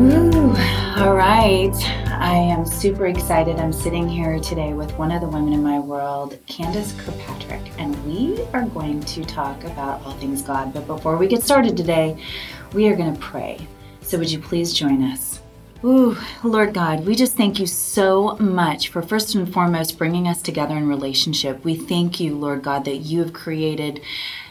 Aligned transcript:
Ooh, 0.00 0.54
all 0.96 1.16
right. 1.16 1.74
I 2.06 2.32
am 2.32 2.64
super 2.64 3.08
excited. 3.08 3.58
I'm 3.58 3.72
sitting 3.72 4.08
here 4.08 4.38
today 4.38 4.72
with 4.72 4.92
one 4.92 5.10
of 5.10 5.20
the 5.20 5.26
women 5.26 5.52
in 5.52 5.60
my 5.60 5.80
world, 5.80 6.38
Candace 6.46 6.92
Kirkpatrick, 7.00 7.72
and 7.78 7.96
we 8.06 8.40
are 8.52 8.64
going 8.66 9.00
to 9.00 9.24
talk 9.24 9.64
about 9.64 10.00
all 10.04 10.12
things 10.12 10.40
God. 10.40 10.72
But 10.72 10.86
before 10.86 11.16
we 11.16 11.26
get 11.26 11.42
started 11.42 11.76
today, 11.76 12.16
we 12.74 12.86
are 12.86 12.94
going 12.94 13.12
to 13.12 13.20
pray. 13.20 13.66
So 14.00 14.18
would 14.18 14.30
you 14.30 14.38
please 14.38 14.72
join 14.72 15.02
us? 15.02 15.40
Ooh, 15.84 16.16
Lord 16.44 16.74
God, 16.74 17.04
we 17.04 17.16
just 17.16 17.36
thank 17.36 17.58
you 17.58 17.66
so 17.66 18.36
much 18.36 18.90
for 18.90 19.02
first 19.02 19.34
and 19.34 19.52
foremost 19.52 19.98
bringing 19.98 20.28
us 20.28 20.42
together 20.42 20.76
in 20.76 20.88
relationship. 20.88 21.64
We 21.64 21.74
thank 21.74 22.20
you, 22.20 22.36
Lord 22.36 22.62
God, 22.62 22.84
that 22.84 22.98
you 22.98 23.18
have 23.20 23.32
created 23.32 24.00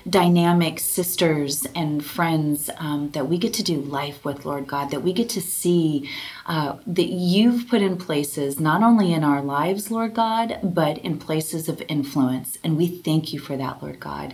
dynamic 0.09 0.79
sisters 0.79 1.65
and 1.75 2.03
friends 2.03 2.69
um, 2.77 3.09
that 3.11 3.27
we 3.27 3.37
get 3.37 3.53
to 3.53 3.63
do 3.63 3.77
life 3.81 4.23
with, 4.23 4.45
Lord 4.45 4.67
God, 4.67 4.91
that 4.91 5.01
we 5.01 5.13
get 5.13 5.29
to 5.29 5.41
see 5.41 6.09
uh, 6.45 6.77
that 6.87 7.07
you've 7.07 7.67
put 7.67 7.81
in 7.81 7.97
places, 7.97 8.59
not 8.59 8.83
only 8.83 9.13
in 9.13 9.23
our 9.23 9.41
lives, 9.41 9.91
Lord 9.91 10.13
God, 10.13 10.59
but 10.63 10.97
in 10.99 11.17
places 11.17 11.67
of 11.67 11.81
influence. 11.87 12.57
And 12.63 12.77
we 12.77 12.87
thank 12.87 13.33
you 13.33 13.39
for 13.39 13.57
that, 13.57 13.81
Lord 13.81 13.99
God. 13.99 14.33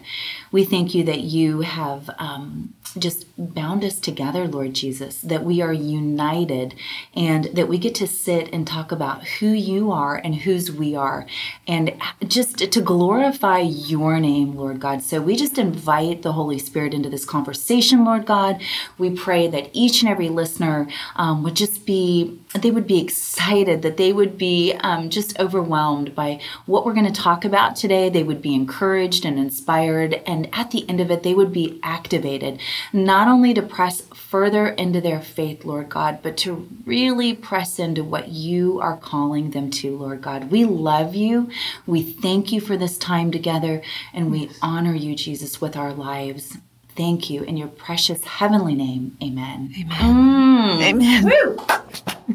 We 0.52 0.64
thank 0.64 0.94
you 0.94 1.04
that 1.05 1.22
you 1.22 1.62
have 1.62 2.09
um, 2.20 2.73
just 2.98 3.26
bound 3.38 3.84
us 3.84 4.00
together, 4.00 4.48
Lord 4.48 4.74
Jesus, 4.74 5.22
that 5.22 5.44
we 5.44 5.62
are 5.62 5.74
united 5.74 6.76
and 7.16 7.46
that 7.46 7.68
we 7.68 7.78
get 7.78 7.96
to 7.96 8.08
sit 8.08 8.54
and 8.54 8.68
talk 8.68 8.92
about 8.92 9.24
who 9.40 9.48
you 9.48 9.92
are 9.92 10.16
and 10.16 10.36
whose 10.36 10.72
we 10.72 10.96
are, 10.96 11.26
and 11.68 11.94
just 12.28 12.58
to 12.58 12.82
glorify 12.82 13.60
your 13.60 14.20
name, 14.20 14.56
Lord 14.56 14.80
God. 14.80 15.02
So 15.02 15.22
we 15.22 15.36
just 15.36 15.58
invite 15.58 16.22
the 16.22 16.34
Holy 16.34 16.60
Spirit 16.60 16.94
into 16.94 17.10
this 17.10 17.26
conversation, 17.26 18.06
Lord 18.06 18.26
God. 18.26 18.62
We 18.98 19.10
pray 19.10 19.48
that 19.48 19.70
each 19.73 20.02
and 20.02 20.10
every 20.10 20.30
listener 20.30 20.88
um, 21.16 21.44
would 21.44 21.56
just 21.56 21.86
be 21.86 22.39
they 22.54 22.72
would 22.72 22.86
be 22.86 23.02
excited, 23.02 23.82
that 23.82 23.98
they 23.98 24.14
would 24.14 24.38
be 24.38 24.73
um, 24.82 25.10
just 25.10 25.39
overwhelmed 25.39 26.14
by 26.14 26.39
what 26.66 26.86
we're 26.86 26.94
going 26.94 27.12
to 27.12 27.22
talk 27.22 27.44
about 27.44 27.76
today. 27.76 28.10
They 28.10 28.23
would 28.23 28.42
be 28.42 28.54
encouraged 28.54 29.26
and 29.26 29.39
inspired, 29.39 30.22
and 30.26 30.50
at 30.54 30.72
the 30.72 30.88
end 30.88 31.00
of 31.00 31.10
it, 31.10 31.23
they 31.23 31.34
would 31.34 31.52
be 31.52 31.80
activated, 31.82 32.60
not 32.92 33.28
only 33.28 33.53
to 33.53 33.62
press 33.62 34.02
further 34.02 34.67
into 34.67 35.00
their 35.00 35.22
faith, 35.22 35.64
Lord 35.64 35.89
God, 35.89 36.20
but 36.22 36.38
to 36.38 36.67
really 36.86 37.34
press 37.34 37.80
into 37.80 38.03
what 38.03 38.30
you 38.30 38.80
are 38.81 38.98
calling 38.98 39.52
them 39.52 39.70
to, 39.72 39.98
Lord 39.98 40.22
God. 40.22 40.52
We 40.52 40.66
love 40.66 41.16
you. 41.16 41.50
We 41.86 42.04
thank 42.04 42.52
you 42.52 42.59
for 42.59 42.76
this 42.78 42.98
time 42.98 43.31
together, 43.31 43.81
and 44.14 44.31
we 44.31 44.50
honor 44.61 44.95
you, 44.95 45.16
Jesus, 45.16 45.61
with 45.61 45.76
our 45.76 45.94
lives. 45.94 46.58
Thank 46.95 47.30
you 47.30 47.44
in 47.44 47.58
your 47.58 47.70
precious 47.70 48.23
heavenly 48.23 48.76
name. 48.76 49.17
Amen. 49.22 49.73
Amen. 49.80 49.98
Mm. 49.98 50.84
Amen. 50.84 51.26
Woo. 51.26 51.58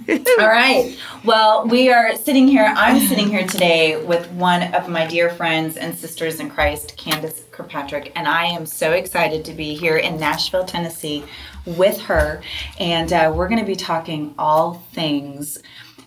All 0.41 0.49
right. 0.49 0.97
Well, 1.25 1.67
we 1.67 1.91
are 1.91 2.17
sitting 2.17 2.49
here. 2.49 2.73
I'm 2.77 3.01
sitting 3.07 3.29
here 3.29 3.47
today 3.47 4.05
with 4.05 4.29
one 4.33 4.75
of 4.75 4.89
my 4.89 5.07
dear 5.07 5.31
friends 5.31 5.77
and 5.77 5.97
sisters 5.97 6.41
in 6.41 6.51
Christ, 6.51 6.97
Candace 6.97 7.45
Kirkpatrick, 7.59 8.13
and 8.15 8.29
I 8.29 8.45
am 8.45 8.67
so 8.67 8.93
excited 8.93 9.45
to 9.47 9.53
be 9.53 9.75
here 9.75 9.97
in 9.97 10.17
Nashville, 10.17 10.65
Tennessee 10.65 11.25
with 11.67 12.01
her. 12.03 12.41
And 12.79 13.13
uh, 13.13 13.33
we're 13.35 13.49
going 13.49 13.59
to 13.59 13.67
be 13.67 13.75
talking 13.75 14.33
all 14.39 14.75
things 14.93 15.59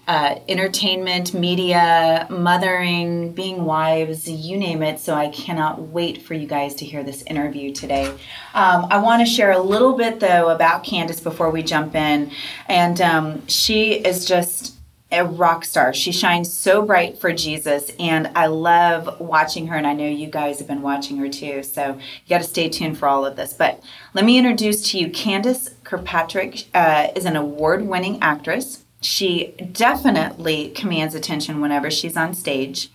uh, 0.08 0.40
entertainment, 0.48 1.34
media, 1.34 2.26
mothering, 2.30 3.34
being 3.34 3.66
wives, 3.66 4.30
you 4.30 4.58
name 4.58 4.82
it. 4.82 5.00
So 5.00 5.14
I 5.14 5.30
cannot 5.30 5.82
wait 5.82 6.22
for 6.22 6.34
you 6.34 6.48
guys 6.48 6.74
to 6.76 6.86
hear 6.86 7.04
this 7.04 7.22
interview 7.24 7.72
today. 7.72 8.08
Um, 8.54 8.88
I 8.90 8.98
want 9.00 9.26
to 9.26 9.32
share 9.32 9.52
a 9.52 9.60
little 9.60 9.96
bit 9.96 10.20
though 10.20 10.50
about 10.50 10.84
Candace 10.84 11.20
before 11.20 11.52
we 11.52 11.64
jump 11.64 11.96
in. 11.96 12.32
And 12.68 13.00
um, 13.02 13.48
she 13.48 13.94
is 13.94 14.26
just 14.26 14.81
a 15.12 15.26
rock 15.26 15.66
star. 15.66 15.94
She 15.94 16.12
shines 16.12 16.52
so 16.52 16.82
bright 16.82 17.20
for 17.20 17.34
Jesus, 17.34 17.92
and 18.00 18.32
I 18.36 18.48
love 18.48 19.20
watching 19.20 19.68
her. 19.68 19.76
And 19.76 19.88
I 19.88 19.94
know 19.94 20.08
you 20.08 20.28
guys 20.28 20.60
have 20.60 20.68
been 20.68 20.82
watching 20.82 21.18
her 21.18 21.30
too, 21.30 21.64
so 21.64 21.98
you 21.98 22.30
got 22.30 22.40
to 22.40 22.48
stay 22.48 22.70
tuned 22.70 22.98
for 22.98 23.08
all 23.08 23.26
of 23.26 23.36
this. 23.36 23.54
But 23.54 23.84
let 24.14 24.26
me 24.26 24.38
introduce 24.38 24.90
to 24.92 25.00
you 25.00 25.10
Candace 25.10 25.70
Kirkpatrick 25.84 26.66
uh, 26.74 27.08
is 27.16 27.26
an 27.26 27.36
award-winning 27.36 28.22
actress 28.22 28.86
she 29.02 29.56
definitely 29.72 30.70
commands 30.70 31.16
attention 31.16 31.60
whenever 31.60 31.90
she's 31.90 32.16
on 32.16 32.36
stage, 32.36 32.92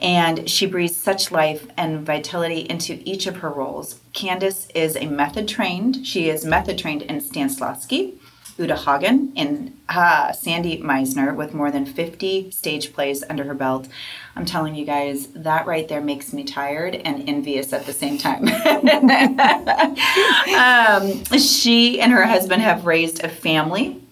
and 0.00 0.48
she 0.48 0.66
breathes 0.66 0.96
such 0.96 1.32
life 1.32 1.66
and 1.76 2.06
vitality 2.06 2.60
into 2.60 3.02
each 3.04 3.26
of 3.26 3.38
her 3.38 3.50
roles. 3.50 4.00
Candace 4.12 4.68
is 4.72 4.96
a 4.96 5.06
method 5.06 5.48
trained. 5.48 6.06
She 6.06 6.30
is 6.30 6.44
method 6.44 6.78
trained 6.78 7.02
in 7.02 7.18
Stanislavski, 7.20 8.14
Uta 8.58 8.76
Hagen, 8.76 9.32
and 9.36 9.78
uh, 9.88 10.32
Sandy 10.32 10.82
Meisner 10.82 11.34
with 11.34 11.54
more 11.54 11.70
than 11.70 11.86
50 11.86 12.50
stage 12.50 12.92
plays 12.92 13.24
under 13.30 13.44
her 13.44 13.54
belt. 13.54 13.88
I'm 14.34 14.44
telling 14.44 14.74
you 14.74 14.84
guys, 14.84 15.28
that 15.28 15.66
right 15.66 15.88
there 15.88 16.00
makes 16.00 16.32
me 16.32 16.44
tired 16.44 16.96
and 16.96 17.28
envious 17.28 17.72
at 17.72 17.86
the 17.86 17.92
same 17.92 18.18
time. 18.18 18.48
um, 20.54 21.24
she 21.38 22.00
and 22.00 22.12
her 22.12 22.26
husband 22.26 22.62
have 22.62 22.84
raised 22.84 23.22
a 23.22 23.28
family 23.28 24.02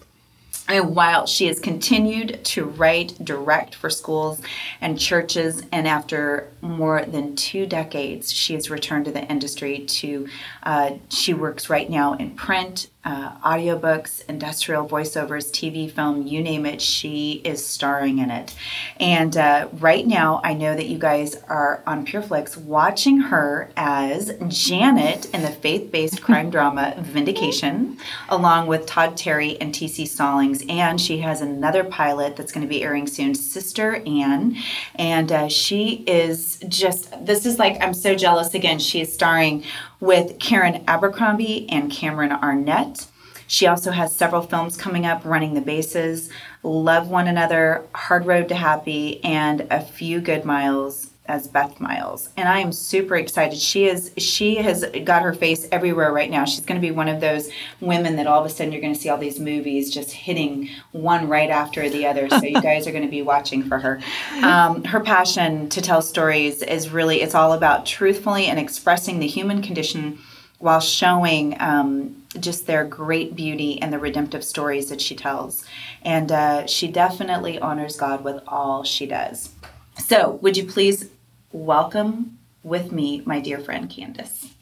and 0.69 0.95
while 0.95 1.25
she 1.25 1.47
has 1.47 1.59
continued 1.59 2.43
to 2.43 2.65
write 2.65 3.13
direct 3.23 3.75
for 3.75 3.89
schools 3.89 4.41
and 4.81 4.99
churches, 4.99 5.63
and 5.71 5.87
after 5.87 6.49
more 6.69 7.03
than 7.05 7.35
two 7.35 7.65
decades, 7.65 8.31
she 8.31 8.53
has 8.53 8.69
returned 8.69 9.05
to 9.05 9.11
the 9.11 9.23
industry. 9.25 9.79
To 9.79 10.27
uh, 10.63 10.91
she 11.09 11.33
works 11.33 11.69
right 11.69 11.89
now 11.89 12.13
in 12.13 12.31
print, 12.31 12.87
uh, 13.07 13.31
audiobooks, 13.37 14.21
industrial 14.27 14.85
voiceovers, 14.85 15.49
TV, 15.49 15.89
film, 15.89 16.27
you 16.27 16.41
name 16.41 16.65
it, 16.65 16.81
she 16.81 17.41
is 17.45 17.65
starring 17.65 18.19
in 18.19 18.29
it. 18.29 18.53
And 18.99 19.37
uh, 19.37 19.69
right 19.79 20.05
now, 20.05 20.41
I 20.43 20.53
know 20.53 20.75
that 20.75 20.87
you 20.87 20.97
guys 20.97 21.35
are 21.47 21.81
on 21.87 22.05
PureFlix 22.05 22.57
watching 22.57 23.21
her 23.21 23.71
as 23.77 24.33
Janet 24.49 25.33
in 25.33 25.41
the 25.41 25.47
faith 25.47 25.89
based 25.89 26.21
crime 26.21 26.49
drama 26.49 26.95
Vindication, 26.97 27.97
along 28.27 28.67
with 28.67 28.85
Todd 28.85 29.15
Terry 29.15 29.57
and 29.61 29.73
TC 29.73 30.05
Stallings. 30.05 30.65
And 30.67 30.99
she 30.99 31.19
has 31.19 31.39
another 31.39 31.85
pilot 31.85 32.35
that's 32.35 32.51
going 32.51 32.65
to 32.65 32.69
be 32.69 32.83
airing 32.83 33.07
soon, 33.07 33.35
Sister 33.35 34.03
Anne. 34.05 34.57
And 34.95 35.31
uh, 35.31 35.47
she 35.47 36.03
is 36.07 36.56
just, 36.67 37.25
this 37.25 37.45
is 37.45 37.59
like, 37.59 37.81
I'm 37.81 37.93
so 37.93 38.15
jealous 38.15 38.53
again. 38.53 38.79
She 38.79 39.01
is 39.01 39.13
starring 39.13 39.63
with 39.99 40.39
Karen 40.39 40.83
Abercrombie 40.87 41.69
and 41.69 41.91
Cameron 41.91 42.31
Arnett. 42.31 43.07
She 43.47 43.65
also 43.65 43.91
has 43.91 44.15
several 44.15 44.41
films 44.41 44.75
coming 44.75 45.05
up, 45.05 45.23
Running 45.23 45.53
the 45.53 45.61
Bases, 45.61 46.29
Love 46.63 47.09
One 47.09 47.27
Another, 47.27 47.85
Hard 47.95 48.25
Road 48.25 48.49
to 48.49 48.55
Happy, 48.55 49.23
and 49.23 49.67
A 49.71 49.81
Few 49.81 50.19
Good 50.19 50.43
Miles 50.43 51.11
as 51.27 51.47
Beth 51.47 51.79
Miles. 51.79 52.29
And 52.37 52.47
I 52.47 52.59
am 52.59 52.71
super 52.71 53.15
excited. 53.15 53.59
She 53.59 53.85
is 53.85 54.11
she 54.17 54.55
has 54.55 54.85
got 55.03 55.21
her 55.21 55.33
face 55.33 55.67
everywhere 55.71 56.11
right 56.11 56.29
now. 56.29 56.45
She's 56.45 56.65
going 56.65 56.79
to 56.79 56.85
be 56.85 56.91
one 56.91 57.07
of 57.07 57.21
those 57.21 57.49
women 57.81 58.15
that 58.15 58.27
all 58.27 58.39
of 58.39 58.45
a 58.45 58.49
sudden 58.49 58.71
you're 58.71 58.81
going 58.81 58.93
to 58.93 58.99
see 58.99 59.09
all 59.09 59.17
these 59.17 59.39
movies 59.39 59.91
just 59.91 60.11
hitting 60.11 60.69
one 60.91 61.27
right 61.27 61.49
after 61.49 61.89
the 61.89 62.05
other. 62.05 62.29
So 62.29 62.43
you 62.43 62.61
guys 62.61 62.87
are 62.87 62.91
going 62.91 63.05
to 63.05 63.09
be 63.09 63.21
watching 63.21 63.63
for 63.63 63.79
her. 63.79 63.99
Um, 64.43 64.83
her 64.83 64.99
passion 64.99 65.69
to 65.69 65.81
tell 65.81 66.01
stories 66.01 66.61
is 66.61 66.89
really 66.89 67.21
it's 67.21 67.35
all 67.35 67.53
about 67.53 67.85
truthfully 67.85 68.45
and 68.45 68.59
expressing 68.59 69.19
the 69.19 69.27
human 69.27 69.61
condition 69.61 70.19
while 70.59 70.79
showing 70.79 71.55
um, 71.59 72.23
just 72.39 72.65
their 72.65 72.83
great 72.83 73.35
beauty 73.35 73.81
and 73.81 73.93
the 73.93 73.99
redemptive 73.99 74.43
stories 74.43 74.89
that 74.89 75.01
she 75.01 75.15
tells. 75.15 75.63
And 76.01 76.31
uh, 76.31 76.65
she 76.65 76.87
definitely 76.87 77.59
honors 77.59 77.95
God 77.95 78.23
with 78.23 78.41
all 78.47 78.83
she 78.83 79.05
does. 79.05 79.51
So, 79.97 80.39
would 80.41 80.57
you 80.57 80.65
please 80.65 81.09
welcome 81.51 82.37
with 82.63 82.91
me 82.91 83.21
my 83.25 83.39
dear 83.39 83.59
friend 83.59 83.89
Candace. 83.89 84.53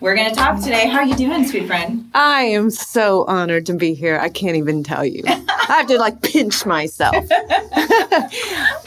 We're 0.00 0.14
going 0.14 0.30
to 0.30 0.36
talk 0.36 0.62
today. 0.62 0.86
How 0.86 0.98
are 0.98 1.04
you 1.04 1.16
doing, 1.16 1.44
sweet 1.46 1.66
friend? 1.66 2.08
I 2.14 2.42
am 2.42 2.70
so 2.70 3.24
honored 3.24 3.66
to 3.66 3.72
be 3.72 3.94
here. 3.94 4.16
I 4.20 4.28
can't 4.28 4.56
even 4.56 4.84
tell 4.84 5.04
you. 5.04 5.24
I 5.26 5.64
have 5.66 5.88
to 5.88 5.98
like 5.98 6.22
pinch 6.22 6.64
myself. 6.64 7.16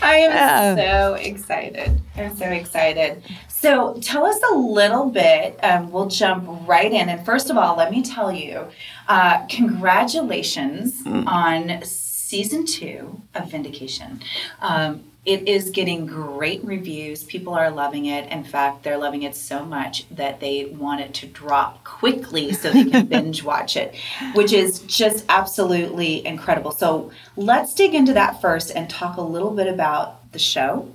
I 0.02 0.28
am 0.30 0.78
so 0.78 1.14
excited. 1.16 2.00
I'm 2.16 2.36
so 2.38 2.46
excited. 2.46 3.22
So, 3.50 4.00
tell 4.02 4.26
us 4.26 4.40
a 4.52 4.56
little 4.56 5.10
bit. 5.10 5.60
Um, 5.64 5.92
we'll 5.92 6.08
jump 6.08 6.48
right 6.66 6.92
in. 6.92 7.10
And 7.10 7.24
first 7.26 7.50
of 7.50 7.58
all, 7.58 7.76
let 7.76 7.92
me 7.92 8.02
tell 8.02 8.32
you 8.32 8.68
uh, 9.10 9.46
congratulations 9.48 11.04
mm. 11.04 11.28
on 11.28 11.84
season 11.84 12.66
two 12.66 13.22
of 13.36 13.52
Vindication. 13.52 14.22
Um, 14.62 15.11
it 15.24 15.48
is 15.48 15.70
getting 15.70 16.08
great 16.08 16.64
reviews. 16.64 17.24
People 17.24 17.54
are 17.54 17.70
loving 17.70 18.06
it. 18.06 18.32
In 18.32 18.44
fact, 18.44 18.84
they're 18.84 18.98
loving 18.98 19.22
it 19.22 19.36
so 19.36 19.64
much 19.64 20.10
that 20.10 20.40
they 20.40 20.66
want 20.66 21.02
it 21.02 21.14
to 21.16 21.28
drop 21.28 21.84
quickly 21.84 22.54
so 22.54 22.72
they 22.72 22.86
can 22.86 23.06
binge 23.08 23.44
watch 23.44 23.78
it, 23.78 23.96
which 24.34 24.52
is 24.52 24.80
just 24.80 25.26
absolutely 25.30 26.26
incredible. 26.26 26.72
So 26.72 27.12
let's 27.36 27.76
dig 27.76 27.94
into 27.94 28.14
that 28.14 28.42
first 28.42 28.72
and 28.76 28.90
talk 28.90 29.18
a 29.18 29.22
little 29.22 29.52
bit 29.52 29.68
about 29.68 30.32
the 30.32 30.40
show, 30.40 30.92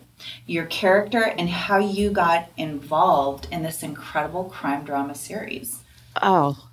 your 0.47 0.67
character, 0.67 1.23
and 1.23 1.49
how 1.49 1.79
you 1.79 2.11
got 2.11 2.51
involved 2.57 3.47
in 3.53 3.63
this 3.63 3.85
incredible 3.85 4.45
crime 4.45 4.85
drama 4.85 5.15
series. 5.15 5.85
Oh, 6.21 6.66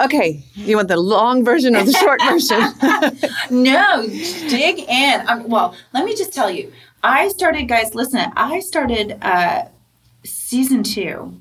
Okay, 0.00 0.42
you 0.54 0.76
want 0.76 0.88
the 0.88 0.96
long 0.96 1.44
version 1.44 1.76
or 1.76 1.84
the 1.84 1.92
short 1.92 2.20
version? 2.28 2.60
no, 3.64 4.06
dig 4.48 4.78
in. 4.80 5.28
Um, 5.28 5.48
well, 5.48 5.76
let 5.92 6.04
me 6.04 6.16
just 6.16 6.32
tell 6.32 6.50
you. 6.50 6.72
I 7.02 7.28
started, 7.28 7.64
guys. 7.68 7.94
Listen, 7.94 8.32
I 8.36 8.60
started 8.60 9.18
uh, 9.22 9.64
season 10.24 10.82
two, 10.82 11.40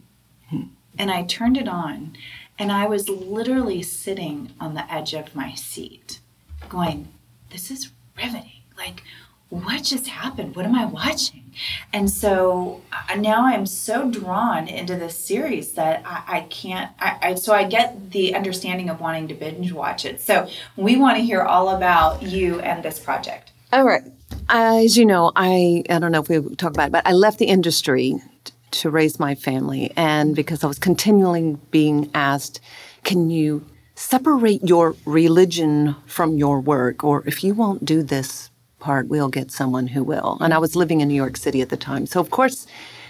and 0.97 1.11
I 1.11 1.23
turned 1.23 1.57
it 1.57 1.67
on, 1.67 2.17
and 2.57 2.71
I 2.71 2.85
was 2.87 3.07
literally 3.07 3.81
sitting 3.81 4.51
on 4.59 4.73
the 4.73 4.91
edge 4.93 5.13
of 5.13 5.35
my 5.35 5.53
seat, 5.53 6.19
going, 6.67 7.07
"This 7.51 7.71
is 7.71 7.91
riveting." 8.17 8.63
Like, 8.77 9.03
what 9.49 9.83
just 9.83 10.07
happened? 10.07 10.55
What 10.55 10.65
am 10.65 10.75
I 10.75 10.85
watching? 10.85 11.48
And 11.93 12.09
so 12.09 12.81
now 13.17 13.45
I'm 13.45 13.65
so 13.65 14.09
drawn 14.09 14.67
into 14.67 14.95
this 14.95 15.17
series 15.17 15.73
that 15.73 16.03
I, 16.05 16.37
I 16.37 16.41
can't. 16.41 16.91
I, 16.99 17.17
I, 17.21 17.35
so 17.35 17.53
I 17.53 17.63
get 17.65 18.11
the 18.11 18.35
understanding 18.35 18.89
of 18.89 18.99
wanting 18.99 19.27
to 19.29 19.33
binge 19.33 19.71
watch 19.71 20.05
it. 20.05 20.21
So 20.21 20.47
we 20.75 20.95
want 20.95 21.17
to 21.17 21.23
hear 21.23 21.41
all 21.41 21.69
about 21.69 22.23
you 22.23 22.59
and 22.59 22.83
this 22.83 22.99
project. 22.99 23.51
All 23.71 23.83
right. 23.83 24.03
As 24.49 24.97
you 24.97 25.05
know, 25.05 25.31
I 25.35 25.83
I 25.89 25.99
don't 25.99 26.11
know 26.11 26.21
if 26.21 26.29
we 26.29 26.55
talk 26.55 26.71
about 26.71 26.87
it, 26.87 26.91
but 26.91 27.07
I 27.07 27.13
left 27.13 27.39
the 27.39 27.45
industry 27.45 28.15
t- 28.43 28.53
to 28.71 28.89
raise 28.89 29.19
my 29.19 29.35
family, 29.35 29.91
and 29.95 30.35
because 30.35 30.63
I 30.63 30.67
was 30.67 30.79
continually 30.79 31.57
being 31.71 32.09
asked, 32.13 32.59
"Can 33.03 33.29
you 33.29 33.65
separate 33.95 34.63
your 34.63 34.95
religion 35.05 35.95
from 36.05 36.37
your 36.37 36.59
work?" 36.59 37.03
or 37.03 37.23
if 37.27 37.43
you 37.43 37.53
won't 37.53 37.85
do 37.85 38.01
this 38.01 38.49
part, 38.79 39.07
we'll 39.07 39.29
get 39.29 39.51
someone 39.51 39.87
who 39.87 40.03
will. 40.03 40.37
And 40.41 40.53
I 40.53 40.57
was 40.57 40.75
living 40.75 41.01
in 41.01 41.07
New 41.07 41.15
York 41.15 41.37
City 41.37 41.61
at 41.61 41.69
the 41.69 41.77
time. 41.77 42.05
So, 42.05 42.19
of 42.19 42.29
course, 42.29 42.67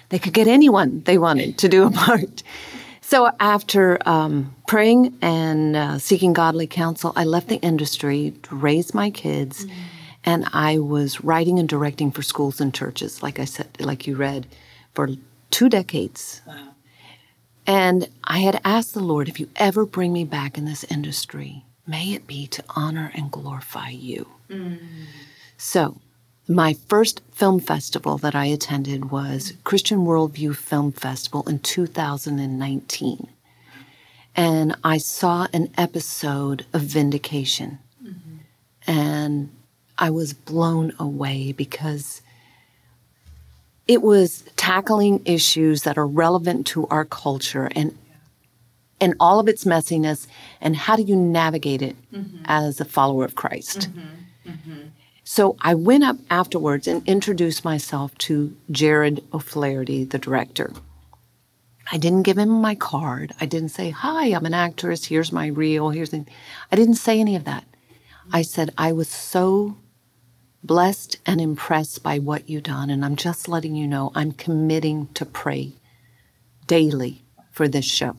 they 0.09 0.19
could 0.19 0.33
get 0.33 0.47
anyone 0.47 1.01
they 1.05 1.17
wanted 1.17 1.57
to 1.59 1.69
do 1.69 1.85
a 1.85 1.91
part. 2.05 2.43
So, 3.01 3.31
after 3.39 3.97
um, 4.07 4.55
praying 4.67 5.17
and 5.21 5.75
uh, 5.75 5.97
seeking 5.99 6.33
godly 6.33 6.67
counsel, 6.67 7.13
I 7.15 7.23
left 7.23 7.47
the 7.47 7.57
industry 7.57 8.33
to 8.43 8.55
raise 8.55 8.93
my 8.93 9.09
kids. 9.09 9.65
Mm-hmm. 9.65 9.79
And 10.25 10.45
I 10.51 10.79
was 10.79 11.23
writing 11.23 11.59
and 11.59 11.69
directing 11.69 12.11
for 12.11 12.21
schools 12.21 12.59
and 12.59 12.73
churches, 12.73 13.23
like 13.23 13.39
I 13.39 13.45
said, 13.45 13.67
like 13.79 14.05
you 14.05 14.15
read, 14.15 14.47
for 14.93 15.09
two 15.49 15.69
decades. 15.69 16.41
Wow. 16.45 16.69
And 17.65 18.09
I 18.23 18.39
had 18.39 18.59
asked 18.65 18.93
the 18.93 18.99
Lord, 18.99 19.29
if 19.29 19.39
you 19.39 19.47
ever 19.55 19.85
bring 19.85 20.11
me 20.11 20.25
back 20.25 20.57
in 20.57 20.65
this 20.65 20.83
industry, 20.85 21.65
may 21.85 22.13
it 22.13 22.27
be 22.27 22.47
to 22.47 22.63
honor 22.75 23.11
and 23.13 23.31
glorify 23.31 23.89
you. 23.89 24.27
Mm. 24.49 24.79
So, 25.61 25.97
my 26.47 26.73
first 26.87 27.21
film 27.33 27.59
festival 27.59 28.17
that 28.19 28.33
I 28.33 28.45
attended 28.45 29.11
was 29.11 29.51
Christian 29.65 30.05
Worldview 30.05 30.55
Film 30.55 30.93
Festival 30.93 31.43
in 31.49 31.59
2019. 31.59 33.27
And 34.37 34.75
I 34.85 34.99
saw 34.99 35.47
an 35.51 35.69
episode 35.77 36.65
of 36.71 36.83
Vindication. 36.83 37.77
Mm-hmm. 38.01 38.37
And 38.87 39.49
I 39.97 40.11
was 40.11 40.31
blown 40.31 40.93
away 40.97 41.51
because 41.51 42.21
it 43.85 44.01
was 44.01 44.45
tackling 44.55 45.21
issues 45.25 45.83
that 45.83 45.97
are 45.97 46.07
relevant 46.07 46.67
to 46.67 46.87
our 46.87 47.03
culture 47.03 47.69
and 47.75 47.97
and 49.01 49.13
all 49.19 49.39
of 49.41 49.49
its 49.49 49.65
messiness 49.65 50.25
and 50.61 50.75
how 50.75 50.95
do 50.95 51.03
you 51.03 51.17
navigate 51.17 51.81
it 51.81 51.97
mm-hmm. 52.13 52.43
as 52.45 52.79
a 52.79 52.85
follower 52.85 53.25
of 53.25 53.35
Christ. 53.35 53.89
Mm-hmm. 53.89 54.87
So 55.31 55.57
I 55.61 55.75
went 55.75 56.03
up 56.03 56.17
afterwards 56.31 56.87
and 56.87 57.07
introduced 57.07 57.63
myself 57.63 58.17
to 58.17 58.57
Jared 58.71 59.23
O'Flaherty, 59.31 60.03
the 60.03 60.17
director. 60.17 60.73
I 61.91 61.99
didn't 61.99 62.23
give 62.23 62.39
him 62.39 62.49
my 62.49 62.73
card. 62.73 63.33
I 63.39 63.45
didn't 63.45 63.69
say, 63.69 63.91
Hi, 63.91 64.29
I'm 64.33 64.47
an 64.47 64.55
actress. 64.55 65.05
Here's 65.05 65.31
my 65.31 65.45
reel. 65.45 65.91
Here's 65.91 66.09
the. 66.09 66.25
I 66.71 66.75
didn't 66.75 66.95
say 66.95 67.19
any 67.19 67.35
of 67.35 67.43
that. 67.43 67.63
I 68.33 68.41
said, 68.41 68.73
I 68.75 68.91
was 68.91 69.07
so 69.07 69.77
blessed 70.63 71.17
and 71.27 71.39
impressed 71.39 72.01
by 72.01 72.17
what 72.17 72.49
you've 72.49 72.63
done. 72.63 72.89
And 72.89 73.05
I'm 73.05 73.15
just 73.15 73.47
letting 73.47 73.75
you 73.75 73.85
know 73.85 74.11
I'm 74.15 74.31
committing 74.31 75.09
to 75.13 75.27
pray 75.27 75.73
daily 76.65 77.21
for 77.51 77.67
this 77.67 77.85
show. 77.85 78.15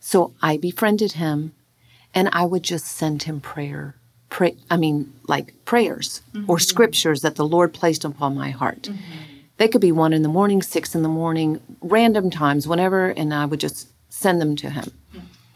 So 0.00 0.34
I 0.42 0.58
befriended 0.58 1.12
him 1.12 1.54
and 2.14 2.28
I 2.34 2.44
would 2.44 2.62
just 2.62 2.84
send 2.84 3.22
him 3.22 3.40
prayer 3.40 3.96
pray, 4.36 4.54
I 4.70 4.76
mean, 4.76 5.10
like 5.28 5.54
prayers 5.64 6.20
mm-hmm. 6.34 6.50
or 6.50 6.58
scriptures 6.58 7.22
that 7.22 7.36
the 7.36 7.48
Lord 7.48 7.72
placed 7.72 8.04
upon 8.04 8.34
my 8.34 8.50
heart. 8.50 8.82
Mm-hmm. 8.82 9.00
They 9.56 9.66
could 9.66 9.80
be 9.80 9.92
one 9.92 10.12
in 10.12 10.20
the 10.20 10.28
morning, 10.28 10.60
six 10.60 10.94
in 10.94 11.00
the 11.00 11.08
morning, 11.08 11.58
random 11.80 12.28
times, 12.30 12.68
whenever, 12.68 13.08
and 13.08 13.32
I 13.32 13.46
would 13.46 13.60
just 13.60 13.88
send 14.10 14.42
them 14.42 14.54
to 14.56 14.68
him. 14.68 14.92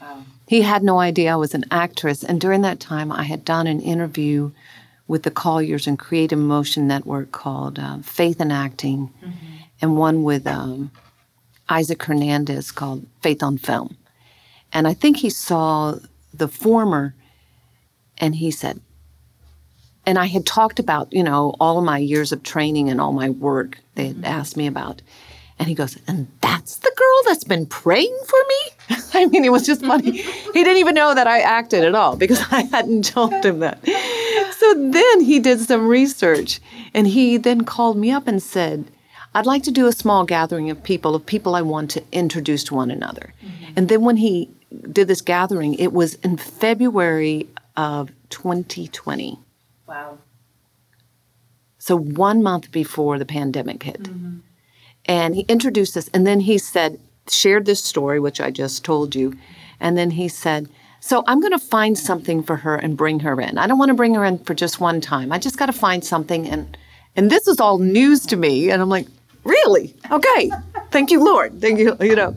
Wow. 0.01 0.25
He 0.49 0.63
had 0.63 0.83
no 0.83 0.99
idea 0.99 1.35
I 1.35 1.37
was 1.37 1.53
an 1.55 1.67
actress. 1.71 2.25
And 2.25 2.41
during 2.41 2.63
that 2.63 2.81
time, 2.81 3.13
I 3.13 3.25
had 3.25 3.45
done 3.45 3.67
an 3.67 3.83
interview 3.83 4.51
with 5.07 5.25
the 5.25 5.31
Colliers 5.31 5.87
and 5.87 5.99
Creative 5.99 6.39
Motion 6.39 6.87
Network 6.87 7.33
called 7.33 7.79
uh, 7.79 7.99
Faith 7.99 8.41
in 8.41 8.51
Acting, 8.51 9.13
mm-hmm. 9.23 9.57
and 9.83 9.99
one 9.99 10.23
with 10.23 10.47
um, 10.47 10.91
Isaac 11.69 12.03
Hernandez 12.03 12.71
called 12.71 13.07
Faith 13.21 13.43
on 13.43 13.59
Film. 13.59 13.99
And 14.73 14.89
I 14.89 14.95
think 14.95 15.19
he 15.19 15.29
saw 15.29 15.97
the 16.33 16.49
former 16.49 17.15
and 18.21 18.37
he 18.37 18.51
said, 18.51 18.81
and 20.07 20.19
I 20.19 20.27
had 20.27 20.47
talked 20.47 20.79
about, 20.79 21.13
you 21.13 21.23
know, 21.23 21.55
all 21.61 21.81
my 21.83 21.99
years 21.99 22.33
of 22.33 22.43
training 22.43 22.89
and 22.89 23.01
all 23.01 23.13
my 23.13 23.31
work 23.31 23.79
they 23.95 24.09
had 24.09 24.17
mm-hmm. 24.17 24.25
asked 24.25 24.57
me 24.57 24.67
about. 24.67 25.03
And 25.59 25.69
he 25.69 25.75
goes, 25.75 25.99
and 26.07 26.27
that's 26.41 26.77
the 26.77 26.93
girl 26.97 27.23
that's 27.27 27.45
been 27.45 27.67
praying 27.67 28.19
for 28.27 28.39
me? 28.49 28.97
I 29.15 29.27
mean, 29.27 29.45
it 29.45 29.53
was 29.53 29.67
just 29.67 29.85
funny. 29.85 30.13
he 30.13 30.53
didn't 30.65 30.79
even 30.79 30.95
know 30.95 31.15
that 31.15 31.27
I 31.27 31.41
acted 31.41 31.85
at 31.85 31.95
all 31.95 32.17
because 32.17 32.41
I 32.51 32.63
hadn't 32.63 33.05
told 33.05 33.45
him 33.45 33.59
that. 33.59 33.79
So 34.59 34.75
then 34.75 35.21
he 35.21 35.39
did 35.39 35.61
some 35.61 35.87
research 35.87 36.61
and 36.95 37.07
he 37.07 37.37
then 37.37 37.65
called 37.65 37.99
me 37.99 38.11
up 38.11 38.27
and 38.27 38.43
said, 38.43 38.91
I'd 39.35 39.47
like 39.47 39.63
to 39.65 39.71
do 39.71 39.87
a 39.87 39.93
small 39.93 40.25
gathering 40.25 40.71
of 40.71 40.83
people, 40.83 41.15
of 41.15 41.25
people 41.27 41.55
I 41.55 41.63
want 41.63 41.91
to 41.93 42.03
introduce 42.11 42.65
to 42.65 42.75
one 42.75 42.91
another. 42.91 43.33
Mm-hmm. 43.45 43.73
And 43.77 43.89
then 43.89 44.01
when 44.03 44.17
he 44.17 44.51
did 44.91 45.09
this 45.09 45.21
gathering, 45.21 45.75
it 45.75 45.93
was 45.93 46.15
in 46.17 46.37
February 46.37 47.49
of 47.81 48.11
2020. 48.29 49.39
Wow. 49.87 50.19
So 51.79 51.97
one 51.97 52.43
month 52.43 52.71
before 52.71 53.19
the 53.19 53.25
pandemic 53.25 53.83
hit. 53.83 54.03
Mm-hmm. 54.03 54.41
And 55.07 55.35
he 55.35 55.47
introduced 55.49 55.97
us, 55.97 56.11
and 56.13 56.27
then 56.27 56.41
he 56.41 56.59
said, 56.59 57.01
shared 57.27 57.65
this 57.65 57.83
story, 57.83 58.21
which 58.21 58.39
I 58.39 58.51
just 58.51 58.85
told 58.85 59.15
you. 59.15 59.35
And 59.81 59.97
then 59.97 60.11
he 60.11 60.29
said, 60.29 60.69
So 61.01 61.25
I'm 61.27 61.41
going 61.41 61.53
to 61.53 61.59
find 61.59 61.99
something 61.99 62.43
for 62.43 62.57
her 62.57 62.77
and 62.77 62.99
bring 62.99 63.21
her 63.21 63.41
in. 63.41 63.57
I 63.57 63.67
don't 63.67 63.79
want 63.79 63.89
to 63.89 63.95
bring 63.95 64.15
her 64.15 64.27
in 64.27 64.39
for 64.41 64.53
just 64.53 64.79
one 64.79 65.01
time. 65.01 65.33
I 65.33 65.39
just 65.39 65.57
got 65.57 65.67
to 65.67 65.73
find 65.73 66.05
something. 66.05 66.47
And, 66.47 66.77
and 67.17 67.31
this 67.31 67.49
is 67.49 67.61
all 67.61 67.79
news 67.79 68.27
to 68.27 68.37
me. 68.37 68.71
And 68.71 68.83
I'm 68.83 68.91
like, 68.91 69.07
Really? 69.43 69.95
Okay. 70.11 70.51
Thank 70.91 71.11
you, 71.11 71.25
Lord. 71.25 71.63
Thank 71.63 71.79
you. 71.79 71.97
You 71.99 72.15
know. 72.15 72.37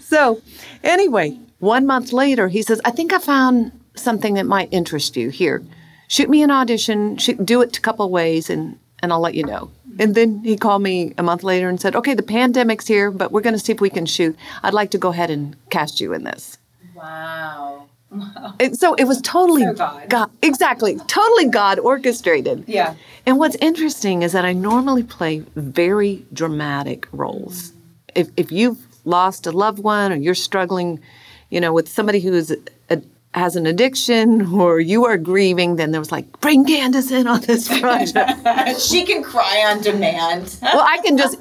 So, 0.00 0.40
anyway, 0.82 1.38
one 1.58 1.84
month 1.84 2.10
later, 2.14 2.48
he 2.48 2.62
says, 2.62 2.80
I 2.86 2.90
think 2.90 3.12
I 3.12 3.18
found 3.18 3.77
something 3.98 4.34
that 4.34 4.46
might 4.46 4.72
interest 4.72 5.16
you. 5.16 5.30
Here, 5.30 5.62
shoot 6.08 6.28
me 6.28 6.42
an 6.42 6.50
audition, 6.50 7.16
shoot, 7.16 7.44
do 7.44 7.60
it 7.62 7.76
a 7.76 7.80
couple 7.80 8.08
ways, 8.10 8.50
and, 8.50 8.78
and 9.00 9.12
I'll 9.12 9.20
let 9.20 9.34
you 9.34 9.44
know. 9.44 9.70
And 9.98 10.14
then 10.14 10.44
he 10.44 10.56
called 10.56 10.82
me 10.82 11.12
a 11.18 11.22
month 11.22 11.42
later 11.42 11.68
and 11.68 11.80
said, 11.80 11.96
Okay, 11.96 12.14
the 12.14 12.22
pandemic's 12.22 12.86
here, 12.86 13.10
but 13.10 13.32
we're 13.32 13.40
going 13.40 13.54
to 13.54 13.58
see 13.58 13.72
if 13.72 13.80
we 13.80 13.90
can 13.90 14.06
shoot. 14.06 14.36
I'd 14.62 14.74
like 14.74 14.90
to 14.92 14.98
go 14.98 15.08
ahead 15.08 15.30
and 15.30 15.56
cast 15.70 16.00
you 16.00 16.12
in 16.12 16.24
this. 16.24 16.58
Wow. 16.94 17.88
Wow. 18.10 18.54
And 18.60 18.76
so 18.76 18.94
it 18.94 19.04
was 19.04 19.20
totally 19.20 19.64
so 19.64 19.74
God. 19.74 20.08
God. 20.08 20.30
Exactly. 20.42 20.96
Totally 21.06 21.48
God 21.48 21.78
orchestrated. 21.78 22.64
Yeah. 22.66 22.94
And 23.26 23.38
what's 23.38 23.56
interesting 23.56 24.22
is 24.22 24.32
that 24.32 24.44
I 24.44 24.52
normally 24.52 25.02
play 25.02 25.40
very 25.54 26.24
dramatic 26.32 27.06
roles. 27.12 27.70
Mm. 27.70 27.74
If, 28.14 28.28
if 28.36 28.52
you've 28.52 28.78
lost 29.04 29.46
a 29.46 29.52
loved 29.52 29.78
one 29.78 30.12
or 30.12 30.16
you're 30.16 30.34
struggling, 30.34 31.00
you 31.50 31.60
know, 31.60 31.72
with 31.72 31.88
somebody 31.88 32.20
who's 32.20 32.50
a, 32.88 33.02
has 33.34 33.56
an 33.56 33.66
addiction 33.66 34.52
or 34.54 34.80
you 34.80 35.04
are 35.04 35.18
grieving, 35.18 35.76
then 35.76 35.90
there 35.90 36.00
was 36.00 36.10
like, 36.10 36.40
bring 36.40 36.64
Candace 36.64 37.10
in 37.10 37.26
on 37.26 37.40
this 37.42 37.68
project. 37.80 38.80
she 38.80 39.04
can 39.04 39.22
cry 39.22 39.64
on 39.68 39.82
demand. 39.82 40.56
well, 40.62 40.80
I 40.80 40.98
can 41.04 41.18
just, 41.18 41.38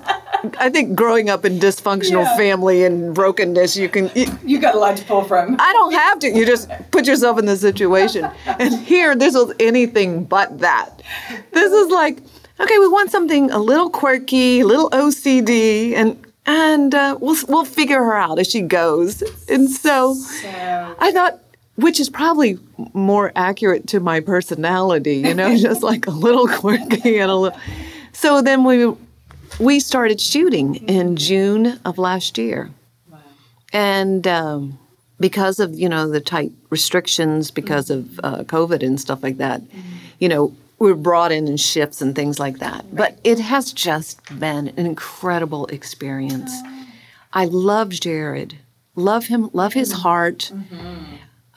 I 0.60 0.70
think 0.70 0.96
growing 0.96 1.30
up 1.30 1.46
in 1.46 1.60
dysfunctional 1.60 2.24
yeah. 2.24 2.38
family 2.38 2.84
and 2.84 3.16
brokenness, 3.16 3.78
you 3.78 3.88
can. 3.88 4.12
You, 4.16 4.28
you, 4.46 4.60
got 4.60 4.76
a 4.76 4.80
lot 4.80 4.98
to 4.98 5.06
pull 5.06 5.24
from. 5.24 5.56
I 5.60 5.72
don't 5.74 5.94
have 5.94 6.20
to. 6.20 6.28
You 6.28 6.46
just 6.46 6.70
put 6.92 7.08
yourself 7.08 7.40
in 7.40 7.46
the 7.46 7.58
situation. 7.58 8.30
And 8.60 8.74
here, 8.74 9.16
this 9.16 9.36
was 9.36 9.54
anything 9.60 10.24
but 10.24 10.60
that. 10.60 11.04
This 11.52 11.72
is 11.72 11.90
like, 11.90 12.20
okay, 12.60 12.80
we 12.80 12.88
want 12.88 13.12
something 13.12 13.52
a 13.52 13.60
little 13.60 13.90
quirky, 13.90 14.62
a 14.62 14.66
little 14.66 14.90
OCD, 14.90 15.94
and 15.94 16.26
and 16.46 16.96
uh, 16.96 17.18
we'll 17.20 17.38
we'll 17.48 17.66
figure 17.66 18.04
her 18.04 18.18
out 18.18 18.40
as 18.40 18.48
she 18.50 18.62
goes. 18.62 19.22
And 19.48 19.70
so, 19.70 20.16
so 20.16 20.96
I 21.00 21.12
thought 21.12 21.40
which 21.78 22.00
is 22.00 22.10
probably 22.10 22.60
more 22.94 23.32
accurate 23.36 23.88
to 23.88 24.00
my 24.00 24.20
personality, 24.20 25.18
you 25.18 25.34
know, 25.34 25.56
just 25.70 25.84
like 25.84 26.08
a 26.08 26.12
little 26.12 26.48
quirky 26.48 27.20
and 27.20 27.32
a 27.32 27.36
little. 27.36 27.60
So 28.12 28.42
then 28.42 28.64
we 28.64 28.94
we 29.60 29.80
started 29.80 30.20
shooting 30.20 30.76
in 30.88 31.16
June 31.16 31.80
of 31.86 31.98
last 31.98 32.38
year, 32.38 32.70
wow. 33.10 33.20
and 33.72 34.28
um, 34.28 34.80
because 35.20 35.60
of 35.60 35.74
you 35.76 35.88
know 35.88 36.10
the 36.10 36.22
tight 36.22 36.52
restrictions 36.70 37.52
because 37.52 37.90
of 37.90 38.20
uh, 38.24 38.44
COVID 38.44 38.84
and 38.84 39.00
stuff 39.00 39.24
like 39.24 39.38
that, 39.38 39.62
you 40.20 40.28
know 40.28 40.54
we're 40.80 40.96
brought 40.96 41.32
in 41.32 41.48
in 41.48 41.58
shifts 41.58 42.02
and 42.02 42.16
things 42.16 42.40
like 42.40 42.60
that. 42.60 42.86
But 42.94 43.20
it 43.24 43.40
has 43.40 43.74
just 43.74 44.22
been 44.40 44.68
an 44.70 44.86
incredible 44.86 45.66
experience. 45.68 46.52
I 47.34 47.46
love 47.46 47.90
Jared, 47.90 48.58
love 48.96 49.26
him, 49.26 49.50
love 49.54 49.74
his 49.74 49.92
heart. 49.92 50.52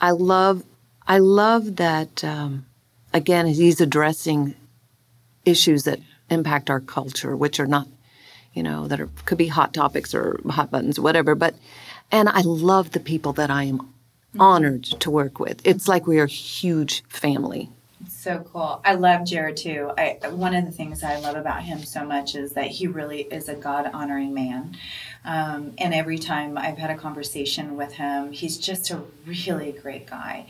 I 0.01 0.11
love, 0.11 0.63
I 1.07 1.19
love 1.19 1.77
that. 1.77 2.23
Um, 2.23 2.65
again, 3.13 3.47
he's 3.47 3.79
addressing 3.79 4.55
issues 5.45 5.83
that 5.83 5.99
impact 6.29 6.69
our 6.69 6.79
culture, 6.79 7.35
which 7.35 7.59
are 7.59 7.67
not, 7.67 7.87
you 8.53 8.63
know, 8.63 8.87
that 8.87 8.99
are 8.99 9.09
could 9.25 9.37
be 9.37 9.47
hot 9.47 9.73
topics 9.73 10.13
or 10.13 10.39
hot 10.49 10.71
buttons, 10.71 10.99
whatever. 10.99 11.35
But 11.35 11.55
and 12.11 12.27
I 12.27 12.41
love 12.41 12.91
the 12.91 12.99
people 12.99 13.33
that 13.33 13.49
I 13.51 13.63
am 13.65 13.93
honored 14.39 14.83
to 14.83 15.11
work 15.11 15.39
with. 15.39 15.65
It's 15.65 15.87
like 15.87 16.07
we 16.07 16.19
are 16.19 16.25
a 16.25 16.27
huge 16.27 17.03
family. 17.07 17.69
So 18.07 18.39
cool. 18.51 18.81
I 18.85 18.95
love 18.95 19.25
Jared 19.25 19.57
too. 19.57 19.91
I 19.97 20.17
one 20.29 20.53
of 20.53 20.65
the 20.65 20.71
things 20.71 21.03
I 21.03 21.17
love 21.19 21.35
about 21.35 21.63
him 21.63 21.83
so 21.83 22.05
much 22.05 22.35
is 22.35 22.53
that 22.53 22.67
he 22.67 22.87
really 22.87 23.21
is 23.23 23.49
a 23.49 23.55
God 23.55 23.89
honoring 23.93 24.33
man. 24.33 24.77
Um, 25.23 25.73
and 25.77 25.93
every 25.93 26.17
time 26.17 26.57
I've 26.57 26.77
had 26.77 26.89
a 26.89 26.97
conversation 26.97 27.77
with 27.77 27.93
him, 27.93 28.31
he's 28.31 28.57
just 28.57 28.89
a 28.89 29.01
really 29.25 29.71
great 29.71 30.07
guy. 30.07 30.47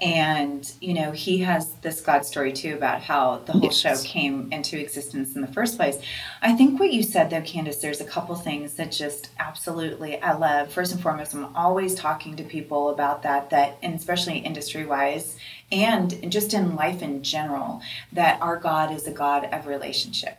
And, 0.00 0.70
you 0.80 0.94
know, 0.94 1.12
he 1.12 1.38
has 1.38 1.74
this 1.82 2.00
God 2.00 2.24
story 2.24 2.52
too 2.52 2.74
about 2.74 3.02
how 3.02 3.38
the 3.44 3.52
whole 3.52 3.64
Yes. 3.64 3.76
show 3.76 3.96
came 4.02 4.48
into 4.50 4.78
existence 4.78 5.34
in 5.36 5.40
the 5.40 5.46
first 5.46 5.76
place. 5.76 5.98
I 6.42 6.54
think 6.54 6.80
what 6.80 6.92
you 6.92 7.02
said 7.02 7.30
though, 7.30 7.42
Candace, 7.42 7.76
there's 7.78 8.00
a 8.00 8.04
couple 8.04 8.34
things 8.34 8.74
that 8.74 8.90
just 8.90 9.30
absolutely 9.38 10.20
I 10.20 10.32
love. 10.32 10.72
First 10.72 10.92
and 10.92 11.02
foremost, 11.02 11.34
I'm 11.34 11.54
always 11.54 11.94
talking 11.94 12.34
to 12.36 12.42
people 12.44 12.88
about 12.88 13.22
that, 13.22 13.50
that, 13.50 13.78
and 13.82 13.94
especially 13.94 14.38
industry 14.38 14.84
wise 14.86 15.36
and 15.74 16.30
just 16.30 16.54
in 16.54 16.76
life 16.76 17.02
in 17.02 17.22
general, 17.22 17.82
that 18.12 18.40
our 18.40 18.56
God 18.56 18.92
is 18.92 19.06
a 19.06 19.10
God 19.10 19.44
of 19.52 19.66
relationship. 19.66 20.38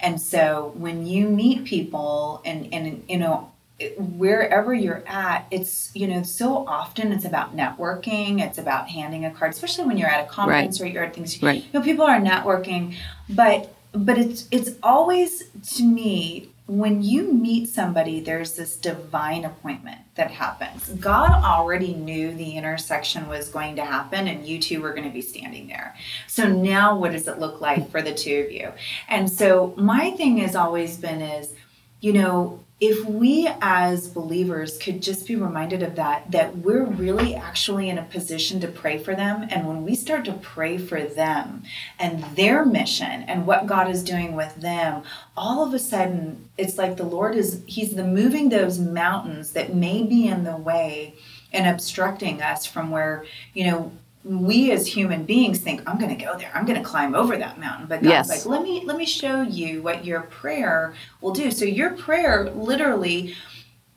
And 0.00 0.20
so 0.20 0.72
when 0.76 1.06
you 1.06 1.28
meet 1.28 1.64
people 1.64 2.40
and, 2.44 2.72
and 2.72 3.02
you 3.08 3.16
know, 3.18 3.50
wherever 3.96 4.72
you're 4.72 5.02
at, 5.08 5.46
it's, 5.50 5.90
you 5.94 6.06
know, 6.06 6.22
so 6.22 6.64
often 6.68 7.10
it's 7.10 7.24
about 7.24 7.56
networking, 7.56 8.40
it's 8.40 8.58
about 8.58 8.88
handing 8.88 9.24
a 9.24 9.30
card, 9.32 9.52
especially 9.52 9.84
when 9.86 9.96
you're 9.98 10.08
at 10.08 10.24
a 10.24 10.28
conference 10.28 10.80
or 10.80 10.86
you're 10.86 11.02
at 11.04 11.14
things, 11.14 11.42
Right. 11.42 11.64
you 11.64 11.70
know, 11.72 11.82
people 11.84 12.04
are 12.04 12.20
networking, 12.20 12.94
but, 13.28 13.74
but 13.92 14.18
it's, 14.18 14.46
it's 14.52 14.70
always 14.82 15.44
to 15.76 15.82
me, 15.84 16.51
when 16.78 17.02
you 17.02 17.30
meet 17.32 17.68
somebody, 17.68 18.18
there's 18.18 18.54
this 18.54 18.76
divine 18.76 19.44
appointment 19.44 19.98
that 20.14 20.30
happens. 20.30 20.88
God 20.88 21.44
already 21.44 21.92
knew 21.92 22.32
the 22.32 22.56
intersection 22.56 23.28
was 23.28 23.50
going 23.50 23.76
to 23.76 23.84
happen 23.84 24.26
and 24.26 24.46
you 24.46 24.58
two 24.58 24.80
were 24.80 24.94
going 24.94 25.06
to 25.06 25.12
be 25.12 25.20
standing 25.20 25.68
there. 25.68 25.94
So 26.28 26.48
now 26.48 26.96
what 26.96 27.12
does 27.12 27.28
it 27.28 27.38
look 27.38 27.60
like 27.60 27.90
for 27.90 28.00
the 28.00 28.14
two 28.14 28.44
of 28.46 28.50
you? 28.50 28.72
And 29.08 29.28
so 29.28 29.74
my 29.76 30.12
thing 30.12 30.38
has 30.38 30.56
always 30.56 30.96
been 30.96 31.20
is, 31.20 31.52
you 32.00 32.14
know, 32.14 32.62
if 32.82 33.04
we 33.04 33.48
as 33.60 34.08
believers 34.08 34.76
could 34.76 35.00
just 35.00 35.24
be 35.24 35.36
reminded 35.36 35.84
of 35.84 35.94
that, 35.94 36.28
that 36.32 36.58
we're 36.58 36.84
really 36.84 37.32
actually 37.32 37.88
in 37.88 37.96
a 37.96 38.02
position 38.02 38.58
to 38.58 38.66
pray 38.66 38.98
for 38.98 39.14
them. 39.14 39.46
And 39.50 39.68
when 39.68 39.84
we 39.84 39.94
start 39.94 40.24
to 40.24 40.32
pray 40.32 40.78
for 40.78 41.00
them 41.04 41.62
and 42.00 42.24
their 42.34 42.66
mission 42.66 43.22
and 43.22 43.46
what 43.46 43.66
God 43.66 43.88
is 43.88 44.02
doing 44.02 44.34
with 44.34 44.56
them, 44.56 45.04
all 45.36 45.64
of 45.64 45.72
a 45.72 45.78
sudden 45.78 46.48
it's 46.62 46.78
like 46.78 46.96
the 46.96 47.04
Lord 47.04 47.34
is, 47.34 47.62
He's 47.66 47.94
the 47.94 48.04
moving 48.04 48.48
those 48.48 48.78
mountains 48.78 49.52
that 49.52 49.74
may 49.74 50.02
be 50.02 50.26
in 50.28 50.44
the 50.44 50.56
way 50.56 51.14
and 51.52 51.66
obstructing 51.66 52.40
us 52.40 52.64
from 52.64 52.90
where, 52.90 53.24
you 53.54 53.64
know, 53.68 53.92
we 54.24 54.70
as 54.70 54.86
human 54.86 55.24
beings 55.24 55.58
think 55.58 55.82
i'm 55.88 55.98
going 55.98 56.16
to 56.16 56.24
go 56.24 56.38
there 56.38 56.48
i'm 56.54 56.64
going 56.64 56.78
to 56.80 56.88
climb 56.88 57.12
over 57.12 57.36
that 57.36 57.58
mountain 57.58 57.86
but 57.88 57.96
god's 58.00 58.28
Yes. 58.28 58.28
like 58.28 58.46
let 58.46 58.62
me 58.62 58.74
let 58.86 58.96
me 58.96 59.04
show 59.04 59.42
you 59.42 59.82
what 59.82 60.04
your 60.04 60.20
prayer 60.20 60.94
will 61.20 61.32
do 61.32 61.50
so 61.50 61.64
your 61.64 61.90
prayer 61.90 62.48
literally 62.50 63.34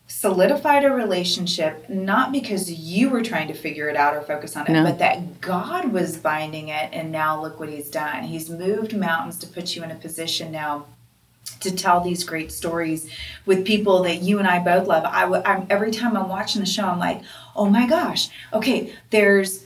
solidified 0.08 0.84
a 0.84 0.90
relationship 0.90 1.88
not 1.90 2.32
because 2.32 2.72
you 2.72 3.10
were 3.10 3.22
trying 3.22 3.48
to 3.48 3.54
figure 3.54 3.88
it 3.88 3.96
out 3.96 4.16
or 4.16 4.22
focus 4.22 4.56
on 4.58 4.66
it 4.66 4.72
No. 4.74 4.84
but 4.84 4.98
that 4.98 5.42
god 5.42 5.92
was 5.94 6.18
binding 6.18 6.70
it 6.70 6.90
and 6.92 7.12
now 7.12 7.40
look 7.40 7.60
what 7.60 7.70
he's 7.70 7.92
done 7.92 8.24
he's 8.24 8.50
moved 8.50 8.98
mountains 8.98 9.38
to 9.40 9.48
put 9.48 9.76
you 9.76 9.84
in 9.84 9.92
a 9.92 9.96
position 9.96 10.52
now 10.52 10.88
to 11.62 11.76
tell 11.76 12.02
these 12.02 12.24
great 12.24 12.52
stories 12.52 13.10
with 13.46 13.66
people 13.66 14.04
that 14.04 14.22
you 14.22 14.40
and 14.40 14.48
I 14.48 14.60
both 14.60 14.88
love. 14.88 15.04
I, 15.06 15.24
am 15.54 15.68
every 15.70 15.92
time 15.92 16.16
I'm 16.18 16.30
watching 16.30 16.62
the 16.62 16.68
show, 16.68 16.86
I'm 16.86 17.00
like, 17.00 17.22
oh 17.56 17.70
my 17.70 17.88
gosh, 17.88 18.30
okay, 18.54 18.94
there's 19.10 19.66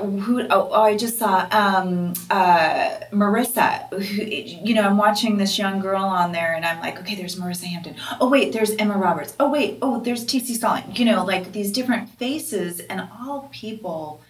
who 0.00 0.40
oh, 0.42 0.68
oh, 0.72 0.82
I 0.82 0.96
just 0.96 1.18
saw 1.18 1.46
um, 1.50 2.14
uh, 2.30 3.00
Marissa. 3.12 3.88
Who, 3.92 4.22
you 4.24 4.74
know, 4.74 4.82
I'm 4.82 4.96
watching 4.96 5.36
this 5.36 5.58
young 5.58 5.80
girl 5.80 6.02
on 6.02 6.32
there, 6.32 6.54
and 6.54 6.64
I'm 6.64 6.80
like, 6.80 6.98
okay, 7.00 7.14
there's 7.14 7.36
Marissa 7.36 7.64
Hampton. 7.64 7.96
Oh 8.20 8.28
wait, 8.28 8.52
there's 8.52 8.70
Emma 8.72 8.96
Roberts. 8.96 9.36
Oh 9.38 9.50
wait, 9.50 9.78
oh 9.82 10.00
there's 10.00 10.24
T.C. 10.24 10.54
Stalling. 10.54 10.96
You 10.96 11.04
know, 11.04 11.24
like 11.24 11.52
these 11.52 11.70
different 11.70 12.08
faces, 12.18 12.80
and 12.80 13.06
all 13.20 13.50
people 13.52 14.22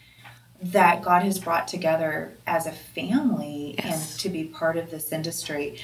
that 0.62 1.02
God 1.02 1.22
has 1.22 1.38
brought 1.38 1.66
together 1.66 2.32
as 2.46 2.66
a 2.66 2.72
family 2.72 3.74
Yes. 3.78 4.12
and 4.12 4.20
to 4.20 4.28
be 4.28 4.44
part 4.44 4.76
of 4.76 4.90
this 4.90 5.12
industry. 5.12 5.78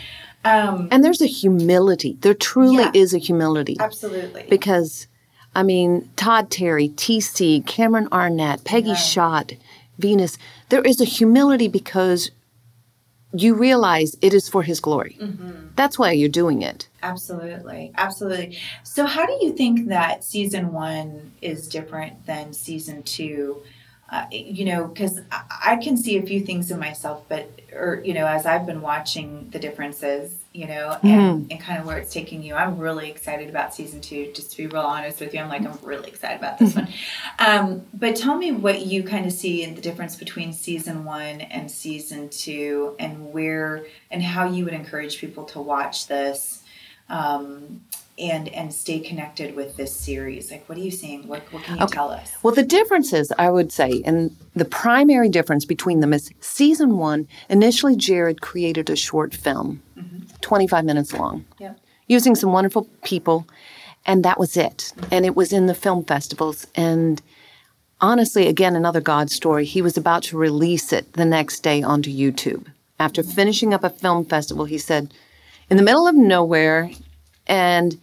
Um, 0.49 0.89
And 0.91 1.05
there's 1.05 1.21
a 1.21 1.27
humility. 1.27 2.17
There 2.21 2.35
truly 2.35 2.85
Yeah. 2.85 2.91
is 2.95 3.15
a 3.15 3.19
humility. 3.19 3.77
absolutely. 3.81 4.47
Because, 4.49 5.07
I 5.55 5.63
mean, 5.63 6.09
Todd 6.17 6.51
Terry, 6.51 6.89
TC, 6.91 7.61
Cameron 7.67 8.09
Arnett, 8.13 8.65
Peggy 8.65 8.89
Yeah. 8.91 8.95
Schott, 8.97 9.53
Venus, 9.99 10.39
there 10.69 10.83
is 10.83 11.01
a 11.01 11.05
humility 11.05 11.69
because 11.69 12.31
you 13.33 13.55
realize 13.55 14.17
it 14.23 14.33
is 14.33 14.49
for 14.49 14.63
his 14.63 14.81
glory. 14.81 15.17
Mm-hmm. 15.21 15.51
That's 15.77 15.99
why 15.99 16.13
you're 16.13 16.29
doing 16.31 16.63
it. 16.63 16.89
Absolutely. 17.03 17.93
Absolutely. 17.97 18.57
So, 18.85 19.05
how 19.07 19.27
do 19.27 19.33
you 19.43 19.53
think 19.53 19.89
that 19.89 20.25
season 20.25 20.73
one 20.73 21.33
is 21.43 21.69
different 21.69 22.25
than 22.27 22.53
season 22.55 23.03
two? 23.03 23.63
Uh, 24.11 24.25
you 24.31 24.65
know, 24.65 24.87
because 24.87 25.21
I, 25.31 25.43
I 25.67 25.77
can 25.77 25.99
see 25.99 26.17
a 26.17 26.23
few 26.23 26.41
things 26.41 26.71
in 26.71 26.79
myself, 26.79 27.25
but, 27.29 27.61
or, 27.75 28.01
you 28.03 28.15
know, 28.15 28.27
as 28.27 28.47
I've 28.47 28.65
been 28.65 28.81
watching 28.81 29.51
the 29.51 29.59
differences, 29.59 30.35
you 30.55 30.67
know, 30.67 30.97
and, 31.03 31.53
and 31.53 31.61
kind 31.61 31.79
of 31.79 31.85
where 31.87 31.99
it's 31.99 32.11
taking 32.11 32.43
you, 32.43 32.55
I'm 32.55 32.79
really 32.79 33.11
excited 33.11 33.51
about 33.51 33.75
season 33.75 34.01
two, 34.01 34.33
just 34.33 34.53
to 34.53 34.57
be 34.57 34.67
real 34.67 34.81
honest 34.81 35.21
with 35.21 35.35
you. 35.35 35.41
I'm 35.41 35.51
like, 35.51 35.61
I'm 35.61 35.79
really 35.83 36.09
excited 36.09 36.39
about 36.39 36.59
this 36.59 36.75
one. 36.75 36.89
Um, 37.41 37.83
but 37.95 38.17
tell 38.17 38.37
me 38.37 38.51
what 38.51 38.85
you 38.85 39.05
kind 39.05 39.25
of 39.25 39.33
see 39.33 39.63
in 39.63 39.77
the 39.77 39.81
difference 39.81 40.17
between 40.17 40.53
season 40.53 41.05
one 41.05 41.41
and 41.41 41.71
season 41.71 42.29
two, 42.31 42.97
and 42.99 43.33
where 43.33 43.87
and 44.11 44.21
how 44.23 44.49
you 44.49 44.65
would 44.65 44.75
encourage 44.75 45.19
people 45.19 45.45
to 45.45 45.61
watch 45.61 46.09
this 46.09 46.65
um, 47.09 47.83
and 48.19 48.49
and 48.49 48.73
stay 48.73 48.99
connected 48.99 49.55
with 49.55 49.77
this 49.77 49.95
series. 49.95 50.51
Like, 50.51 50.69
what 50.69 50.79
are 50.79 50.81
you 50.81 50.91
seeing? 50.91 51.27
What 51.27 51.43
what 51.53 51.63
can 51.63 51.79
you 51.79 51.87
tell 51.87 52.11
us? 52.11 52.33
Well, 52.43 52.55
the 52.55 52.63
differences, 52.63 53.33
I 53.39 53.51
would 53.51 53.73
say, 53.73 54.03
and 54.05 54.37
the 54.55 54.65
primary 54.65 55.29
difference 55.29 55.65
between 55.65 56.01
them 56.01 56.13
is 56.13 56.31
season 56.41 56.99
one, 56.99 57.29
initially 57.49 57.97
Jared 57.97 58.41
created 58.41 58.91
a 58.91 58.97
short 58.97 59.35
film, 59.35 59.83
mm-hmm. 59.97 60.25
25 60.41 60.85
minutes 60.85 61.13
long, 61.13 61.45
Yep. 61.59 61.79
using 62.07 62.35
some 62.35 62.53
wonderful 62.53 62.89
people, 63.05 63.47
and 64.05 64.25
that 64.25 64.39
was 64.39 64.57
it. 64.57 64.93
And 65.11 65.25
it 65.25 65.37
was 65.37 65.53
in 65.53 65.67
the 65.67 65.75
film 65.75 66.05
festivals. 66.05 66.67
And 66.75 67.23
honestly, 68.01 68.49
again, 68.49 68.75
another 68.75 69.01
God 69.01 69.31
story. 69.31 69.65
He 69.65 69.83
was 69.83 69.97
about 69.97 70.25
to 70.25 70.37
release 70.37 70.93
it 70.93 71.13
the 71.13 71.25
next 71.25 71.61
day 71.61 71.83
onto 71.83 72.11
YouTube. 72.11 72.67
After 72.99 73.23
mm-hmm. 73.23 73.33
finishing 73.33 73.75
up 73.75 73.85
a 73.85 73.91
film 73.91 74.25
festival, 74.25 74.65
he 74.65 74.79
said, 74.79 75.13
in 75.71 75.77
the 75.77 75.83
middle 75.83 76.09
of 76.09 76.15
nowhere, 76.15 76.91
and 77.47 77.99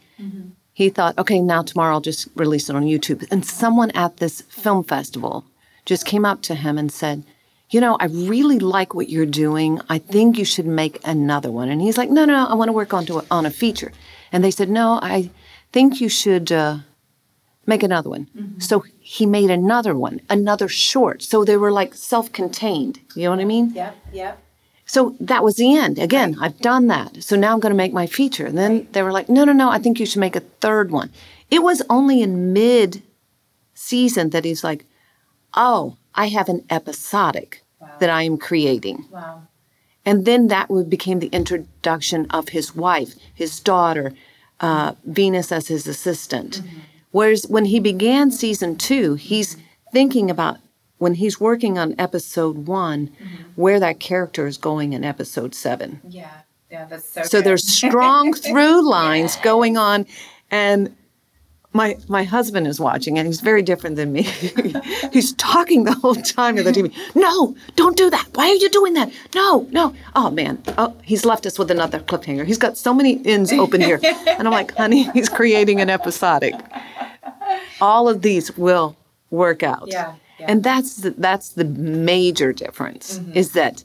he 0.74 0.90
thought, 0.90 1.18
okay, 1.18 1.40
now 1.40 1.62
tomorrow 1.62 1.94
I'll 1.94 2.02
just 2.02 2.28
release 2.36 2.70
it 2.70 2.76
on 2.76 2.84
YouTube. 2.84 3.26
And 3.32 3.46
someone 3.46 3.92
at 3.92 4.18
this 4.18 4.42
film 4.42 4.84
festival 4.84 5.46
just 5.86 6.06
came 6.06 6.26
up 6.26 6.42
to 6.44 6.56
him 6.56 6.78
and 6.78 6.92
said, 6.92 7.24
you 7.70 7.80
know, 7.82 7.98
I 8.00 8.06
really 8.06 8.60
like 8.60 8.94
what 8.94 9.10
you're 9.10 9.26
doing. 9.26 9.82
I 9.90 9.98
think 9.98 10.38
you 10.38 10.46
should 10.46 10.66
make 10.68 11.00
another 11.06 11.52
one. 11.52 11.70
And 11.70 11.82
he's 11.82 11.98
like, 11.98 12.10
no, 12.10 12.26
no, 12.26 12.46
I 12.46 12.54
want 12.54 12.70
to 12.70 12.74
work 12.74 12.94
onto 12.94 13.20
a, 13.20 13.26
on 13.32 13.46
a 13.46 13.52
feature. 13.52 13.92
And 14.32 14.44
they 14.44 14.52
said, 14.52 14.70
no, 14.70 15.00
I 15.02 15.32
think 15.72 16.02
you 16.02 16.10
should 16.10 16.52
uh, 16.52 16.80
make 17.66 17.82
another 17.84 18.10
one. 18.10 18.28
So 18.60 18.84
he 19.00 19.26
made 19.26 19.50
another 19.50 19.96
one, 19.96 20.22
another 20.30 20.68
short. 20.68 21.24
So 21.24 21.44
they 21.44 21.58
were 21.58 21.72
like 21.72 21.94
self-contained. 21.96 23.00
You 23.16 23.24
know 23.24 23.32
what 23.32 23.40
I 23.40 23.46
mean? 23.46 23.72
Yeah, 23.74 23.92
Yep. 24.14 24.42
So 24.86 25.16
that 25.20 25.44
was 25.44 25.56
the 25.56 25.76
end. 25.76 25.98
Again, 25.98 26.38
I've 26.40 26.60
done 26.60 26.88
that. 26.88 27.24
So 27.24 27.36
now 27.36 27.54
I'm 27.54 27.60
going 27.60 27.72
to 27.72 27.78
make 27.78 27.94
my 27.94 28.06
feature. 28.06 28.46
And 28.46 28.58
then 28.58 28.88
they 28.92 29.02
were 29.02 29.12
like, 29.12 29.30
no, 29.30 29.44
no, 29.44 29.54
no, 29.54 29.70
I 29.70 29.80
think 29.80 30.00
you 30.00 30.06
should 30.06 30.20
make 30.20 30.36
a 30.36 30.42
third 30.42 30.92
one. 30.92 31.12
It 31.50 31.64
was 31.64 31.82
only 31.90 32.22
in 32.22 32.54
mid 32.54 33.02
season 33.74 34.30
that 34.30 34.46
he's 34.46 34.64
like, 34.64 34.86
oh, 35.56 35.98
I 36.14 36.28
have 36.28 36.50
an 36.50 36.64
episodic 36.70 37.64
that 38.00 38.10
I 38.10 38.24
am 38.24 38.38
creating. 38.38 39.06
Wow. 39.10 39.48
And 40.06 40.26
then 40.26 40.48
that 40.48 40.70
would 40.70 40.90
became 40.90 41.20
the 41.20 41.28
introduction 41.28 42.28
of 42.30 42.50
his 42.50 42.76
wife, 42.76 43.16
his 43.34 43.60
daughter, 43.60 44.14
uh, 44.60 44.94
Venus 45.04 45.52
as 45.52 45.68
his 45.68 45.88
assistant, 45.88 46.62
Whereas 47.16 47.48
when 47.48 47.64
he 47.64 47.80
began 47.80 48.30
season 48.30 48.76
two, 48.76 49.16
he's 49.16 49.56
thinking 49.94 50.30
about 50.30 50.58
when 50.98 51.16
he's 51.16 51.40
working 51.40 51.78
on 51.78 51.96
episode 52.00 52.68
one, 52.68 53.08
mm-hmm. 53.08 53.44
where 53.56 53.80
that 53.80 54.00
character 54.00 54.48
is 54.48 54.58
going 54.58 54.94
in 54.94 55.04
episode 55.04 55.54
seven. 55.54 56.02
Yeah. 56.08 56.32
Yeah, 56.72 56.86
that's 56.86 57.08
so 57.08 57.24
So 57.24 57.38
good. 57.38 57.46
there's 57.46 57.68
strong 57.68 58.34
through 58.46 58.90
lines 58.90 59.36
going 59.38 59.78
on, 59.78 60.06
and 60.50 60.96
my 61.74 61.98
my 62.08 62.24
husband 62.24 62.66
is 62.68 62.80
watching, 62.80 63.20
and 63.20 63.28
he's 63.28 63.42
very 63.42 63.62
different 63.62 63.98
than 63.98 64.12
me. 64.14 64.24
he's 65.12 65.34
talking 65.34 65.84
the 65.84 65.94
whole 65.94 66.16
time 66.16 66.56
to 66.56 66.64
the 66.64 66.72
TV. 66.72 66.92
No, 67.14 67.56
don't 67.76 67.96
do 67.96 68.10
that. 68.10 68.28
Why 68.34 68.50
are 68.50 68.56
you 68.56 68.70
doing 68.70 68.94
that? 68.94 69.12
No, 69.36 69.68
no. 69.72 69.94
Oh 70.16 70.32
man. 70.32 70.62
Oh, 70.78 70.96
he's 71.04 71.24
left 71.26 71.46
us 71.46 71.60
with 71.60 71.70
another 71.70 72.00
cliffhanger. 72.00 72.46
He's 72.46 72.58
got 72.58 72.78
so 72.78 72.94
many 72.94 73.22
ends 73.26 73.52
open 73.52 73.82
here, 73.82 74.00
and 74.28 74.48
I'm 74.48 74.54
like, 74.54 74.76
honey, 74.76 75.04
he's 75.12 75.30
creating 75.30 75.82
an 75.82 75.90
episodic. 75.90 76.56
All 77.80 78.08
of 78.10 78.22
these 78.22 78.58
will 78.58 78.96
work 79.30 79.62
out. 79.62 79.88
Yeah, 79.88 80.16
yeah. 80.40 80.46
And 80.50 80.64
that's 80.64 80.98
the, 80.98 81.12
that's 81.12 81.50
the 81.50 81.66
major 81.66 82.54
difference 82.54 83.20
Mm-hmm. 83.20 83.38
is 83.38 83.52
that 83.54 83.84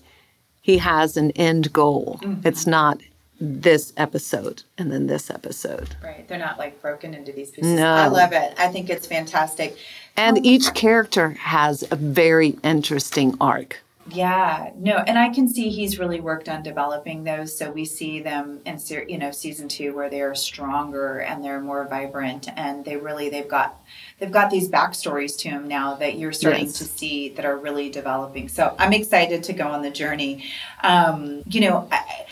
he 0.62 0.78
has 0.78 1.16
an 1.16 1.30
end 1.32 1.72
goal. 1.72 2.18
Mm-hmm. 2.22 2.46
It's 2.46 2.66
not 2.66 3.00
this 3.40 3.92
episode 3.96 4.62
and 4.76 4.92
then 4.92 5.06
this 5.06 5.30
episode. 5.30 5.96
Right. 6.02 6.28
They're 6.28 6.38
not 6.38 6.58
like 6.58 6.80
broken 6.82 7.14
into 7.14 7.32
these 7.32 7.50
pieces. 7.50 7.72
No. 7.72 7.94
I 7.94 8.08
love 8.08 8.32
it. 8.32 8.54
I 8.58 8.68
think 8.68 8.90
it's 8.90 9.06
fantastic. 9.06 9.78
And 10.16 10.44
each 10.44 10.74
character 10.74 11.30
has 11.30 11.82
a 11.90 11.96
very 11.96 12.58
interesting 12.62 13.34
arc. 13.40 13.78
Yeah, 14.12 14.72
no, 14.76 14.96
and 14.96 15.18
I 15.18 15.28
can 15.28 15.46
see 15.48 15.68
he's 15.68 15.98
really 15.98 16.20
worked 16.20 16.48
on 16.48 16.62
developing 16.64 17.22
those. 17.22 17.56
So 17.56 17.70
we 17.70 17.84
see 17.84 18.20
them 18.20 18.60
in 18.66 18.78
you 19.08 19.18
know 19.18 19.30
season 19.30 19.68
two 19.68 19.94
where 19.94 20.10
they're 20.10 20.34
stronger 20.34 21.18
and 21.18 21.44
they're 21.44 21.60
more 21.60 21.86
vibrant, 21.86 22.48
and 22.56 22.84
they 22.84 22.96
really 22.96 23.28
they've 23.30 23.46
got 23.46 23.80
they've 24.20 24.30
got 24.30 24.50
these 24.50 24.68
backstories 24.68 25.36
to 25.38 25.50
them 25.50 25.66
now 25.66 25.94
that 25.96 26.18
you're 26.18 26.32
starting 26.32 26.66
Yes. 26.66 26.78
to 26.78 26.84
see 26.84 27.30
that 27.30 27.44
are 27.44 27.56
really 27.56 27.90
developing. 27.90 28.48
So 28.48 28.76
I'm 28.78 28.92
excited 28.92 29.42
to 29.44 29.52
go 29.52 29.66
on 29.66 29.82
the 29.82 29.90
journey. 29.90 30.44
Um, 30.82 31.42
you 31.46 31.62
know. 31.62 31.88
I, 31.90 32.26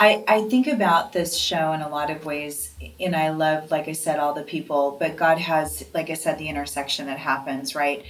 I, 0.00 0.24
I 0.28 0.48
think 0.48 0.68
about 0.68 1.12
this 1.12 1.36
show 1.36 1.72
in 1.72 1.80
a 1.82 1.88
lot 1.88 2.08
of 2.08 2.24
ways, 2.24 2.72
and 3.00 3.16
I 3.16 3.30
love, 3.30 3.72
like 3.72 3.88
I 3.88 3.92
said, 3.94 4.20
all 4.20 4.32
the 4.32 4.44
people, 4.44 4.96
but 5.00 5.16
God 5.16 5.38
has, 5.38 5.84
like 5.92 6.08
I 6.08 6.14
said, 6.14 6.38
the 6.38 6.48
intersection 6.48 7.06
that 7.06 7.18
happens, 7.18 7.74
right? 7.74 8.04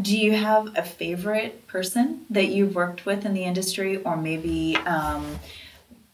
Do 0.00 0.16
you 0.16 0.36
have 0.36 0.76
a 0.76 0.84
favorite 0.84 1.66
person 1.66 2.24
that 2.30 2.50
you've 2.50 2.76
worked 2.76 3.04
with 3.04 3.26
in 3.26 3.34
the 3.34 3.42
industry, 3.42 3.96
or 3.96 4.16
maybe, 4.16 4.76
um, 4.86 5.40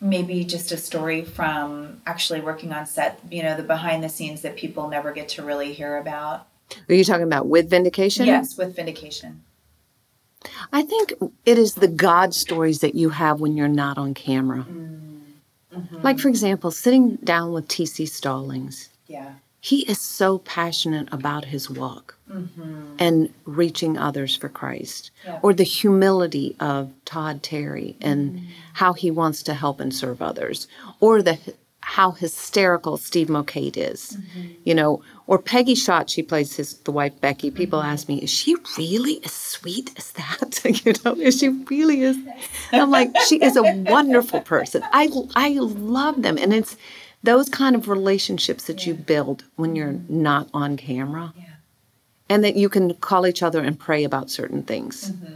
maybe 0.05 0.45
just 0.45 0.71
a 0.71 0.77
story 0.77 1.25
from 1.25 2.03
actually 2.07 2.41
working 2.41 2.73
on 2.73 2.87
set? 2.87 3.19
You 3.31 3.43
know, 3.43 3.57
the 3.57 3.63
behind 3.63 4.05
the 4.05 4.09
scenes 4.09 4.43
that 4.43 4.57
people 4.57 4.89
never 4.89 5.13
get 5.13 5.29
to 5.31 5.43
really 5.43 5.73
hear 5.73 5.97
about. 5.97 6.47
Are 6.89 6.95
you 6.95 7.05
talking 7.05 7.25
about 7.25 7.47
with 7.49 7.69
vindication? 7.69 8.27
Yes, 8.27 8.57
with 8.57 8.77
Vindication. 8.77 9.43
I 10.73 10.83
think 10.83 11.15
it 11.45 11.59
is 11.59 11.75
the 11.75 11.89
God 11.89 12.35
stories 12.35 12.81
that 12.81 12.95
you 12.95 13.11
have 13.11 13.41
when 13.41 13.57
you're 13.57 13.69
not 13.69 13.97
on 13.97 14.13
camera. 14.15 14.67
Mm, 14.69 15.21
mm-hmm. 15.75 16.01
Like, 16.03 16.19
for 16.19 16.29
example, 16.29 16.71
sitting 16.71 17.17
down 17.17 17.53
with 17.53 17.69
T.C. 17.69 18.07
Stallings. 18.07 18.91
Yeah, 19.07 19.35
He 19.61 19.89
is 19.89 20.01
so 20.01 20.39
passionate 20.39 21.09
about 21.13 21.47
his 21.47 21.71
walk 21.71 22.14
Mm-hmm. 22.35 22.97
and 22.99 23.33
reaching 23.45 23.97
others 23.97 24.35
for 24.37 24.49
Christ, 24.49 25.11
Yeah. 25.25 25.39
or 25.43 25.55
the 25.55 25.65
humility 25.65 26.57
of 26.59 26.93
Todd 27.05 27.43
Terry 27.43 27.97
and 28.01 28.33
mm-hmm. 28.33 28.47
how 28.75 28.93
he 28.93 29.11
wants 29.11 29.43
to 29.45 29.55
help 29.55 29.81
and 29.81 29.95
serve 29.95 30.21
others, 30.21 30.67
or 31.01 31.23
the 31.23 31.39
how 31.85 32.13
hysterical 32.13 32.97
Steve 32.97 33.29
Mocade 33.29 33.77
is, 33.77 34.17
mm-hmm. 34.17 34.49
you 34.65 34.75
know, 34.75 35.03
or 35.27 35.39
Peggy 35.39 35.75
Schott. 35.75 36.09
She 36.09 36.23
plays 36.23 36.57
his 36.57 36.79
the 36.79 36.93
wife 36.93 37.21
Becky. 37.21 37.51
People 37.51 37.83
ask 37.83 38.09
me, 38.09 38.19
is 38.23 38.31
she 38.31 38.57
really 38.79 39.21
as 39.23 39.33
sweet 39.33 39.93
as 39.99 40.13
that? 40.13 40.65
you 40.85 40.95
know, 41.05 41.15
is 41.15 41.39
she 41.39 41.51
really 41.51 42.01
is? 42.01 42.17
I'm 42.73 42.91
like, 42.91 43.11
she 43.29 43.37
is 43.37 43.57
a 43.57 43.63
wonderful 43.63 44.41
person. 44.41 44.83
I 44.93 45.09
I 45.37 45.51
love 45.59 46.23
them, 46.23 46.39
and 46.39 46.55
it's 46.55 46.77
those 47.23 47.49
kind 47.49 47.77
of 47.77 47.89
relationships 47.89 48.65
that 48.65 48.87
you 48.87 48.95
build 48.95 49.45
when 49.57 49.77
you're 49.77 49.99
not 50.09 50.49
on 50.55 50.77
camera 50.77 51.33
yeah. 51.37 51.45
And 52.29 52.43
that 52.45 52.57
you 52.57 52.69
can 52.69 52.95
call 52.95 53.27
each 53.27 53.43
other 53.43 53.61
and 53.61 53.79
pray 53.79 54.05
about 54.05 54.31
certain 54.31 54.63
things 54.63 55.11
mm-hmm. 55.11 55.35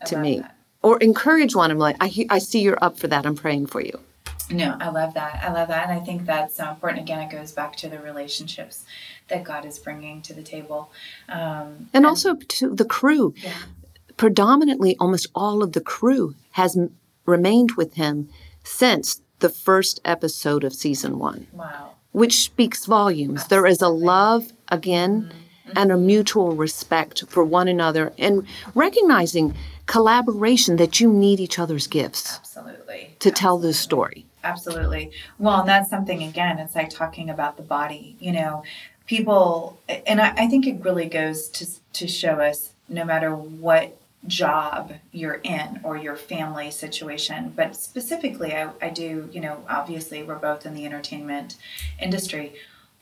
I 0.00 0.04
to 0.06 0.16
me 0.18 0.38
that. 0.40 0.56
or 0.82 0.98
encourage 0.98 1.54
one 1.54 1.70
i'm 1.70 1.78
like 1.78 1.96
I, 2.00 2.26
I 2.30 2.38
see 2.38 2.60
you're 2.60 2.82
up 2.82 2.98
for 2.98 3.08
that 3.08 3.26
i'm 3.26 3.36
praying 3.36 3.66
for 3.66 3.80
you 3.80 3.98
No, 4.50 4.76
I 4.78 4.90
love 4.90 5.14
that. 5.14 5.42
I 5.42 5.50
love 5.52 5.68
that. 5.68 5.88
And 5.88 5.98
I 5.98 6.04
think 6.04 6.26
that's 6.26 6.56
so 6.56 6.68
important. 6.68 7.00
Again, 7.02 7.20
it 7.20 7.30
goes 7.30 7.52
back 7.52 7.76
to 7.76 7.88
the 7.88 7.98
relationships 7.98 8.84
that 9.28 9.42
God 9.42 9.64
is 9.64 9.78
bringing 9.78 10.20
to 10.22 10.34
the 10.34 10.42
table. 10.42 10.92
Um, 11.28 11.88
and 11.94 12.04
also 12.04 12.34
to 12.34 12.74
the 12.74 12.84
crew 12.84 13.32
yeah. 13.36 13.52
predominantly 14.16 14.96
almost 15.00 15.28
all 15.34 15.62
of 15.62 15.72
the 15.72 15.80
crew 15.80 16.34
has 16.52 16.76
m- 16.76 16.94
remained 17.24 17.72
with 17.72 17.94
him 17.94 18.28
since 18.64 19.22
the 19.38 19.48
first 19.48 20.00
episode 20.04 20.64
of 20.64 20.72
season 20.74 21.18
one 21.18 21.46
Wow. 21.52 21.92
which 22.12 22.36
speaks 22.44 22.86
volumes 22.86 23.48
there 23.48 23.66
is 23.66 23.82
a 23.82 23.88
love 23.88 24.52
again 24.68 25.22
mm-hmm. 25.22 25.38
Mm-hmm. 25.64 25.78
and 25.78 25.92
a 25.92 25.96
mutual 25.96 26.54
respect 26.54 27.24
for 27.26 27.42
one 27.42 27.68
another 27.68 28.12
and 28.18 28.46
recognizing 28.74 29.54
collaboration 29.86 30.76
that 30.76 31.00
you 31.00 31.10
need 31.10 31.40
each 31.40 31.58
other's 31.58 31.86
gifts 31.86 32.36
Absolutely. 32.36 33.16
to 33.20 33.30
tell 33.30 33.56
this 33.56 33.78
story 33.78 34.26
Absolutely. 34.44 35.10
Well, 35.38 35.60
and 35.60 35.68
that's 35.68 35.88
something, 35.88 36.22
again, 36.22 36.58
it's 36.58 36.74
like 36.74 36.90
talking 36.90 37.30
about 37.30 37.56
the 37.56 37.62
body. 37.62 38.16
You 38.20 38.32
know, 38.32 38.62
people, 39.06 39.78
and 40.06 40.20
I, 40.20 40.34
I 40.36 40.46
think 40.48 40.66
it 40.66 40.84
really 40.84 41.08
goes 41.08 41.48
to, 41.50 41.66
to 41.94 42.06
show 42.06 42.40
us 42.40 42.74
no 42.88 43.04
matter 43.04 43.34
what 43.34 43.96
job 44.26 44.92
you're 45.12 45.40
in 45.42 45.80
or 45.82 45.96
your 45.96 46.16
family 46.16 46.70
situation, 46.70 47.52
but 47.56 47.74
specifically, 47.74 48.54
I, 48.54 48.70
I 48.80 48.90
do, 48.90 49.28
you 49.32 49.40
know, 49.40 49.64
obviously 49.68 50.22
we're 50.22 50.36
both 50.36 50.66
in 50.66 50.74
the 50.74 50.84
entertainment 50.84 51.56
industry. 52.00 52.54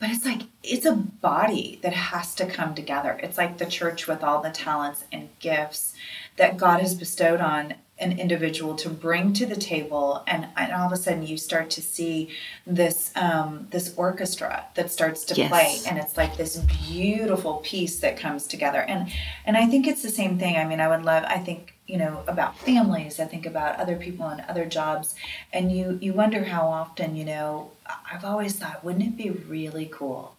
But 0.03 0.11
it's 0.11 0.25
like 0.25 0.43
it's 0.65 0.85
a 0.85 0.97
body 0.97 1.79
that 1.83 1.93
has 1.93 2.35
to 2.35 2.45
come 2.45 2.75
together. 2.75 3.21
It's 3.23 3.39
like 3.39 3.59
the 3.59 3.67
church 3.67 4.09
with 4.09 4.25
all 4.25 4.43
the 4.43 4.51
talents 4.51 5.05
and 5.13 5.29
gifts 5.39 5.95
that 6.35 6.57
God 6.57 6.81
has 6.81 6.93
bestowed 6.93 7.41
on 7.41 7.75
an 7.99 8.19
individual 8.19 8.75
to 8.75 8.89
bring 8.89 9.33
to 9.35 9.47
the 9.47 9.55
table, 9.55 10.25
and, 10.27 10.49
and 10.57 10.73
all 10.73 10.87
of 10.89 10.93
a 10.93 10.97
sudden 10.97 11.25
you 11.25 11.37
start 11.37 11.71
to 11.71 11.81
see 11.81 12.31
this 12.67 13.13
um, 13.15 13.69
this 13.71 13.95
orchestra 13.97 14.67
that 14.75 14.91
starts 14.91 15.25
to 15.27 15.37
Yes. 15.37 15.49
play, 15.49 15.79
and 15.89 15.97
it's 16.01 16.17
like 16.17 16.37
this 16.37 16.57
beautiful 16.57 17.59
piece 17.59 18.01
that 18.01 18.17
comes 18.17 18.49
together. 18.49 18.81
And 18.81 19.09
and 19.47 19.57
I 19.57 19.67
think 19.67 19.87
it's 19.87 20.03
the 20.03 20.11
same 20.11 20.37
thing. 20.37 20.57
I 20.57 20.65
mean, 20.65 20.81
I 20.81 20.89
would 20.89 21.05
love. 21.05 21.23
I 21.29 21.39
think 21.39 21.72
you 21.87 21.99
know 21.99 22.23
about 22.27 22.59
families. 22.59 23.21
I 23.21 23.25
think 23.25 23.47
about 23.47 23.79
other 23.79 23.97
people 23.97 24.27
and 24.27 24.43
other 24.43 24.67
jobs, 24.67 25.15
and 25.53 25.73
you 25.73 25.99
you 26.01 26.13
wonder 26.13 26.45
how 26.45 26.67
often 26.69 27.17
you 27.17 27.25
know. 27.25 27.71
I've 28.11 28.25
always 28.25 28.55
thought, 28.55 28.85
wouldn't 28.85 29.05
it 29.05 29.17
be 29.17 29.31
really 29.31 29.89
cool 29.91 30.37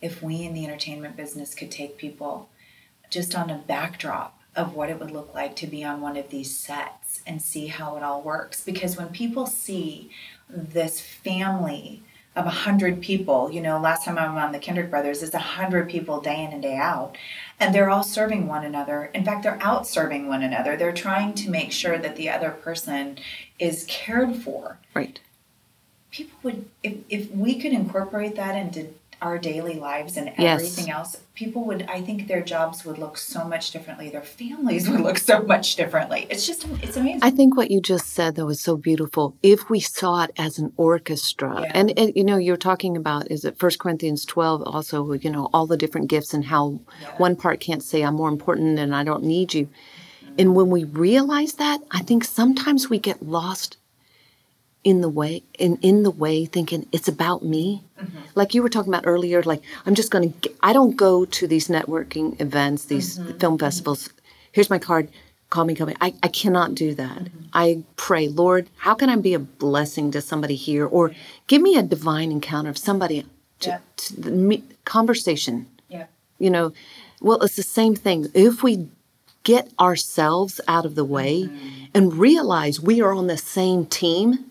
if 0.00 0.22
we 0.22 0.42
in 0.42 0.52
the 0.52 0.64
entertainment 0.64 1.16
business 1.16 1.54
could 1.54 1.70
take 1.70 1.96
people 1.96 2.48
just 3.08 3.34
on 3.34 3.48
a 3.50 3.58
backdrop 3.58 4.38
of 4.54 4.74
what 4.74 4.90
it 4.90 4.98
would 4.98 5.10
look 5.10 5.32
like 5.34 5.56
to 5.56 5.66
be 5.66 5.82
on 5.84 6.00
one 6.00 6.16
of 6.16 6.28
these 6.28 6.54
sets 6.54 7.22
and 7.26 7.40
see 7.40 7.68
how 7.68 7.96
it 7.96 8.02
all 8.02 8.20
works 8.20 8.62
because 8.62 8.96
when 8.96 9.08
people 9.08 9.46
see 9.46 10.10
this 10.48 11.00
family 11.00 12.02
of 12.34 12.46
a 12.46 12.50
hundred 12.50 13.00
people 13.00 13.50
you 13.50 13.60
know 13.60 13.78
last 13.78 14.04
time 14.04 14.18
i 14.18 14.28
was 14.28 14.42
on 14.42 14.52
the 14.52 14.58
Kendrick 14.58 14.90
Brothers 14.90 15.22
it's 15.22 15.34
a 15.34 15.38
hundred 15.38 15.88
people 15.88 16.20
day 16.20 16.44
in 16.44 16.52
and 16.52 16.62
day 16.62 16.76
out 16.76 17.16
and 17.62 17.72
they're 17.72 17.90
all 17.90 18.02
serving 18.02 18.48
one 18.48 18.64
another. 18.64 19.04
In 19.14 19.24
fact 19.24 19.44
they're 19.44 19.62
out 19.62 19.86
serving 19.86 20.26
one 20.26 20.42
another. 20.42 20.76
They're 20.76 20.92
trying 20.92 21.34
to 21.34 21.50
make 21.50 21.70
sure 21.70 21.96
that 21.96 22.16
the 22.16 22.28
other 22.28 22.50
person 22.50 23.18
is 23.58 23.84
cared 23.88 24.34
for. 24.34 24.78
Right. 24.94 25.20
People 26.10 26.38
would 26.42 26.64
if, 26.82 26.96
if 27.08 27.30
we 27.30 27.60
could 27.60 27.72
incorporate 27.72 28.34
that 28.34 28.56
into 28.56 28.88
our 29.22 29.38
daily 29.38 29.74
lives 29.74 30.16
and 30.16 30.32
Yes. 30.38 30.60
everything 30.60 30.90
else 30.90 31.16
people 31.34 31.64
would 31.64 31.82
i 31.88 32.00
think 32.00 32.26
their 32.28 32.42
jobs 32.42 32.84
would 32.84 32.98
look 32.98 33.16
so 33.16 33.44
much 33.44 33.70
differently 33.70 34.10
their 34.10 34.22
families 34.22 34.88
would 34.90 35.00
look 35.00 35.18
so 35.18 35.42
much 35.42 35.76
differently 35.76 36.26
it's 36.30 36.46
just 36.46 36.66
it's 36.82 36.96
amazing 36.96 37.20
I 37.22 37.30
think 37.30 37.56
what 37.56 37.70
you 37.70 37.80
just 37.80 38.08
said 38.08 38.34
though 38.34 38.48
is 38.48 38.60
so 38.60 38.76
beautiful. 38.76 39.36
If 39.42 39.70
we 39.70 39.78
saw 39.80 40.24
it 40.24 40.30
as 40.36 40.58
an 40.58 40.72
orchestra, 40.76 41.62
Yeah. 41.62 41.72
and, 41.74 41.98
and 41.98 42.12
you 42.16 42.24
know, 42.24 42.36
you're 42.36 42.56
talking 42.56 42.96
about 42.96 43.30
is 43.30 43.44
it 43.44 43.58
First 43.58 43.78
Corinthians 43.78 44.24
12 44.24 44.62
also, 44.62 45.12
you 45.12 45.30
know, 45.30 45.48
all 45.52 45.66
the 45.66 45.76
different 45.76 46.08
gifts 46.10 46.34
and 46.34 46.44
how 46.44 46.80
one 47.18 47.36
part 47.36 47.60
can't 47.60 47.82
say 47.82 48.02
I'm 48.02 48.14
more 48.16 48.28
important 48.28 48.78
and 48.78 48.94
I 48.94 49.04
don't 49.04 49.22
need 49.24 49.54
you. 49.54 49.66
Mm-hmm. 49.66 50.34
And 50.40 50.56
when 50.56 50.68
we 50.70 50.84
realize 50.84 51.54
that, 51.54 51.80
I 51.92 52.00
think 52.02 52.24
sometimes 52.24 52.90
we 52.90 52.98
get 52.98 53.22
lost 53.22 53.76
in 54.84 55.00
the 55.00 55.08
way 55.08 55.42
in 55.58 55.76
in 55.76 56.02
the 56.02 56.10
way 56.10 56.44
thinking 56.44 56.86
it's 56.92 57.08
about 57.08 57.44
me 57.44 57.82
mm-hmm. 58.00 58.18
like 58.34 58.54
you 58.54 58.62
were 58.62 58.68
talking 58.68 58.92
about 58.92 59.06
earlier 59.06 59.42
like 59.42 59.62
i'm 59.86 59.94
just 59.94 60.10
going 60.10 60.32
to 60.32 60.52
i 60.62 60.72
don't 60.72 60.96
go 60.96 61.24
to 61.24 61.46
these 61.46 61.68
networking 61.68 62.40
events 62.40 62.86
these 62.86 63.18
mm-hmm. 63.18 63.38
film 63.38 63.54
mm-hmm. 63.54 63.64
festivals 63.64 64.10
here's 64.50 64.70
my 64.70 64.78
card 64.78 65.08
call 65.50 65.64
me 65.64 65.74
call 65.74 65.86
me 65.86 65.94
i, 66.00 66.12
I 66.22 66.28
cannot 66.28 66.74
do 66.74 66.94
that 66.94 67.28
i 67.52 67.82
pray 67.96 68.26
lord 68.28 68.68
how 68.78 68.94
can 68.94 69.08
i 69.08 69.16
be 69.16 69.34
a 69.34 69.38
blessing 69.38 70.10
to 70.10 70.20
somebody 70.20 70.56
here 70.56 70.86
or 70.86 71.12
give 71.46 71.62
me 71.62 71.76
a 71.76 71.82
divine 71.82 72.32
encounter 72.32 72.70
of 72.70 72.78
somebody 72.78 73.24
to, 73.62 73.68
Yeah. 73.70 73.78
to 73.96 74.20
the 74.20 74.30
me- 74.30 74.64
conversation. 74.84 75.66
Yeah. 75.88 76.06
You 76.38 76.50
know, 76.50 76.72
well, 77.20 77.40
it's 77.42 77.56
the 77.56 77.62
same 77.62 77.94
thing. 77.94 78.26
If 78.34 78.62
we 78.62 78.88
get 79.44 79.72
ourselves 79.80 80.60
out 80.68 80.84
of 80.84 80.94
the 80.94 81.04
way 81.04 81.44
Mm-hmm. 81.44 81.84
and 81.94 82.14
realize 82.14 82.80
we 82.80 83.00
are 83.02 83.12
on 83.12 83.26
the 83.26 83.38
same 83.38 83.86
team. 83.86 84.50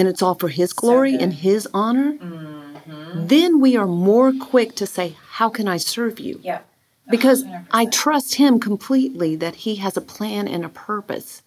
And 0.00 0.08
it's 0.08 0.22
all 0.22 0.34
for 0.34 0.48
His 0.48 0.72
glory 0.72 1.12
good. 1.12 1.20
and 1.22 1.32
His 1.34 1.68
honor, 1.74 2.14
Mm-hmm. 2.14 3.26
then 3.26 3.60
we 3.60 3.76
are 3.76 3.86
more 3.86 4.32
quick 4.32 4.74
to 4.76 4.86
say, 4.86 5.14
How 5.32 5.48
can 5.50 5.68
I 5.68 5.76
serve 5.76 6.18
you? 6.18 6.40
Yeah. 6.42 6.60
Because 7.10 7.44
100%. 7.44 7.66
I 7.72 7.86
trust 7.86 8.34
Him 8.36 8.58
completely 8.58 9.36
that 9.36 9.56
He 9.56 9.76
has 9.76 9.96
a 9.96 10.00
plan 10.00 10.48
and 10.48 10.64
a 10.64 10.68
purpose. 10.68 11.42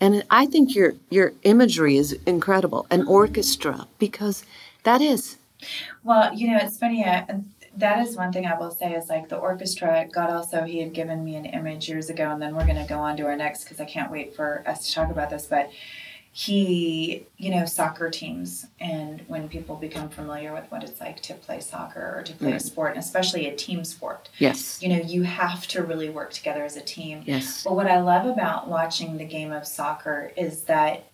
And 0.00 0.22
I 0.30 0.46
think 0.46 0.74
your 0.74 0.94
your 1.10 1.32
imagery 1.42 1.96
is 1.96 2.12
incredible, 2.26 2.86
an 2.90 3.06
orchestra, 3.06 3.86
because 3.98 4.44
that 4.84 5.00
is 5.00 5.36
Well, 6.04 6.32
you 6.34 6.48
know, 6.50 6.58
it's 6.62 6.78
funny. 6.78 7.04
Uh, 7.04 7.22
that 7.76 8.06
is 8.06 8.16
one 8.16 8.32
thing 8.32 8.46
I 8.46 8.56
will 8.56 8.70
say 8.70 8.92
is 8.94 9.08
like 9.08 9.28
the 9.28 9.36
orchestra. 9.36 10.06
God 10.12 10.30
also 10.30 10.62
He 10.62 10.78
had 10.80 10.92
given 10.92 11.24
me 11.24 11.34
an 11.36 11.44
image 11.46 11.88
years 11.88 12.08
ago, 12.10 12.30
and 12.30 12.40
then 12.40 12.54
we're 12.54 12.66
going 12.66 12.82
to 12.86 12.88
go 12.88 12.98
on 12.98 13.16
to 13.16 13.24
our 13.26 13.36
next 13.36 13.64
because 13.64 13.80
I 13.80 13.84
can't 13.84 14.12
wait 14.12 14.36
for 14.36 14.62
us 14.66 14.86
to 14.86 14.94
talk 14.94 15.10
about 15.10 15.30
this. 15.30 15.46
But 15.46 15.70
He, 16.36 17.26
you 17.36 17.52
know, 17.52 17.64
soccer 17.64 18.10
teams, 18.10 18.66
and 18.80 19.22
when 19.28 19.48
people 19.48 19.76
become 19.76 20.08
familiar 20.08 20.52
with 20.52 20.64
what 20.68 20.82
it's 20.82 21.00
like 21.00 21.20
to 21.22 21.34
play 21.34 21.60
soccer 21.60 22.16
or 22.18 22.24
to 22.24 22.32
play 22.32 22.54
a 22.54 22.58
sport, 22.60 22.90
and 22.90 22.98
especially 22.98 23.46
a 23.46 23.54
team 23.54 23.84
sport, 23.84 24.30
yes, 24.38 24.82
you 24.82 24.88
know, 24.88 24.96
you 24.96 25.22
have 25.22 25.68
to 25.68 25.84
really 25.84 26.10
work 26.10 26.32
together 26.32 26.64
as 26.64 26.76
a 26.76 26.80
team. 26.80 27.22
yes, 27.24 27.62
But 27.62 27.76
what 27.76 27.86
I 27.86 28.00
love 28.00 28.26
about 28.26 28.66
watching 28.66 29.16
the 29.16 29.24
game 29.24 29.52
of 29.52 29.64
soccer 29.64 30.32
is 30.36 30.62
that 30.64 31.04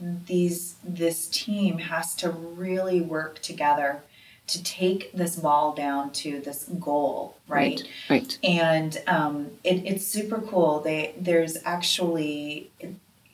these 0.00 0.76
this 0.82 1.28
team 1.28 1.76
has 1.76 2.14
to 2.16 2.30
really 2.30 3.02
work 3.02 3.40
together 3.42 4.02
to 4.46 4.62
take 4.62 5.12
this 5.12 5.36
ball 5.36 5.72
down 5.72 6.10
to 6.10 6.40
this 6.40 6.64
goal, 6.80 7.36
right? 7.46 7.82
right, 8.10 8.38
And 8.42 9.00
um, 9.06 9.50
it, 9.64 9.84
it's 9.86 10.06
super 10.06 10.40
cool. 10.40 10.80
They 10.80 11.14
there's 11.18 11.58
actually 11.64 12.70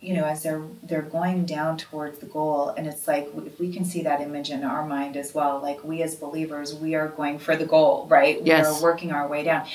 you 0.01 0.15
know 0.15 0.25
as 0.25 0.43
they're 0.43 0.63
they're 0.83 1.03
going 1.03 1.45
down 1.45 1.77
towards 1.77 2.19
the 2.19 2.27
goal 2.27 2.69
and 2.71 2.87
it's 2.87 3.09
like 3.09 3.29
if 3.47 3.59
we 3.59 3.73
can 3.73 3.85
see 3.85 4.03
that 4.03 4.21
image 4.21 4.51
in 4.51 4.63
our 4.63 4.87
mind 4.87 5.17
as 5.17 5.35
well 5.35 5.61
like 5.61 5.83
we 5.83 6.03
as 6.03 6.15
believers 6.15 6.75
we 6.75 6.95
are 6.95 7.09
going 7.09 7.39
for 7.39 7.57
the 7.57 7.67
goal 7.67 8.07
right 8.09 8.41
yes. 8.45 8.65
we 8.67 8.77
are 8.77 8.83
working 8.83 9.11
our 9.13 9.27
way 9.27 9.43
down 9.43 9.67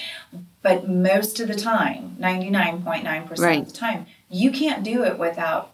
but 0.61 0.87
most 0.87 1.39
of 1.39 1.47
the 1.47 1.55
time 1.55 2.15
99.9% 2.19 3.39
Right. 3.39 3.59
of 3.61 3.67
the 3.67 3.73
time 3.73 4.05
you 4.29 4.51
can't 4.51 4.83
do 4.83 5.03
it 5.03 5.19
without 5.19 5.71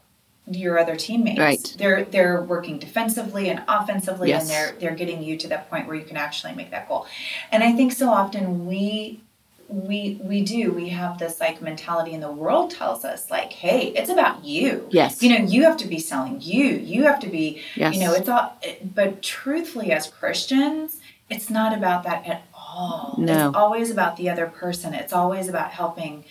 your 0.48 0.80
other 0.80 0.96
teammates 0.96 1.40
Right. 1.40 1.76
they're 1.78 2.04
they're 2.06 2.42
working 2.42 2.80
defensively 2.80 3.50
and 3.50 3.62
offensively 3.68 4.30
Yes. 4.30 4.42
and 4.42 4.50
they're 4.50 4.72
they're 4.80 4.96
getting 4.98 5.22
you 5.22 5.38
to 5.38 5.48
that 5.50 5.70
point 5.70 5.86
where 5.86 5.96
you 5.96 6.04
can 6.06 6.18
actually 6.18 6.56
make 6.56 6.72
that 6.72 6.88
goal 6.88 7.06
and 7.52 7.64
i 7.64 7.72
think 7.72 7.92
so 7.94 8.10
often 8.10 8.66
we 8.66 9.22
we 9.70 10.20
we 10.24 10.42
do 10.44 10.72
we 10.72 10.90
have 10.90 11.20
this 11.20 11.40
like 11.40 11.62
mentality 11.62 12.14
and 12.16 12.24
the 12.24 12.32
world 12.32 12.72
tells 12.72 13.06
us 13.06 13.30
like 13.30 13.54
hey 13.54 13.94
it's 13.96 14.10
about 14.10 14.44
you 14.44 14.88
Yes. 14.90 15.22
you 15.22 15.30
know 15.30 15.46
you 15.46 15.64
have 15.64 15.78
to 15.78 15.88
be 15.88 16.00
selling 16.00 16.42
you 16.42 16.66
you 16.66 17.04
have 17.04 17.20
to 17.20 17.28
be 17.30 17.62
Yes. 17.76 17.94
you 17.94 18.00
know 18.02 18.14
it's 18.14 18.28
all 18.28 18.58
eh, 18.64 18.76
but 18.84 19.22
truthfully 19.22 19.92
as 19.92 20.08
christians 20.08 20.98
it's 21.30 21.52
not 21.52 21.78
about 21.78 22.04
that 22.06 22.26
at 22.26 22.42
all 22.54 23.14
No. 23.20 23.50
it's 23.50 23.56
always 23.56 23.92
about 23.92 24.18
the 24.18 24.28
other 24.30 24.48
person 24.48 24.96
it's 24.96 25.14
always 25.14 25.48
about 25.48 25.70
helping 25.70 26.26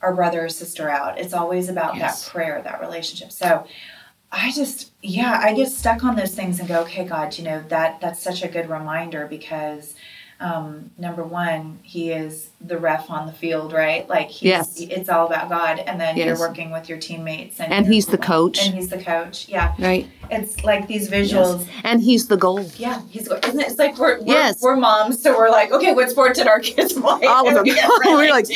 our 0.00 0.14
brother 0.14 0.44
or 0.44 0.48
sister 0.48 0.88
out 0.88 1.18
it's 1.18 1.34
always 1.34 1.68
about 1.68 1.96
Yes. 1.96 2.24
that 2.24 2.30
prayer 2.30 2.62
that 2.62 2.80
relationship 2.80 3.32
so 3.32 3.66
I 4.32 4.50
just 4.50 4.90
yeah, 5.02 5.40
I 5.42 5.54
get 5.54 5.70
stuck 5.70 6.02
on 6.02 6.16
those 6.16 6.34
things 6.34 6.58
and 6.58 6.68
go, 6.68 6.80
okay, 6.80 7.04
God, 7.04 7.38
you 7.38 7.44
know 7.44 7.62
that 7.68 8.00
that's 8.00 8.20
such 8.20 8.42
a 8.42 8.48
good 8.48 8.68
reminder 8.68 9.24
because 9.28 9.94
um, 10.40 10.90
number 10.98 11.22
one, 11.22 11.78
He 11.82 12.10
is 12.12 12.50
the 12.60 12.76
ref 12.78 13.10
on 13.10 13.26
the 13.26 13.32
field, 13.32 13.72
right? 13.72 14.08
Like 14.08 14.28
he's, 14.28 14.42
Yes. 14.42 14.80
it's 14.80 15.08
all 15.08 15.26
about 15.26 15.48
God, 15.48 15.78
and 15.86 16.00
then 16.00 16.16
you're 16.16 16.38
working 16.38 16.70
with 16.70 16.88
your 16.88 16.98
teammates, 16.98 17.58
and, 17.60 17.72
And 17.72 17.86
He's 17.86 18.06
the 18.06 18.18
coach. 18.18 18.64
and 18.64 18.74
He's 18.74 18.88
the 18.88 18.98
coach. 19.02 19.48
Yeah, 19.48 19.74
right, 19.78 20.06
it's 20.30 20.62
like 20.64 20.86
these 20.88 21.08
visuals. 21.08 21.60
yes, 21.66 21.68
and 21.84 22.02
He's 22.02 22.28
the 22.28 22.36
goal. 22.36 22.64
Yeah, 22.76 23.00
he's 23.08 23.28
isn't 23.28 23.60
it? 23.60 23.66
It's 23.68 23.78
like 23.78 23.96
we're 23.98 24.18
we're, 24.20 24.26
Yes. 24.26 24.60
we're 24.60 24.76
moms, 24.76 25.22
so 25.22 25.36
we're 25.36 25.50
like, 25.50 25.72
okay, 25.72 25.94
what 25.94 26.10
sport 26.10 26.34
did 26.34 26.46
our 26.46 26.60
kids 26.60 26.92
play? 27.00 27.26
All 27.26 27.46
of 27.48 27.54
them. 27.54 27.64
We're 28.04 28.30
like-. 28.30 28.46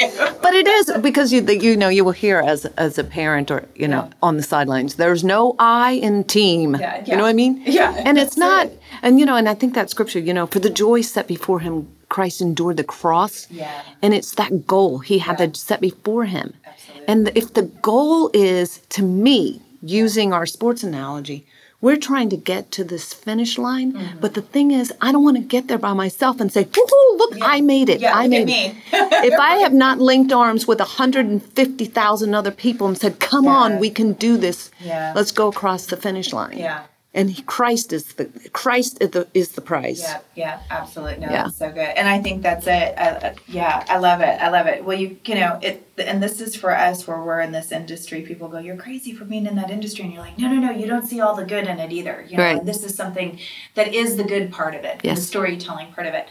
But 0.42 0.54
it 0.54 0.66
is 0.66 0.92
because 1.00 1.32
you 1.32 1.40
you 1.42 1.76
know 1.76 1.88
you 1.88 2.04
will 2.04 2.12
hear 2.12 2.40
as 2.40 2.66
as 2.76 2.98
a 2.98 3.04
parent 3.04 3.50
or 3.50 3.66
you 3.74 3.88
know 3.88 4.04
Yeah. 4.08 4.14
on 4.22 4.36
the 4.36 4.42
sidelines. 4.42 4.94
There's 4.96 5.22
no 5.24 5.54
I 5.58 5.92
in 5.92 6.24
team. 6.24 6.74
Yeah, 6.76 7.04
You 7.06 7.16
know 7.16 7.22
what 7.22 7.28
I 7.30 7.32
mean? 7.34 7.62
Yeah, 7.66 7.92
And 8.04 8.18
it's 8.18 8.36
not. 8.36 8.66
it. 8.66 8.79
And 9.02 9.18
you 9.18 9.26
know, 9.26 9.36
and 9.36 9.48
I 9.48 9.54
think 9.54 9.74
that 9.74 9.90
scripture. 9.90 10.18
You 10.18 10.34
know, 10.34 10.46
for 10.46 10.58
the 10.60 10.70
joy 10.70 11.00
set 11.02 11.26
before 11.26 11.60
him, 11.60 11.88
Christ 12.08 12.40
endured 12.40 12.76
the 12.76 12.84
cross. 12.84 13.46
Yeah. 13.50 13.82
And 14.02 14.12
it's 14.14 14.32
that 14.36 14.66
goal 14.66 14.98
he 14.98 15.18
had 15.18 15.38
Yeah. 15.40 15.46
to 15.46 15.58
set 15.58 15.80
before 15.80 16.24
him. 16.26 16.54
Absolutely. 16.66 17.06
And 17.08 17.32
if 17.34 17.54
the 17.54 17.62
goal 17.62 18.30
is 18.34 18.80
to 18.90 19.02
me 19.02 19.60
using 19.82 20.32
our 20.32 20.46
sports 20.46 20.82
analogy. 20.82 21.46
We're 21.82 21.96
trying 21.96 22.28
to 22.28 22.36
get 22.36 22.70
to 22.72 22.84
this 22.84 23.14
finish 23.14 23.56
line, 23.56 23.94
Mm-hmm. 23.94 24.18
but 24.20 24.34
the 24.34 24.42
thing 24.42 24.70
is, 24.70 24.92
I 25.00 25.12
don't 25.12 25.24
want 25.24 25.38
to 25.38 25.42
get 25.42 25.66
there 25.68 25.78
by 25.78 25.94
myself 25.94 26.38
and 26.38 26.52
say, 26.52 26.64
"Woohoo! 26.64 27.18
Look, 27.20 27.38
I 27.40 27.62
made 27.62 27.88
it! 27.88 28.00
Yeah, 28.02 28.12
I 28.14 28.28
made 28.28 28.50
it." 28.50 28.74
if 28.92 29.40
I 29.40 29.54
have 29.64 29.72
not 29.72 29.98
linked 29.98 30.30
arms 30.30 30.66
with 30.68 30.78
150,000 30.78 32.34
other 32.34 32.50
people 32.50 32.86
and 32.86 32.98
said, 32.98 33.18
"Come 33.18 33.44
Yeah. 33.46 33.50
on, 33.62 33.78
we 33.78 33.88
can 33.88 34.12
do 34.12 34.36
this. 34.36 34.70
Yeah. 34.84 35.12
Let's 35.16 35.32
go 35.32 35.48
across 35.48 35.86
the 35.86 35.96
finish 35.96 36.32
line." 36.34 36.58
Yeah. 36.58 36.80
And 37.12 37.28
he, 37.30 37.42
Christ 37.42 37.92
is 37.92 38.04
the 38.14 38.26
Christ 38.52 38.98
is 39.00 39.10
the 39.10 39.26
is 39.34 39.48
the 39.52 39.60
prize. 39.60 40.00
Yeah, 40.00 40.20
yeah, 40.36 40.60
absolutely. 40.70 41.18
No, 41.26 41.32
Yeah. 41.32 41.42
that's 41.44 41.56
so 41.56 41.68
good. 41.72 41.80
And 41.98 42.08
I 42.08 42.20
think 42.20 42.40
that's 42.42 42.68
it. 42.68 42.94
I, 42.96 43.08
I- 43.30 43.34
yeah, 43.48 43.84
I 43.88 43.98
love 43.98 44.20
it. 44.20 44.40
I 44.40 44.48
love 44.48 44.68
it. 44.68 44.84
Well, 44.84 44.96
you 44.96 45.18
you 45.24 45.34
know 45.34 45.58
it, 45.60 45.84
and 46.00 46.22
this 46.22 46.40
is 46.40 46.56
for 46.56 46.74
us 46.74 47.06
where 47.06 47.22
we're 47.22 47.40
in 47.40 47.52
this 47.52 47.70
industry. 47.72 48.22
People 48.22 48.48
go, 48.48 48.58
"You're 48.58 48.76
crazy 48.76 49.12
for 49.12 49.24
being 49.24 49.46
in 49.46 49.54
that 49.56 49.70
industry," 49.70 50.04
and 50.04 50.12
you're 50.12 50.22
like, 50.22 50.38
"No, 50.38 50.48
no, 50.48 50.56
no. 50.58 50.70
You 50.70 50.86
don't 50.86 51.06
see 51.06 51.20
all 51.20 51.34
the 51.34 51.44
good 51.44 51.66
in 51.66 51.78
it 51.78 51.92
either." 51.92 52.24
You 52.28 52.36
know, 52.36 52.42
Right. 52.44 52.64
this 52.64 52.82
is 52.84 52.94
something 52.94 53.38
that 53.74 53.94
is 53.94 54.16
the 54.16 54.24
good 54.24 54.50
part 54.52 54.74
of 54.74 54.84
it, 54.84 55.00
the 55.02 55.16
storytelling 55.16 55.92
part 55.92 56.06
of 56.06 56.14
it. 56.14 56.26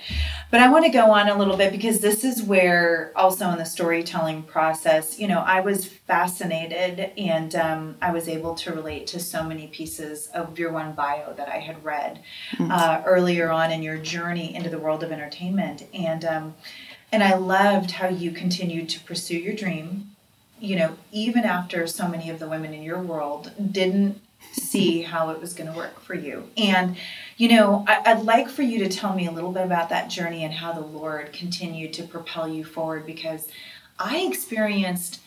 But 0.51 0.61
I 0.61 0.69
want 0.69 0.85
to 0.85 0.91
go 0.91 1.11
on 1.11 1.29
a 1.29 1.37
little 1.37 1.55
bit 1.57 1.71
because 1.71 1.99
this 1.99 2.23
is 2.23 2.41
where 2.41 3.11
also 3.15 3.49
in 3.51 3.57
the 3.57 3.65
storytelling 3.65 4.43
process, 4.43 5.19
you 5.19 5.27
know, 5.27 5.39
I 5.39 5.61
was 5.61 5.85
fascinated 5.85 7.11
and 7.17 7.55
um, 7.55 7.95
I 8.01 8.11
was 8.11 8.27
able 8.27 8.55
to 8.55 8.73
relate 8.73 9.07
to 9.07 9.19
so 9.19 9.43
many 9.43 9.67
pieces 9.67 10.27
of 10.33 10.57
your 10.57 10.71
one 10.71 10.93
bio 10.93 11.33
that 11.33 11.47
I 11.49 11.57
had 11.59 11.83
read 11.83 12.19
uh, 12.59 13.01
earlier 13.05 13.51
on 13.51 13.71
in 13.71 13.83
your 13.83 13.97
journey 13.97 14.55
into 14.55 14.69
the 14.69 14.79
world 14.79 15.03
of 15.03 15.11
entertainment, 15.11 15.83
and 15.93 16.25
um, 16.25 16.55
and 17.11 17.23
I 17.23 17.35
loved 17.35 17.91
how 17.91 18.07
you 18.07 18.31
continued 18.31 18.89
to 18.89 18.99
pursue 18.99 19.37
your 19.37 19.55
dream. 19.55 20.11
You 20.59 20.75
know, 20.75 20.97
even 21.11 21.45
after 21.45 21.87
so 21.87 22.07
many 22.07 22.29
of 22.29 22.39
the 22.39 22.47
women 22.47 22.73
in 22.73 22.83
your 22.83 23.01
world 23.01 23.51
didn't 23.71 24.21
see 24.51 25.01
how 25.01 25.29
it 25.29 25.39
was 25.39 25.53
going 25.53 25.71
to 25.71 25.77
work 25.77 25.99
for 26.01 26.13
you. 26.13 26.49
And, 26.57 26.97
you 27.37 27.49
know, 27.49 27.85
I, 27.87 28.01
I'd 28.05 28.23
like 28.23 28.49
for 28.49 28.61
you 28.61 28.79
to 28.79 28.89
tell 28.89 29.13
me 29.15 29.27
a 29.27 29.31
little 29.31 29.51
bit 29.51 29.63
about 29.63 29.89
that 29.89 30.09
journey 30.09 30.43
and 30.43 30.53
how 30.53 30.73
the 30.73 30.81
Lord 30.81 31.33
continued 31.33 31.93
to 31.93 32.03
propel 32.03 32.47
you 32.47 32.63
forward 32.63 33.05
because 33.05 33.47
I 33.97 34.19
experienced 34.19 35.21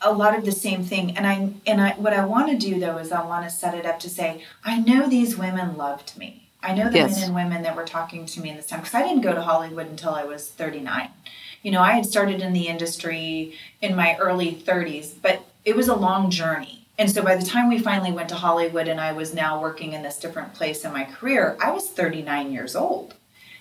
a 0.00 0.12
lot 0.12 0.36
of 0.36 0.44
the 0.44 0.52
same 0.52 0.84
thing 0.84 1.16
and 1.16 1.26
I 1.26 1.54
and 1.66 1.80
I 1.80 1.92
what 1.92 2.12
I 2.12 2.24
want 2.26 2.50
to 2.50 2.56
do 2.56 2.78
though 2.78 2.98
is 2.98 3.12
I 3.12 3.24
want 3.24 3.48
to 3.48 3.50
set 3.50 3.74
it 3.74 3.86
up 3.86 3.98
to 4.00 4.10
say 4.10 4.44
I 4.62 4.78
know 4.78 5.08
these 5.08 5.38
women 5.38 5.76
loved 5.76 6.18
me. 6.18 6.45
I 6.66 6.74
know 6.74 6.90
the 6.90 6.96
Yes. 6.96 7.14
men 7.14 7.26
and 7.26 7.34
women 7.34 7.62
that 7.62 7.76
were 7.76 7.84
talking 7.84 8.26
to 8.26 8.40
me 8.40 8.50
in 8.50 8.56
this 8.56 8.66
time 8.66 8.80
because 8.80 8.94
I 8.94 9.02
didn't 9.02 9.22
go 9.22 9.32
to 9.32 9.40
Hollywood 9.40 9.86
until 9.86 10.12
I 10.12 10.24
was 10.24 10.48
39. 10.48 11.10
You 11.62 11.70
know, 11.70 11.80
I 11.80 11.92
had 11.92 12.04
started 12.04 12.40
in 12.40 12.52
the 12.52 12.66
industry 12.66 13.54
in 13.80 13.94
my 13.94 14.16
early 14.16 14.52
30s, 14.52 15.14
but 15.22 15.46
it 15.64 15.76
was 15.76 15.86
a 15.86 15.94
long 15.94 16.28
journey. 16.28 16.86
And 16.98 17.10
so 17.10 17.22
by 17.22 17.36
the 17.36 17.46
time 17.46 17.68
we 17.68 17.78
finally 17.78 18.10
went 18.10 18.28
to 18.30 18.34
Hollywood 18.34 18.88
and 18.88 19.00
I 19.00 19.12
was 19.12 19.32
now 19.32 19.60
working 19.60 19.92
in 19.92 20.02
this 20.02 20.18
different 20.18 20.54
place 20.54 20.84
in 20.84 20.92
my 20.92 21.04
career, 21.04 21.56
I 21.62 21.70
was 21.70 21.88
39 21.88 22.50
years 22.52 22.74
old. 22.74 23.14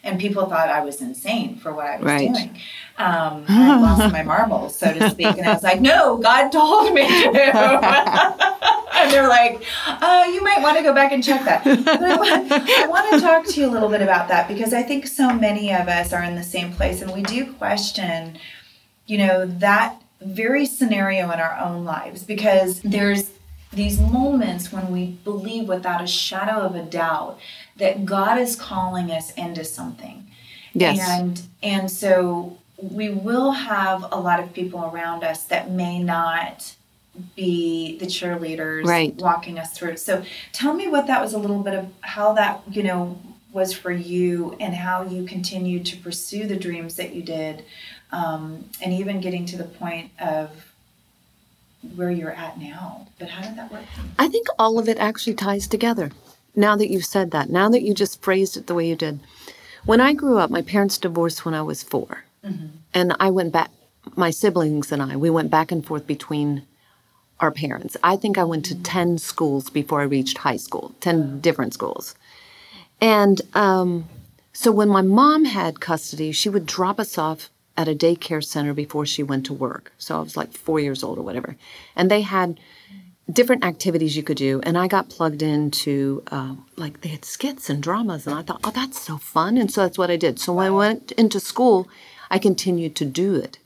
And 0.05 0.19
people 0.19 0.45
thought 0.45 0.69
I 0.69 0.81
was 0.81 1.01
insane 1.01 1.57
for 1.57 1.73
what 1.73 1.87
I 1.87 1.97
was 1.97 2.05
Right. 2.05 2.31
doing. 2.31 2.59
Um, 2.97 3.43
I 3.49 3.81
lost 3.81 4.11
my 4.13 4.21
marbles, 4.21 4.77
so 4.77 4.93
to 4.93 5.09
speak. 5.09 5.35
And 5.37 5.45
I 5.47 5.53
was 5.53 5.63
like, 5.63 5.81
no, 5.81 6.17
God 6.17 6.49
told 6.51 6.93
me 6.93 7.07
to. 7.07 7.29
and 8.95 9.11
they're 9.11 9.27
like, 9.27 9.63
uh, 9.87 10.29
you 10.31 10.43
might 10.43 10.61
want 10.61 10.77
to 10.77 10.83
go 10.83 10.93
back 10.93 11.11
and 11.11 11.23
check 11.23 11.43
that. 11.45 11.63
But 11.63 12.03
I, 12.03 12.15
want, 12.17 12.51
I 12.51 12.87
want 12.87 13.13
to 13.15 13.19
talk 13.19 13.45
to 13.47 13.59
you 13.59 13.67
a 13.67 13.71
little 13.71 13.89
bit 13.89 14.01
about 14.03 14.27
that 14.29 14.47
because 14.47 14.73
I 14.73 14.83
think 14.83 15.07
so 15.07 15.33
many 15.33 15.73
of 15.73 15.87
us 15.87 16.13
are 16.13 16.23
in 16.23 16.35
the 16.35 16.43
same 16.43 16.71
place 16.71 17.01
and 17.01 17.11
we 17.11 17.23
do 17.23 17.51
question, 17.53 18.37
you 19.07 19.17
know, 19.17 19.45
that 19.45 20.01
very 20.21 20.65
scenario 20.67 21.31
in 21.31 21.39
our 21.39 21.57
own 21.59 21.83
lives 21.83 22.23
because 22.23 22.79
there's 22.81 23.31
these 23.73 23.99
moments 23.99 24.71
when 24.71 24.89
we 24.91 25.07
believe 25.25 25.67
without 25.67 26.01
a 26.01 26.07
shadow 26.07 26.61
of 26.61 26.75
a 26.75 26.83
doubt 26.83 27.37
that 27.77 28.05
God 28.05 28.38
is 28.39 28.55
calling 28.55 29.11
us 29.11 29.33
into 29.33 29.63
something. 29.63 30.27
Yes. 30.73 30.99
And 30.99 31.41
and 31.63 31.89
so 31.91 32.57
we 32.77 33.09
will 33.09 33.51
have 33.51 34.05
a 34.11 34.19
lot 34.19 34.39
of 34.41 34.53
people 34.53 34.83
around 34.85 35.23
us 35.23 35.43
that 35.45 35.71
may 35.71 36.01
not 36.01 36.75
be 37.35 37.97
the 37.97 38.05
cheerleaders 38.05 38.83
Right. 38.85 39.15
walking 39.15 39.57
us 39.57 39.71
through. 39.71 39.95
So 39.97 40.23
tell 40.51 40.73
me 40.73 40.88
what 40.89 41.07
that 41.07 41.21
was 41.21 41.33
a 41.33 41.38
little 41.38 41.63
bit 41.63 41.73
of 41.73 41.88
how 42.01 42.33
that, 42.33 42.61
you 42.69 42.83
know, 42.83 43.17
was 43.53 43.73
for 43.73 43.91
you 43.91 44.57
and 44.59 44.75
how 44.75 45.03
you 45.03 45.25
continued 45.25 45.85
to 45.85 45.97
pursue 45.97 46.45
the 46.45 46.57
dreams 46.57 46.97
that 46.97 47.15
you 47.15 47.21
did, 47.23 47.63
um, 48.11 48.65
and 48.81 48.91
even 48.91 49.21
getting 49.21 49.45
to 49.45 49.55
the 49.57 49.63
point 49.63 50.11
of 50.19 50.49
where 51.95 52.11
you're 52.11 52.31
at 52.33 52.59
now. 52.59 53.07
But 53.17 53.29
how 53.29 53.43
did 53.47 53.55
that 53.57 53.71
work? 53.71 53.83
I 54.19 54.27
think 54.27 54.47
all 54.59 54.77
of 54.77 54.89
it 54.89 54.97
actually 54.97 55.35
ties 55.35 55.67
together. 55.67 56.11
Now 56.55 56.75
that 56.75 56.89
you've 56.89 57.05
said 57.05 57.31
that, 57.31 57.49
now 57.49 57.69
that 57.69 57.81
you 57.81 57.93
just 57.93 58.21
phrased 58.21 58.57
it 58.57 58.67
the 58.67 58.73
way 58.73 58.87
you 58.87 58.95
did. 58.95 59.19
When 59.85 60.01
I 60.01 60.13
grew 60.13 60.37
up, 60.39 60.49
my 60.49 60.61
parents 60.61 60.97
divorced 60.97 61.45
when 61.45 61.53
I 61.53 61.61
was 61.61 61.83
4 61.83 62.23
And 62.93 63.15
I 63.19 63.29
went 63.29 63.51
back, 63.51 63.71
my 64.15 64.31
siblings 64.31 64.91
and 64.91 65.01
I, 65.01 65.15
we 65.15 65.29
went 65.29 65.51
back 65.51 65.71
and 65.71 65.85
forth 65.85 66.07
between 66.07 66.63
our 67.39 67.51
parents. 67.51 67.97
I 68.03 68.15
think 68.15 68.37
I 68.37 68.43
went 68.43 68.65
to 68.65 68.81
10 68.81 69.17
schools 69.17 69.69
before 69.69 70.01
I 70.01 70.05
reached 70.05 70.37
high 70.39 70.57
school, 70.57 70.95
10 71.01 71.41
different 71.41 71.73
schools. 71.73 72.15
And 73.01 73.41
um, 73.53 74.07
so 74.53 74.71
when 74.71 74.89
my 74.89 75.01
mom 75.01 75.45
had 75.45 75.81
custody, 75.81 76.31
she 76.31 76.49
would 76.49 76.65
drop 76.65 76.99
us 76.99 77.17
off 77.17 77.49
at 77.77 77.89
a 77.89 77.95
daycare 77.95 78.43
center 78.43 78.73
before 78.73 79.05
she 79.05 79.21
went 79.21 79.45
to 79.47 79.53
work. 79.53 79.91
So 79.97 80.17
I 80.17 80.21
was 80.21 80.37
like 80.37 80.53
four 80.53 80.79
years 80.79 81.03
old 81.03 81.17
or 81.17 81.23
whatever. 81.23 81.57
And 81.95 82.09
they 82.09 82.21
had 82.21 82.59
different 83.31 83.65
activities 83.65 84.15
you 84.15 84.23
could 84.23 84.38
do. 84.38 84.61
And 84.63 84.77
I 84.77 84.88
got 84.88 85.09
plugged 85.09 85.41
into, 85.41 86.23
uh, 86.31 86.55
like, 86.75 87.01
they 87.01 87.09
had 87.09 87.25
skits 87.25 87.69
and 87.69 87.81
dramas. 87.81 88.27
And 88.27 88.35
I 88.35 88.41
thought, 88.41 88.61
oh, 88.63 88.71
that's 88.71 89.01
so 89.01 89.17
fun. 89.17 89.57
And 89.57 89.71
so 89.71 89.81
that's 89.81 89.97
what 89.97 90.11
I 90.11 90.15
did. 90.15 90.39
So 90.39 90.53
when 90.53 90.67
I 90.67 90.71
went 90.71 91.11
into 91.13 91.39
school, 91.39 91.88
I 92.29 92.39
continued 92.39 92.95
to 92.97 93.05
do 93.05 93.35
it 93.35 93.59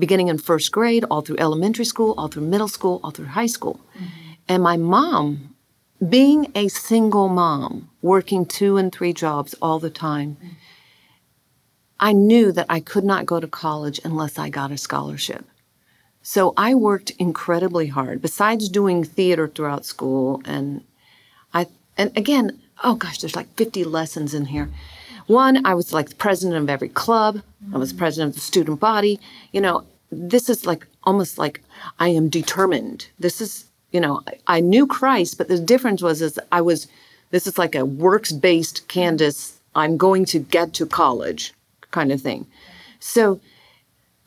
beginning 0.00 0.28
in 0.28 0.38
first 0.38 0.72
grade, 0.72 1.04
all 1.10 1.20
through 1.20 1.36
elementary 1.38 1.84
school, 1.84 2.14
all 2.16 2.28
through 2.28 2.42
middle 2.42 2.68
school, 2.68 3.00
all 3.04 3.10
through 3.10 3.26
high 3.26 3.46
school. 3.46 3.78
And 4.48 4.62
my 4.62 4.76
mom, 4.76 5.54
being 6.08 6.50
a 6.54 6.68
single 6.68 7.28
mom, 7.28 7.90
working 8.02 8.46
two 8.46 8.78
and 8.78 8.90
three 8.90 9.12
jobs 9.12 9.54
all 9.62 9.78
the 9.78 9.90
time, 9.90 10.38
I 12.00 12.12
knew 12.12 12.50
that 12.52 12.66
I 12.68 12.80
could 12.80 13.04
not 13.04 13.26
go 13.26 13.38
to 13.38 13.46
college 13.46 14.00
unless 14.02 14.38
I 14.38 14.48
got 14.48 14.72
a 14.72 14.78
scholarship. 14.78 15.44
So 16.22 16.52
I 16.56 16.74
worked 16.74 17.10
incredibly 17.18 17.88
hard. 17.88 18.20
Besides 18.20 18.68
doing 18.68 19.04
theater 19.04 19.48
throughout 19.48 19.84
school, 19.84 20.42
and 20.44 20.84
I 21.54 21.66
and 21.96 22.16
again, 22.16 22.60
oh 22.84 22.94
gosh, 22.94 23.18
there's 23.18 23.36
like 23.36 23.54
50 23.54 23.84
lessons 23.84 24.34
in 24.34 24.46
here. 24.46 24.70
One, 25.26 25.64
I 25.64 25.74
was 25.74 25.92
like 25.92 26.08
the 26.08 26.16
president 26.16 26.62
of 26.62 26.68
every 26.68 26.88
club. 26.88 27.42
I 27.72 27.78
was 27.78 27.92
president 27.92 28.30
of 28.30 28.34
the 28.34 28.40
student 28.40 28.80
body. 28.80 29.20
You 29.52 29.60
know, 29.60 29.84
this 30.10 30.48
is 30.48 30.66
like 30.66 30.86
almost 31.04 31.38
like 31.38 31.62
I 31.98 32.08
am 32.08 32.28
determined. 32.28 33.08
This 33.18 33.40
is, 33.40 33.66
you 33.92 34.00
know, 34.00 34.22
I, 34.26 34.56
I 34.56 34.60
knew 34.60 34.86
Christ, 34.86 35.38
but 35.38 35.48
the 35.48 35.58
difference 35.58 36.02
was 36.02 36.20
is 36.20 36.38
I 36.52 36.60
was. 36.60 36.88
This 37.30 37.46
is 37.46 37.58
like 37.58 37.76
a 37.76 37.84
works-based 37.84 38.88
Candace. 38.88 39.60
I'm 39.76 39.96
going 39.96 40.24
to 40.26 40.40
get 40.40 40.74
to 40.74 40.84
college, 40.84 41.54
kind 41.92 42.10
of 42.10 42.20
thing. 42.20 42.48
So 42.98 43.40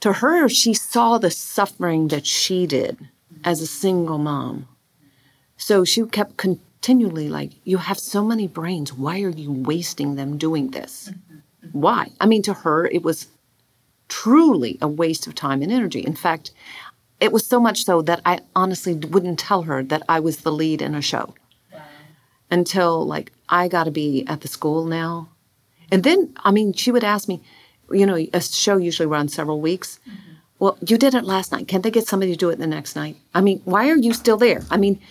to 0.04 0.12
her, 0.12 0.50
she 0.50 0.74
saw 0.74 1.18
the 1.18 1.32
suffering 1.32 2.10
that 2.10 2.26
she 2.26 2.68
did 2.68 3.08
as 3.46 3.62
a 3.62 3.66
single 3.66 4.18
mom. 4.18 4.68
So 5.56 5.86
she 5.86 6.04
kept 6.04 6.36
continually 6.36 7.30
like, 7.30 7.52
You 7.64 7.78
have 7.78 7.98
so 7.98 8.22
many 8.22 8.46
brains. 8.50 8.92
Why 8.92 9.22
are 9.22 9.30
you 9.30 9.50
wasting 9.50 10.16
them 10.16 10.38
doing 10.38 10.72
this? 10.72 11.10
Why? 11.72 12.12
I 12.20 12.26
mean, 12.26 12.42
to 12.42 12.54
her, 12.54 12.86
it 12.86 13.02
was 13.02 13.28
truly 14.10 14.78
a 14.82 14.90
waste 14.90 15.26
of 15.26 15.36
time 15.36 15.62
and 15.62 15.72
energy. 15.72 16.02
In 16.02 16.18
fact, 16.18 16.52
it 17.22 17.32
was 17.32 17.48
so 17.48 17.62
much 17.62 17.86
so 17.86 18.02
that 18.02 18.20
I 18.26 18.42
honestly 18.58 18.96
wouldn't 18.96 19.40
tell 19.40 19.62
her 19.62 19.84
that 19.84 20.04
I 20.10 20.20
was 20.20 20.40
the 20.40 20.52
lead 20.52 20.82
in 20.82 20.96
a 20.96 21.02
show 21.02 21.34
until 22.52 23.08
like 23.08 23.32
I 23.48 23.70
got 23.70 23.86
to 23.86 23.92
be 23.92 24.26
at 24.28 24.42
the 24.42 24.50
school 24.50 24.84
now. 24.84 25.30
And 25.90 26.04
then, 26.04 26.34
I 26.44 26.52
mean, 26.52 26.74
she 26.74 26.92
would 26.92 27.06
ask 27.06 27.30
me, 27.30 27.42
you 27.92 28.06
know, 28.06 28.16
a 28.34 28.42
show 28.42 28.78
usually 28.78 29.08
runs 29.08 29.34
several 29.34 29.62
weeks. 29.62 30.00
Mm-hmm. 30.08 30.20
Well, 30.60 30.78
you 30.88 30.98
did 30.98 31.14
it 31.14 31.26
last 31.26 31.52
night. 31.52 31.68
Can't 31.68 31.84
they 31.84 31.92
get 31.92 32.08
somebody 32.08 32.32
to 32.32 32.38
do 32.38 32.50
it 32.50 32.58
the 32.58 32.68
next 32.68 32.96
night? 32.96 33.18
I 33.34 33.42
mean, 33.42 33.62
why 33.66 33.90
are 33.90 33.98
you 33.98 34.14
still 34.14 34.38
there? 34.38 34.64
I 34.72 34.78
mean, 34.78 35.02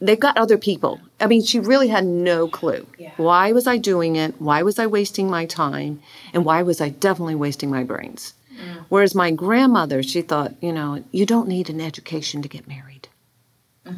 they've 0.00 0.18
got 0.18 0.38
other 0.38 0.56
people. 0.56 1.00
I 1.20 1.26
mean, 1.26 1.42
she 1.42 1.60
really 1.60 1.88
had 1.88 2.06
no 2.06 2.48
clue. 2.48 2.86
Yeah. 2.98 3.12
Why 3.16 3.52
was 3.52 3.66
I 3.66 3.76
doing 3.76 4.16
it? 4.16 4.40
Why 4.40 4.62
was 4.62 4.78
I 4.78 4.86
wasting 4.86 5.28
my 5.28 5.44
time? 5.44 6.00
And 6.32 6.44
why 6.44 6.62
was 6.62 6.80
I 6.80 6.88
definitely 6.88 7.34
wasting 7.34 7.70
my 7.70 7.84
brains? 7.84 8.34
Mm. 8.54 8.86
Whereas 8.88 9.14
my 9.14 9.30
grandmother, 9.30 10.02
she 10.02 10.22
thought, 10.22 10.54
you 10.62 10.72
know, 10.72 11.04
you 11.12 11.26
don't 11.26 11.48
need 11.48 11.68
an 11.68 11.80
education 11.80 12.40
to 12.42 12.48
get 12.48 12.66
married. 12.66 12.95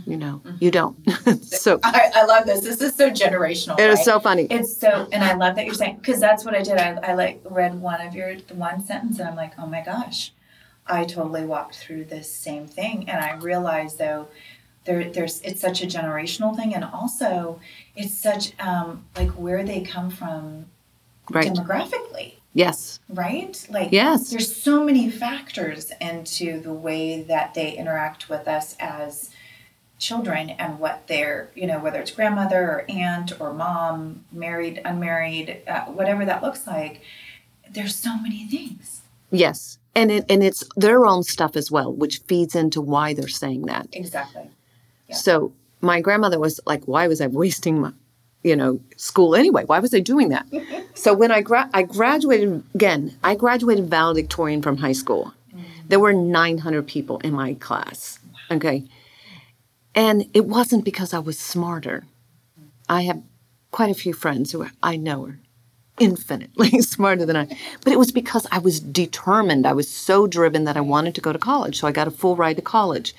You 0.07 0.17
know, 0.17 0.43
you 0.61 0.71
don't. 0.71 0.97
so 1.45 1.81
I, 1.85 2.11
I 2.15 2.25
love 2.25 2.47
this. 2.47 2.61
This 2.63 2.81
is 2.81 2.95
so 2.95 3.11
generational. 3.11 3.79
it 3.79 3.91
is 3.91 3.97
right? 3.97 4.05
so 4.05 4.21
funny. 4.21 4.47
It's 4.51 4.77
so, 4.77 5.09
and 5.13 5.23
I 5.25 5.35
love 5.35 5.57
that 5.57 5.65
you're 5.65 5.75
saying 5.75 5.97
because 5.97 6.21
that's 6.21 6.45
what 6.45 6.55
I 6.55 6.63
did. 6.63 6.79
I, 6.79 6.93
I 7.03 7.15
like 7.15 7.41
read 7.45 7.81
one 7.81 8.01
of 8.07 8.15
your 8.15 8.35
one 8.53 8.85
sentence, 8.85 9.19
and 9.19 9.29
I'm 9.29 9.37
like, 9.37 9.53
oh 9.59 9.67
my 9.67 9.83
gosh, 9.83 10.33
I 10.87 11.05
totally 11.05 11.45
walked 11.45 11.77
through 11.77 12.05
this 12.07 12.33
same 12.33 12.67
thing, 12.67 13.09
and 13.09 13.21
I 13.21 13.35
realized 13.37 13.99
though, 13.99 14.29
there, 14.85 15.11
there's 15.11 15.41
it's 15.43 15.61
such 15.61 15.83
a 15.83 15.87
generational 15.87 16.55
thing, 16.57 16.75
and 16.75 16.85
also 16.85 17.61
it's 17.97 18.15
such 18.19 18.53
um, 18.61 19.05
like 19.17 19.31
where 19.31 19.63
they 19.65 19.81
come 19.83 20.11
from 20.11 20.67
Right. 21.31 21.53
demographically, 21.53 22.37
Yes. 22.55 23.01
right? 23.11 23.67
Like 23.69 23.91
Yes. 23.93 24.31
there's 24.31 24.57
so 24.57 24.83
many 24.83 25.11
factors 25.11 25.93
into 26.01 26.59
the 26.61 26.73
way 26.73 27.21
that 27.23 27.53
they 27.53 27.73
interact 27.73 28.31
with 28.31 28.49
us 28.49 28.75
as 28.81 29.28
children 29.99 30.51
and 30.51 30.79
what 30.79 31.07
they're 31.09 31.51
you 31.55 31.67
know 31.67 31.79
whether 31.79 32.01
it's 32.01 32.11
grandmother 32.13 32.63
or 32.63 32.85
aunt 32.89 33.33
or 33.41 33.53
mom 33.53 34.25
married 34.33 34.81
unmarried 34.85 35.61
uh, 35.67 35.83
whatever 35.87 36.25
that 36.25 36.43
looks 36.43 36.67
like 36.67 37.01
there's 37.71 37.97
so 37.97 38.17
many 38.19 38.47
things 38.47 39.03
Yes. 39.31 39.79
And 39.95 40.11
it 40.11 40.25
and 40.29 40.43
it's 40.43 40.65
their 40.77 41.07
own 41.07 41.23
stuff 41.23 41.57
as 41.57 41.71
well, 41.71 41.93
which 41.93 42.19
feeds 42.29 42.55
into 42.55 42.81
why 42.81 43.15
they're 43.15 43.29
saying 43.29 43.63
that. 43.63 43.89
exactly 43.93 44.49
Yeah. 45.09 45.17
So 45.17 45.53
my 45.81 46.01
grandmother 46.01 46.39
was 46.39 46.61
like, 46.67 46.85
"Why 46.85 47.09
was 47.09 47.21
I 47.21 47.27
wasting 47.27 47.81
my, 47.81 47.93
you 48.43 48.55
know, 48.55 48.81
school 48.97 49.35
anyway? 49.35 49.65
Why 49.65 49.81
was 49.81 49.93
I 49.95 50.01
doing 50.01 50.29
that?" 50.29 50.47
so 50.95 51.15
when 51.15 51.33
I 51.33 51.41
gra- 51.41 51.71
I 51.75 51.83
graduated 51.83 52.63
again, 52.75 53.17
I 53.25 53.35
graduated 53.35 53.91
valedictorian 53.91 54.63
from 54.63 54.77
high 54.79 54.93
school. 54.93 55.33
There 55.89 55.99
were 55.99 56.13
900 56.13 56.87
people 56.87 57.19
in 57.21 57.33
my 57.33 57.55
class. 57.55 58.19
Okay, 58.51 58.85
and 59.95 60.27
it 60.35 60.47
wasn't 60.47 60.85
because 60.85 61.13
I 61.13 61.19
was 61.19 61.39
smarter. 61.39 62.05
I 62.89 63.03
have 63.03 63.23
quite 63.71 63.91
a 63.91 63.95
few 63.95 64.13
friends 64.13 64.53
who 64.53 64.67
I 64.83 64.97
know 64.97 65.27
are 65.27 65.39
infinitely 65.99 66.81
smarter 66.83 67.27
than 67.27 67.37
I. 67.37 67.47
But 67.85 67.93
it 67.93 67.99
was 67.99 68.13
because 68.13 68.47
I 68.51 68.59
was 68.59 68.81
determined. 68.81 69.67
I 69.67 69.73
was 69.73 69.91
so 69.91 70.27
driven 70.27 70.65
that 70.65 70.77
I 70.77 70.81
wanted 70.81 71.15
to 71.17 71.21
go 71.21 71.33
to 71.33 71.39
college. 71.39 71.79
So 71.79 71.87
I 71.87 71.93
got 71.93 72.09
a 72.09 72.13
full 72.13 72.37
ride 72.37 72.57
to 72.57 72.63
college. 72.63 73.15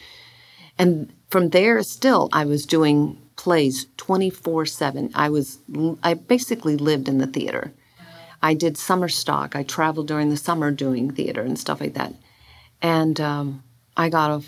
And 0.78 1.12
from 1.30 1.50
there, 1.50 1.82
still, 1.84 2.30
I 2.32 2.46
was 2.46 2.66
doing 2.66 3.22
plays 3.36 3.88
24 3.98 4.66
7. 4.66 5.12
I 5.14 5.30
was, 5.30 5.60
I 6.04 6.14
basically 6.14 6.78
lived 6.78 7.08
in 7.08 7.20
the 7.20 7.28
theater. 7.28 7.74
I 8.42 8.54
did 8.54 8.78
summer 8.78 9.10
stock. 9.10 9.56
I 9.56 9.64
traveled 9.64 10.08
during 10.08 10.30
the 10.30 10.38
summer 10.38 10.72
doing 10.72 11.12
theater 11.12 11.42
and 11.42 11.60
stuff 11.60 11.82
like 11.82 11.94
that. 11.96 12.14
And 12.82 13.20
um, 13.20 13.64
I 13.98 14.10
got 14.10 14.32
a, 14.32 14.46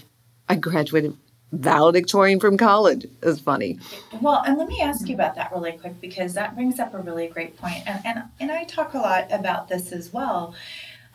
I 0.47 0.55
graduated 0.67 1.17
valedictorian 1.51 2.39
from 2.39 2.57
college. 2.57 3.05
is 3.21 3.39
funny. 3.39 3.79
well 4.21 4.43
and 4.45 4.57
let 4.57 4.67
me 4.67 4.79
ask 4.81 5.07
you 5.07 5.15
about 5.15 5.35
that 5.35 5.51
really 5.51 5.73
quick 5.73 5.99
because 6.01 6.33
that 6.33 6.55
brings 6.55 6.79
up 6.79 6.93
a 6.93 6.99
really 6.99 7.27
great 7.27 7.57
point 7.57 7.83
and 7.85 7.99
and, 8.05 8.23
and 8.39 8.51
i 8.51 8.63
talk 8.63 8.93
a 8.93 8.97
lot 8.97 9.27
about 9.31 9.67
this 9.67 9.91
as 9.91 10.13
well 10.13 10.55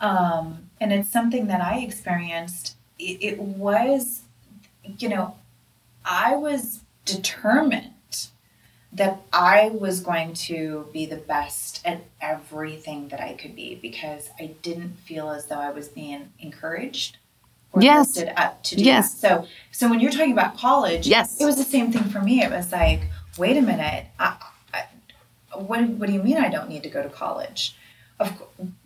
um, 0.01 0.68
and 0.81 0.92
it's 0.92 1.11
something 1.11 1.46
that 1.46 1.61
i 1.61 1.79
experienced 1.79 2.77
it, 2.99 3.18
it 3.22 3.38
was 3.38 4.22
you 4.99 5.09
know 5.09 5.35
i 6.05 6.37
was 6.37 6.81
determined 7.05 7.92
that 8.96 9.20
I 9.33 9.68
was 9.68 10.01
going 10.01 10.33
to 10.35 10.88
be 10.92 11.05
the 11.05 11.16
best 11.16 11.83
at 11.85 12.05
everything 12.20 13.09
that 13.09 13.20
I 13.20 13.35
could 13.35 13.55
be 13.55 13.75
because 13.75 14.31
I 14.40 14.55
didn't 14.62 14.99
feel 15.01 15.29
as 15.31 15.46
though 15.46 15.59
I 15.61 15.70
was 15.70 15.88
being 15.88 16.33
encouraged 16.38 17.18
or 17.77 17.83
Yes. 17.83 18.17
lifted 18.17 18.41
up 18.41 18.62
to 18.65 18.77
do 18.77 18.83
Yes. 18.85 19.15
that. 19.21 19.43
So, 19.43 19.49
so 19.71 19.89
when 19.91 20.01
you're 20.01 20.11
talking 20.11 20.33
about 20.33 20.57
college, 20.57 21.07
Yes. 21.07 21.41
it 21.41 21.45
was 21.45 21.57
the 21.57 21.65
same 21.65 21.93
thing 21.93 22.05
for 22.05 22.21
me. 22.21 22.43
It 22.43 22.51
was 22.51 22.73
like, 22.73 23.03
wait 23.39 23.57
a 23.57 23.62
minute, 23.62 24.07
I, 24.19 24.37
I, 24.73 24.85
what, 25.55 25.87
what 25.91 26.07
do 26.09 26.12
you 26.15 26.23
mean 26.23 26.39
I 26.39 26.49
don't 26.49 26.69
need 26.69 26.83
to 26.85 26.89
go 26.91 27.03
to 27.03 27.09
college? 27.11 27.77
Of, 28.19 28.43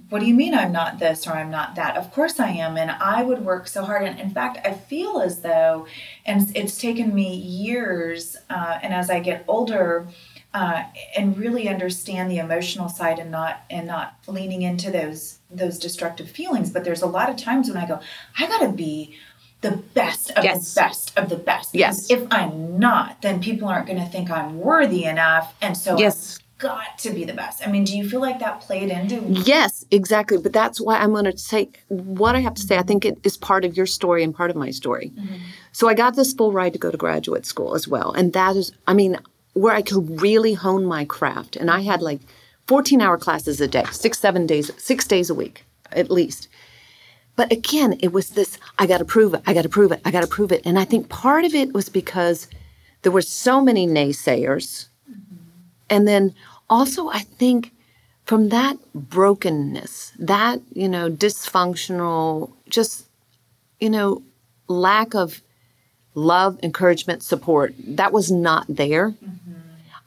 what 0.08 0.18
do 0.18 0.26
you 0.26 0.34
mean 0.34 0.54
I'm 0.54 0.72
not 0.72 0.98
this 0.98 1.24
or 1.28 1.30
I'm 1.34 1.52
not 1.52 1.76
that? 1.76 1.96
Of 1.96 2.12
course 2.12 2.40
I 2.40 2.48
am, 2.50 2.76
and 2.76 2.90
I 2.90 3.22
would 3.22 3.44
work 3.44 3.68
so 3.68 3.84
hard. 3.84 4.02
And 4.02 4.18
in 4.18 4.30
fact, 4.30 4.58
I 4.66 4.72
feel 4.74 5.20
as 5.20 5.42
though, 5.42 5.86
and 6.26 6.50
it's 6.56 6.78
taken 6.78 7.14
me 7.14 7.32
years, 7.36 8.36
uh, 8.50 8.80
and 8.82 8.92
as 8.92 9.08
I 9.08 9.20
get 9.20 9.44
older, 9.46 10.08
uh, 10.52 10.82
and 11.16 11.38
really 11.38 11.68
understand 11.68 12.28
the 12.28 12.38
emotional 12.38 12.88
side 12.88 13.20
and 13.20 13.30
not 13.30 13.62
and 13.70 13.86
not 13.86 14.14
leaning 14.26 14.62
into 14.62 14.90
those 14.90 15.38
those 15.50 15.78
destructive 15.78 16.30
feelings. 16.30 16.70
But 16.70 16.84
there's 16.84 17.02
a 17.02 17.06
lot 17.06 17.28
of 17.30 17.36
times 17.36 17.68
when 17.68 17.76
I 17.76 17.86
go, 17.86 18.00
I 18.38 18.46
gotta 18.46 18.70
be 18.70 19.16
the 19.60 19.72
best 19.94 20.30
of 20.32 20.44
Yes. 20.44 20.74
the 20.74 20.80
best 20.80 21.18
of 21.18 21.28
the 21.28 21.36
best. 21.36 21.74
Yes. 21.74 22.06
Because 22.06 22.22
if 22.22 22.28
I'm 22.32 22.78
not, 22.78 23.20
then 23.22 23.40
people 23.40 23.68
aren't 23.68 23.86
to 23.88 24.06
think 24.06 24.30
I'm 24.30 24.58
worthy 24.58 25.04
enough, 25.04 25.54
and 25.60 25.76
so 25.76 25.98
Yes. 25.98 26.38
got 26.58 26.98
to 26.98 27.10
be 27.10 27.24
the 27.24 27.32
best. 27.32 27.66
I 27.66 27.70
mean, 27.70 27.84
do 27.84 27.96
you 27.96 28.08
feel 28.08 28.20
like 28.20 28.38
that 28.40 28.60
played 28.60 28.90
into? 28.90 29.22
Yes, 29.46 29.84
exactly. 29.90 30.36
But 30.38 30.52
that's 30.52 30.80
why 30.80 30.98
I'm 30.98 31.14
to 31.24 31.36
say 31.36 31.70
what 31.88 32.36
I 32.36 32.40
have 32.40 32.54
to 32.54 32.62
say. 32.62 32.76
I 32.76 32.82
think 32.82 33.04
it 33.04 33.18
is 33.24 33.36
part 33.36 33.64
of 33.64 33.76
your 33.76 33.86
story 33.86 34.22
and 34.22 34.34
part 34.34 34.50
of 34.50 34.56
my 34.56 34.70
story. 34.70 35.12
Mm-hmm. 35.14 35.36
So 35.72 35.88
I 35.88 35.94
got 35.94 36.16
this 36.16 36.32
full 36.34 36.52
ride 36.52 36.74
to 36.74 36.78
go 36.78 36.90
to 36.90 36.96
graduate 36.96 37.46
school 37.46 37.74
as 37.74 37.88
well. 37.88 38.12
And 38.12 38.32
that 38.34 38.56
is, 38.56 38.72
I 38.86 38.92
mean, 38.92 39.18
where 39.54 39.74
I 39.74 39.82
could 39.82 40.20
really 40.20 40.54
hone 40.54 40.84
my 40.84 41.04
craft. 41.04 41.56
And 41.56 41.70
I 41.70 41.80
had 41.80 42.02
like 42.02 42.20
14 42.70 43.00
hour 43.00 43.18
classes 43.18 43.60
a 43.60 43.66
day, 43.66 43.82
six, 43.90 44.20
seven 44.20 44.46
days, 44.46 44.70
six 44.78 45.04
days 45.04 45.28
a 45.28 45.34
week 45.34 45.64
at 45.90 46.08
least. 46.08 46.46
But 47.34 47.50
again, 47.50 47.98
it 47.98 48.12
was 48.12 48.30
this 48.30 48.58
I 48.78 48.86
got 48.86 48.98
to 48.98 49.04
prove 49.04 49.34
it, 49.34 49.42
I 49.44 49.54
got 49.54 49.62
to 49.62 49.68
prove 49.68 49.90
it, 49.90 50.00
I 50.04 50.12
got 50.12 50.20
to 50.20 50.28
prove 50.28 50.52
it. 50.52 50.62
And 50.64 50.78
I 50.78 50.84
think 50.84 51.08
part 51.08 51.44
of 51.44 51.52
it 51.52 51.74
was 51.74 51.88
because 51.88 52.46
there 53.02 53.10
were 53.10 53.22
so 53.22 53.60
many 53.60 53.88
naysayers. 53.88 54.86
Mm-hmm. 55.10 55.36
And 55.90 56.06
then 56.06 56.32
also, 56.68 57.08
I 57.08 57.18
think 57.18 57.72
from 58.24 58.50
that 58.50 58.76
brokenness, 58.94 60.12
that, 60.20 60.60
you 60.72 60.88
know, 60.88 61.10
dysfunctional, 61.10 62.52
just, 62.68 63.08
you 63.80 63.90
know, 63.90 64.22
lack 64.68 65.12
of 65.16 65.42
love, 66.14 66.56
encouragement, 66.62 67.24
support, 67.24 67.74
that 67.84 68.12
was 68.12 68.30
not 68.30 68.66
there. 68.68 69.10
Mm-hmm. 69.10 69.59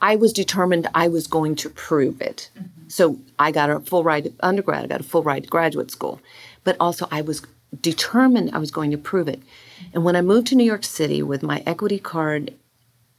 I 0.03 0.17
was 0.17 0.33
determined 0.33 0.89
I 0.93 1.07
was 1.07 1.27
going 1.27 1.55
to 1.55 1.69
prove 1.69 2.21
it. 2.21 2.49
Mm-hmm. 2.55 2.89
So 2.89 3.17
I 3.39 3.51
got 3.51 3.69
a 3.69 3.79
full 3.79 4.03
ride 4.03 4.25
to 4.25 4.33
undergrad, 4.41 4.83
I 4.83 4.87
got 4.87 4.99
a 4.99 5.03
full 5.03 5.23
ride 5.23 5.43
to 5.43 5.49
graduate 5.49 5.91
school. 5.91 6.19
But 6.65 6.75
also, 6.79 7.07
I 7.09 7.21
was 7.21 7.41
determined 7.81 8.51
I 8.53 8.57
was 8.57 8.69
going 8.69 8.91
to 8.91 8.97
prove 8.97 9.29
it. 9.29 9.41
And 9.93 10.03
when 10.03 10.17
I 10.17 10.21
moved 10.21 10.47
to 10.47 10.55
New 10.55 10.65
York 10.65 10.83
City 10.83 11.23
with 11.23 11.41
my 11.41 11.63
equity 11.65 11.99
card, 11.99 12.53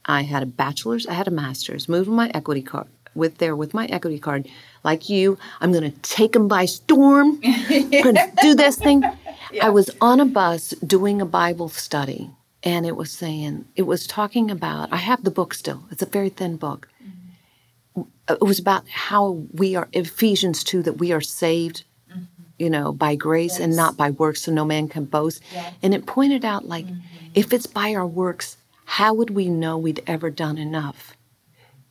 I 0.05 0.21
had 0.21 0.43
a 0.43 0.45
bachelor's, 0.45 1.07
I 1.07 1.13
had 1.13 1.27
a 1.27 1.31
master's, 1.31 1.89
moved 1.89 2.07
with 2.07 2.15
my 2.15 2.31
equity 2.35 2.61
card, 2.61 2.87
with 3.15 3.39
there 3.39 3.55
with 3.55 3.73
my 3.73 3.87
equity 3.87 4.19
card, 4.19 4.47
like 4.83 5.09
you. 5.09 5.39
I'm 5.61 5.71
going 5.71 5.91
to 5.91 5.99
take 6.01 6.33
them 6.33 6.47
by 6.47 6.65
storm. 6.65 7.39
I'm 7.43 7.89
going 7.89 8.15
to 8.15 8.31
do 8.41 8.53
this 8.55 8.77
thing. 8.77 9.03
Yeah. 9.51 9.67
I 9.67 9.69
was 9.69 9.91
on 10.01 10.19
a 10.19 10.25
bus 10.25 10.71
doing 10.85 11.21
a 11.21 11.25
Bible 11.25 11.69
study, 11.69 12.31
and 12.65 12.85
it 12.85 12.97
was 12.97 13.11
saying, 13.11 13.65
it 13.75 13.83
was 13.83 14.07
talking 14.07 14.49
about, 14.49 14.91
I 14.91 14.97
have 14.97 15.23
the 15.23 15.31
book 15.31 15.53
still, 15.53 15.85
it's 15.91 16.01
a 16.01 16.07
very 16.07 16.29
thin 16.29 16.57
book. 16.57 16.89
Mm-hmm. 17.01 18.01
It 18.33 18.41
was 18.41 18.59
about 18.59 18.87
how 18.89 19.45
we 19.53 19.75
are, 19.75 19.87
Ephesians 19.93 20.63
2, 20.63 20.81
that 20.83 20.97
we 20.97 21.11
are 21.11 21.21
saved, 21.21 21.83
mm-hmm. 22.11 22.23
you 22.57 22.71
know, 22.71 22.91
by 22.91 23.15
grace 23.15 23.53
yes. 23.53 23.59
and 23.59 23.75
not 23.75 23.95
by 23.95 24.09
works, 24.09 24.41
so 24.41 24.51
no 24.51 24.65
man 24.65 24.89
can 24.89 25.05
boast. 25.05 25.43
Yeah. 25.53 25.71
And 25.83 25.93
it 25.93 26.07
pointed 26.07 26.43
out, 26.43 26.67
like, 26.67 26.87
mm-hmm. 26.87 27.27
if 27.35 27.53
it's 27.53 27.67
by 27.67 27.93
our 27.93 28.07
works, 28.07 28.57
how 28.85 29.13
would 29.13 29.29
we 29.29 29.47
know 29.47 29.77
we'd 29.77 30.03
ever 30.07 30.31
done 30.31 30.57
enough? 30.57 31.15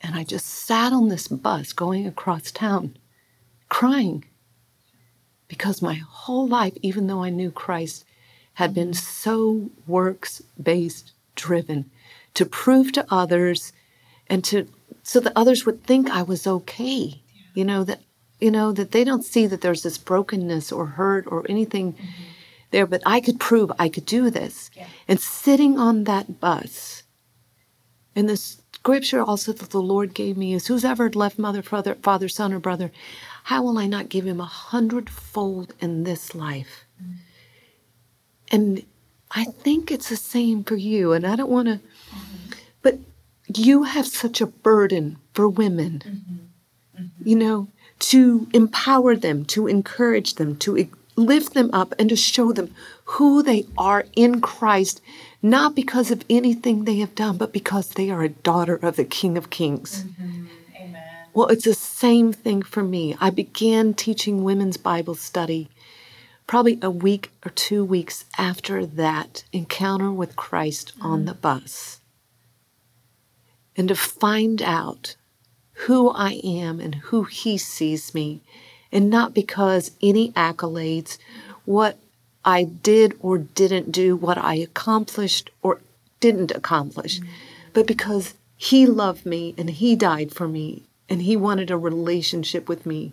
And 0.01 0.17
I 0.17 0.25
just 0.25 0.47
sat 0.47 0.93
on 0.93 1.09
this 1.09 1.29
bus 1.29 1.73
going 1.73 2.07
across 2.07 2.51
town 2.51 2.99
crying 3.69 4.25
because 5.49 5.81
my 5.81 5.95
whole 5.95 6.47
life, 6.47 6.75
even 6.83 7.07
though 7.07 7.23
I 7.23 7.31
knew 7.31 7.51
Christ, 7.51 8.05
had 8.55 8.75
been 8.75 8.95
so 8.95 9.71
works 9.87 10.43
based 10.61 11.13
driven 11.35 11.91
to 12.35 12.47
prove 12.47 12.93
to 12.93 13.07
others 13.11 13.73
and 14.29 14.43
to 14.45 14.67
so 15.03 15.21
that 15.21 15.33
others 15.37 15.67
would 15.67 15.85
think 15.85 16.11
I 16.11 16.23
was 16.23 16.47
okay. 16.47 17.23
You 17.55 17.65
know, 17.65 17.85
that 17.85 18.01
you 18.41 18.51
know, 18.51 18.73
that 18.73 18.91
they 18.91 19.05
don't 19.05 19.25
see 19.25 19.47
that 19.47 19.61
there's 19.61 19.83
this 19.83 19.99
brokenness 19.99 20.73
or 20.73 20.87
hurt 20.87 21.27
or 21.29 21.47
anything 21.49 21.93
mm-hmm. 21.93 22.05
there, 22.73 22.87
but 22.87 23.03
I 23.07 23.21
could 23.21 23.39
prove 23.39 23.71
I 23.79 23.89
could 23.89 24.07
do 24.07 24.31
this. 24.31 24.71
Yeah. 24.75 24.87
And 25.07 25.21
sitting 25.21 25.79
on 25.79 26.05
that 26.05 26.41
bus, 26.41 27.05
and 28.17 28.29
the 28.29 28.37
scripture 28.37 29.23
also 29.23 29.53
that 29.53 29.71
the 29.71 29.81
Lord 29.81 30.15
gave 30.15 30.37
me 30.37 30.53
is 30.53 30.67
who's 30.67 30.85
ever 30.85 31.09
left 31.11 31.39
mother, 31.39 31.63
father, 31.63 31.95
father, 31.97 32.29
son, 32.29 32.53
or 32.53 32.59
brother, 32.59 32.91
how 33.45 33.63
will 33.63 33.79
I 33.79 33.87
not 33.87 34.09
give 34.09 34.27
him 34.27 34.41
a 34.41 34.45
hundredfold 34.45 35.75
in 35.81 36.05
this 36.05 36.35
life? 36.35 36.84
And 38.51 38.85
I 39.31 39.45
think 39.45 39.91
it's 39.91 40.09
the 40.09 40.17
same 40.17 40.65
for 40.65 40.77
you. 40.77 41.13
And 41.13 41.27
I 41.27 41.37
don't 41.37 41.51
want 41.51 41.69
to, 41.69 41.75
mm-hmm. 41.75 42.53
but 42.83 42.99
you 43.47 43.83
have 43.85 44.07
such 44.07 44.41
a 44.41 44.47
burden 44.47 45.19
for 45.33 45.49
women, 45.49 46.03
mm-hmm. 46.05 47.03
Mm-hmm. 47.03 47.29
you 47.29 47.37
know, 47.37 47.69
to 47.99 48.49
empower 48.53 49.17
them, 49.17 49.45
to 49.47 49.67
encourage 49.67 50.35
them, 50.35 50.57
to 50.59 50.89
lift 51.17 51.55
them 51.55 51.71
up, 51.73 51.95
and 51.99 52.09
to 52.09 52.17
show 52.17 52.53
them 52.53 52.75
who 53.05 53.43
they 53.43 53.67
are 53.77 54.05
in 54.15 54.41
Christ, 54.41 55.01
not 55.43 55.75
because 55.75 56.11
of 56.11 56.25
anything 56.31 56.85
they 56.85 56.97
have 56.99 57.15
done, 57.15 57.37
but 57.37 57.53
because 57.53 57.91
they 57.91 58.11
are 58.11 58.23
a 58.23 58.29
daughter 58.29 58.77
of 58.77 58.97
the 58.97 59.05
King 59.05 59.37
of 59.37 59.51
Kings. 59.51 60.05
Mm-hmm. 60.05 60.47
Amen. 60.77 61.03
Well, 61.33 61.49
it's 61.49 61.65
the 61.65 61.75
same 61.75 62.33
thing 62.33 62.63
for 62.63 62.83
me. 62.83 63.17
I 63.21 63.31
began 63.31 63.95
teaching 63.95 64.45
women's 64.45 64.77
Bible 64.77 65.15
study 65.15 65.69
probably 66.47 66.79
a 66.83 66.91
week 66.91 67.31
or 67.45 67.51
two 67.51 67.85
weeks 67.85 68.25
after 68.37 68.85
that 68.85 69.45
encounter 69.53 70.11
with 70.11 70.37
Christ 70.37 70.93
mm-hmm. 70.97 71.07
on 71.07 71.25
the 71.25 71.35
bus. 71.35 72.01
And 73.77 73.89
to 73.89 73.95
find 73.95 74.63
out 74.63 75.17
who 75.73 76.11
I 76.11 76.41
am 76.45 76.81
and 76.81 76.97
who 76.97 77.25
He 77.25 77.59
sees 77.59 78.15
me, 78.15 78.41
and 78.93 79.11
not 79.11 79.35
because 79.35 79.91
any 80.01 80.31
accolades, 80.33 81.19
what 81.65 81.99
I 82.45 82.65
did 82.65 83.17
or 83.21 83.39
didn't 83.39 83.91
do, 83.91 84.15
what 84.15 84.39
I 84.39 84.55
accomplished 84.55 85.51
or 85.63 85.81
didn't 86.21 86.53
accomplish, 86.53 87.19
mm-hmm. 87.19 87.31
but 87.73 87.87
because 87.87 88.35
He 88.57 88.87
loved 88.87 89.27
me 89.27 89.55
and 89.59 89.71
He 89.71 89.97
died 89.97 90.33
for 90.33 90.47
me 90.47 90.85
and 91.09 91.23
He 91.23 91.37
wanted 91.37 91.71
a 91.71 91.77
relationship 91.77 92.69
with 92.69 92.87
me 92.87 93.13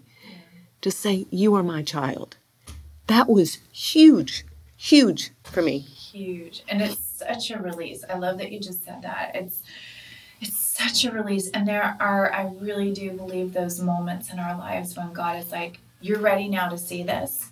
to 0.82 0.92
say, 0.92 1.26
You 1.32 1.56
are 1.56 1.64
my 1.64 1.82
child 1.82 2.36
that 3.08 3.30
was 3.30 3.60
huge, 3.72 4.46
huge 4.78 5.32
for 5.44 5.62
me. 5.62 5.80
Huge. 5.80 6.64
And 6.68 6.82
it's 6.82 7.00
such 7.00 7.52
a 7.52 7.60
release. 7.60 8.04
I 8.10 8.18
love 8.18 8.38
that 8.40 8.52
you 8.52 8.60
just 8.60 8.84
said 8.84 9.02
that. 9.04 9.36
It's 9.36 9.64
it's 10.40 10.58
such 10.58 11.06
a 11.06 11.12
release. 11.12 11.50
And 11.50 11.68
there 11.68 11.96
are 12.00 12.34
I 12.34 12.52
really 12.60 12.92
do 12.92 13.12
believe 13.12 13.54
those 13.54 13.80
moments 13.80 14.32
in 14.32 14.40
our 14.40 14.58
lives 14.58 14.98
when 14.98 15.14
God 15.14 15.38
is 15.38 15.52
like, 15.52 15.80
You're 16.02 16.20
ready 16.20 16.48
now 16.48 16.70
to 16.70 16.78
see 16.78 17.04
this. 17.04 17.52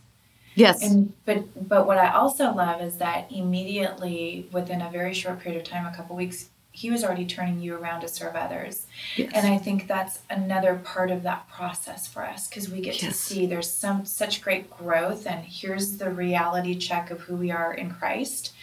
Yes. 0.55 0.83
And 0.83 1.13
but 1.25 1.67
but 1.69 1.87
what 1.87 1.97
I 1.97 2.11
also 2.11 2.51
love 2.51 2.81
is 2.81 2.97
that 2.97 3.31
immediately 3.31 4.49
within 4.51 4.81
a 4.81 4.89
very 4.89 5.13
short 5.13 5.39
period 5.39 5.61
of 5.61 5.67
time, 5.67 5.85
a 5.85 5.95
couple 5.95 6.15
weeks, 6.15 6.49
he 6.79 6.89
was 6.89 7.03
already 7.03 7.25
turning 7.25 7.59
you 7.59 7.75
around 7.75 7.99
to 7.99 8.07
serve 8.07 8.35
others. 8.37 8.87
Yes. 9.17 9.31
And 9.35 9.45
I 9.45 9.57
think 9.57 9.85
that's 9.85 10.19
another 10.29 10.75
part 10.75 11.11
of 11.11 11.23
that 11.23 11.49
process 11.49 12.07
for 12.07 12.23
us 12.23 12.47
because 12.47 12.69
we 12.69 12.79
get 12.79 13.01
yes. 13.01 13.11
to 13.11 13.17
see 13.17 13.45
there's 13.45 13.69
some 13.69 14.05
such 14.05 14.41
great 14.41 14.69
growth 14.69 15.27
and 15.27 15.43
here's 15.43 15.97
the 15.97 16.09
reality 16.09 16.75
check 16.75 17.11
of 17.11 17.19
who 17.19 17.35
we 17.35 17.51
are 17.51 17.73
in 17.73 17.91
Christ. 17.91 18.53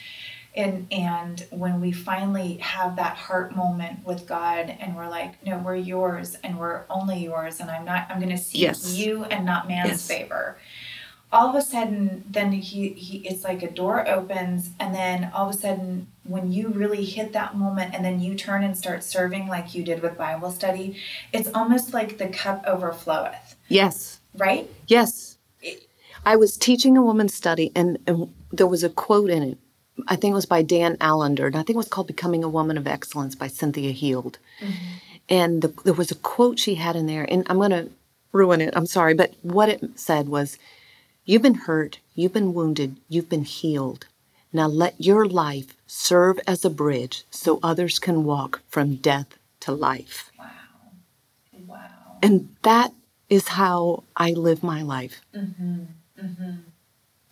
And 0.55 0.87
and 0.90 1.46
when 1.50 1.79
we 1.83 1.92
finally 1.92 2.57
have 2.57 2.96
that 2.96 3.18
heart 3.18 3.55
moment 3.55 4.02
with 4.07 4.26
God 4.26 4.74
and 4.81 4.96
we're 4.96 5.11
like, 5.11 5.44
no, 5.44 5.59
we're 5.59 5.76
yours 5.76 6.37
and 6.42 6.59
we're 6.59 6.85
only 6.88 7.22
yours 7.22 7.61
and 7.61 7.70
I'm 7.70 7.85
not 7.85 8.07
I'm 8.09 8.18
gonna 8.18 8.38
seek 8.38 8.62
yes. 8.62 8.94
you 8.94 9.24
and 9.24 9.44
not 9.44 9.68
man's 9.68 10.07
favor 10.07 10.57
all 11.32 11.48
of 11.48 11.54
a 11.54 11.62
sudden 11.62 12.24
then 12.28 12.52
he, 12.52 12.90
he 12.90 13.18
it's 13.18 13.44
like 13.44 13.62
a 13.62 13.70
door 13.70 14.08
opens 14.08 14.70
and 14.78 14.94
then 14.94 15.30
all 15.34 15.48
of 15.48 15.54
a 15.54 15.58
sudden 15.58 16.06
when 16.24 16.52
you 16.52 16.68
really 16.68 17.04
hit 17.04 17.32
that 17.32 17.56
moment 17.56 17.94
and 17.94 18.04
then 18.04 18.20
you 18.20 18.34
turn 18.34 18.62
and 18.62 18.76
start 18.76 19.02
serving 19.02 19.48
like 19.48 19.74
you 19.74 19.82
did 19.82 20.02
with 20.02 20.16
bible 20.16 20.50
study 20.50 20.96
it's 21.32 21.50
almost 21.54 21.92
like 21.92 22.18
the 22.18 22.28
cup 22.28 22.64
overfloweth. 22.64 23.56
Yes. 23.68 24.20
Right? 24.36 24.70
Yes. 24.86 25.38
I 26.24 26.36
was 26.36 26.56
teaching 26.56 26.96
a 26.96 27.02
woman's 27.02 27.34
study 27.34 27.72
and, 27.74 27.98
and 28.06 28.32
there 28.52 28.66
was 28.66 28.84
a 28.84 28.90
quote 28.90 29.30
in 29.30 29.42
it. 29.42 29.58
I 30.08 30.16
think 30.16 30.32
it 30.32 30.34
was 30.34 30.46
by 30.46 30.62
dan 30.62 30.96
allender 31.00 31.46
and 31.46 31.56
i 31.56 31.60
think 31.60 31.70
it 31.70 31.76
was 31.76 31.88
called 31.88 32.07
becoming 32.07 32.44
a 32.44 32.48
woman 32.48 32.76
of 32.76 32.86
excellence 32.86 33.34
by 33.34 33.48
cynthia 33.48 33.92
heald. 33.92 34.38
Mm-hmm. 34.61 34.72
and 35.28 35.62
the, 35.62 35.68
there 35.84 35.94
was 35.94 36.11
a 36.11 36.16
quote 36.16 36.59
she 36.59 36.74
had 36.74 36.96
in 36.96 37.07
there 37.07 37.26
and 37.30 37.46
i'm 37.48 37.57
going 37.57 37.70
to 37.70 37.90
ruin 38.32 38.61
it 38.61 38.76
i'm 38.76 38.84
sorry 38.84 39.14
but 39.14 39.32
what 39.40 39.70
it 39.70 39.82
said 39.98 40.28
was 40.28 40.59
You've 41.29 41.43
been 41.43 41.55
hurt, 41.55 41.99
you've 42.14 42.33
been 42.33 42.55
wounded, 42.55 42.99
you've 43.09 43.29
been 43.29 43.43
healed. 43.43 44.07
Now 44.53 44.68
let 44.68 44.95
your 45.01 45.27
life 45.27 45.77
serve 45.85 46.39
as 46.47 46.64
a 46.64 46.70
bridge 46.70 47.24
so 47.33 47.59
others 47.64 47.99
can 47.99 48.22
walk 48.22 48.62
from 48.68 48.95
death 48.95 49.27
to 49.61 49.72
life. 49.72 50.31
Wow. 50.39 50.47
Wow. 51.66 52.18
And 52.22 52.55
that 52.62 52.93
is 53.29 53.49
how 53.49 54.05
I 54.16 54.31
live 54.31 54.62
my 54.62 54.83
life. 54.83 55.20
Mm-hmm. 55.35 55.81
Mm-hmm. 56.22 56.53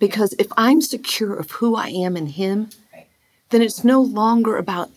Because 0.01 0.35
if 0.41 0.49
I'm 0.57 0.81
secure 0.81 1.37
of 1.37 1.53
who 1.53 1.77
I 1.77 1.87
am 1.87 2.17
in 2.17 2.27
Him, 2.27 2.71
right. 2.93 3.07
then 3.51 3.63
it's 3.63 3.85
no 3.85 4.03
longer 4.03 4.57
about, 4.57 4.91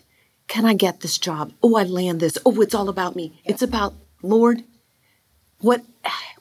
can 0.47 0.65
I 0.65 0.73
get 0.73 1.01
this 1.01 1.19
job? 1.19 1.53
Oh, 1.61 1.75
I 1.75 1.83
land 1.83 2.19
this. 2.19 2.39
Oh, 2.43 2.61
it's 2.61 2.73
all 2.73 2.89
about 2.89 3.15
me. 3.15 3.39
It's 3.45 3.61
about, 3.61 3.93
Lord, 4.23 4.63
what 5.59 5.83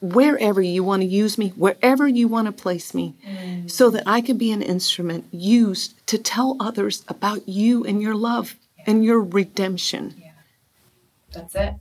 wherever 0.01 0.61
you 0.61 0.85
want 0.85 1.03
to 1.03 1.07
use 1.07 1.39
me, 1.39 1.49
wherever 1.51 2.07
you 2.07 2.29
want 2.29 2.47
to 2.47 2.53
place 2.53 2.93
me, 2.95 3.15
mm. 3.27 3.71
so 3.71 3.91
that 3.91 4.03
I 4.07 4.21
can 4.21 4.37
be 4.37 4.53
an 4.53 4.63
instrument 4.63 5.27
used 5.31 6.07
to 6.09 6.19
tell 6.19 6.57
others 6.61 7.05
about 7.09 7.49
you 7.49 7.85
and 7.85 8.03
your 8.03 8.15
love 8.15 8.57
yeah. 8.79 8.85
and 8.89 9.05
your 9.05 9.21
redemption. 9.21 10.15
Yeah. 10.19 10.31
That's 11.33 11.55
it. 11.55 11.75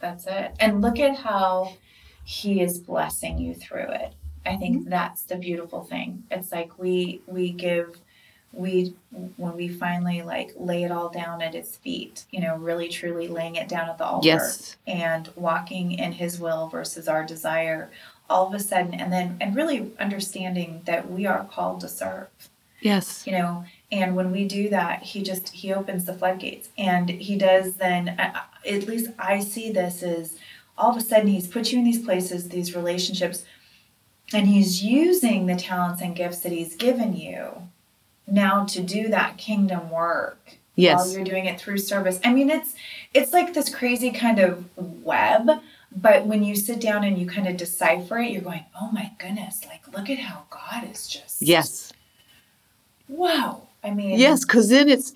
That's 0.00 0.26
it. 0.26 0.54
And 0.60 0.82
look 0.82 0.98
at 0.98 1.16
how 1.16 1.74
he 2.24 2.60
is 2.60 2.78
blessing 2.78 3.38
you 3.38 3.54
through 3.54 3.88
it. 3.90 4.14
I 4.44 4.56
think 4.56 4.80
mm-hmm. 4.80 4.90
that's 4.90 5.22
the 5.22 5.36
beautiful 5.36 5.82
thing. 5.84 6.24
It's 6.30 6.52
like 6.52 6.78
we 6.78 7.22
we 7.26 7.52
give 7.52 7.98
we 8.52 8.94
when 9.36 9.56
we 9.56 9.68
finally 9.68 10.22
like 10.22 10.52
lay 10.56 10.84
it 10.84 10.90
all 10.90 11.08
down 11.08 11.40
at 11.40 11.54
his 11.54 11.76
feet, 11.76 12.24
you 12.30 12.40
know, 12.40 12.56
really 12.56 12.88
truly 12.88 13.28
laying 13.28 13.56
it 13.56 13.68
down 13.68 13.88
at 13.88 13.98
the 13.98 14.04
altar 14.04 14.28
yes. 14.28 14.76
and 14.86 15.30
walking 15.36 15.92
in 15.92 16.12
his 16.12 16.38
will 16.38 16.68
versus 16.68 17.08
our 17.08 17.24
desire 17.24 17.90
all 18.28 18.46
of 18.46 18.54
a 18.54 18.60
sudden 18.60 18.94
and 18.94 19.12
then 19.12 19.36
and 19.40 19.56
really 19.56 19.92
understanding 19.98 20.82
that 20.84 21.10
we 21.10 21.26
are 21.26 21.44
called 21.44 21.80
to 21.80 21.88
serve. 21.88 22.28
Yes. 22.80 23.26
You 23.26 23.32
know, 23.32 23.64
and 23.90 24.16
when 24.16 24.32
we 24.32 24.44
do 24.44 24.68
that, 24.70 25.02
he 25.02 25.22
just 25.22 25.48
he 25.50 25.72
opens 25.72 26.04
the 26.04 26.14
floodgates 26.14 26.68
and 26.76 27.08
he 27.08 27.36
does 27.36 27.76
then 27.76 28.08
at 28.08 28.86
least 28.86 29.10
I 29.18 29.40
see 29.40 29.72
this 29.72 30.02
as 30.02 30.38
all 30.76 30.90
of 30.90 30.96
a 30.96 31.00
sudden 31.00 31.28
he's 31.28 31.46
put 31.46 31.72
you 31.72 31.78
in 31.78 31.84
these 31.84 32.04
places, 32.04 32.48
these 32.48 32.76
relationships 32.76 33.44
and 34.34 34.46
he's 34.46 34.82
using 34.82 35.46
the 35.46 35.56
talents 35.56 36.02
and 36.02 36.16
gifts 36.16 36.40
that 36.40 36.52
he's 36.52 36.74
given 36.74 37.14
you 37.16 37.68
now 38.26 38.64
to 38.66 38.80
do 38.80 39.08
that 39.08 39.36
kingdom 39.36 39.90
work 39.90 40.58
yes. 40.74 40.98
while 40.98 41.14
you're 41.14 41.24
doing 41.24 41.46
it 41.46 41.60
through 41.60 41.78
service. 41.78 42.20
I 42.24 42.32
mean, 42.32 42.50
it's 42.50 42.74
it's 43.14 43.32
like 43.32 43.54
this 43.54 43.74
crazy 43.74 44.10
kind 44.10 44.38
of 44.38 44.64
web, 44.76 45.60
but 45.94 46.26
when 46.26 46.42
you 46.42 46.56
sit 46.56 46.80
down 46.80 47.04
and 47.04 47.18
you 47.18 47.26
kind 47.26 47.46
of 47.46 47.56
decipher 47.56 48.18
it, 48.18 48.30
you're 48.30 48.42
going, 48.42 48.64
"Oh 48.80 48.90
my 48.92 49.12
goodness! 49.18 49.64
Like, 49.66 49.86
look 49.92 50.08
at 50.10 50.18
how 50.18 50.44
God 50.50 50.90
is 50.90 51.08
just 51.08 51.42
yes, 51.42 51.92
wow." 53.08 53.68
I 53.84 53.90
mean, 53.90 54.18
yes, 54.18 54.44
because 54.44 54.68
then 54.68 54.88
it's 54.88 55.12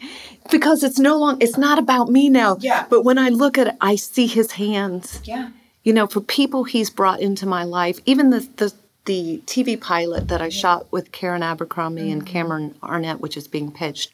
because 0.51 0.83
it's 0.83 0.99
no 0.99 1.17
long 1.19 1.41
it's 1.41 1.57
not 1.57 1.79
about 1.79 2.11
me 2.11 2.29
now. 2.29 2.57
Yeah. 2.61 2.87
But 2.91 3.05
when 3.05 3.19
I 3.19 3.29
look 3.29 3.59
at 3.59 3.69
it, 3.69 3.77
I 3.81 3.97
see 3.97 4.27
His 4.27 4.53
hands. 4.53 5.21
Yeah. 5.25 5.51
You 5.85 5.93
know, 5.93 6.09
for 6.09 6.21
people 6.21 6.65
He's 6.65 6.91
brought 6.91 7.21
into 7.21 7.47
my 7.47 7.63
life, 7.63 8.01
even 8.07 8.31
the 8.31 8.41
the 8.57 8.75
the 9.07 9.41
TV 9.47 9.81
pilot 9.81 10.29
that 10.29 10.43
I 10.43 10.49
shot 10.49 10.91
with 10.93 11.13
Karen 11.13 11.43
Abercrombie 11.43 12.03
mm-hmm. 12.03 12.13
and 12.13 12.27
Cameron 12.27 12.75
Arnett, 12.83 13.21
which 13.21 13.37
is 13.37 13.49
being 13.49 13.73
pitched, 13.73 14.13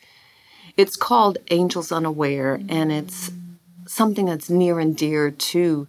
it's 0.77 0.97
called 0.97 1.39
Angels 1.51 1.91
Unaware, 1.91 2.59
mm-hmm. 2.59 2.71
and 2.71 2.93
it's 2.93 3.31
something 3.87 4.27
that's 4.27 4.49
near 4.49 4.79
and 4.79 4.97
dear 4.97 5.31
to 5.31 5.89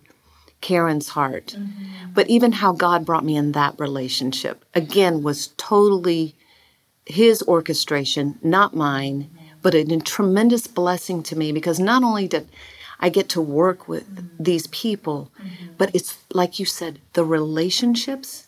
Karen's 0.62 1.10
heart. 1.10 1.56
Mm-hmm. 1.58 2.14
But 2.14 2.30
even 2.30 2.54
how 2.54 2.74
God 2.74 3.06
brought 3.06 3.26
me 3.26 3.36
in 3.36 3.52
that 3.52 3.80
relationship, 3.80 4.66
again, 4.74 5.22
was 5.22 5.48
totally 5.58 6.36
his 7.06 7.44
orchestration, 7.44 8.40
not 8.42 8.76
mine, 8.76 9.30
but 9.62 9.76
a 9.76 9.84
tremendous 10.00 10.68
blessing 10.68 11.24
to 11.24 11.36
me 11.38 11.52
because 11.52 11.80
not 11.80 12.04
only 12.04 12.28
did 12.28 12.48
I 13.00 13.10
get 13.10 13.30
to 13.30 13.42
work 13.42 13.88
with 13.88 14.06
these 14.40 14.68
people, 14.68 15.32
but 15.78 15.94
it's 15.94 16.18
like 16.34 16.60
you 16.60 16.66
said, 16.66 17.00
the 17.14 17.26
relationships 17.26 18.48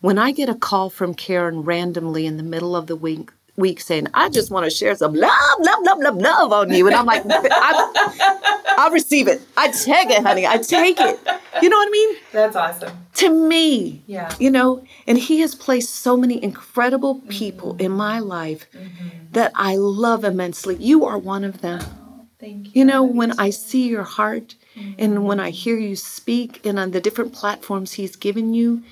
when 0.00 0.18
I 0.18 0.32
get 0.32 0.48
a 0.48 0.54
call 0.54 0.90
from 0.90 1.14
Karen 1.14 1.62
randomly 1.62 2.26
in 2.26 2.36
the 2.36 2.42
middle 2.42 2.76
of 2.76 2.86
the 2.86 2.96
week, 2.96 3.30
week 3.56 3.80
saying, 3.80 4.08
I 4.14 4.28
just 4.28 4.50
want 4.50 4.64
to 4.64 4.70
share 4.70 4.94
some 4.94 5.14
love, 5.14 5.58
love, 5.60 5.78
love, 5.82 5.98
love, 5.98 6.16
love 6.16 6.52
on 6.52 6.72
you. 6.72 6.86
And 6.86 6.94
I'm 6.94 7.06
like, 7.06 7.22
I'll 7.26 8.90
receive 8.90 9.28
it. 9.28 9.40
I 9.56 9.68
take 9.68 10.10
it, 10.10 10.22
honey. 10.22 10.46
I 10.46 10.58
take 10.58 11.00
it. 11.00 11.18
You 11.62 11.70
know 11.70 11.78
what 11.78 11.88
I 11.88 11.90
mean? 11.90 12.16
That's 12.32 12.56
awesome. 12.56 13.06
To 13.14 13.30
me. 13.30 14.02
Yeah. 14.06 14.32
You 14.38 14.50
know, 14.50 14.84
and 15.06 15.16
he 15.16 15.40
has 15.40 15.54
placed 15.54 15.94
so 15.94 16.16
many 16.16 16.42
incredible 16.42 17.22
people 17.28 17.72
mm-hmm. 17.72 17.86
in 17.86 17.92
my 17.92 18.18
life 18.18 18.66
mm-hmm. 18.72 19.08
that 19.32 19.52
I 19.54 19.76
love 19.76 20.24
immensely. 20.24 20.76
You 20.76 21.06
are 21.06 21.16
one 21.16 21.44
of 21.44 21.62
them. 21.62 21.80
Oh, 21.82 22.26
thank 22.38 22.66
you. 22.66 22.72
You 22.74 22.84
know, 22.84 23.02
when 23.02 23.38
I 23.40 23.48
see 23.48 23.88
your 23.88 24.02
heart 24.02 24.56
mm-hmm. 24.76 24.92
and 24.98 25.24
when 25.24 25.40
I 25.40 25.48
hear 25.48 25.78
you 25.78 25.96
speak 25.96 26.64
and 26.66 26.78
on 26.78 26.90
the 26.90 27.00
different 27.00 27.32
platforms 27.32 27.94
he's 27.94 28.16
given 28.16 28.52
you, 28.52 28.82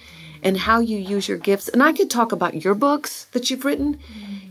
and 0.44 0.58
how 0.58 0.78
you 0.78 0.98
use 0.98 1.26
your 1.26 1.38
gifts. 1.38 1.68
And 1.68 1.82
I 1.82 1.92
could 1.92 2.10
talk 2.10 2.30
about 2.30 2.62
your 2.62 2.74
books 2.74 3.24
that 3.32 3.50
you've 3.50 3.64
written, 3.64 3.98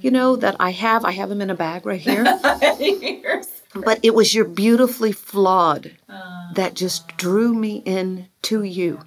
you 0.01 0.09
know, 0.09 0.35
that 0.35 0.55
I 0.59 0.71
have. 0.71 1.05
I 1.05 1.11
have 1.11 1.29
them 1.29 1.41
in 1.41 1.51
a 1.51 1.55
bag 1.55 1.85
right 1.85 2.01
here. 2.01 2.23
but 3.75 3.99
it 4.01 4.15
was 4.15 4.33
your 4.33 4.45
beautifully 4.45 5.11
flawed 5.11 5.95
that 6.55 6.73
just 6.73 7.15
drew 7.15 7.53
me 7.53 7.83
in 7.85 8.27
to 8.43 8.63
you. 8.63 9.01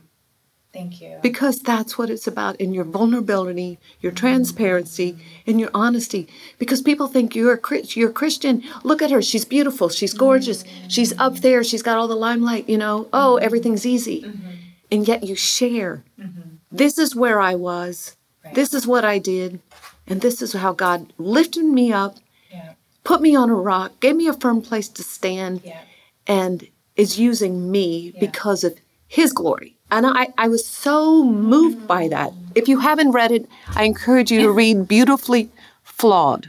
Thank 0.72 1.01
you. 1.01 1.18
Because 1.22 1.59
that's 1.61 1.97
what 1.97 2.11
it's 2.11 2.26
about 2.26 2.57
in 2.57 2.74
your 2.74 2.84
vulnerability, 2.84 3.78
your 4.01 4.12
transparency, 4.12 5.16
and 5.47 5.59
your 5.59 5.70
honesty. 5.72 6.28
Because 6.59 6.82
people 6.82 7.09
think 7.09 7.34
you're 7.34 7.55
a, 7.55 7.82
you're 7.95 8.11
a 8.11 8.12
Christian. 8.12 8.62
Look 8.84 9.01
at 9.01 9.11
her. 9.11 9.22
She's 9.22 9.47
beautiful. 9.47 9.89
She's 9.89 10.12
gorgeous. 10.12 10.64
She's 10.89 11.18
up 11.18 11.37
there. 11.39 11.64
She's 11.64 11.82
got 11.82 11.97
all 11.97 12.09
the 12.09 12.14
limelight, 12.14 12.68
you 12.68 12.76
know. 12.76 13.09
Oh, 13.11 13.37
everything's 13.37 13.87
easy. 13.87 14.22
Mm-hmm. 14.22 14.51
And 14.93 15.09
yet 15.09 15.24
you 15.24 15.34
share. 15.34 16.05
Mm-hmm 16.20 16.55
this 16.71 16.99
is 16.99 17.14
where 17.14 17.41
I 17.41 17.55
was. 17.55 18.17
Right. 18.45 18.55
This 18.55 18.75
is 18.75 18.87
what 18.87 19.05
I 19.05 19.19
did. 19.19 19.61
And 20.07 20.21
this 20.21 20.41
is 20.41 20.53
how 20.53 20.73
God 20.73 21.12
lifted 21.19 21.64
me 21.64 21.93
up, 21.93 22.17
yeah. 22.51 22.75
put 23.03 23.21
me 23.21 23.35
on 23.35 23.51
a 23.51 23.55
rock, 23.55 23.99
gave 24.01 24.14
me 24.17 24.29
a 24.29 24.33
firm 24.33 24.62
place 24.62 24.89
to 24.91 25.03
stand, 25.03 25.62
yeah. 25.64 25.81
and 26.27 26.69
is 26.95 27.19
using 27.19 27.71
me 27.71 28.12
yeah. 28.14 28.21
because 28.21 28.62
of 28.62 28.79
His 29.09 29.33
glory. 29.33 29.77
And 29.91 30.07
I, 30.07 30.29
I 30.39 30.49
was 30.49 30.64
so 30.64 31.25
moved 31.25 31.87
by 31.87 32.07
mm. 32.07 32.11
that. 32.11 32.33
If 32.55 32.69
you 32.69 32.79
haven't 32.79 33.12
read 33.12 33.33
it, 33.33 33.49
I 33.75 33.85
encourage 33.85 34.31
you 34.31 34.41
to 34.43 34.51
read 34.62 34.89
Beautifully 34.89 35.51
Flawed. 35.83 36.49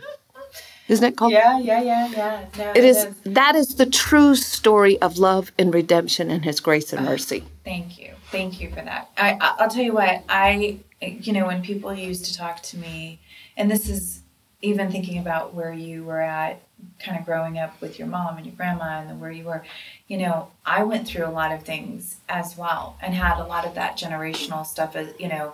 Isn't 0.88 1.06
it 1.06 1.18
called? 1.18 1.34
Yeah, 1.34 1.60
yeah, 1.60 1.82
yeah, 1.82 2.08
yeah. 2.08 2.46
No, 2.58 2.72
it 2.72 2.84
is, 2.84 2.98
is. 2.98 3.16
That 3.26 3.56
is 3.56 3.76
the 3.76 3.86
true 3.86 4.36
story 4.36 5.00
of 5.02 5.18
love 5.18 5.52
and 5.60 5.74
redemption 5.74 6.32
and 6.32 6.46
His 6.46 6.60
grace 6.60 6.94
and 6.94 7.06
ah, 7.06 7.10
mercy. 7.10 7.44
Thank 7.66 8.00
you. 8.00 8.14
Thank 8.32 8.60
you 8.60 8.70
for 8.70 8.82
that. 8.82 9.10
I, 9.18 9.38
I'll 9.40 9.70
tell 9.70 9.84
you 9.84 9.94
what, 9.94 10.24
I, 10.28 10.80
you 11.02 11.34
know, 11.34 11.46
when 11.46 11.62
people 11.62 11.94
used 11.94 12.26
to 12.26 12.36
talk 12.36 12.62
to 12.64 12.78
me, 12.78 13.20
and 13.56 13.72
this 13.72 13.90
is 13.90 14.22
even 14.62 14.92
thinking 14.92 15.20
about 15.20 15.54
where 15.54 15.72
you 15.72 16.04
were 16.04 16.22
at, 16.22 16.62
kind 17.00 17.18
of 17.18 17.26
growing 17.26 17.58
up 17.58 17.80
with 17.82 17.98
your 17.98 18.08
mom 18.08 18.38
and 18.38 18.46
your 18.46 18.56
grandma 18.56 19.02
and 19.08 19.22
where 19.22 19.32
you 19.32 19.46
were, 19.46 19.64
you 20.08 20.18
know, 20.18 20.52
I 20.66 20.84
went 20.84 21.08
through 21.08 21.26
a 21.26 21.32
lot 21.32 21.52
of 21.52 21.64
things 21.64 22.18
as 22.28 22.58
well 22.58 22.98
and 23.02 23.14
had 23.14 23.40
a 23.40 23.46
lot 23.46 23.66
of 23.66 23.76
that 23.76 23.98
generational 23.98 24.66
stuff, 24.66 24.96
as, 24.96 25.14
you 25.20 25.28
know, 25.28 25.54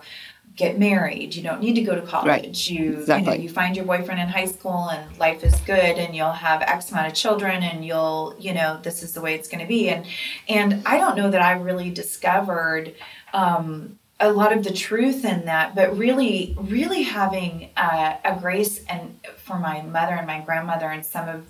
get 0.56 0.78
married. 0.78 1.34
You 1.34 1.42
don't 1.42 1.60
need 1.60 1.74
to 1.74 1.82
go 1.82 1.94
to 1.94 2.02
college. 2.02 2.28
Right. 2.28 2.70
You 2.70 3.00
exactly. 3.00 3.32
you 3.32 3.38
know 3.38 3.42
you 3.42 3.48
find 3.48 3.74
your 3.76 3.84
boyfriend 3.84 4.20
in 4.20 4.28
high 4.28 4.46
school 4.46 4.88
and 4.90 5.18
life 5.18 5.42
is 5.42 5.54
good 5.60 5.98
and 5.98 6.14
you'll 6.14 6.30
have 6.30 6.62
X 6.62 6.90
amount 6.90 7.08
of 7.08 7.14
children 7.14 7.62
and 7.62 7.84
you'll 7.84 8.36
you 8.38 8.54
know 8.54 8.78
this 8.82 9.02
is 9.02 9.12
the 9.12 9.20
way 9.20 9.34
it's 9.34 9.48
going 9.48 9.60
to 9.60 9.66
be 9.66 9.88
and 9.88 10.06
and 10.48 10.82
I 10.86 10.98
don't 10.98 11.16
know 11.16 11.30
that 11.30 11.42
I 11.42 11.52
really 11.52 11.90
discovered. 11.90 12.94
Um, 13.32 13.98
a 14.20 14.32
lot 14.32 14.52
of 14.52 14.62
the 14.62 14.72
truth 14.72 15.24
in 15.24 15.46
that, 15.46 15.74
but 15.74 15.98
really, 15.98 16.54
really 16.56 17.02
having 17.02 17.70
uh, 17.76 18.16
a 18.24 18.38
grace 18.40 18.82
and 18.84 19.18
for 19.36 19.58
my 19.58 19.82
mother 19.82 20.14
and 20.14 20.26
my 20.26 20.40
grandmother 20.40 20.86
and 20.86 21.04
some 21.04 21.28
of 21.28 21.44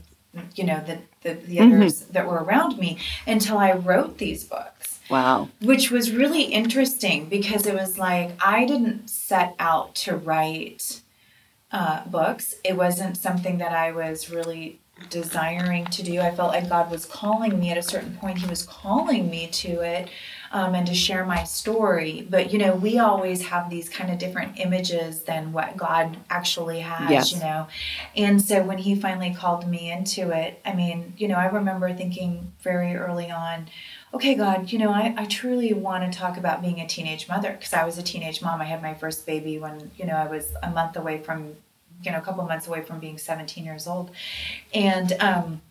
you 0.55 0.64
know 0.64 0.82
the 0.84 0.98
the, 1.22 1.34
the 1.34 1.57
mm-hmm. 1.59 1.74
others 1.74 2.00
that 2.07 2.26
were 2.26 2.42
around 2.42 2.78
me 2.78 2.98
until 3.26 3.59
I 3.59 3.72
wrote 3.72 4.16
these 4.16 4.44
books 4.44 4.93
Wow. 5.11 5.50
Which 5.61 5.90
was 5.90 6.12
really 6.12 6.44
interesting 6.44 7.26
because 7.26 7.66
it 7.66 7.74
was 7.74 7.98
like 7.98 8.32
I 8.44 8.64
didn't 8.64 9.09
set 9.09 9.55
out 9.59 9.94
to 9.96 10.16
write 10.16 11.02
uh, 11.70 12.07
books. 12.07 12.55
It 12.64 12.76
wasn't 12.76 13.16
something 13.16 13.59
that 13.59 13.72
I 13.72 13.92
was 13.92 14.30
really 14.30 14.80
desiring 15.11 15.84
to 15.86 16.03
do. 16.03 16.20
I 16.20 16.34
felt 16.34 16.51
like 16.51 16.68
God 16.68 16.90
was 16.90 17.05
calling 17.05 17.59
me 17.59 17.70
at 17.70 17.78
a 17.78 17.82
certain 17.82 18.16
point. 18.16 18.38
He 18.38 18.47
was 18.47 18.62
calling 18.62 19.28
me 19.28 19.49
to 19.49 19.80
it 19.80 20.09
um, 20.53 20.74
and 20.74 20.86
to 20.86 20.95
share 20.95 21.24
my 21.24 21.42
story. 21.45 22.26
But 22.30 22.53
you 22.53 22.59
know, 22.59 22.74
we 22.74 22.99
always 22.99 23.47
have 23.47 23.70
these 23.70 23.88
kind 23.88 24.11
of 24.11 24.18
different 24.18 24.59
images 24.59 25.24
than 25.24 25.53
what 25.53 25.76
God 25.76 26.18
actually 26.30 26.80
has. 26.80 27.11
Yes. 27.11 27.32
You 27.32 27.40
know, 27.40 27.66
and 28.16 28.40
so 28.40 28.62
when 28.62 28.78
He 28.78 28.95
finally 28.95 29.34
called 29.34 29.68
me 29.68 29.90
into 29.90 30.30
it, 30.30 30.61
I 30.64 30.74
mean, 30.74 31.14
you 31.16 31.28
know, 31.28 31.36
I 31.36 31.47
remember 31.47 31.92
thinking 31.92 32.53
very 32.62 32.95
early 32.95 33.30
on 33.30 33.68
okay, 34.14 34.36
God, 34.36 34.70
you 34.70 34.78
know, 34.78 34.92
I, 34.92 35.12
I 35.16 35.26
truly 35.26 35.72
want 35.72 36.11
to 36.11 36.16
talk 36.16 36.36
about 36.36 36.62
being 36.62 36.80
a 36.80 36.86
teenage 36.86 37.28
mother 37.28 37.51
because 37.51 37.72
I 37.72 37.84
was 37.84 37.99
a 37.99 38.03
teenage 38.03 38.40
mom. 38.40 38.61
I 38.61 38.64
had 38.64 38.80
my 38.80 38.95
first 38.95 39.26
baby 39.26 39.59
when, 39.59 39.90
you 39.97 40.07
know, 40.07 40.14
I 40.14 40.28
was 40.28 40.55
a 40.62 40.70
month 40.70 40.97
away 40.97 41.20
from, 41.20 41.57
you 42.05 42.12
know, 42.12 42.18
a 42.18 42.20
couple 42.20 42.44
months 42.44 42.66
away 42.66 42.82
from 42.82 43.00
being 43.00 43.18
17 43.18 43.64
years 43.64 43.86
old. 43.86 44.11
And, 44.72 45.12
um, 45.20 45.62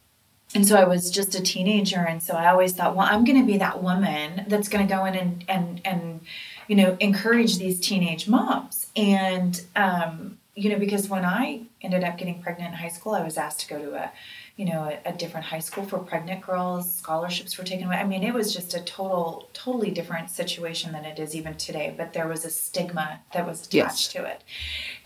and 0.55 0.67
so 0.67 0.75
I 0.75 0.83
was 0.83 1.09
just 1.09 1.35
a 1.35 1.41
teenager. 1.41 1.99
And 1.99 2.21
so 2.21 2.35
I 2.35 2.49
always 2.49 2.73
thought, 2.73 2.95
well, 2.95 3.07
I'm 3.09 3.23
going 3.23 3.39
to 3.39 3.45
be 3.45 3.57
that 3.57 3.81
woman 3.81 4.45
that's 4.47 4.67
going 4.67 4.87
to 4.87 4.93
go 4.93 5.05
in 5.05 5.15
and, 5.15 5.45
and, 5.47 5.81
and, 5.83 6.21
you 6.67 6.75
know, 6.75 6.95
encourage 6.99 7.57
these 7.57 7.79
teenage 7.79 8.27
moms. 8.27 8.87
And, 8.95 9.59
um, 9.75 10.37
you 10.55 10.69
know, 10.69 10.77
because 10.77 11.09
when 11.09 11.25
I 11.25 11.63
ended 11.81 12.03
up 12.03 12.17
getting 12.17 12.41
pregnant 12.41 12.73
in 12.73 12.77
high 12.77 12.89
school, 12.89 13.13
I 13.13 13.23
was 13.23 13.37
asked 13.37 13.61
to 13.61 13.67
go 13.67 13.79
to 13.79 13.95
a 13.95 14.11
you 14.55 14.65
know, 14.65 14.83
a, 14.83 15.09
a, 15.09 15.13
different 15.13 15.47
high 15.47 15.59
school 15.59 15.83
for 15.83 15.97
pregnant 15.97 16.41
girls. 16.41 16.93
Scholarships 16.93 17.57
were 17.57 17.63
taken 17.63 17.87
away. 17.87 17.95
I 17.95 18.03
mean, 18.03 18.21
it 18.21 18.33
was 18.35 18.53
just 18.53 18.75
a 18.75 18.81
total, 18.81 19.49
totally 19.53 19.89
different 19.89 20.29
situation 20.29 20.91
than 20.91 21.05
it 21.05 21.17
is 21.17 21.35
even 21.35 21.55
today. 21.55 21.91
But 21.97 22.13
there 22.13 22.27
was 22.27 22.45
a 22.45 22.51
stigma 22.51 23.21
that 23.33 23.47
was 23.47 23.61
attached 23.61 23.73
yes. 23.73 24.07
to 24.09 24.25
it. 24.25 24.43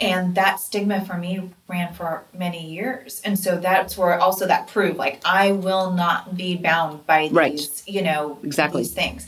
And 0.01 0.35
that 0.35 0.59
stigma 0.59 1.05
for 1.05 1.17
me 1.17 1.49
ran 1.69 1.93
for 1.93 2.25
many 2.33 2.69
years. 2.69 3.21
And 3.23 3.39
so 3.39 3.57
that's 3.57 3.97
where 3.97 4.19
also 4.19 4.47
that 4.47 4.67
proved 4.67 4.97
like, 4.97 5.21
I 5.23 5.53
will 5.53 5.91
not 5.91 6.35
be 6.35 6.57
bound 6.57 7.05
by 7.05 7.29
these, 7.29 7.31
right. 7.31 7.83
you 7.85 8.01
know, 8.01 8.39
exactly. 8.43 8.81
these 8.81 8.93
things. 8.93 9.27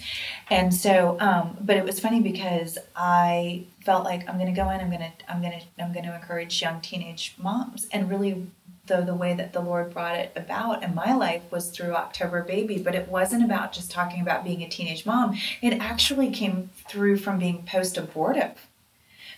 And 0.49 0.73
so, 0.73 1.15
um, 1.19 1.57
but 1.61 1.77
it 1.77 1.85
was 1.85 1.99
funny 1.99 2.21
because 2.21 2.77
I 2.95 3.67
felt 3.85 4.03
like 4.03 4.27
I'm 4.27 4.35
going 4.37 4.53
to 4.53 4.61
go 4.61 4.69
in, 4.71 4.81
I'm 4.81 4.89
going 4.89 4.99
to, 4.99 5.31
I'm 5.31 5.41
going 5.41 5.59
to, 5.59 5.83
I'm 5.83 5.93
going 5.93 6.05
to 6.05 6.13
encourage 6.13 6.61
young 6.61 6.81
teenage 6.81 7.35
moms 7.37 7.87
and 7.91 8.09
really 8.09 8.47
the, 8.89 9.01
the 9.01 9.15
way 9.15 9.33
that 9.33 9.53
the 9.53 9.61
Lord 9.61 9.93
brought 9.93 10.17
it 10.17 10.33
about 10.35 10.83
in 10.83 10.93
my 10.93 11.13
life 11.13 11.43
was 11.49 11.69
through 11.69 11.93
October 11.93 12.43
Baby, 12.43 12.77
but 12.77 12.95
it 12.95 13.07
wasn't 13.07 13.45
about 13.45 13.71
just 13.71 13.89
talking 13.89 14.21
about 14.21 14.43
being 14.43 14.61
a 14.61 14.67
teenage 14.67 15.05
mom. 15.05 15.37
It 15.61 15.73
actually 15.79 16.31
came 16.31 16.71
through 16.89 17.17
from 17.17 17.39
being 17.39 17.63
post 17.63 17.97
abortive. 17.97 18.67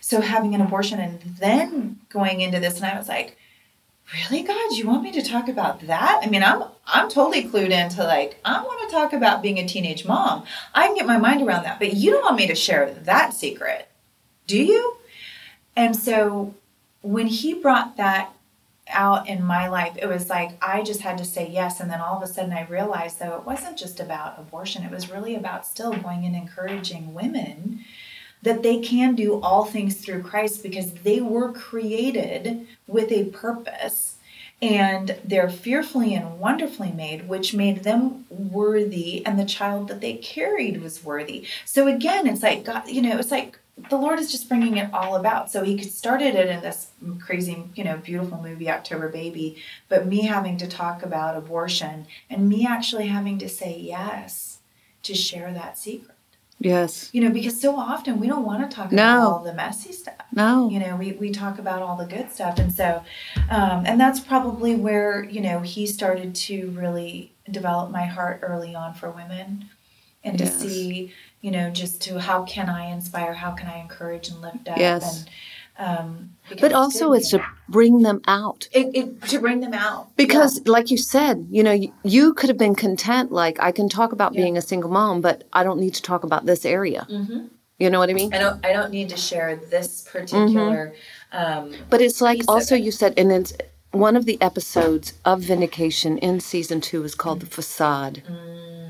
So 0.00 0.20
having 0.20 0.56
an 0.56 0.60
abortion 0.60 0.98
and 0.98 1.20
then 1.38 2.00
going 2.08 2.40
into 2.40 2.58
this, 2.58 2.76
and 2.76 2.86
I 2.86 2.98
was 2.98 3.08
like, 3.08 3.36
really 4.28 4.42
god 4.42 4.72
you 4.72 4.86
want 4.86 5.02
me 5.02 5.12
to 5.12 5.22
talk 5.22 5.48
about 5.48 5.80
that 5.86 6.20
i 6.22 6.28
mean 6.28 6.42
i'm 6.42 6.64
i'm 6.86 7.08
totally 7.08 7.44
clued 7.44 7.70
into 7.70 8.02
like 8.04 8.38
i 8.44 8.60
want 8.60 8.90
to 8.90 8.94
talk 8.94 9.12
about 9.12 9.40
being 9.40 9.58
a 9.58 9.66
teenage 9.66 10.04
mom 10.04 10.44
i 10.74 10.86
can 10.86 10.96
get 10.96 11.06
my 11.06 11.16
mind 11.16 11.40
around 11.40 11.62
that 11.62 11.78
but 11.78 11.94
you 11.94 12.10
don't 12.10 12.22
want 12.22 12.36
me 12.36 12.46
to 12.46 12.54
share 12.54 12.92
that 13.04 13.32
secret 13.32 13.88
do 14.46 14.62
you 14.62 14.96
and 15.76 15.96
so 15.96 16.52
when 17.00 17.26
he 17.26 17.54
brought 17.54 17.96
that 17.96 18.34
out 18.92 19.28
in 19.28 19.42
my 19.44 19.68
life, 19.68 19.96
it 19.96 20.06
was 20.06 20.28
like 20.28 20.52
I 20.62 20.82
just 20.82 21.00
had 21.00 21.18
to 21.18 21.24
say 21.24 21.48
yes. 21.48 21.80
And 21.80 21.90
then 21.90 22.00
all 22.00 22.16
of 22.16 22.22
a 22.22 22.32
sudden 22.32 22.52
I 22.52 22.66
realized, 22.66 23.18
though, 23.18 23.36
it 23.36 23.46
wasn't 23.46 23.78
just 23.78 24.00
about 24.00 24.38
abortion, 24.38 24.84
it 24.84 24.90
was 24.90 25.10
really 25.10 25.34
about 25.34 25.66
still 25.66 25.92
going 25.92 26.24
and 26.24 26.36
encouraging 26.36 27.14
women 27.14 27.84
that 28.42 28.62
they 28.62 28.80
can 28.80 29.14
do 29.14 29.40
all 29.40 29.64
things 29.64 29.96
through 29.96 30.22
Christ 30.22 30.62
because 30.62 30.92
they 30.92 31.20
were 31.20 31.52
created 31.52 32.66
with 32.88 33.12
a 33.12 33.26
purpose 33.26 34.16
and 34.60 35.18
they're 35.24 35.50
fearfully 35.50 36.14
and 36.14 36.38
wonderfully 36.38 36.92
made, 36.92 37.28
which 37.28 37.52
made 37.52 37.82
them 37.82 38.24
worthy, 38.30 39.26
and 39.26 39.36
the 39.36 39.44
child 39.44 39.88
that 39.88 40.00
they 40.00 40.14
carried 40.14 40.80
was 40.80 41.04
worthy. 41.04 41.44
So 41.64 41.88
again, 41.88 42.28
it's 42.28 42.44
like 42.44 42.64
God, 42.64 42.88
you 42.88 43.02
know, 43.02 43.18
it's 43.18 43.32
like 43.32 43.58
the 43.90 43.96
Lord 43.96 44.18
is 44.18 44.30
just 44.30 44.48
bringing 44.48 44.76
it 44.76 44.92
all 44.92 45.16
about. 45.16 45.50
So 45.50 45.62
He 45.62 45.76
could 45.76 45.90
started 45.90 46.34
it 46.34 46.48
in 46.48 46.60
this 46.60 46.90
crazy, 47.20 47.64
you 47.74 47.84
know, 47.84 47.96
beautiful 47.98 48.40
movie, 48.42 48.70
October 48.70 49.08
Baby, 49.08 49.56
but 49.88 50.06
me 50.06 50.22
having 50.22 50.56
to 50.58 50.66
talk 50.66 51.02
about 51.02 51.36
abortion 51.36 52.06
and 52.30 52.48
me 52.48 52.66
actually 52.66 53.08
having 53.08 53.38
to 53.38 53.48
say 53.48 53.78
yes 53.78 54.58
to 55.02 55.14
share 55.14 55.52
that 55.52 55.78
secret. 55.78 56.16
Yes. 56.58 57.10
You 57.12 57.22
know, 57.22 57.30
because 57.30 57.60
so 57.60 57.76
often 57.76 58.20
we 58.20 58.28
don't 58.28 58.44
want 58.44 58.68
to 58.68 58.74
talk 58.74 58.92
no. 58.92 59.02
about 59.02 59.32
all 59.32 59.42
the 59.42 59.52
messy 59.52 59.92
stuff. 59.92 60.14
No. 60.32 60.70
You 60.70 60.78
know, 60.78 60.96
we, 60.96 61.12
we 61.12 61.30
talk 61.30 61.58
about 61.58 61.82
all 61.82 61.96
the 61.96 62.06
good 62.06 62.30
stuff. 62.30 62.58
And 62.58 62.72
so, 62.72 63.02
um, 63.50 63.84
and 63.84 64.00
that's 64.00 64.20
probably 64.20 64.76
where, 64.76 65.24
you 65.24 65.40
know, 65.40 65.60
he 65.60 65.86
started 65.86 66.36
to 66.36 66.70
really 66.70 67.32
develop 67.50 67.90
my 67.90 68.04
heart 68.04 68.40
early 68.42 68.74
on 68.76 68.94
for 68.94 69.10
women 69.10 69.70
and 70.24 70.40
yes. 70.40 70.60
to 70.62 70.68
see 70.68 71.12
you 71.42 71.50
know, 71.50 71.70
just 71.70 72.00
to 72.02 72.18
how 72.18 72.44
can 72.44 72.70
I 72.70 72.86
inspire, 72.86 73.34
how 73.34 73.50
can 73.50 73.66
I 73.66 73.78
encourage 73.78 74.28
and 74.28 74.40
lift 74.40 74.68
up. 74.68 74.78
Yes. 74.78 75.26
And, 75.76 75.98
um, 75.98 76.30
but 76.60 76.72
also 76.72 77.12
it's 77.12 77.30
to 77.30 77.44
bring 77.68 78.02
them 78.02 78.22
out. 78.28 78.68
It, 78.72 78.94
it, 78.94 79.22
to 79.22 79.40
bring 79.40 79.60
them 79.60 79.74
out. 79.74 80.16
Because, 80.16 80.58
yeah. 80.58 80.70
like 80.70 80.90
you 80.90 80.98
said, 80.98 81.48
you 81.50 81.64
know, 81.64 81.72
you, 81.72 81.92
you, 82.04 82.34
could 82.34 82.48
have 82.48 82.58
been 82.58 82.76
content, 82.76 83.32
like, 83.32 83.58
I 83.60 83.72
can 83.72 83.88
talk 83.88 84.12
about 84.12 84.34
yeah. 84.34 84.42
being 84.42 84.56
a 84.56 84.62
single 84.62 84.90
mom, 84.90 85.20
but 85.20 85.44
I 85.52 85.64
don't 85.64 85.80
need 85.80 85.94
to 85.94 86.02
talk 86.02 86.22
about 86.22 86.46
this 86.46 86.64
area. 86.64 87.06
Mm-hmm. 87.10 87.46
You 87.78 87.90
know 87.90 87.98
what 87.98 88.10
I 88.10 88.12
mean? 88.12 88.32
I 88.32 88.38
don't. 88.38 88.64
I 88.64 88.72
don't 88.72 88.92
need 88.92 89.08
to 89.08 89.16
share 89.16 89.56
this 89.56 90.02
particular. 90.02 90.94
Mm-hmm. 91.32 91.68
Um, 91.72 91.74
but 91.90 92.00
it's 92.00 92.20
like 92.20 92.42
also 92.46 92.76
you 92.76 92.92
said, 92.92 93.14
and 93.16 93.32
it's 93.32 93.52
one 93.90 94.14
of 94.14 94.24
the 94.24 94.40
episodes 94.40 95.14
of 95.24 95.40
Vindication 95.40 96.16
in 96.18 96.38
season 96.38 96.80
two 96.80 97.02
is 97.02 97.16
called 97.16 97.38
mm-hmm. 97.38 97.48
the 97.48 97.54
facade. 97.54 98.22
Mm 98.30 98.82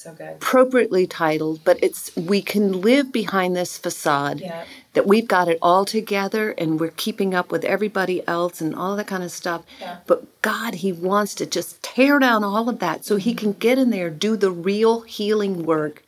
so 0.00 0.12
good. 0.12 0.36
Appropriately 0.36 1.06
titled, 1.06 1.60
but 1.64 1.78
it's 1.82 2.14
we 2.16 2.40
can 2.40 2.80
live 2.80 3.12
behind 3.12 3.54
this 3.54 3.76
facade 3.76 4.40
yeah. 4.40 4.64
that 4.94 5.06
we've 5.06 5.28
got 5.28 5.48
it 5.48 5.58
all 5.60 5.84
together 5.84 6.52
and 6.52 6.80
we're 6.80 6.92
keeping 6.96 7.34
up 7.34 7.52
with 7.52 7.64
everybody 7.64 8.26
else 8.26 8.60
and 8.60 8.74
all 8.74 8.96
that 8.96 9.06
kind 9.06 9.22
of 9.22 9.30
stuff. 9.30 9.62
Yeah. 9.80 9.98
But 10.06 10.42
God, 10.42 10.76
He 10.76 10.92
wants 10.92 11.34
to 11.36 11.46
just 11.46 11.82
tear 11.82 12.18
down 12.18 12.42
all 12.42 12.68
of 12.68 12.78
that 12.78 13.04
so 13.04 13.16
He 13.16 13.32
mm-hmm. 13.32 13.38
can 13.38 13.52
get 13.52 13.78
in 13.78 13.90
there, 13.90 14.08
do 14.08 14.36
the 14.36 14.50
real 14.50 15.02
healing 15.02 15.64
work 15.64 16.02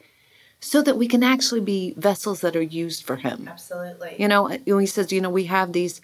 so 0.64 0.80
that 0.80 0.96
we 0.96 1.08
can 1.08 1.22
actually 1.24 1.60
be 1.60 1.92
vessels 1.96 2.40
that 2.40 2.54
are 2.54 2.62
used 2.62 3.02
for 3.02 3.16
him 3.16 3.48
absolutely 3.48 4.14
you 4.16 4.28
know 4.28 4.48
uh, 4.48 4.78
he 4.78 4.86
says 4.86 5.12
you 5.12 5.20
know 5.20 5.28
we 5.28 5.44
have 5.44 5.72
these 5.72 6.00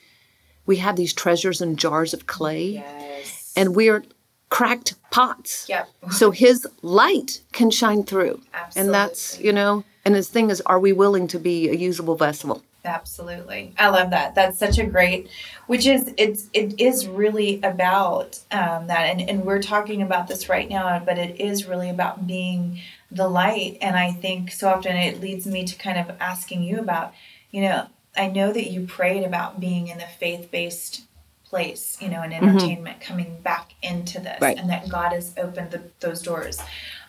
we 0.66 0.76
have 0.76 0.96
these 0.96 1.14
treasures 1.14 1.60
and 1.60 1.78
jars 1.78 2.12
of 2.12 2.26
clay 2.26 2.70
yes. 2.70 3.52
and 3.56 3.76
we're 3.76 4.02
cracked 4.48 4.94
pots. 5.10 5.66
Yep. 5.68 5.88
so 6.10 6.30
his 6.30 6.66
light 6.82 7.42
can 7.52 7.70
shine 7.70 8.04
through. 8.04 8.40
Absolutely. 8.54 8.80
And 8.80 8.94
that's, 8.94 9.40
you 9.40 9.52
know, 9.52 9.84
and 10.04 10.14
his 10.14 10.28
thing 10.28 10.50
is, 10.50 10.60
are 10.62 10.80
we 10.80 10.92
willing 10.92 11.26
to 11.28 11.38
be 11.38 11.68
a 11.68 11.74
usable 11.74 12.16
vessel? 12.16 12.62
Absolutely. 12.84 13.74
I 13.78 13.88
love 13.88 14.10
that. 14.10 14.34
That's 14.34 14.58
such 14.58 14.78
a 14.78 14.86
great, 14.86 15.28
which 15.66 15.86
is, 15.86 16.14
it's, 16.16 16.48
it 16.54 16.80
is 16.80 17.06
really 17.06 17.60
about 17.62 18.38
um, 18.50 18.86
that. 18.86 19.02
And, 19.10 19.28
and 19.28 19.44
we're 19.44 19.60
talking 19.60 20.00
about 20.00 20.28
this 20.28 20.48
right 20.48 20.68
now, 20.68 20.98
but 21.04 21.18
it 21.18 21.40
is 21.40 21.66
really 21.66 21.90
about 21.90 22.26
being 22.26 22.80
the 23.10 23.28
light. 23.28 23.78
And 23.82 23.96
I 23.96 24.12
think 24.12 24.52
so 24.52 24.70
often 24.70 24.96
it 24.96 25.20
leads 25.20 25.46
me 25.46 25.64
to 25.66 25.76
kind 25.76 25.98
of 25.98 26.16
asking 26.20 26.62
you 26.62 26.78
about, 26.78 27.12
you 27.50 27.62
know, 27.62 27.88
I 28.16 28.28
know 28.28 28.52
that 28.52 28.70
you 28.70 28.86
prayed 28.86 29.24
about 29.24 29.60
being 29.60 29.88
in 29.88 29.98
the 29.98 30.06
faith 30.06 30.50
based 30.50 31.02
place, 31.48 31.96
you 32.00 32.08
know, 32.08 32.22
and 32.22 32.32
mm-hmm. 32.32 32.48
entertainment 32.48 33.00
mm-hmm. 33.00 33.08
coming 33.08 33.40
back 33.40 33.74
into 33.82 34.20
this, 34.20 34.40
right. 34.40 34.58
and 34.58 34.70
that 34.70 34.88
God 34.88 35.12
has 35.12 35.34
opened 35.36 35.70
the, 35.70 35.82
those 36.00 36.22
doors. 36.22 36.60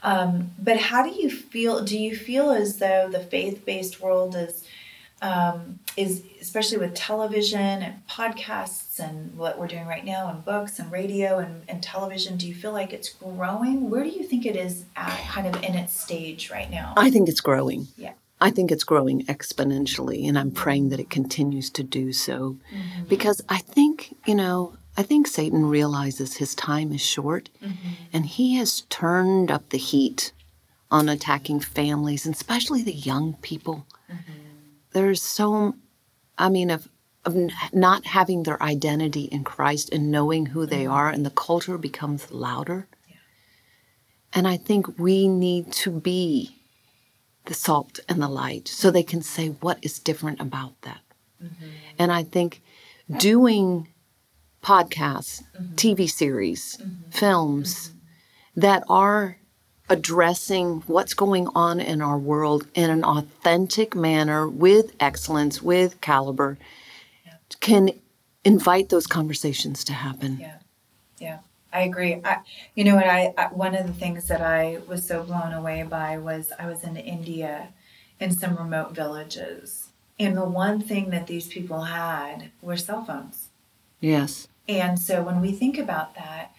Um, 0.04 0.52
but 0.58 0.78
how 0.78 1.04
do 1.04 1.10
you 1.10 1.30
feel? 1.30 1.84
Do 1.84 1.98
you 1.98 2.16
feel 2.16 2.52
as 2.52 2.78
though 2.78 3.10
the 3.10 3.20
faith-based 3.20 4.02
world 4.02 4.36
is 4.36 4.64
um, 5.22 5.80
is 5.98 6.24
especially 6.40 6.78
with 6.78 6.94
television 6.94 7.60
and 7.60 8.08
podcasts 8.08 9.00
and 9.00 9.38
what 9.38 9.60
we're 9.60 9.68
doing 9.68 9.86
right 9.86 10.06
now 10.06 10.30
and 10.30 10.44
books 10.46 10.80
and 10.80 10.92
radio 10.92 11.40
and, 11.40 11.64
and 11.68 11.84
television 11.84 12.38
do 12.38 12.48
you 12.48 12.56
feel 12.56 12.72
like 12.72 12.94
it's 12.94 13.10
growing 13.10 13.90
where 13.90 14.04
do 14.04 14.10
you 14.10 14.24
think 14.24 14.46
it 14.46 14.56
is 14.56 14.86
at 14.96 15.20
kind 15.28 15.46
of 15.46 15.62
in 15.62 15.76
its 15.76 16.00
stage 16.00 16.50
right 16.50 16.72
now 16.72 16.94
i 16.96 17.10
think 17.10 17.28
it's 17.28 17.42
growing 17.42 17.88
yeah 17.98 18.14
I 18.42 18.52
think 18.52 18.72
it's 18.72 18.86
growing 18.86 19.26
exponentially, 19.26 20.28
and 20.28 20.40
I'm 20.40 20.52
praying 20.52 20.90
that 20.90 21.00
it 21.00 21.10
continues 21.10 21.70
to 21.72 21.84
do 21.84 22.14
so. 22.14 22.58
Mm-hmm. 22.74 23.04
Because 23.06 23.42
I 23.50 23.58
think, 23.58 24.16
you 24.26 24.36
know, 24.36 24.78
I 24.96 25.04
think 25.04 25.28
Satan 25.28 25.66
realizes 25.66 26.38
his 26.38 26.56
time 26.56 26.94
is 26.94 27.02
short, 27.02 27.50
mm-hmm. 27.62 27.90
and 28.14 28.26
he 28.26 28.56
has 28.56 28.82
turned 28.90 29.52
up 29.52 29.70
the 29.70 29.78
heat 29.78 30.32
on 30.90 31.10
attacking 31.10 31.60
families, 31.60 32.26
and 32.26 32.34
especially 32.34 32.82
the 32.82 32.94
young 32.94 33.34
people. 33.42 33.86
Mm-hmm. 34.10 34.32
There's 34.92 35.22
so, 35.22 35.76
I 36.38 36.50
mean, 36.50 36.70
of, 36.72 36.88
of 37.26 37.36
not 37.74 38.06
having 38.06 38.44
their 38.44 38.62
identity 38.64 39.26
in 39.26 39.44
Christ 39.44 39.92
and 39.92 40.12
knowing 40.12 40.48
who 40.48 40.66
they 40.66 40.84
mm-hmm. 40.84 40.94
are, 40.94 41.10
and 41.10 41.26
the 41.26 41.30
culture 41.30 41.78
becomes 41.78 42.32
louder. 42.32 42.88
Yeah. 43.08 43.16
And 44.34 44.48
I 44.48 44.56
think 44.56 44.98
we 44.98 45.28
need 45.28 45.74
to 45.74 45.92
be 45.92 46.59
the 47.46 47.54
salt 47.54 48.00
and 48.08 48.22
the 48.22 48.28
light 48.28 48.68
so 48.68 48.92
they 48.92 49.04
can 49.04 49.22
say 49.22 49.48
what 49.48 49.80
is 49.82 50.00
different 50.00 50.40
about 50.40 50.80
that. 50.82 51.02
Mm-hmm. 51.42 51.66
And 51.98 52.12
I 52.12 52.24
think 52.24 52.62
doing 53.18 53.88
podcasts, 54.64 55.44
mm-hmm. 55.58 55.76
TV 55.76 56.10
series, 56.10 56.78
mm-hmm. 56.78 57.10
films 57.12 57.90
mm-hmm. 57.90 58.62
that 58.62 58.84
are 58.90 59.38
addressing 59.90 60.84
what's 60.86 61.14
going 61.14 61.48
on 61.56 61.80
in 61.80 62.02
our 62.02 62.18
world 62.18 62.68
in 62.76 62.90
an 62.90 63.04
authentic 63.04 63.96
manner 63.96 64.48
with 64.48 64.96
excellence, 65.00 65.62
with 65.62 66.00
caliber, 66.02 66.58
yeah. 67.26 67.34
can 67.60 67.90
invite 68.46 68.90
those 68.90 69.08
conversations 69.08 69.84
to 69.84 69.94
happen. 69.94 70.38
Yeah. 70.40 70.58
Yeah. 71.18 71.40
I 71.72 71.82
agree. 71.82 72.20
I, 72.24 72.40
you 72.76 72.84
know 72.84 72.96
what? 72.96 73.06
I, 73.06 73.34
I, 73.38 73.48
one 73.48 73.76
of 73.76 73.86
the 73.86 73.94
things 73.94 74.28
that 74.28 74.42
I 74.42 74.80
was 74.88 75.08
so 75.08 75.24
blown 75.24 75.54
away 75.54 75.84
by 75.84 76.18
was 76.18 76.52
I 76.58 76.68
was 76.68 76.84
in 76.84 76.98
India, 76.98 77.70
in 78.20 78.32
some 78.32 78.56
remote 78.56 78.92
villages, 78.92 79.90
and 80.20 80.36
the 80.36 80.46
one 80.46 80.82
thing 80.82 81.12
that 81.12 81.28
these 81.28 81.48
people 81.48 81.84
had 81.84 82.52
were 82.62 82.78
cell 82.78 83.06
phones. 83.06 83.50
Yes. 84.00 84.48
And 84.68 85.00
so 85.00 85.22
when 85.22 85.42
we 85.42 85.52
think 85.52 85.78
about 85.78 86.16
that, 86.16 86.54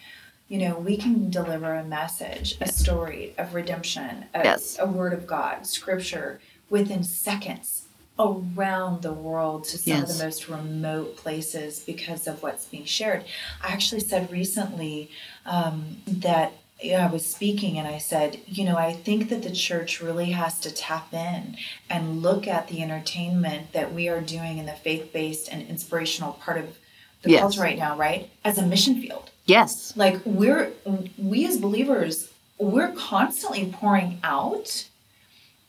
you 0.47 0.57
know, 0.57 0.77
we 0.77 0.97
can 0.97 1.29
deliver 1.29 1.75
a 1.75 1.83
message, 1.83 2.57
a 2.59 2.67
story 2.67 3.33
of 3.37 3.53
redemption, 3.53 4.25
a, 4.33 4.43
yes. 4.43 4.77
a 4.79 4.85
word 4.85 5.13
of 5.13 5.25
God, 5.25 5.65
scripture 5.65 6.41
within 6.69 7.03
seconds 7.03 7.87
around 8.19 9.01
the 9.01 9.13
world 9.13 9.63
to 9.65 9.77
some 9.77 10.01
of 10.03 10.07
the 10.07 10.23
most 10.23 10.47
remote 10.47 11.17
places 11.17 11.79
because 11.79 12.27
of 12.27 12.43
what's 12.43 12.65
being 12.65 12.85
shared. 12.85 13.23
I 13.63 13.69
actually 13.71 14.01
said 14.01 14.31
recently 14.31 15.09
um, 15.45 15.97
that 16.07 16.53
you 16.81 16.93
know, 16.93 16.99
I 16.99 17.07
was 17.11 17.25
speaking 17.25 17.77
and 17.77 17.87
I 17.87 17.99
said, 17.99 18.39
you 18.47 18.63
know, 18.63 18.75
I 18.75 18.93
think 18.93 19.29
that 19.29 19.43
the 19.43 19.51
church 19.51 20.01
really 20.01 20.31
has 20.31 20.59
to 20.61 20.71
tap 20.71 21.13
in 21.13 21.55
and 21.89 22.21
look 22.23 22.47
at 22.47 22.67
the 22.69 22.81
entertainment 22.81 23.73
that 23.73 23.93
we 23.93 24.07
are 24.09 24.19
doing 24.21 24.57
in 24.57 24.65
the 24.65 24.71
faith 24.73 25.13
based 25.13 25.47
and 25.51 25.67
inspirational 25.67 26.33
part 26.33 26.57
of 26.57 26.77
the 27.21 27.29
Yes. 27.31 27.39
culture 27.41 27.61
right 27.61 27.77
now, 27.77 27.95
right? 27.95 28.31
As 28.43 28.57
a 28.57 28.65
mission 28.65 28.99
field 28.99 29.29
Yes. 29.45 29.93
like 29.95 30.19
we're 30.25 30.71
we 31.17 31.45
as 31.45 31.57
believers 31.57 32.31
we're 32.57 32.91
constantly 32.93 33.65
pouring 33.71 34.19
out 34.23 34.87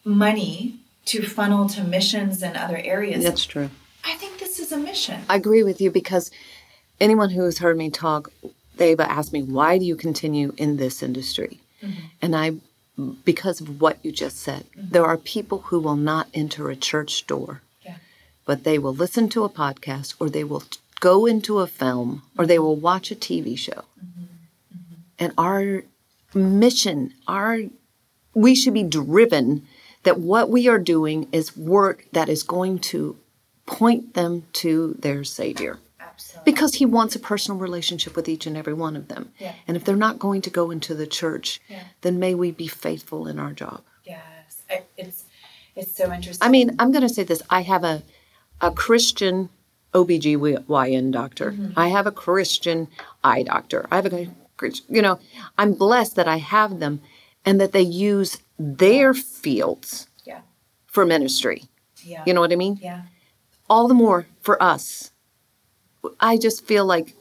money 0.04 0.78
to 1.06 1.22
funnel 1.22 1.68
to 1.70 1.84
missions 1.84 2.42
and 2.42 2.56
other 2.56 2.78
areas. 2.78 3.24
That's 3.24 3.44
true. 3.44 3.70
i 4.04 4.14
think 4.14 4.38
this 4.38 4.58
is 4.58 4.72
a 4.72 4.76
mission. 4.76 5.20
I 5.28 5.36
agree 5.36 5.62
with 5.62 5.80
you 5.80 5.90
because 5.90 6.30
anyone 7.00 7.30
who 7.30 7.42
has 7.44 7.58
heard 7.58 7.76
me 7.76 7.90
talk, 7.90 8.32
they've 8.76 8.98
asked 8.98 9.32
me, 9.32 9.42
why 9.42 9.78
do 9.78 9.84
you 9.84 9.96
continue 9.96 10.54
in 10.56 10.76
this 10.76 11.02
industry? 11.02 11.60
Mm-hmm. 11.82 12.00
And 12.20 12.36
I, 12.36 12.52
because 13.24 13.60
of 13.60 13.80
what 13.80 13.98
you 14.02 14.12
just 14.12 14.38
said, 14.38 14.64
mm-hmm. 14.70 14.90
there 14.90 15.04
are 15.04 15.16
people 15.16 15.58
who 15.58 15.80
will 15.80 15.96
not 15.96 16.28
enter 16.32 16.70
a 16.70 16.76
church 16.76 17.26
door, 17.26 17.62
yeah. 17.84 17.96
but 18.46 18.64
they 18.64 18.78
will 18.78 18.94
listen 18.94 19.28
to 19.30 19.44
a 19.44 19.50
podcast 19.50 20.14
or 20.20 20.30
they 20.30 20.44
will 20.44 20.60
t- 20.60 20.78
go 21.00 21.26
into 21.26 21.58
a 21.58 21.66
film 21.66 22.22
or 22.38 22.46
they 22.46 22.58
will 22.58 22.76
watch 22.76 23.10
a 23.10 23.16
TV 23.16 23.58
show. 23.58 23.84
Mm-hmm. 23.98 24.24
And 25.18 25.32
our 25.36 25.82
mission, 26.34 27.14
our 27.26 27.58
we 28.34 28.54
should 28.54 28.74
be 28.74 28.84
driven 28.84 29.66
that 30.04 30.18
what 30.18 30.50
we 30.50 30.68
are 30.68 30.78
doing 30.78 31.28
is 31.32 31.56
work 31.56 32.06
that 32.12 32.28
is 32.28 32.42
going 32.42 32.78
to 32.78 33.16
point 33.66 34.14
them 34.14 34.44
to 34.52 34.94
their 34.98 35.22
savior 35.22 35.78
absolutely 36.00 36.52
because 36.52 36.74
he 36.74 36.84
wants 36.84 37.14
a 37.14 37.18
personal 37.20 37.58
relationship 37.60 38.16
with 38.16 38.28
each 38.28 38.46
and 38.46 38.56
every 38.56 38.74
one 38.74 38.96
of 38.96 39.08
them. 39.08 39.30
Yeah. 39.38 39.54
And 39.68 39.76
if 39.76 39.84
they're 39.84 39.96
not 39.96 40.18
going 40.18 40.42
to 40.42 40.50
go 40.50 40.70
into 40.70 40.94
the 40.94 41.06
church, 41.06 41.60
Yeah. 41.68 41.84
then 42.00 42.18
may 42.18 42.34
we 42.34 42.50
be 42.50 42.66
faithful 42.66 43.26
in 43.28 43.38
our 43.38 43.52
job. 43.52 43.82
yes 44.04 44.62
I, 44.70 44.82
it's 44.96 45.24
it's 45.74 45.96
so 45.96 46.12
interesting 46.12 46.46
I 46.46 46.50
mean, 46.50 46.74
I'm 46.78 46.90
going 46.92 47.02
to 47.08 47.08
say 47.08 47.22
this. 47.22 47.42
I 47.48 47.62
have 47.62 47.84
a 47.84 48.02
a 48.60 48.70
Christian 48.70 49.48
OBGYN 49.94 51.10
doctor. 51.12 51.52
Mm-hmm. 51.52 51.78
I 51.78 51.88
have 51.88 52.06
a 52.06 52.12
Christian 52.12 52.88
eye 53.24 53.42
doctor. 53.44 53.86
I 53.90 53.96
have 53.96 54.06
a 54.12 54.28
you 54.88 55.02
know, 55.02 55.18
I'm 55.58 55.72
blessed 55.74 56.14
that 56.16 56.28
I 56.28 56.36
have 56.36 56.78
them 56.78 57.00
and 57.44 57.60
that 57.60 57.72
they 57.72 57.82
use 57.82 58.38
their 58.62 59.12
fields 59.14 60.06
yeah 60.24 60.40
for 60.86 61.04
ministry. 61.04 61.64
yeah 62.04 62.22
You 62.26 62.32
know 62.34 62.40
what 62.40 62.52
I 62.52 62.56
mean? 62.56 62.78
yeah 62.82 63.02
all 63.70 63.88
the 63.88 63.94
more 63.94 64.26
for 64.42 64.62
us. 64.62 65.10
I 66.20 66.36
just 66.36 66.66
feel 66.66 66.84
like 66.84 67.14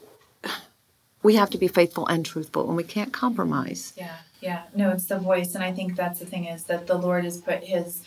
we 1.23 1.35
have 1.35 1.49
to 1.51 1.57
be 1.57 1.67
faithful 1.67 2.05
and 2.07 2.25
truthful 2.25 2.67
and 2.67 2.75
we 2.75 2.83
can't 2.83 3.13
compromise. 3.13 3.93
Yeah, 3.95 4.17
yeah. 4.41 4.63
No, 4.75 4.89
it's 4.89 5.05
the 5.05 5.17
voice. 5.19 5.55
And 5.55 5.63
I 5.63 5.71
think 5.71 5.95
that's 5.95 6.19
the 6.19 6.25
thing 6.25 6.45
is 6.45 6.63
that 6.65 6.87
the 6.87 6.97
Lord 6.97 7.23
has 7.23 7.37
put 7.37 7.63
his 7.63 8.03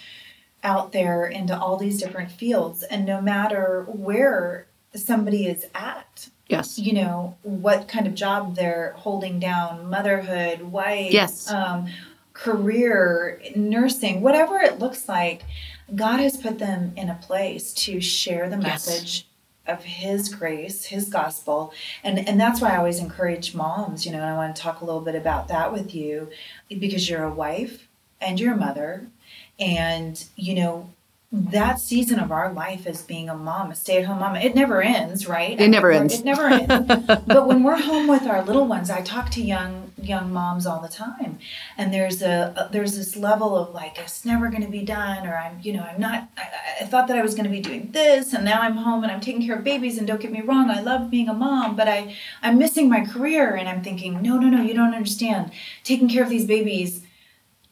out 0.62 0.92
there 0.92 1.24
into 1.26 1.58
all 1.58 1.76
these 1.76 2.02
different 2.02 2.30
fields. 2.32 2.82
And 2.82 3.06
no 3.06 3.20
matter 3.22 3.86
where 3.88 4.66
somebody 4.94 5.46
is 5.46 5.64
at, 5.74 6.28
Yes. 6.48 6.78
you 6.78 6.92
know, 6.92 7.36
what 7.42 7.88
kind 7.88 8.06
of 8.06 8.14
job 8.14 8.56
they're 8.56 8.92
holding 8.98 9.38
down, 9.38 9.88
motherhood, 9.88 10.60
wife, 10.62 11.12
Yes. 11.12 11.50
um, 11.50 11.86
career, 12.34 13.40
nursing, 13.56 14.20
whatever 14.20 14.58
it 14.60 14.78
looks 14.78 15.08
like, 15.08 15.42
God 15.94 16.20
has 16.20 16.36
put 16.36 16.58
them 16.58 16.92
in 16.96 17.08
a 17.08 17.14
place 17.14 17.72
to 17.74 18.00
share 18.00 18.48
the 18.50 18.56
Yes. 18.56 18.64
message 18.86 19.26
of 19.66 19.82
his 19.84 20.28
grace, 20.34 20.86
his 20.86 21.08
gospel. 21.08 21.72
And 22.02 22.18
and 22.28 22.38
that's 22.38 22.60
why 22.60 22.72
I 22.74 22.76
always 22.76 22.98
encourage 22.98 23.54
moms, 23.54 24.04
you 24.04 24.12
know, 24.12 24.18
and 24.18 24.26
I 24.26 24.36
want 24.36 24.54
to 24.54 24.60
talk 24.60 24.82
a 24.82 24.84
little 24.84 25.00
bit 25.00 25.14
about 25.14 25.48
that 25.48 25.72
with 25.72 25.94
you 25.94 26.28
because 26.68 27.08
you're 27.08 27.24
a 27.24 27.32
wife 27.32 27.88
and 28.20 28.38
you're 28.38 28.52
a 28.52 28.58
mother 28.58 29.06
and 29.58 30.22
you 30.36 30.54
know 30.54 30.90
that 31.32 31.80
season 31.80 32.18
of 32.20 32.30
our 32.30 32.52
life 32.52 32.86
as 32.86 33.02
being 33.02 33.28
a 33.28 33.34
mom, 33.34 33.70
a 33.70 33.74
stay-at-home 33.74 34.20
mom, 34.20 34.36
it 34.36 34.54
never 34.54 34.80
ends, 34.82 35.26
right? 35.26 35.60
It 35.60 35.68
never 35.68 35.90
ends. 35.90 36.20
It 36.20 36.24
never 36.24 36.46
ends. 36.46 36.68
but 37.26 37.48
when 37.48 37.64
we're 37.64 37.80
home 37.80 38.06
with 38.06 38.22
our 38.22 38.42
little 38.44 38.66
ones, 38.66 38.88
I 38.88 39.00
talk 39.00 39.30
to 39.30 39.40
young 39.42 39.83
young 40.06 40.32
moms 40.32 40.66
all 40.66 40.80
the 40.80 40.88
time, 40.88 41.38
and 41.76 41.92
there's 41.92 42.22
a, 42.22 42.52
a 42.56 42.68
there's 42.72 42.96
this 42.96 43.16
level 43.16 43.56
of 43.56 43.74
like 43.74 43.98
it's 43.98 44.24
never 44.24 44.48
going 44.48 44.64
to 44.64 44.70
be 44.70 44.82
done, 44.82 45.26
or 45.26 45.36
I'm 45.36 45.60
you 45.62 45.72
know 45.72 45.82
I'm 45.82 46.00
not. 46.00 46.28
I, 46.36 46.82
I 46.82 46.84
thought 46.86 47.08
that 47.08 47.16
I 47.16 47.22
was 47.22 47.34
going 47.34 47.44
to 47.44 47.50
be 47.50 47.60
doing 47.60 47.90
this, 47.92 48.32
and 48.32 48.44
now 48.44 48.60
I'm 48.62 48.76
home 48.76 49.02
and 49.02 49.12
I'm 49.12 49.20
taking 49.20 49.46
care 49.46 49.56
of 49.56 49.64
babies. 49.64 49.98
And 49.98 50.06
don't 50.06 50.20
get 50.20 50.32
me 50.32 50.40
wrong, 50.40 50.70
I 50.70 50.80
love 50.80 51.10
being 51.10 51.28
a 51.28 51.34
mom, 51.34 51.76
but 51.76 51.88
I 51.88 52.16
I'm 52.42 52.58
missing 52.58 52.88
my 52.88 53.04
career, 53.04 53.54
and 53.54 53.68
I'm 53.68 53.82
thinking, 53.82 54.22
no, 54.22 54.38
no, 54.38 54.48
no, 54.48 54.62
you 54.62 54.74
don't 54.74 54.94
understand. 54.94 55.52
Taking 55.82 56.08
care 56.08 56.22
of 56.22 56.30
these 56.30 56.46
babies, 56.46 57.02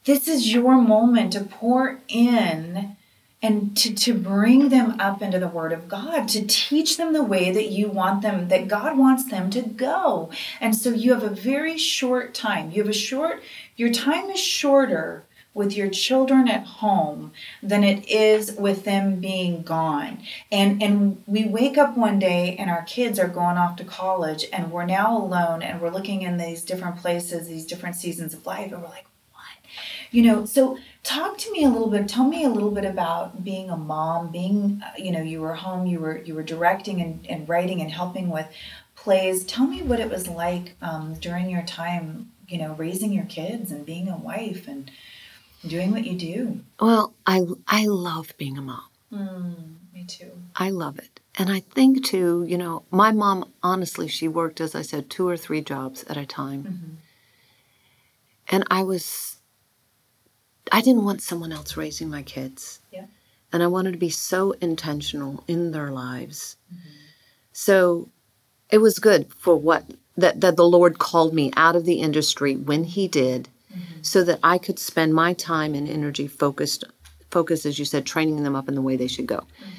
this 0.05 0.27
is 0.27 0.53
your 0.53 0.81
moment 0.81 1.33
to 1.33 1.41
pour 1.41 1.99
in 2.07 2.97
and 3.43 3.77
to, 3.77 3.93
to 3.93 4.13
bring 4.15 4.69
them 4.69 4.99
up 4.99 5.21
into 5.21 5.37
the 5.37 5.47
word 5.47 5.71
of 5.71 5.87
god 5.87 6.27
to 6.29 6.43
teach 6.47 6.97
them 6.97 7.13
the 7.13 7.21
way 7.21 7.51
that 7.51 7.67
you 7.67 7.89
want 7.89 8.23
them 8.23 8.47
that 8.47 8.67
god 8.67 8.97
wants 8.97 9.29
them 9.29 9.49
to 9.51 9.61
go. 9.61 10.29
And 10.59 10.75
so 10.75 10.89
you 10.89 11.13
have 11.13 11.23
a 11.23 11.29
very 11.29 11.77
short 11.77 12.33
time. 12.33 12.71
You 12.71 12.81
have 12.81 12.89
a 12.89 12.93
short 12.93 13.41
your 13.75 13.91
time 13.91 14.29
is 14.29 14.39
shorter 14.39 15.25
with 15.55 15.77
your 15.77 15.89
children 15.89 16.47
at 16.47 16.65
home 16.65 17.31
than 17.61 17.83
it 17.83 18.07
is 18.09 18.53
with 18.53 18.85
them 18.85 19.19
being 19.19 19.61
gone. 19.61 20.23
And 20.51 20.81
and 20.81 21.21
we 21.27 21.45
wake 21.45 21.77
up 21.77 21.97
one 21.97 22.19
day 22.19 22.55
and 22.57 22.69
our 22.69 22.83
kids 22.83 23.19
are 23.19 23.27
going 23.27 23.57
off 23.57 23.75
to 23.77 23.83
college 23.83 24.45
and 24.51 24.71
we're 24.71 24.85
now 24.85 25.15
alone 25.17 25.61
and 25.61 25.81
we're 25.81 25.91
looking 25.91 26.21
in 26.23 26.37
these 26.37 26.63
different 26.63 26.97
places 26.97 27.47
these 27.47 27.65
different 27.65 27.95
seasons 27.95 28.33
of 28.33 28.45
life 28.45 28.71
and 28.71 28.81
we're 28.81 28.89
like 28.89 29.05
"What?" 29.31 29.69
you 30.11 30.23
know 30.23 30.45
so 30.45 30.77
talk 31.03 31.37
to 31.37 31.51
me 31.51 31.63
a 31.65 31.69
little 31.69 31.89
bit 31.89 32.07
tell 32.07 32.23
me 32.25 32.43
a 32.43 32.49
little 32.49 32.71
bit 32.71 32.85
about 32.85 33.43
being 33.43 33.69
a 33.69 33.75
mom 33.77 34.31
being 34.31 34.81
uh, 34.83 34.91
you 34.97 35.11
know 35.11 35.21
you 35.21 35.41
were 35.41 35.53
home 35.55 35.85
you 35.85 35.99
were 35.99 36.17
you 36.19 36.33
were 36.33 36.43
directing 36.43 37.01
and, 37.01 37.25
and 37.27 37.47
writing 37.49 37.81
and 37.81 37.91
helping 37.91 38.29
with 38.29 38.47
plays 38.95 39.43
tell 39.43 39.67
me 39.67 39.81
what 39.81 39.99
it 39.99 40.09
was 40.09 40.27
like 40.27 40.75
um, 40.81 41.13
during 41.15 41.49
your 41.49 41.61
time 41.63 42.31
you 42.47 42.57
know 42.57 42.73
raising 42.75 43.11
your 43.11 43.25
kids 43.25 43.71
and 43.71 43.85
being 43.85 44.07
a 44.07 44.17
wife 44.17 44.67
and 44.67 44.89
doing 45.67 45.91
what 45.91 46.05
you 46.05 46.17
do 46.17 46.59
Well, 46.79 47.13
I 47.25 47.41
I 47.67 47.85
love 47.87 48.33
being 48.37 48.57
a 48.57 48.61
mom. 48.61 49.79
me 49.93 50.05
too 50.07 50.31
I 50.55 50.69
love 50.69 50.97
it. 50.99 51.19
And 51.35 51.49
I 51.51 51.61
think 51.61 52.05
too, 52.05 52.45
you 52.47 52.57
know, 52.59 52.83
my 52.91 53.11
mom 53.11 53.51
honestly, 53.63 54.07
she 54.07 54.27
worked 54.27 54.61
as 54.61 54.75
I 54.75 54.83
said 54.83 55.09
two 55.09 55.27
or 55.27 55.35
three 55.35 55.61
jobs 55.61 56.03
at 56.03 56.15
a 56.17 56.25
time. 56.27 56.99
And 58.49 58.63
I 58.69 58.83
was 58.83 59.32
I 60.71 60.81
didn't 60.81 61.03
want 61.03 61.21
someone 61.21 61.51
else 61.51 61.77
raising 61.77 62.09
my 62.09 62.23
kids. 62.23 62.79
yeah 62.91 63.05
and 63.53 63.61
I 63.61 63.67
wanted 63.67 63.91
to 63.91 63.99
be 63.99 64.09
so 64.09 64.53
intentional 64.53 65.43
in 65.47 65.71
their 65.71 65.91
lives. 65.91 66.57
Mm-hmm. 66.73 66.89
So 67.53 68.09
it 68.71 68.79
was 68.79 68.97
good 68.97 69.31
for 69.37 69.55
what 69.55 69.85
that, 70.17 70.41
that 70.41 70.57
the 70.57 70.67
Lord 70.67 70.97
called 70.97 71.35
me 71.35 71.51
out 71.55 71.75
of 71.75 71.85
the 71.85 72.01
industry 72.01 72.55
when 72.55 72.83
He 72.83 73.07
did, 73.07 73.47
mm-hmm. 73.71 74.01
so 74.01 74.23
that 74.23 74.39
I 74.43 74.57
could 74.57 74.79
spend 74.79 75.13
my 75.13 75.33
time 75.33 75.75
and 75.75 75.87
energy 75.87 76.27
focused, 76.27 76.83
focused 77.29 77.67
as 77.67 77.77
you 77.77 77.85
said, 77.85 78.05
training 78.05 78.43
them 78.43 78.55
up 78.55 78.67
in 78.67 78.73
the 78.73 78.81
way 78.81 78.97
they 78.97 79.07
should 79.07 79.27
go. 79.27 79.37
Mm-hmm. 79.37 79.69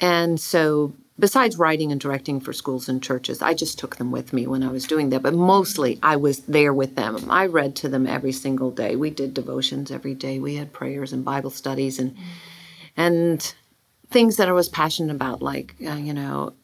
And 0.00 0.40
so, 0.40 0.92
besides 1.20 1.58
writing 1.58 1.92
and 1.92 2.00
directing 2.00 2.40
for 2.40 2.52
schools 2.52 2.88
and 2.88 3.02
churches, 3.02 3.42
I 3.42 3.54
just 3.54 3.78
took 3.78 3.96
them 3.96 4.10
with 4.10 4.32
me 4.32 4.46
when 4.46 4.62
I 4.62 4.68
was 4.72 4.86
doing 4.86 5.10
that. 5.10 5.22
But 5.22 5.34
mostly, 5.34 5.98
I 6.02 6.16
was 6.16 6.40
there 6.40 6.72
with 6.72 6.96
them. 6.96 7.30
I 7.30 7.46
read 7.46 7.76
to 7.76 7.88
them 7.88 8.06
every 8.06 8.32
single 8.32 8.70
day. 8.70 8.96
We 8.96 9.10
did 9.10 9.34
devotions 9.34 9.90
every 9.90 10.14
day. 10.14 10.38
We 10.38 10.56
had 10.56 10.72
prayers 10.72 11.12
and 11.12 11.24
Bible 11.24 11.50
studies 11.50 11.98
and 11.98 12.16
and 12.96 13.54
things 14.10 14.36
that 14.36 14.48
I 14.48 14.52
was 14.52 14.68
passionate 14.68 15.14
about, 15.14 15.40
like 15.42 15.74
uh, 15.86 15.94
you 15.94 16.14
know, 16.14 16.54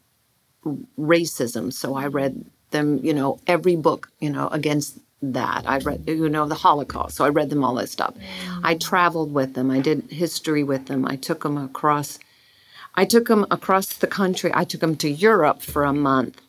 racism. 0.98 1.72
So 1.72 1.94
I 1.94 2.06
read 2.06 2.44
them, 2.70 2.98
you 3.02 3.14
know, 3.14 3.38
every 3.46 3.76
book, 3.76 4.10
you 4.18 4.30
know, 4.30 4.48
against 4.48 4.98
that. 5.22 5.62
I 5.66 5.78
read, 5.78 6.04
you 6.06 6.28
know, 6.28 6.46
the 6.46 6.54
Holocaust. 6.54 7.16
So 7.16 7.24
I 7.24 7.28
read 7.28 7.50
them 7.50 7.64
all 7.64 7.74
that 7.76 7.88
stuff. 7.88 8.14
I 8.62 8.74
traveled 8.74 9.32
with 9.32 9.54
them. 9.54 9.70
I 9.70 9.80
did 9.80 10.10
history 10.10 10.62
with 10.62 10.86
them. 10.86 11.06
I 11.06 11.16
took 11.16 11.42
them 11.42 11.56
across. 11.56 12.18
I 12.96 13.04
took 13.04 13.28
them 13.28 13.46
across 13.50 13.92
the 13.94 14.06
country. 14.06 14.50
I 14.54 14.64
took 14.64 14.80
them 14.80 14.96
to 14.96 15.08
Europe 15.08 15.62
for 15.62 15.84
a 15.84 15.92
month 15.92 16.40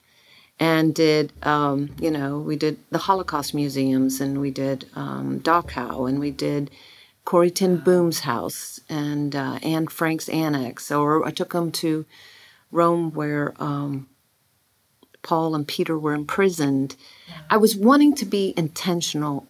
and 0.60 0.96
did, 0.96 1.34
um, 1.44 1.94
you 2.00 2.10
know, 2.10 2.40
we 2.40 2.56
did 2.56 2.80
the 2.90 3.00
Holocaust 3.00 3.54
museums 3.54 4.22
and 4.22 4.40
we 4.40 4.52
did 4.52 4.90
um, 4.96 5.40
Dachau 5.42 6.10
and 6.10 6.20
we 6.20 6.32
did 6.32 6.72
Corrie 7.26 7.52
ten 7.52 7.78
Boom's 7.78 8.22
house 8.22 8.80
and 8.88 9.36
uh, 9.36 9.60
Anne 9.62 9.88
Frank's 9.88 10.30
annex. 10.30 10.90
Or 10.90 11.26
I 11.28 11.32
took 11.32 11.52
them 11.52 11.72
to 11.74 12.06
Rome 12.72 13.12
where 13.12 13.54
um, 13.60 14.08
Paul 15.22 15.54
and 15.54 15.68
Peter 15.68 16.00
were 16.00 16.14
imprisoned. 16.14 16.96
I 17.50 17.58
was 17.58 17.76
wanting 17.76 18.16
to 18.16 18.26
be 18.26 18.54
intentional 18.56 19.48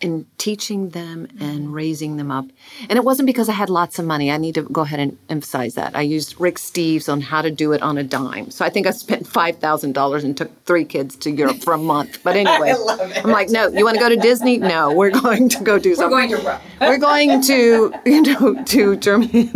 in 0.00 0.24
teaching 0.38 0.90
them 0.90 1.26
and 1.40 1.74
raising 1.74 2.18
them 2.18 2.30
up. 2.30 2.46
And 2.88 2.96
it 2.96 3.04
wasn't 3.04 3.26
because 3.26 3.48
I 3.48 3.52
had 3.52 3.68
lots 3.68 3.98
of 3.98 4.04
money. 4.04 4.30
I 4.30 4.36
need 4.36 4.54
to 4.54 4.62
go 4.62 4.82
ahead 4.82 5.00
and 5.00 5.18
emphasize 5.28 5.74
that. 5.74 5.96
I 5.96 6.02
used 6.02 6.40
Rick 6.40 6.56
Steves 6.56 7.12
on 7.12 7.20
how 7.20 7.42
to 7.42 7.50
do 7.50 7.72
it 7.72 7.82
on 7.82 7.98
a 7.98 8.04
dime. 8.04 8.52
So 8.52 8.64
I 8.64 8.70
think 8.70 8.86
I 8.86 8.92
spent 8.92 9.24
$5,000 9.26 10.24
and 10.24 10.36
took 10.36 10.64
three 10.66 10.84
kids 10.84 11.16
to 11.16 11.30
Europe 11.32 11.62
for 11.64 11.72
a 11.72 11.78
month. 11.78 12.20
But 12.22 12.36
anyway, 12.42 12.74
I'm 13.24 13.30
like, 13.30 13.50
no, 13.50 13.66
you 13.68 13.84
want 13.84 13.96
to 13.96 14.00
go 14.00 14.08
to 14.08 14.16
Disney? 14.16 14.58
No, 14.58 14.92
we're 14.92 15.10
going 15.10 15.48
to 15.48 15.64
go 15.64 15.80
do 15.80 15.96
something. 15.96 16.10
We're 16.16 16.28
going 16.28 16.40
to 16.42 16.48
Rome. 16.48 16.60
we're 16.80 16.98
going 16.98 17.42
to, 17.42 17.94
you 18.06 18.22
know, 18.22 18.62
to 18.66 18.94
Germany. 18.96 19.50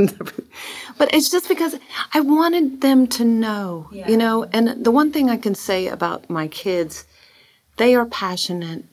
but 0.98 1.14
it's 1.14 1.30
just 1.30 1.48
because 1.48 1.76
I 2.14 2.20
wanted 2.20 2.80
them 2.80 3.06
to 3.08 3.24
know, 3.24 3.88
Yeah. 3.92 4.08
you 4.08 4.16
know. 4.16 4.42
And 4.52 4.84
the 4.84 4.90
one 4.90 5.12
thing 5.12 5.30
I 5.30 5.36
can 5.36 5.54
say 5.54 5.86
about 5.86 6.28
my 6.28 6.48
kids, 6.48 7.06
they 7.76 7.94
are 7.94 8.06
passionate 8.06 8.84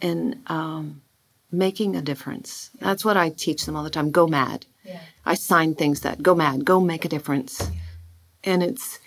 in 0.00 0.40
um, 0.46 1.02
making 1.50 1.96
a 1.96 2.02
difference. 2.02 2.70
That's 2.80 3.04
what 3.04 3.16
I 3.16 3.30
teach 3.30 3.66
them 3.66 3.76
all 3.76 3.84
the 3.84 3.90
time. 3.90 4.10
Go 4.10 4.26
mad. 4.26 4.66
Yeah. 4.84 5.00
I 5.24 5.34
sign 5.34 5.74
things 5.74 6.00
that 6.00 6.22
go 6.22 6.34
mad, 6.34 6.64
go 6.64 6.80
make 6.80 7.04
a 7.04 7.08
difference. 7.08 7.70
And 8.42 8.62
it's, 8.62 8.98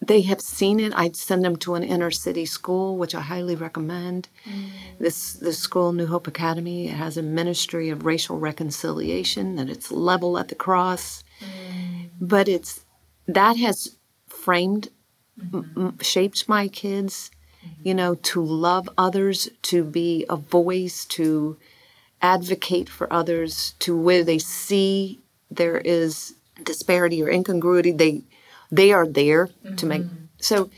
they 0.00 0.22
have 0.22 0.40
seen 0.40 0.80
it. 0.80 0.92
I'd 0.96 1.16
send 1.16 1.44
them 1.44 1.56
to 1.56 1.74
an 1.74 1.82
inner 1.82 2.10
city 2.10 2.46
school, 2.46 2.96
which 2.96 3.14
I 3.14 3.20
highly 3.20 3.56
recommend. 3.56 4.28
Mm. 4.44 4.70
This 4.98 5.34
this 5.34 5.58
school, 5.58 5.92
New 5.92 6.06
Hope 6.06 6.26
Academy, 6.26 6.88
it 6.88 6.94
has 6.94 7.16
a 7.16 7.22
ministry 7.22 7.90
of 7.90 8.04
racial 8.04 8.38
reconciliation, 8.38 9.58
and 9.58 9.70
it's 9.70 9.90
level 9.90 10.38
at 10.38 10.48
the 10.48 10.54
cross. 10.54 11.24
Mm. 11.40 12.10
But 12.20 12.48
it's 12.48 12.84
that 13.26 13.56
has 13.56 13.96
framed, 14.26 14.88
m- 15.40 15.50
mm-hmm. 15.50 15.80
m- 15.80 15.98
shaped 16.00 16.48
my 16.48 16.68
kids, 16.68 17.30
you 17.82 17.94
know, 17.94 18.14
to 18.14 18.42
love 18.42 18.88
others, 18.96 19.48
to 19.62 19.84
be 19.84 20.24
a 20.28 20.36
voice, 20.36 21.04
to 21.06 21.56
advocate 22.22 22.88
for 22.88 23.12
others, 23.12 23.74
to 23.80 23.96
where 23.96 24.24
they 24.24 24.38
see 24.38 25.20
there 25.50 25.78
is 25.78 26.34
disparity 26.62 27.22
or 27.22 27.30
incongruity, 27.30 27.92
they 27.92 28.22
they 28.70 28.92
are 28.92 29.06
there 29.06 29.50
to 29.76 29.86
make. 29.86 30.02
Mm-hmm. 30.02 30.24
So, 30.38 30.70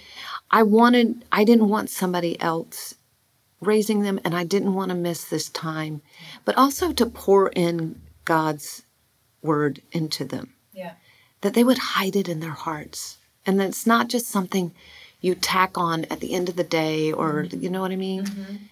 I 0.50 0.62
wanted, 0.62 1.24
I 1.32 1.44
didn't 1.44 1.68
want 1.68 1.90
somebody 1.90 2.40
else 2.40 2.94
raising 3.60 4.02
them, 4.02 4.20
and 4.24 4.34
I 4.34 4.44
didn't 4.44 4.74
want 4.74 4.90
to 4.90 4.94
miss 4.94 5.24
this 5.24 5.48
time, 5.48 6.02
but 6.44 6.56
also 6.56 6.92
to 6.92 7.06
pour 7.06 7.48
in 7.48 8.00
God's 8.24 8.82
word 9.42 9.80
into 9.92 10.24
them 10.24 10.54
Yeah. 10.72 10.92
that 11.40 11.54
they 11.54 11.64
would 11.64 11.78
hide 11.78 12.16
it 12.16 12.28
in 12.28 12.40
their 12.40 12.50
hearts 12.50 13.18
and 13.46 13.58
that 13.60 13.68
it's 13.68 13.86
not 13.86 14.08
just 14.08 14.26
something 14.26 14.74
you 15.20 15.34
tack 15.34 15.76
on 15.76 16.04
at 16.06 16.20
the 16.20 16.32
end 16.34 16.48
of 16.48 16.56
the 16.56 16.64
day 16.64 17.12
or 17.12 17.44
you 17.44 17.70
know 17.70 17.80
what 17.80 17.92
i 17.92 17.96
mean? 17.96 18.68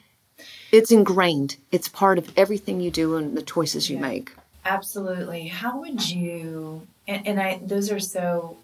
It's 0.73 0.91
ingrained. 0.91 1.57
It's 1.71 1.89
part 1.89 2.19
of 2.19 2.33
everything 2.37 2.81
you 2.81 2.91
do 2.91 3.17
and 3.17 3.37
the 3.37 3.43
choices 3.43 3.89
you 3.89 3.97
make. 3.97 4.33
Absolutely. 4.65 5.47
How 5.47 5.79
would 5.79 6.11
you 6.11 6.87
and, 7.07 7.27
and 7.27 7.41
I 7.41 7.61
those 7.63 7.93
are 7.93 8.01
so 8.01 8.57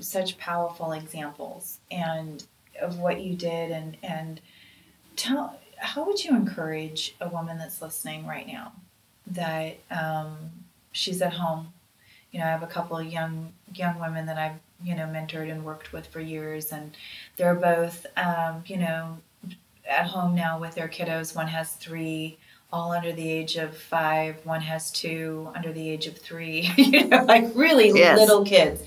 such 0.00 0.38
powerful 0.38 0.92
examples 0.92 1.78
and 1.90 2.44
of 2.80 2.98
what 2.98 3.20
you 3.20 3.36
did 3.36 3.70
and 3.70 3.96
and 4.02 4.40
tell 5.14 5.58
how 5.76 6.04
would 6.04 6.24
you 6.24 6.34
encourage 6.34 7.14
a 7.20 7.28
woman 7.28 7.58
that's 7.58 7.82
listening 7.82 8.26
right 8.26 8.46
now 8.46 8.72
that 9.26 9.76
um, 9.90 10.50
she's 10.90 11.22
at 11.22 11.34
home? 11.34 11.72
You 12.32 12.40
know 12.40 12.46
i 12.46 12.48
have 12.48 12.62
a 12.62 12.66
couple 12.66 12.96
of 12.96 13.06
young 13.06 13.52
young 13.74 14.00
women 14.00 14.24
that 14.24 14.38
i've 14.38 14.58
you 14.84 14.94
know 14.94 15.04
mentored 15.04 15.50
and 15.50 15.64
worked 15.64 15.92
with 15.92 16.06
for 16.06 16.20
years 16.20 16.72
and 16.72 16.96
they're 17.36 17.54
both 17.54 18.06
um, 18.16 18.62
you 18.66 18.76
know 18.76 19.18
at 19.88 20.06
home 20.06 20.34
now 20.34 20.58
with 20.58 20.74
their 20.74 20.88
kiddos 20.88 21.34
one 21.34 21.48
has 21.48 21.72
three 21.72 22.38
all 22.72 22.92
under 22.92 23.12
the 23.12 23.28
age 23.30 23.56
of 23.56 23.76
five 23.76 24.36
one 24.44 24.60
has 24.60 24.90
two 24.90 25.50
under 25.54 25.72
the 25.72 25.88
age 25.90 26.06
of 26.06 26.16
three 26.16 26.70
you 26.76 27.04
know 27.08 27.24
like 27.24 27.50
really 27.54 27.90
Yes. 27.94 28.18
little 28.18 28.44
kids 28.44 28.82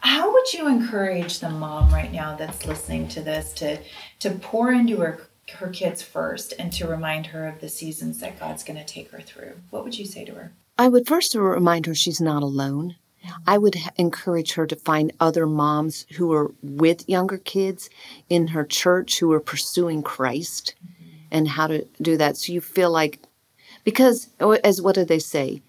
how 0.00 0.32
would 0.32 0.52
you 0.52 0.66
encourage 0.66 1.38
the 1.38 1.48
mom 1.50 1.92
right 1.94 2.12
now 2.12 2.34
that's 2.34 2.66
listening 2.66 3.06
to 3.08 3.20
this 3.20 3.52
to 3.54 3.78
to 4.20 4.30
pour 4.30 4.72
into 4.72 4.96
her 4.98 5.20
her 5.54 5.68
kids 5.68 6.02
first 6.02 6.54
and 6.58 6.72
to 6.72 6.86
remind 6.88 7.26
her 7.26 7.46
of 7.46 7.60
the 7.60 7.68
seasons 7.68 8.20
that 8.20 8.40
God's 8.40 8.64
going 8.64 8.78
to 8.78 8.84
take 8.86 9.10
her 9.10 9.20
through? 9.20 9.52
What 9.70 9.84
would 9.84 9.98
you 9.98 10.06
say 10.06 10.24
to 10.24 10.32
her? 10.34 10.52
i 10.78 10.88
would 10.88 11.06
first 11.06 11.34
remind 11.34 11.84
her 11.84 11.94
she's 11.94 12.20
not 12.20 12.42
alone 12.42 12.96
i 13.46 13.56
would 13.58 13.76
encourage 13.96 14.52
her 14.52 14.66
to 14.66 14.76
find 14.76 15.12
other 15.20 15.46
moms 15.46 16.06
who 16.16 16.32
are 16.32 16.52
with 16.62 17.08
younger 17.08 17.38
kids 17.38 17.88
in 18.28 18.48
her 18.48 18.64
church 18.64 19.18
who 19.18 19.32
are 19.32 19.40
pursuing 19.40 20.02
christ 20.02 20.74
mm-hmm. 20.84 21.10
and 21.30 21.48
how 21.48 21.66
to 21.66 21.86
do 22.00 22.16
that 22.16 22.36
so 22.36 22.52
you 22.52 22.60
feel 22.60 22.90
like 22.90 23.20
because 23.84 24.28
oh, 24.40 24.52
as 24.64 24.80
what 24.80 24.94
do 24.94 25.04
they 25.04 25.18
say 25.18 25.62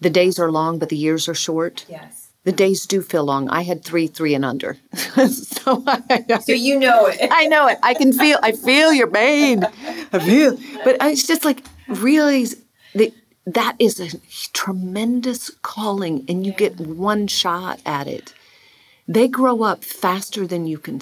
the 0.00 0.10
days 0.10 0.38
are 0.38 0.50
long 0.50 0.78
but 0.78 0.88
the 0.88 0.96
years 0.96 1.28
are 1.28 1.34
short 1.34 1.84
Yes. 1.88 2.28
the 2.44 2.52
days 2.52 2.86
do 2.86 3.02
feel 3.02 3.24
long. 3.24 3.48
I 3.48 3.62
had 3.62 3.82
three, 3.84 4.06
three 4.06 4.32
and 4.34 4.44
under. 4.44 4.76
so 4.94 5.82
I, 5.84 6.24
So 6.38 6.52
you 6.52 6.78
know 6.78 7.06
it. 7.06 7.28
I 7.32 7.46
know 7.48 7.66
it. 7.66 7.78
I 7.82 7.92
can 7.94 8.12
feel. 8.12 8.38
I 8.40 8.52
feel 8.52 8.92
your 8.92 9.08
pain. 9.08 9.64
I 10.12 10.18
feel. 10.20 10.56
But 10.84 10.96
it's 11.00 11.26
just 11.26 11.44
like 11.44 11.64
realize 11.88 12.54
that 12.94 13.12
that 13.46 13.76
is 13.78 14.00
a 14.00 14.18
tremendous 14.52 15.50
calling, 15.62 16.24
and 16.28 16.44
you 16.44 16.52
get 16.52 16.80
one 16.80 17.28
shot 17.28 17.80
at 17.86 18.08
it. 18.08 18.34
They 19.06 19.28
grow 19.28 19.62
up 19.62 19.84
faster 19.84 20.46
than 20.46 20.66
you 20.66 20.78
can 20.78 21.00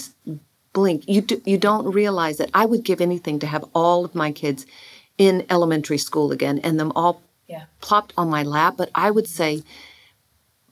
blink. 0.75 1.05
You 1.09 1.23
do, 1.23 1.41
you 1.47 1.57
don't 1.57 1.91
realize 1.91 2.37
that. 2.37 2.51
I 2.53 2.67
would 2.67 2.85
give 2.85 3.01
anything 3.01 3.39
to 3.39 3.47
have 3.47 3.65
all 3.75 4.05
of 4.05 4.15
my 4.15 4.31
kids 4.31 4.67
in 5.17 5.47
elementary 5.49 5.99
school 5.99 6.33
again, 6.33 6.59
and 6.59 6.79
them 6.79 6.93
all 6.95 7.23
Yeah. 7.47 7.65
plopped 7.81 8.13
on 8.17 8.29
my 8.29 8.43
lap. 8.43 8.75
But 8.77 8.91
I 8.95 9.11
would 9.11 9.29
say 9.29 9.63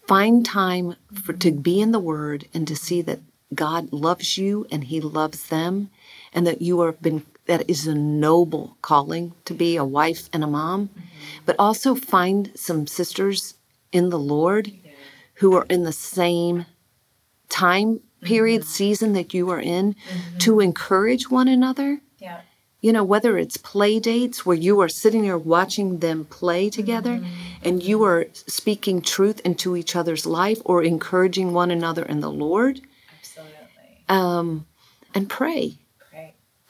find 0.06 0.44
time 0.44 0.96
for 1.12 1.32
to 1.32 1.50
be 1.52 1.80
in 1.80 1.92
the 1.92 2.00
word 2.00 2.48
and 2.52 2.66
to 2.68 2.76
see 2.76 3.02
that 3.02 3.20
God 3.54 3.92
loves 3.92 4.36
you 4.36 4.66
and 4.70 4.84
he 4.84 5.00
loves 5.00 5.48
them 5.48 5.90
and 6.32 6.46
that 6.46 6.62
you 6.62 6.80
are 6.80 6.92
been 6.92 7.24
that 7.46 7.68
is 7.68 7.86
a 7.86 7.94
noble 7.94 8.76
calling 8.82 9.34
to 9.44 9.54
be 9.54 9.76
a 9.76 9.84
wife 9.84 10.28
and 10.32 10.44
a 10.44 10.46
mom 10.46 10.88
mm-hmm. 10.88 11.00
but 11.46 11.56
also 11.58 11.94
find 11.94 12.50
some 12.54 12.86
sisters 12.86 13.54
in 13.90 14.10
the 14.10 14.18
Lord 14.18 14.72
who 15.34 15.54
are 15.56 15.66
in 15.68 15.82
the 15.82 15.92
same 15.92 16.66
time 17.48 18.00
period 18.22 18.60
mm-hmm. 18.60 18.70
season 18.70 19.12
that 19.12 19.34
you 19.34 19.50
are 19.50 19.60
in 19.60 19.94
mm-hmm. 19.94 20.38
to 20.38 20.60
encourage 20.60 21.30
one 21.30 21.48
another 21.48 22.00
Yeah. 22.18 22.42
you 22.80 22.92
know, 22.92 23.04
whether 23.04 23.36
it's 23.36 23.56
play 23.56 23.98
dates 23.98 24.46
where 24.46 24.56
you 24.56 24.80
are 24.80 24.88
sitting 24.88 25.22
there 25.22 25.38
watching 25.38 25.98
them 25.98 26.24
play 26.24 26.70
together 26.70 27.20
and 27.62 27.82
you 27.82 28.02
are 28.04 28.26
speaking 28.32 29.02
truth 29.02 29.40
into 29.44 29.76
each 29.76 29.94
other's 29.96 30.26
life 30.26 30.60
or 30.64 30.82
encouraging 30.82 31.52
one 31.52 31.70
another 31.70 32.04
in 32.04 32.20
the 32.20 32.30
Lord, 32.30 32.80
Absolutely. 33.18 34.04
um, 34.08 34.66
and 35.14 35.28
pray. 35.28 35.78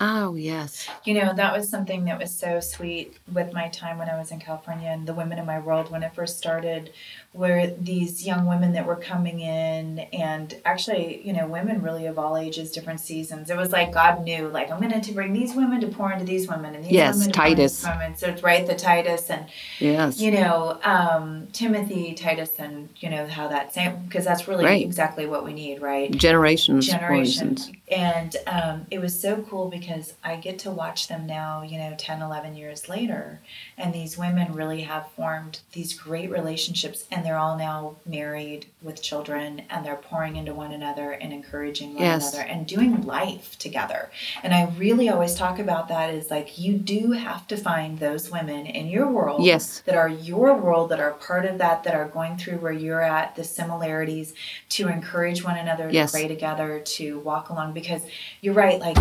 Oh, 0.05 0.35
yes. 0.35 0.89
You 1.05 1.15
know, 1.15 1.33
that 1.33 1.57
was 1.57 1.69
something 1.69 2.07
that 2.07 2.19
was 2.19 2.37
so 2.37 2.59
sweet 2.59 3.17
with 3.33 3.53
my 3.53 3.69
time 3.69 3.99
when 3.99 4.09
I 4.09 4.19
was 4.19 4.33
in 4.33 4.41
California 4.41 4.89
and 4.89 5.07
the 5.07 5.15
Women 5.15 5.39
in 5.39 5.47
My 5.47 5.61
World 5.61 5.93
when 5.93 6.03
it 6.03 6.13
first 6.13 6.39
started, 6.39 6.91
were 7.33 7.69
these 7.81 8.27
young 8.27 8.47
women 8.49 8.73
that 8.73 8.85
were 8.85 8.97
coming 8.97 9.39
in 9.39 10.01
and 10.13 10.61
actually, 10.65 11.23
you 11.25 11.33
know, 11.33 11.47
women 11.47 11.83
really 11.83 12.07
of 12.07 12.19
all 12.19 12.37
ages, 12.37 12.73
different 12.73 12.99
seasons. 12.99 13.49
It 13.49 13.57
was 13.57 13.71
like 13.71 13.93
God 13.93 14.25
knew, 14.25 14.49
like, 14.49 14.73
I'm 14.73 14.81
going 14.81 15.01
to 15.01 15.13
bring 15.13 15.33
these 15.33 15.55
women 15.55 15.81
to 15.83 15.87
pour 15.87 16.13
into 16.13 16.25
these 16.25 16.49
women 16.49 16.75
and 16.75 16.85
these 16.85 16.93
Yes, 16.93 17.15
women 17.15 17.29
into 17.29 17.39
Titus. 17.39 17.85
women. 17.85 18.17
So 18.17 18.27
it's 18.27 18.43
right, 18.43 18.67
the 18.67 18.75
Titus 18.75 19.31
and 19.31 19.47
Yes. 19.79 20.19
you 20.21 20.33
know, 20.33 20.81
um, 20.83 21.47
Timothy, 21.53 22.15
Titus, 22.15 22.51
and 22.59 22.89
you 22.97 23.09
know 23.09 23.27
how 23.29 23.47
that 23.47 23.73
same 23.73 24.03
because 24.07 24.25
that's 24.25 24.49
really 24.49 24.65
Right. 24.65 24.85
exactly 24.85 25.27
what 25.27 25.45
we 25.45 25.53
need, 25.53 25.81
right? 25.81 26.11
Generations. 26.11 26.87
generation 26.89 27.55
generations. 27.55 27.71
And 27.93 28.37
um, 28.47 28.87
it 28.91 28.99
was 29.01 29.21
so 29.21 29.43
cool 29.43 29.69
because 29.69 30.15
i 30.25 30.35
get 30.35 30.59
to 30.59 30.71
watch 30.71 31.09
them 31.09 31.27
now 31.27 31.63
you 31.63 31.77
know 31.79 31.95
10 31.99 32.23
11 32.23 32.57
years 32.57 32.89
later 32.89 33.41
and 33.77 33.93
these 33.93 34.17
women 34.17 34.53
really 34.55 34.83
have 34.83 35.11
formed 35.13 35.61
these 35.73 35.93
great 35.95 36.31
relationships 36.31 37.05
and 37.13 37.25
they're 37.25 37.37
all 37.37 37.57
now 37.59 37.95
married 38.07 38.65
with 38.81 39.03
children 39.03 39.63
and 39.69 39.85
they're 39.85 39.97
pouring 39.97 40.37
into 40.37 40.55
one 40.55 40.73
another 40.73 41.13
and 41.13 41.33
encouraging 41.33 41.95
one 41.95 42.03
Yes. 42.03 42.33
another 42.33 42.49
and 42.49 42.67
doing 42.67 43.03
life 43.03 43.59
together 43.59 44.11
and 44.43 44.55
i 44.55 44.65
really 44.79 45.09
always 45.11 45.35
talk 45.35 45.59
about 45.59 45.89
that 45.89 46.09
is 46.15 46.31
like 46.31 46.59
you 46.59 46.75
do 46.79 47.13
have 47.13 47.47
to 47.49 47.57
find 47.57 47.99
those 47.99 48.31
women 48.31 48.65
in 48.67 48.87
your 48.87 49.07
world 49.09 49.45
Yes. 49.45 49.81
that 49.87 49.95
are 49.97 50.09
your 50.09 50.57
world 50.57 50.91
that 50.91 51.01
are 51.01 51.13
part 51.13 51.45
of 51.45 51.59
that 51.59 51.85
that 51.85 51.95
are 51.95 52.09
going 52.09 52.39
through 52.39 52.59
where 52.59 52.73
you're 52.73 53.03
at 53.03 53.37
the 53.37 53.45
similarities 53.45 54.33
to 54.71 54.89
encourage 54.89 55.45
one 55.45 55.59
another 55.59 55.91
Yes. 55.91 56.11
to 56.11 56.17
pray 56.19 56.29
together 56.29 56.81
to 56.81 57.19
walk 57.21 57.51
along 57.51 57.73
because 57.83 58.03
you're 58.41 58.55
right 58.55 58.79
like 58.81 58.97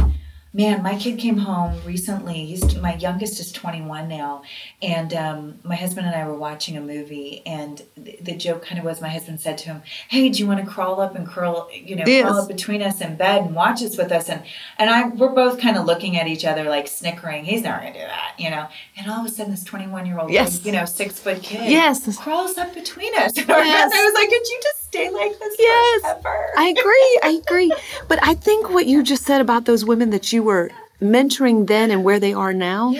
man, 0.53 0.83
my 0.83 0.97
kid 0.97 1.17
came 1.17 1.37
home 1.37 1.79
recently. 1.85 2.45
He's 2.45 2.75
my 2.75 2.95
youngest 2.95 3.39
is 3.39 3.53
21 3.53 4.09
now, 4.09 4.41
and 4.81 5.13
um, 5.13 5.59
my 5.63 5.75
husband 5.75 6.07
and 6.07 6.13
I 6.15 6.27
were 6.27 6.35
watching 6.37 6.75
a 6.75 6.81
movie, 6.81 7.41
and 7.45 7.81
the, 7.95 8.17
the 8.21 8.35
joke 8.35 8.65
kind 8.65 8.77
of 8.77 8.83
was 8.83 8.99
my 8.99 9.07
husband 9.07 9.39
said 9.39 9.57
to 9.59 9.65
him, 9.67 9.81
"Hey, 10.09 10.27
do 10.29 10.39
you 10.39 10.47
want 10.47 10.59
to 10.59 10.69
crawl 10.69 10.99
up 10.99 11.15
and 11.15 11.25
curl, 11.25 11.69
you 11.73 11.95
know, 11.95 12.03
crawl 12.03 12.41
up 12.41 12.47
between 12.49 12.81
us 12.81 12.99
in 12.99 13.15
bed 13.15 13.43
and 13.43 13.55
watch 13.55 13.79
this 13.79 13.97
with 13.97 14.11
us?" 14.11 14.27
And 14.29 14.43
and 14.77 14.89
I 14.89 15.07
we're 15.07 15.29
both 15.33 15.59
kind 15.61 15.77
of 15.77 15.85
looking 15.85 16.17
at 16.17 16.27
each 16.27 16.43
other 16.43 16.65
like 16.65 16.87
snickering. 16.89 17.45
He's 17.45 17.63
not 17.63 17.79
gonna 17.81 17.93
do 17.93 17.99
that, 17.99 18.33
you 18.37 18.49
know. 18.49 18.67
And 18.97 19.09
all 19.09 19.21
of 19.21 19.25
a 19.25 19.29
sudden, 19.29 19.51
this 19.51 19.63
21 19.63 20.05
year 20.05 20.19
old, 20.19 20.31
Yes. 20.31 20.65
you 20.65 20.73
know, 20.73 20.83
six 20.83 21.17
foot 21.17 21.41
kid, 21.41 21.69
Yes. 21.71 22.17
crawls 22.17 22.57
up 22.57 22.73
between 22.73 23.15
us. 23.17 23.37
And 23.37 23.47
Yes. 23.47 23.91
I 23.95 24.03
was 24.03 24.13
like, 24.15 24.27
"Could 24.29 24.47
you 24.49 24.59
just 24.63 24.80
stay 24.91 25.09
oh 25.09 25.13
like 25.19 25.33
this 25.39 25.55
Yes. 25.57 26.01
forever?" 26.01 26.49
I 26.57 26.67
agree. 26.75 27.11
I 27.23 27.41
agree. 27.45 27.71
But 28.07 28.19
I 28.21 28.33
think 28.33 28.69
what 28.69 28.85
you 28.85 29.03
just 29.03 29.23
said 29.23 29.41
about 29.41 29.65
those 29.65 29.83
women 29.85 30.09
that 30.11 30.31
you 30.33 30.43
were 30.43 30.69
mentoring 31.01 31.67
then 31.67 31.91
and 31.91 32.03
where 32.03 32.19
they 32.19 32.33
are 32.33 32.53
now, 32.53 32.93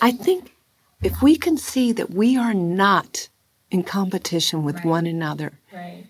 I 0.00 0.10
think 0.12 0.52
if 1.02 1.22
we 1.22 1.36
can 1.36 1.56
see 1.56 1.92
that 1.92 2.10
we 2.10 2.36
are 2.36 2.54
not 2.54 3.28
in 3.70 3.82
competition 3.84 4.64
with 4.64 4.76
Right. 4.76 4.84
one 4.96 5.06
another, 5.06 5.52
right. 5.72 6.04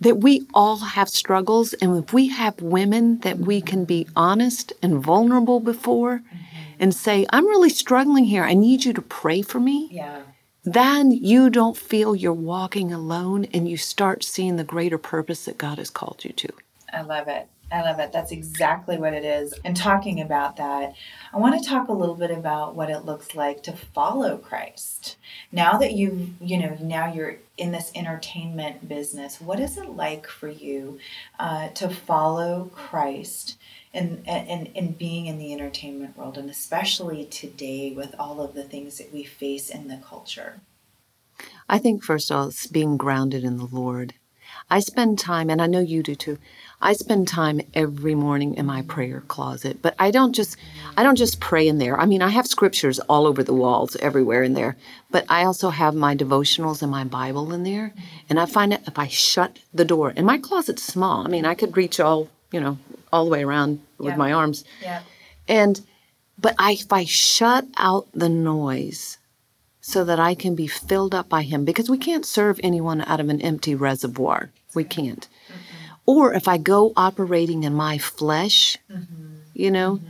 that 0.00 0.18
we 0.18 0.46
all 0.54 0.78
have 0.96 1.08
struggles, 1.08 1.74
and 1.74 2.02
if 2.02 2.12
we 2.12 2.28
have 2.28 2.54
women 2.62 3.18
that 3.20 3.38
we 3.38 3.58
mm-hmm. 3.58 3.66
can 3.66 3.84
be 3.84 4.06
honest 4.16 4.72
and 4.82 5.02
vulnerable 5.02 5.60
before 5.60 6.14
mm-hmm. 6.20 6.80
and 6.80 6.94
say, 6.94 7.26
I'm 7.30 7.46
really 7.46 7.68
struggling 7.70 8.24
here, 8.24 8.44
I 8.44 8.54
need 8.54 8.84
you 8.86 8.92
to 8.94 9.02
pray 9.02 9.42
for 9.42 9.60
me, 9.60 9.88
Yeah. 9.90 10.20
Then 10.72 11.10
you 11.10 11.50
don't 11.50 11.76
feel 11.76 12.16
you're 12.16 12.32
walking 12.32 12.92
alone 12.92 13.46
and 13.52 13.68
you 13.68 13.76
start 13.76 14.24
seeing 14.24 14.56
the 14.56 14.64
greater 14.64 14.98
purpose 14.98 15.44
that 15.44 15.58
God 15.58 15.78
has 15.78 15.90
called 15.90 16.24
you 16.24 16.32
to. 16.32 16.48
I 16.92 17.02
love 17.02 17.28
it. 17.28 17.48
I 17.70 17.82
love 17.82 17.98
it. 17.98 18.12
That's 18.12 18.32
exactly 18.32 18.96
what 18.96 19.12
it 19.12 19.24
is. 19.24 19.52
And 19.62 19.76
talking 19.76 20.22
about 20.22 20.56
that, 20.56 20.94
I 21.34 21.36
want 21.36 21.62
to 21.62 21.68
talk 21.68 21.88
a 21.88 21.92
little 21.92 22.14
bit 22.14 22.30
about 22.30 22.74
what 22.74 22.88
it 22.88 23.04
looks 23.04 23.34
like 23.34 23.62
to 23.64 23.72
follow 23.72 24.38
Christ. 24.38 25.16
Now 25.52 25.76
that 25.76 25.92
you, 25.92 26.34
you 26.40 26.56
know, 26.56 26.78
now 26.80 27.12
you're 27.12 27.36
in 27.58 27.72
this 27.72 27.92
entertainment 27.94 28.88
business, 28.88 29.38
what 29.38 29.60
is 29.60 29.76
it 29.76 29.90
like 29.90 30.26
for 30.26 30.48
you 30.48 30.98
uh, 31.38 31.68
to 31.70 31.90
follow 31.90 32.70
Christ 32.74 33.57
and, 33.94 34.22
and, 34.26 34.70
and 34.74 34.98
being 34.98 35.26
in 35.26 35.38
the 35.38 35.52
entertainment 35.52 36.16
world, 36.16 36.38
and 36.38 36.50
especially 36.50 37.24
today 37.24 37.92
with 37.92 38.14
all 38.18 38.40
of 38.40 38.54
the 38.54 38.64
things 38.64 38.98
that 38.98 39.12
we 39.12 39.24
face 39.24 39.70
in 39.70 39.88
the 39.88 39.96
culture? 39.96 40.60
I 41.68 41.78
think, 41.78 42.02
first 42.02 42.30
of 42.30 42.36
all, 42.36 42.48
it's 42.48 42.66
being 42.66 42.96
grounded 42.96 43.44
in 43.44 43.56
the 43.56 43.68
Lord. 43.70 44.14
I 44.70 44.80
spend 44.80 45.18
time, 45.18 45.50
and 45.50 45.62
I 45.62 45.66
know 45.66 45.80
you 45.80 46.02
do 46.02 46.14
too. 46.14 46.38
I 46.80 46.92
spend 46.92 47.26
time 47.26 47.60
every 47.74 48.14
morning 48.14 48.54
in 48.54 48.66
my 48.66 48.82
prayer 48.82 49.22
closet, 49.26 49.80
but 49.82 49.94
I 49.98 50.10
don't 50.10 50.32
just 50.32 50.56
I 50.96 51.02
don't 51.02 51.16
just 51.16 51.40
pray 51.40 51.66
in 51.66 51.78
there. 51.78 51.98
I 51.98 52.06
mean, 52.06 52.22
I 52.22 52.28
have 52.28 52.46
scriptures 52.46 52.98
all 53.00 53.26
over 53.26 53.42
the 53.42 53.54
walls, 53.54 53.96
everywhere 53.96 54.42
in 54.42 54.54
there, 54.54 54.76
but 55.10 55.24
I 55.28 55.44
also 55.44 55.70
have 55.70 55.94
my 55.94 56.14
devotionals 56.14 56.82
and 56.82 56.90
my 56.90 57.04
Bible 57.04 57.52
in 57.52 57.62
there. 57.62 57.92
And 58.28 58.38
I 58.38 58.46
find 58.46 58.72
that 58.72 58.86
if 58.86 58.98
I 58.98 59.08
shut 59.08 59.58
the 59.72 59.84
door, 59.84 60.12
and 60.16 60.26
my 60.26 60.38
closet's 60.38 60.82
small. 60.82 61.26
I 61.26 61.30
mean, 61.30 61.44
I 61.44 61.54
could 61.54 61.76
reach 61.76 61.98
all 61.98 62.28
you 62.52 62.60
know 62.60 62.78
all 63.12 63.24
the 63.24 63.30
way 63.30 63.42
around 63.42 63.80
with 63.98 64.12
Yeah. 64.12 64.16
my 64.16 64.32
arms. 64.32 64.64
Yeah. 64.82 65.02
And 65.46 65.80
but 66.40 66.54
I, 66.58 66.72
if 66.72 66.92
I 66.92 67.04
shut 67.04 67.66
out 67.76 68.06
the 68.14 68.28
noise 68.28 69.18
so 69.80 70.04
that 70.04 70.20
I 70.20 70.34
can 70.34 70.54
be 70.54 70.66
filled 70.66 71.14
up 71.14 71.28
by 71.28 71.42
him 71.42 71.64
because 71.64 71.90
we 71.90 71.98
can't 71.98 72.24
serve 72.24 72.60
anyone 72.62 73.00
out 73.02 73.20
of 73.20 73.28
an 73.28 73.40
empty 73.40 73.74
reservoir. 73.74 74.50
We 74.74 74.84
mm-hmm. 74.84 74.88
can't. 74.90 75.28
Mm-hmm. 75.48 75.94
Or 76.06 76.32
if 76.34 76.46
I 76.46 76.58
go 76.58 76.92
operating 76.96 77.64
in 77.64 77.74
my 77.74 77.98
flesh, 77.98 78.76
mm-hmm. 78.90 79.38
you 79.54 79.70
know, 79.70 80.00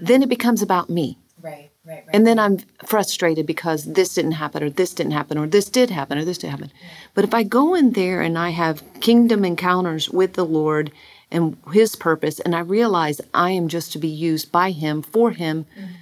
then 0.00 0.22
it 0.22 0.28
becomes 0.28 0.62
about 0.62 0.88
me. 0.88 1.18
Right. 1.42 1.70
Right. 1.84 2.04
Right. 2.04 2.04
And 2.12 2.26
then 2.26 2.38
I'm 2.38 2.58
frustrated 2.84 3.46
because 3.46 3.84
this 3.84 4.14
didn't 4.14 4.32
happen, 4.32 4.62
or 4.62 4.70
this 4.70 4.92
didn't 4.92 5.12
happen, 5.12 5.38
or 5.38 5.46
this 5.46 5.68
did 5.68 5.90
happen, 5.90 6.18
or 6.18 6.24
this 6.24 6.38
did 6.38 6.50
happen. 6.50 6.72
But 7.14 7.24
if 7.24 7.32
I 7.32 7.44
go 7.44 7.74
in 7.74 7.92
there 7.92 8.20
and 8.20 8.36
I 8.36 8.50
have 8.50 8.82
kingdom 9.00 9.44
encounters 9.44 10.10
with 10.10 10.32
the 10.34 10.44
Lord 10.44 10.90
and 11.36 11.56
His 11.72 11.94
purpose, 11.96 12.40
and 12.40 12.54
I 12.54 12.60
realize 12.60 13.20
I 13.32 13.50
am 13.50 13.68
just 13.68 13.92
to 13.92 13.98
be 13.98 14.08
used 14.08 14.50
by 14.50 14.70
Him, 14.70 15.02
for 15.02 15.30
Him, 15.30 15.66
mm-hmm. 15.78 15.92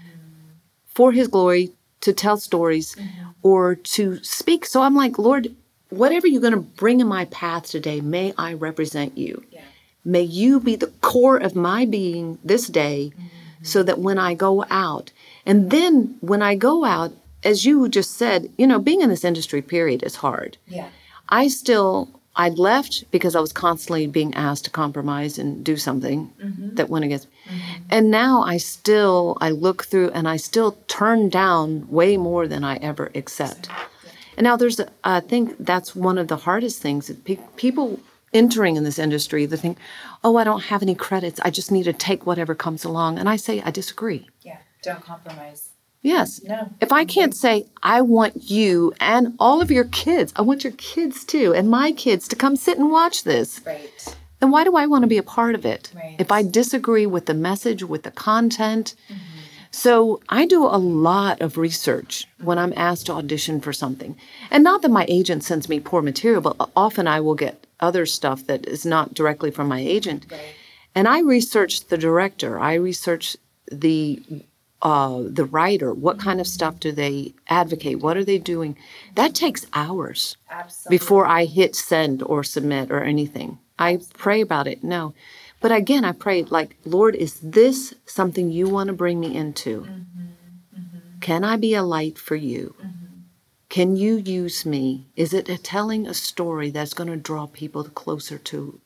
for 0.86 1.12
His 1.12 1.28
glory, 1.28 1.72
to 2.00 2.12
tell 2.12 2.36
stories 2.36 2.94
mm-hmm. 2.94 3.30
or 3.42 3.74
to 3.96 4.22
speak. 4.22 4.66
So 4.66 4.82
I'm 4.82 4.94
like, 4.94 5.18
Lord, 5.18 5.54
whatever 5.90 6.26
you're 6.26 6.40
going 6.40 6.52
to 6.52 6.60
bring 6.60 7.00
in 7.00 7.06
my 7.06 7.24
path 7.26 7.66
today, 7.66 8.00
may 8.00 8.32
I 8.38 8.54
represent 8.54 9.18
you. 9.18 9.42
yeah. 9.50 9.60
May 10.04 10.22
you 10.22 10.60
be 10.60 10.76
the 10.76 10.92
core 11.00 11.38
of 11.38 11.56
my 11.56 11.86
being 11.86 12.38
this 12.44 12.66
day 12.68 13.12
mm-hmm. 13.14 13.64
so 13.64 13.82
that 13.82 13.98
when 13.98 14.18
I 14.18 14.34
go 14.34 14.64
out, 14.68 15.12
and 15.46 15.70
then 15.70 16.16
when 16.20 16.42
I 16.42 16.56
go 16.56 16.84
out, 16.84 17.12
as 17.42 17.64
you 17.64 17.88
just 17.88 18.12
said, 18.12 18.50
you 18.58 18.66
know, 18.66 18.78
being 18.78 19.00
in 19.00 19.08
this 19.08 19.24
industry, 19.24 19.62
period, 19.62 20.02
is 20.02 20.16
hard. 20.16 20.58
Yeah. 20.66 20.88
I 21.28 21.48
still, 21.48 22.08
I 22.36 22.48
left 22.48 23.04
because 23.10 23.36
I 23.36 23.40
was 23.40 23.52
constantly 23.52 24.06
being 24.06 24.34
asked 24.34 24.64
to 24.64 24.70
compromise 24.70 25.38
and 25.38 25.64
do 25.64 25.76
something 25.76 26.32
mm-hmm. 26.42 26.74
that 26.74 26.88
went 26.88 27.04
against 27.04 27.28
me. 27.28 27.32
Mm-hmm. 27.46 27.82
And 27.90 28.10
now 28.10 28.42
I 28.42 28.56
still, 28.56 29.38
I 29.40 29.50
look 29.50 29.84
through 29.84 30.10
and 30.10 30.28
I 30.28 30.36
still 30.36 30.72
turn 30.88 31.28
down 31.28 31.88
way 31.88 32.16
more 32.16 32.48
than 32.48 32.64
I 32.64 32.76
ever 32.76 33.10
accept. 33.14 33.68
And 34.36 34.44
now 34.44 34.56
there's, 34.56 34.80
a, 34.80 34.88
I 35.04 35.20
think 35.20 35.56
that's 35.60 35.94
one 35.94 36.18
of 36.18 36.26
the 36.26 36.36
hardest 36.36 36.82
things. 36.82 37.06
that 37.06 37.24
pe- 37.24 37.38
people 37.56 38.00
entering 38.32 38.74
in 38.74 38.82
this 38.82 38.98
industry, 38.98 39.46
they 39.46 39.56
think, 39.56 39.78
oh, 40.24 40.36
I 40.36 40.42
don't 40.42 40.64
have 40.64 40.82
any 40.82 40.96
credits. 40.96 41.38
I 41.40 41.50
just 41.50 41.70
need 41.70 41.84
to 41.84 41.92
take 41.92 42.26
whatever 42.26 42.54
comes 42.54 42.84
along. 42.84 43.18
And 43.18 43.28
I 43.28 43.36
say, 43.36 43.62
I 43.62 43.70
disagree. 43.70 44.28
Yeah. 44.42 44.58
Don't 44.82 45.02
compromise. 45.02 45.70
Yes. 46.04 46.40
No. 46.44 46.68
If 46.82 46.92
I 46.92 47.06
can't 47.06 47.34
say, 47.34 47.66
I 47.82 48.02
want 48.02 48.50
you 48.50 48.92
and 49.00 49.34
all 49.40 49.62
of 49.62 49.70
your 49.70 49.84
kids, 49.84 50.34
I 50.36 50.42
want 50.42 50.62
your 50.62 50.74
kids 50.74 51.24
too, 51.24 51.54
and 51.54 51.68
my 51.70 51.92
kids 51.92 52.28
to 52.28 52.36
come 52.36 52.56
sit 52.56 52.78
and 52.78 52.90
watch 52.90 53.24
this, 53.24 53.60
Right. 53.66 54.16
then 54.38 54.50
why 54.50 54.64
do 54.64 54.76
I 54.76 54.86
want 54.86 55.02
to 55.02 55.08
be 55.08 55.16
a 55.16 55.22
part 55.22 55.54
of 55.54 55.64
it? 55.64 55.90
Right. 55.94 56.16
If 56.18 56.30
I 56.30 56.42
disagree 56.42 57.06
with 57.06 57.24
the 57.24 57.32
message, 57.34 57.82
with 57.82 58.02
the 58.02 58.10
content. 58.10 58.94
Mm-hmm. 59.08 59.20
So 59.70 60.20
I 60.28 60.44
do 60.46 60.64
a 60.64 60.76
lot 60.78 61.40
of 61.40 61.56
research 61.56 62.28
when 62.40 62.58
I'm 62.58 62.74
asked 62.76 63.06
to 63.06 63.12
audition 63.14 63.60
for 63.60 63.72
something. 63.72 64.14
And 64.50 64.62
not 64.62 64.82
that 64.82 64.90
my 64.90 65.06
agent 65.08 65.42
sends 65.42 65.68
me 65.68 65.80
poor 65.80 66.02
material, 66.02 66.42
but 66.42 66.70
often 66.76 67.08
I 67.08 67.18
will 67.20 67.34
get 67.34 67.66
other 67.80 68.04
stuff 68.06 68.46
that 68.46 68.66
is 68.68 68.84
not 68.86 69.14
directly 69.14 69.50
from 69.50 69.66
my 69.68 69.80
agent. 69.80 70.26
Right. 70.30 70.54
And 70.94 71.08
I 71.08 71.20
research 71.20 71.86
the 71.86 71.98
director. 71.98 72.60
I 72.60 72.74
research 72.74 73.36
the 73.72 74.22
uh, 74.84 75.22
the 75.24 75.46
writer. 75.46 75.92
What 75.94 76.18
kind 76.18 76.40
of 76.40 76.46
stuff 76.46 76.78
do 76.78 76.92
they 76.92 77.34
advocate? 77.48 78.00
What 78.00 78.16
are 78.18 78.24
they 78.24 78.38
doing? 78.38 78.76
That 79.14 79.34
takes 79.34 79.66
hours 79.72 80.36
Absolutely. 80.50 80.98
before 80.98 81.26
I 81.26 81.46
hit 81.46 81.74
send 81.74 82.22
or 82.22 82.44
submit 82.44 82.90
or 82.90 83.02
anything. 83.02 83.58
I 83.78 83.98
pray 84.12 84.42
about 84.42 84.68
it. 84.68 84.84
No. 84.84 85.14
But 85.60 85.72
again, 85.72 86.04
I 86.04 86.12
pray 86.12 86.42
like, 86.44 86.76
Lord, 86.84 87.16
is 87.16 87.40
this 87.40 87.94
something 88.04 88.50
you 88.50 88.68
want 88.68 88.88
to 88.88 88.92
bring 88.92 89.18
me 89.18 89.34
into? 89.34 89.80
Mm-hmm. 89.80 90.78
Mm-hmm. 90.78 91.18
Can 91.20 91.42
I 91.42 91.56
be 91.56 91.74
a 91.74 91.82
light 91.82 92.18
for 92.18 92.36
you? 92.36 92.74
Mm-hmm. 92.78 93.04
Can 93.70 93.96
you 93.96 94.16
use 94.16 94.66
me? 94.66 95.06
Is 95.16 95.32
it 95.32 95.48
a 95.48 95.56
telling 95.56 96.06
a 96.06 96.14
story 96.14 96.70
that's 96.70 96.94
going 96.94 97.08
to 97.08 97.16
draw 97.16 97.46
people 97.46 97.82
closer 97.84 98.36
to 98.38 98.80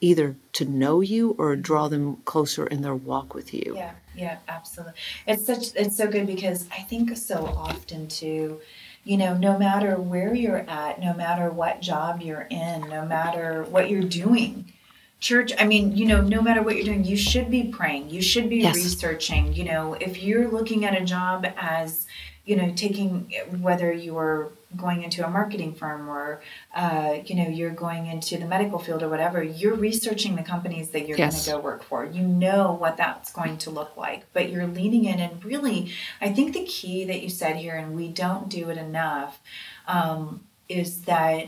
either 0.00 0.36
to 0.54 0.64
know 0.64 1.00
you 1.00 1.34
or 1.38 1.56
draw 1.56 1.88
them 1.88 2.16
closer 2.24 2.66
in 2.66 2.82
their 2.82 2.94
walk 2.94 3.34
with 3.34 3.54
you? 3.54 3.74
Yeah, 3.76 3.92
yeah, 4.14 4.38
absolutely. 4.48 4.94
It's 5.26 5.46
such 5.46 5.74
it's 5.74 5.96
so 5.96 6.06
good 6.08 6.26
because 6.26 6.66
I 6.70 6.82
think 6.82 7.16
so 7.16 7.46
often 7.56 8.08
too, 8.08 8.60
you 9.04 9.16
know, 9.16 9.36
no 9.36 9.58
matter 9.58 9.96
where 9.96 10.34
you're 10.34 10.64
at, 10.68 11.00
no 11.00 11.14
matter 11.14 11.50
what 11.50 11.80
job 11.80 12.20
you're 12.22 12.46
in, 12.50 12.82
no 12.88 13.04
matter 13.04 13.64
what 13.64 13.90
you're 13.90 14.02
doing, 14.02 14.72
church, 15.20 15.52
I 15.58 15.64
mean, 15.66 15.96
you 15.96 16.06
know, 16.06 16.20
no 16.20 16.42
matter 16.42 16.62
what 16.62 16.76
you're 16.76 16.84
doing, 16.84 17.04
you 17.04 17.16
should 17.16 17.50
be 17.50 17.64
praying. 17.64 18.10
You 18.10 18.20
should 18.20 18.48
be 18.50 18.58
Yes. 18.58 18.74
researching. 18.76 19.54
You 19.54 19.64
know, 19.64 19.94
if 19.94 20.22
you're 20.22 20.50
looking 20.50 20.84
at 20.84 21.00
a 21.00 21.04
job 21.04 21.46
as, 21.56 22.06
you 22.44 22.56
know, 22.56 22.72
taking 22.74 23.32
whether 23.60 23.92
you 23.92 24.16
are 24.18 24.50
going 24.76 25.02
into 25.02 25.24
a 25.24 25.30
marketing 25.30 25.72
firm 25.72 26.08
or 26.08 26.40
uh, 26.74 27.18
you 27.24 27.34
know 27.36 27.48
you're 27.48 27.70
going 27.70 28.06
into 28.06 28.36
the 28.36 28.44
medical 28.44 28.78
field 28.78 29.04
or 29.04 29.08
whatever 29.08 29.40
you're 29.40 29.76
researching 29.76 30.34
the 30.34 30.42
companies 30.42 30.88
that 30.90 31.06
you're 31.06 31.16
Yes. 31.16 31.32
going 31.32 31.44
to 31.44 31.50
go 31.52 31.60
work 31.70 31.84
for 31.84 32.04
you 32.04 32.22
know 32.22 32.72
what 32.72 32.96
that's 32.96 33.32
going 33.32 33.56
to 33.58 33.70
look 33.70 33.96
like 33.96 34.24
but 34.32 34.50
you're 34.50 34.66
leaning 34.66 35.04
in 35.04 35.20
and 35.20 35.44
really 35.44 35.92
i 36.20 36.28
think 36.28 36.54
the 36.54 36.64
key 36.64 37.04
that 37.04 37.22
you 37.22 37.30
said 37.30 37.54
here 37.54 37.76
and 37.76 37.94
we 37.94 38.08
don't 38.08 38.48
do 38.48 38.68
it 38.68 38.76
enough 38.76 39.40
um, 39.86 40.40
is 40.68 41.02
that 41.02 41.46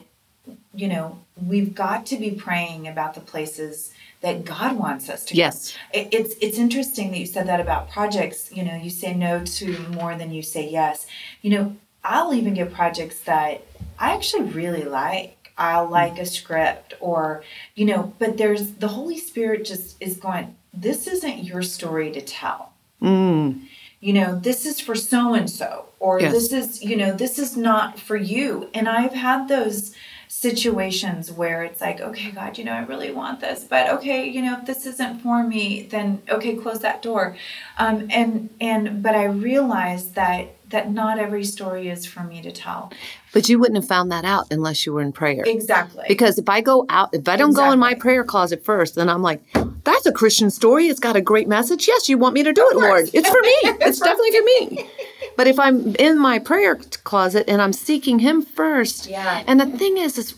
you 0.72 0.86
know 0.86 1.18
we've 1.44 1.74
got 1.74 2.06
to 2.06 2.16
be 2.16 2.30
praying 2.30 2.86
about 2.86 3.14
the 3.14 3.20
places 3.20 3.92
that 4.20 4.44
god 4.44 4.78
wants 4.78 5.08
us 5.08 5.24
to. 5.26 5.36
Yes. 5.36 5.76
It, 5.92 6.08
it's 6.12 6.34
it's 6.40 6.58
interesting 6.58 7.10
that 7.10 7.18
you 7.18 7.26
said 7.26 7.46
that 7.48 7.60
about 7.60 7.90
projects. 7.90 8.50
You 8.52 8.64
know, 8.64 8.74
you 8.76 8.90
say 8.90 9.14
no 9.14 9.44
to 9.44 9.78
more 9.90 10.16
than 10.16 10.32
you 10.32 10.42
say 10.42 10.68
yes. 10.68 11.06
You 11.42 11.50
know, 11.50 11.76
I'll 12.02 12.32
even 12.34 12.54
get 12.54 12.72
projects 12.72 13.20
that 13.20 13.62
I 13.98 14.14
actually 14.14 14.44
really 14.50 14.84
like. 14.84 15.32
I'll 15.58 15.88
like 15.88 16.18
a 16.18 16.26
script 16.26 16.94
or, 17.00 17.42
you 17.74 17.86
know, 17.86 18.12
but 18.18 18.36
there's 18.36 18.72
the 18.74 18.88
Holy 18.88 19.16
Spirit 19.16 19.64
just 19.64 19.96
is 20.02 20.18
going, 20.18 20.54
this 20.74 21.06
isn't 21.06 21.44
your 21.44 21.62
story 21.62 22.12
to 22.12 22.20
tell. 22.20 22.72
Mm. 23.02 23.62
You 24.00 24.12
know, 24.12 24.38
this 24.38 24.66
is 24.66 24.80
for 24.80 24.94
so 24.94 25.32
and 25.32 25.48
so, 25.48 25.86
or 25.98 26.20
Yes. 26.20 26.32
this 26.32 26.52
is, 26.52 26.82
you 26.82 26.94
know, 26.96 27.12
this 27.12 27.38
is 27.38 27.56
not 27.56 27.98
for 27.98 28.16
you. 28.16 28.68
And 28.74 28.86
I've 28.86 29.14
had 29.14 29.48
those 29.48 29.94
situations 30.28 31.30
where 31.30 31.62
it's 31.62 31.80
like, 31.80 32.00
okay, 32.00 32.30
God, 32.30 32.58
you 32.58 32.64
know, 32.64 32.72
I 32.72 32.80
really 32.80 33.10
want 33.10 33.40
this, 33.40 33.64
but 33.64 33.90
okay, 33.90 34.28
you 34.28 34.42
know, 34.42 34.58
if 34.58 34.66
this 34.66 34.86
isn't 34.86 35.20
for 35.20 35.42
me, 35.42 35.82
then 35.90 36.22
okay, 36.28 36.56
close 36.56 36.80
that 36.80 37.02
door. 37.02 37.36
Um, 37.78 38.08
and 38.10 38.50
and 38.60 39.02
but 39.02 39.14
I 39.14 39.24
realized 39.24 40.14
that 40.14 40.56
that 40.70 40.90
not 40.90 41.18
every 41.18 41.44
story 41.44 41.88
is 41.88 42.04
for 42.06 42.24
me 42.24 42.42
to 42.42 42.50
tell. 42.50 42.92
But 43.32 43.48
you 43.48 43.58
wouldn't 43.58 43.76
have 43.76 43.86
found 43.86 44.10
that 44.10 44.24
out 44.24 44.46
unless 44.50 44.84
you 44.84 44.92
were 44.92 45.00
in 45.00 45.12
prayer. 45.12 45.44
Exactly. 45.46 46.04
Because 46.08 46.38
if 46.38 46.48
I 46.48 46.60
go 46.60 46.86
out, 46.88 47.14
if 47.14 47.28
I 47.28 47.36
don't 47.36 47.52
go 47.52 47.70
in 47.70 47.78
my 47.78 47.94
prayer 47.94 48.24
closet 48.24 48.64
first, 48.64 48.96
then 48.96 49.08
I'm 49.08 49.22
like, 49.22 49.42
that's 49.84 50.06
a 50.06 50.12
Christian 50.12 50.50
story. 50.50 50.88
It's 50.88 50.98
got 50.98 51.14
a 51.14 51.20
great 51.20 51.46
message. 51.46 51.86
Yes, 51.86 52.08
you 52.08 52.18
want 52.18 52.34
me 52.34 52.42
to 52.42 52.52
do 52.52 52.66
it, 52.68 52.72
course. 52.72 52.82
Lord. 52.82 53.10
It's 53.12 53.28
for 53.28 53.40
me. 53.40 53.56
it's 53.86 54.00
definitely 54.00 54.32
for 54.32 54.44
me. 54.44 54.90
But 55.36 55.46
if 55.46 55.58
I'm 55.58 55.94
in 55.96 56.18
my 56.18 56.38
prayer 56.38 56.76
closet 57.04 57.44
and 57.48 57.60
I'm 57.60 57.72
seeking 57.72 58.18
Him 58.20 58.42
first, 58.42 59.06
Yeah. 59.08 59.42
and 59.46 59.60
the 59.60 59.66
thing 59.66 59.98
is, 59.98 60.16
is 60.18 60.34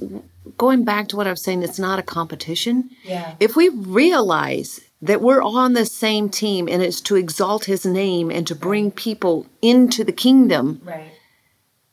going 0.56 0.84
back 0.84 1.08
to 1.08 1.16
what 1.16 1.26
I 1.26 1.30
was 1.30 1.42
saying, 1.42 1.62
it's 1.62 1.78
not 1.78 1.98
a 1.98 2.02
competition. 2.02 2.90
Yeah. 3.04 3.34
If 3.38 3.54
we 3.56 3.68
realize 3.68 4.80
that 5.00 5.20
we're 5.22 5.42
on 5.42 5.74
the 5.74 5.86
same 5.86 6.28
team 6.28 6.68
and 6.68 6.82
it's 6.82 7.00
to 7.02 7.14
exalt 7.16 7.66
His 7.66 7.86
name 7.86 8.30
and 8.30 8.46
to 8.48 8.54
bring 8.54 8.90
people 8.90 9.46
into 9.62 10.02
the 10.02 10.12
kingdom, 10.12 10.80
right. 10.84 11.12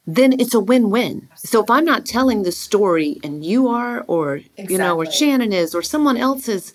then 0.08 0.34
it's 0.40 0.56
a 0.56 0.60
win-win. 0.60 1.28
So 1.36 1.64
if 1.64 1.70
I'm 1.70 1.86
not 1.86 2.06
telling 2.08 2.42
the 2.44 2.52
story 2.52 3.20
and 3.24 3.46
you 3.46 3.68
are 3.68 4.04
or 4.08 4.42
you 4.58 4.78
know 4.80 4.98
or 4.98 5.06
Shannon 5.06 5.54
is 5.54 5.76
or 5.76 5.84
someone 5.84 6.18
else 6.18 6.48
is 6.48 6.74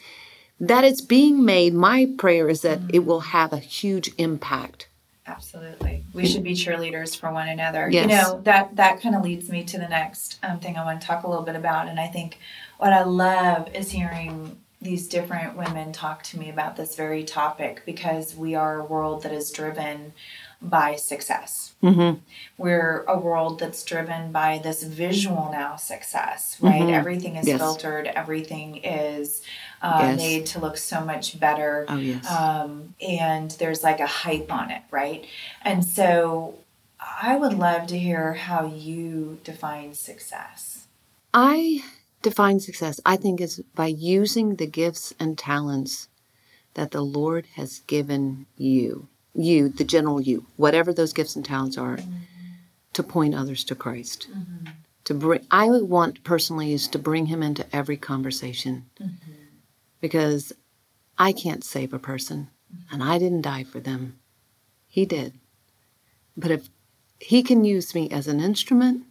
that 0.61 0.85
it's 0.85 1.01
being 1.01 1.45
made, 1.45 1.75
my 1.75 2.07
prayer 2.19 2.49
is 2.49 2.61
that 2.63 2.79
Mm-hmm. 2.81 2.91
it 2.97 3.05
will 3.07 3.21
have 3.21 3.53
a 3.53 3.59
huge 3.59 4.11
impact. 4.19 4.87
Absolutely. 5.31 6.05
We 6.13 6.27
should 6.27 6.43
be 6.43 6.55
cheerleaders 6.55 7.17
for 7.17 7.33
one 7.33 7.49
another. 7.49 7.89
Yes. 7.91 8.03
You 8.03 8.09
know, 8.17 8.41
that 8.45 8.77
that 8.77 9.01
kind 9.01 9.15
of 9.15 9.23
leads 9.23 9.49
me 9.49 9.65
to 9.65 9.79
the 9.79 9.89
next 9.89 10.39
um, 10.43 10.59
thing 10.61 10.77
I 10.77 10.85
want 10.85 11.01
to 11.01 11.07
talk 11.07 11.23
a 11.25 11.29
little 11.29 11.45
bit 11.45 11.57
about. 11.57 11.89
And 11.89 11.99
I 12.01 12.07
think 12.09 12.39
what 12.79 12.93
I 12.93 13.05
love 13.05 13.75
is 13.75 13.91
hearing 13.91 14.59
these 14.83 15.09
different 15.09 15.57
women 15.57 15.93
talk 15.93 16.23
to 16.23 16.39
me 16.39 16.49
about 16.49 16.75
this 16.77 16.97
very 16.97 17.23
topic 17.23 17.83
because 17.85 18.35
we 18.35 18.55
are 18.55 18.81
a 18.81 18.85
world 18.85 19.23
that 19.23 19.33
is 19.33 19.51
driven 19.51 20.13
by 20.63 20.95
success. 20.97 21.75
Mm-hmm. 21.83 22.19
We're 22.59 23.05
a 23.07 23.19
world 23.19 23.59
that's 23.61 23.83
driven 23.85 24.33
by 24.33 24.59
this 24.63 24.83
visual 24.83 25.51
now 25.53 25.77
success, 25.77 26.57
right? 26.61 26.89
Everything 26.89 27.37
is 27.37 27.47
Mm-hmm. 27.47 27.49
Yes. 27.49 27.59
filtered, 27.61 28.07
everything 28.07 28.77
is 28.77 29.43
uh, 29.83 29.99
Yes. 30.01 30.17
made 30.19 30.47
to 30.47 30.59
look 30.61 30.77
so 30.77 31.05
much 31.05 31.41
better 31.41 31.87
Oh 31.89 31.99
yes. 32.01 32.31
um, 32.31 32.95
and 33.01 33.51
there's 33.53 33.83
like 33.83 34.01
a 34.01 34.07
hype 34.07 34.53
on 34.53 34.71
it, 34.71 34.83
right? 34.91 35.25
And 35.63 35.85
so 35.85 36.59
I 37.23 37.37
would 37.37 37.55
love 37.55 37.87
to 37.89 37.99
hear 37.99 38.35
how 38.35 38.67
you 38.67 39.39
define 39.45 39.95
success. 39.95 40.87
I 41.33 41.83
define 42.23 42.61
success, 42.61 43.01
I 43.07 43.17
think, 43.17 43.41
is 43.41 43.63
by 43.75 43.87
using 43.87 44.57
the 44.57 44.67
gifts 44.67 45.15
and 45.19 45.39
talents 45.39 46.09
that 46.75 46.91
the 46.91 47.01
Lord 47.01 47.47
has 47.55 47.81
given 47.87 48.47
you, 48.57 49.09
you, 49.35 49.69
the 49.69 49.85
general 49.85 50.21
you, 50.21 50.47
whatever 50.57 50.93
those 50.93 51.13
gifts 51.13 51.37
and 51.37 51.45
talents 51.45 51.79
are, 51.79 51.99
to 52.93 53.03
point 53.03 53.35
others 53.35 53.65
to 53.65 53.75
Christ. 53.75 54.29
To 55.05 55.15
bring, 55.15 55.47
I 55.51 55.69
would 55.69 55.89
want 55.89 56.23
personally 56.25 56.73
is 56.73 56.87
to 56.89 56.99
bring 56.99 57.27
Him 57.27 57.43
into 57.43 57.65
every 57.75 57.97
conversation, 57.97 58.87
because 60.01 60.53
I 61.19 61.33
can't 61.33 61.65
save 61.65 61.93
a 61.93 61.99
person, 61.99 62.51
mm-hmm. 62.73 62.95
and 62.95 63.03
I 63.03 63.19
didn't 63.19 63.43
die 63.43 63.65
for 63.65 63.81
them. 63.81 64.19
He 64.87 65.05
did. 65.07 65.39
But 66.37 66.51
if 66.51 66.69
He 67.19 67.43
can 67.43 67.65
use 67.65 67.95
me 67.95 68.09
as 68.11 68.27
an 68.27 68.41
instrument 68.41 69.05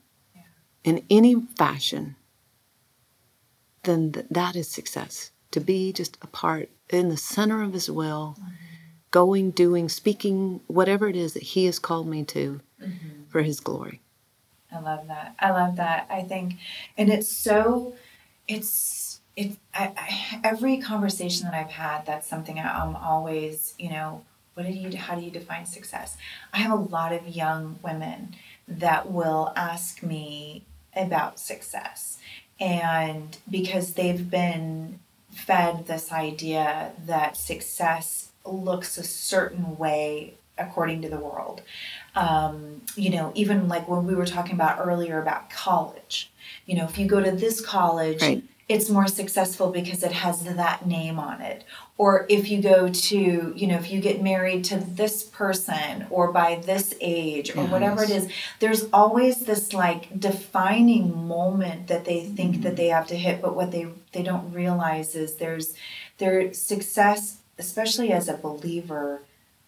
in 0.84 1.06
any 1.10 1.36
fashion, 1.58 2.16
then 3.84 4.12
th- 4.12 4.26
that 4.30 4.56
is 4.56 4.68
success. 4.68 5.32
To 5.52 5.60
be 5.60 5.92
just 5.92 6.18
a 6.22 6.28
part 6.28 6.70
in 6.90 7.10
the 7.10 7.18
center 7.18 7.64
of 7.64 7.74
His 7.74 7.90
will, 7.90 8.36
mm-hmm. 8.40 8.50
going, 9.12 9.52
doing, 9.52 9.90
speaking, 9.90 10.62
whatever 10.68 11.08
it 11.08 11.16
is 11.16 11.34
that 11.34 11.44
He 11.44 11.66
has 11.66 11.80
called 11.80 12.08
me 12.08 12.24
to 12.26 12.62
mm-hmm. 12.82 13.24
for 13.30 13.42
His 13.42 13.60
glory. 13.60 14.02
I 14.72 14.80
love 14.80 15.08
that. 15.08 15.36
I 15.40 15.50
love 15.50 15.78
that. 15.78 16.08
I 16.12 16.22
think, 16.22 16.58
and 16.96 17.10
it's 17.10 17.36
so, 17.36 17.96
it's, 18.48 19.09
it, 19.40 19.52
I, 19.74 19.94
I, 19.96 20.42
every 20.44 20.78
conversation 20.78 21.46
that 21.46 21.54
I've 21.54 21.72
had, 21.72 22.06
that's 22.06 22.28
something 22.28 22.60
I, 22.60 22.84
I'm 22.84 22.96
always, 22.98 23.74
you 23.80 23.90
know, 23.90 24.26
what 24.54 24.66
do 24.66 24.74
you, 24.74 24.98
how 24.98 25.16
do 25.16 25.22
you 25.22 25.32
define 25.32 25.66
success? 25.66 26.18
I 26.54 26.58
have 26.58 26.72
a 26.72 26.76
lot 26.82 27.14
of 27.14 27.26
young 27.26 27.80
women 27.82 28.36
that 28.68 29.10
will 29.10 29.54
ask 29.56 30.04
me 30.04 30.64
about 30.94 31.40
success. 31.40 32.18
And 32.60 33.38
because 33.50 33.94
they've 33.94 34.30
been 34.30 35.00
fed 35.32 35.88
this 35.88 36.12
idea 36.12 36.92
that 37.06 37.38
success 37.38 38.32
looks 38.44 38.98
a 38.98 39.04
certain 39.04 39.78
way 39.78 40.34
according 40.58 41.02
to 41.04 41.08
the 41.08 41.18
world. 41.18 41.62
Um, 42.14 42.82
you 42.98 43.10
know, 43.12 43.32
even 43.36 43.70
like 43.70 43.88
when 43.88 44.06
we 44.06 44.14
were 44.14 44.26
talking 44.26 44.56
about 44.56 44.86
earlier 44.86 45.22
about 45.22 45.50
college, 45.50 46.30
you 46.66 46.76
know, 46.76 46.84
if 46.84 46.98
you 46.98 47.08
go 47.08 47.24
to 47.24 47.32
this 47.32 47.62
college, 47.62 48.22
Right. 48.22 48.44
It's 48.70 48.88
more 48.88 49.08
successful 49.08 49.72
because 49.72 50.04
it 50.04 50.12
has 50.12 50.44
that 50.44 50.86
name 50.86 51.18
on 51.18 51.42
it. 51.42 51.64
Or 51.98 52.28
if 52.30 52.50
you 52.50 52.62
go 52.62 52.88
to, 52.88 53.54
you 53.56 53.68
know, 53.68 53.76
if 53.76 53.92
you 53.92 54.00
get 54.00 54.22
married 54.22 54.64
to 54.66 54.78
this 54.78 55.24
person 55.24 56.06
or 56.12 56.32
by 56.32 56.62
this 56.64 56.94
age 57.02 57.54
or 57.58 57.66
whatever 57.66 58.04
it 58.04 58.12
is 58.12 58.30
there's 58.60 58.88
always 58.94 59.40
this 59.40 59.74
like 59.74 60.18
defining 60.18 61.28
moment 61.28 61.88
that 61.88 62.06
they 62.06 62.24
think 62.24 62.62
that 62.62 62.76
they 62.78 62.88
have 62.88 63.08
to 63.08 63.18
hit, 63.18 63.42
but 63.42 63.56
what 63.56 63.72
they 63.72 63.88
they 64.12 64.22
don't 64.24 64.54
realize 64.54 65.16
is 65.16 65.36
there's 65.36 65.74
their 66.20 66.54
success, 66.54 67.40
especially 67.58 68.12
as 68.12 68.30
a 68.30 68.38
believer, 68.38 69.22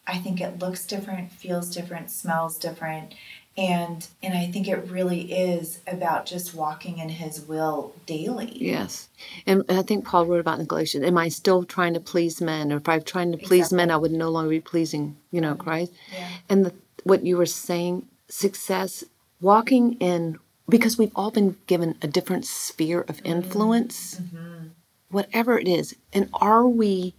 I 0.05 0.17
think 0.17 0.41
it 0.41 0.59
looks 0.59 0.85
different, 0.85 1.31
feels 1.31 1.73
different, 1.73 2.11
smells 2.11 2.57
different. 2.57 3.13
And 3.61 4.07
and 4.23 4.33
I 4.33 4.47
think 4.47 4.67
it 4.67 4.89
really 4.89 5.31
is 5.31 5.81
about 5.85 6.25
just 6.25 6.55
walking 6.55 6.97
in 6.97 7.09
his 7.09 7.41
will 7.41 7.93
daily. 8.07 8.51
Yes. 8.55 9.07
And 9.45 9.63
I 9.69 9.83
think 9.83 10.03
Paul 10.03 10.25
wrote 10.25 10.39
about 10.39 10.59
in 10.59 10.65
Galatians, 10.65 11.05
am 11.05 11.17
I 11.19 11.29
still 11.29 11.63
trying 11.63 11.93
to 11.93 11.99
please 11.99 12.41
men? 12.41 12.73
Or 12.73 12.77
if 12.77 12.89
I'm 12.89 13.03
trying 13.03 13.31
to 13.33 13.37
please 13.37 13.71
men, 13.71 13.91
I 13.91 13.97
would 13.97 14.11
no 14.11 14.29
longer 14.29 14.49
be 14.49 14.61
pleasing, 14.61 15.15
you 15.29 15.41
know, 15.41 15.53
Christ. 15.53 15.93
Yeah. 16.11 16.27
And 16.49 16.65
the, 16.65 16.73
what 17.03 17.23
you 17.23 17.37
were 17.37 17.45
saying, 17.45 18.07
success, 18.29 19.03
walking 19.39 19.93
in, 19.99 20.39
because 20.67 20.97
we've 20.97 21.15
all 21.15 21.29
been 21.29 21.57
given 21.67 21.97
a 22.01 22.07
different 22.07 22.45
sphere 22.45 23.01
of 23.01 23.17
mm-hmm. 23.17 23.27
influence, 23.27 24.15
mm-hmm. 24.15 24.69
whatever 25.11 25.59
it 25.59 25.67
is. 25.67 25.95
And 26.13 26.29
are 26.33 26.67
we 26.67 27.13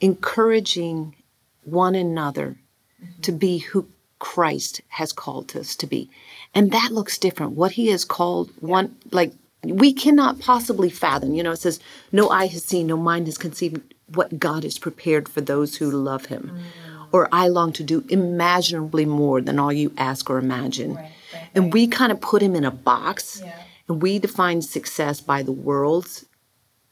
encouraging 0.00 1.14
one 1.62 1.94
another 1.94 2.56
mm-hmm. 3.00 3.20
to 3.22 3.30
be 3.30 3.58
who 3.58 3.86
Christ 4.18 4.80
has 4.88 5.12
called 5.12 5.54
us 5.56 5.76
to 5.76 5.86
be? 5.86 6.10
And 6.54 6.70
that 6.72 6.90
looks 6.92 7.18
different. 7.18 7.52
What 7.52 7.72
he 7.72 7.88
has 7.88 8.04
called 8.04 8.50
one, 8.60 8.96
like, 9.10 9.32
we 9.64 9.92
cannot 9.92 10.40
possibly 10.40 10.90
fathom. 10.90 11.34
You 11.34 11.42
know, 11.42 11.52
it 11.52 11.58
says, 11.60 11.80
no 12.12 12.28
eye 12.28 12.46
has 12.46 12.64
seen, 12.64 12.86
no 12.86 12.96
mind 12.96 13.26
has 13.26 13.38
conceived 13.38 13.80
what 14.14 14.38
God 14.38 14.62
has 14.64 14.78
prepared 14.78 15.28
for 15.28 15.40
those 15.40 15.76
who 15.76 15.90
love 15.90 16.26
him. 16.26 16.52
Mm. 16.54 17.06
Or 17.12 17.28
I 17.32 17.48
long 17.48 17.72
to 17.74 17.82
do 17.82 18.04
immeasurably 18.08 19.06
more 19.06 19.40
than 19.40 19.58
all 19.58 19.72
you 19.72 19.92
ask 19.96 20.28
or 20.28 20.38
imagine. 20.38 20.94
Right, 20.94 21.12
right, 21.32 21.48
And 21.54 21.72
we 21.72 21.86
kind 21.86 22.12
of 22.12 22.20
put 22.20 22.42
him 22.42 22.54
in 22.54 22.64
a 22.64 22.70
box. 22.70 23.40
Yeah. 23.42 23.54
And 23.88 24.02
we 24.02 24.18
define 24.18 24.62
success 24.62 25.20
by 25.20 25.42
the 25.42 25.52
world's, 25.52 26.24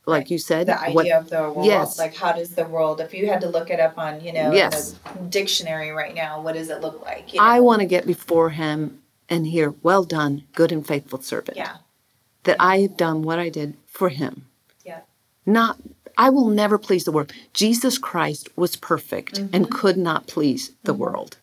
like 0.06 0.30
you 0.30 0.38
said. 0.38 0.66
the 0.66 0.80
idea 0.80 0.94
what- 0.94 1.10
of 1.10 1.30
the 1.30 1.42
world. 1.42 1.64
Yes. 1.66 1.98
Like, 1.98 2.14
how 2.16 2.32
does 2.32 2.54
the 2.54 2.64
world, 2.66 3.00
if 3.00 3.14
you 3.14 3.26
had 3.28 3.40
to 3.42 3.48
look 3.48 3.70
it 3.70 3.78
up 3.80 3.96
on, 3.98 4.20
you 4.20 4.32
know, 4.32 4.52
Yes. 4.52 4.94
the 5.14 5.20
dictionary 5.28 5.90
right 5.90 6.14
now, 6.14 6.40
what 6.40 6.54
does 6.54 6.70
it 6.70 6.80
look 6.80 7.00
like? 7.04 7.32
You 7.32 7.40
I 7.40 7.60
want 7.60 7.80
to 7.80 7.86
get 7.86 8.06
before 8.06 8.50
him 8.50 9.00
and 9.28 9.46
hear, 9.46 9.74
well 9.82 10.04
done, 10.04 10.44
good 10.54 10.72
and 10.72 10.86
faithful 10.86 11.20
servant. 11.22 11.56
Yeah. 11.56 11.76
That 12.44 12.56
I 12.58 12.80
have 12.80 12.96
done 12.96 13.22
what 13.22 13.38
I 13.38 13.48
did 13.48 13.76
for 13.86 14.08
him. 14.08 14.46
Yeah. 14.84 15.00
Not, 15.46 15.78
I 16.18 16.30
will 16.30 16.48
never 16.48 16.78
please 16.78 17.04
the 17.04 17.12
world. 17.12 17.32
Jesus 17.54 17.96
Christ 17.98 18.48
was 18.56 18.74
perfect 18.76 19.34
Mm-hmm. 19.36 19.54
and 19.54 19.70
could 19.70 19.96
not 19.96 20.26
please 20.26 20.72
the 20.82 20.94
world. 20.94 21.36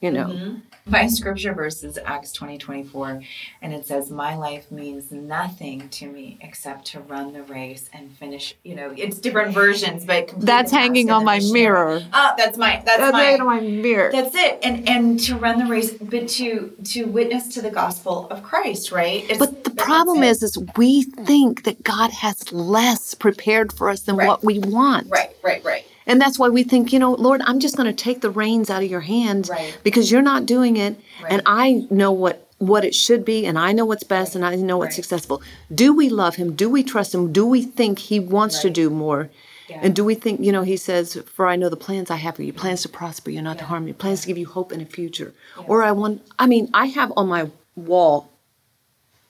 You 0.00 0.10
know, 0.12 0.56
my 0.86 1.06
scripture 1.06 1.52
verse 1.54 1.82
is 1.84 1.98
Acts 2.04 2.32
20 2.32 2.58
24, 2.58 3.22
and 3.62 3.72
it 3.74 3.86
says, 3.86 4.10
My 4.10 4.34
life 4.36 4.70
means 4.70 5.12
nothing 5.12 5.88
to 5.90 6.06
me 6.06 6.38
except 6.40 6.86
to 6.86 7.00
run 7.00 7.32
the 7.32 7.42
race 7.44 7.88
and 7.92 8.10
finish. 8.16 8.54
You 8.64 8.74
know, 8.74 8.92
it's 8.96 9.18
different 9.18 9.52
versions, 9.54 10.04
but 10.04 10.32
That's 10.38 10.70
hanging 10.72 11.10
on 11.10 11.24
my 11.24 11.38
the 11.38 11.44
missionary. 11.44 11.62
mirror. 11.64 12.02
Ah, 12.12 12.34
that's 12.36 12.56
my 12.58 12.82
that's, 12.84 12.98
That's 12.98 13.12
my 13.12 13.20
hanging 13.22 13.40
on 13.42 13.46
my 13.46 13.60
mirror. 13.60 14.10
that's 14.12 14.34
it. 14.34 14.58
And 14.62 14.88
and 14.88 15.20
to 15.20 15.36
run 15.36 15.58
the 15.58 15.66
race, 15.66 15.92
but 15.92 16.28
to 16.28 16.72
to 16.84 17.04
witness 17.06 17.48
to 17.54 17.62
the 17.62 17.70
gospel 17.70 18.28
of 18.30 18.42
Christ, 18.42 18.90
right? 18.92 19.22
It's- 19.24 19.38
But 19.38 19.64
the 19.64 19.70
problem 19.70 20.22
is, 20.22 20.42
is 20.42 20.58
we 20.76 21.02
think 21.04 21.64
that 21.64 21.82
God 21.84 22.10
has 22.10 22.52
less 22.52 23.14
prepared 23.14 23.72
for 23.72 23.88
us 23.88 24.00
than 24.02 24.16
Right. 24.16 24.26
what 24.28 24.42
we 24.44 24.58
want. 24.58 25.08
right, 25.10 25.30
right, 25.42 25.64
right. 25.64 25.84
And 26.10 26.20
that's 26.20 26.40
why 26.40 26.48
we 26.48 26.64
think, 26.64 26.92
you 26.92 26.98
know, 26.98 27.12
Lord, 27.12 27.40
I'm 27.44 27.60
just 27.60 27.76
going 27.76 27.86
to 27.86 27.92
take 28.04 28.20
the 28.20 28.30
reins 28.30 28.68
out 28.68 28.82
of 28.82 28.90
your 28.90 29.00
hands 29.02 29.48
Right. 29.48 29.78
because 29.84 30.10
you're 30.10 30.22
not 30.22 30.44
doing 30.44 30.76
it, 30.76 30.98
Right. 31.22 31.32
and 31.32 31.42
I 31.46 31.86
know 31.88 32.10
what 32.10 32.46
what 32.58 32.84
it 32.84 32.94
should 32.94 33.24
be, 33.24 33.46
and 33.46 33.58
I 33.58 33.72
know 33.72 33.86
what's 33.86 34.02
best, 34.02 34.34
and 34.36 34.44
I 34.44 34.54
know 34.56 34.76
what's 34.76 34.88
Right. 34.88 34.96
successful. 34.96 35.40
Do 35.74 35.94
we 35.94 36.10
love 36.10 36.34
Him? 36.34 36.52
Do 36.54 36.68
we 36.68 36.82
trust 36.82 37.14
Him? 37.14 37.32
Do 37.32 37.46
we 37.46 37.62
think 37.62 37.98
He 38.00 38.20
wants 38.20 38.60
to 38.60 38.68
do 38.68 38.90
more? 38.90 39.30
Yeah. 39.66 39.78
And 39.82 39.94
do 39.94 40.04
we 40.04 40.14
think, 40.14 40.40
you 40.44 40.52
know, 40.52 40.60
He 40.62 40.76
says, 40.76 41.16
"For 41.34 41.46
I 41.46 41.56
know 41.56 41.70
the 41.70 41.76
plans 41.86 42.10
I 42.10 42.16
have 42.16 42.36
for 42.36 42.42
you: 42.42 42.52
plans 42.52 42.82
to 42.82 42.88
prosper 42.90 43.30
you, 43.30 43.40
not 43.40 43.56
to 43.60 43.64
harm 43.64 43.86
you; 43.88 43.94
plans 43.94 44.20
to 44.22 44.26
give 44.26 44.36
you 44.36 44.46
hope 44.46 44.72
and 44.72 44.82
a 44.82 44.84
future." 44.84 45.32
Or 45.68 45.82
I 45.82 45.92
want, 45.92 46.20
I 46.38 46.46
mean, 46.46 46.68
I 46.74 46.86
have 46.86 47.12
on 47.16 47.28
my 47.28 47.50
wall 47.76 48.28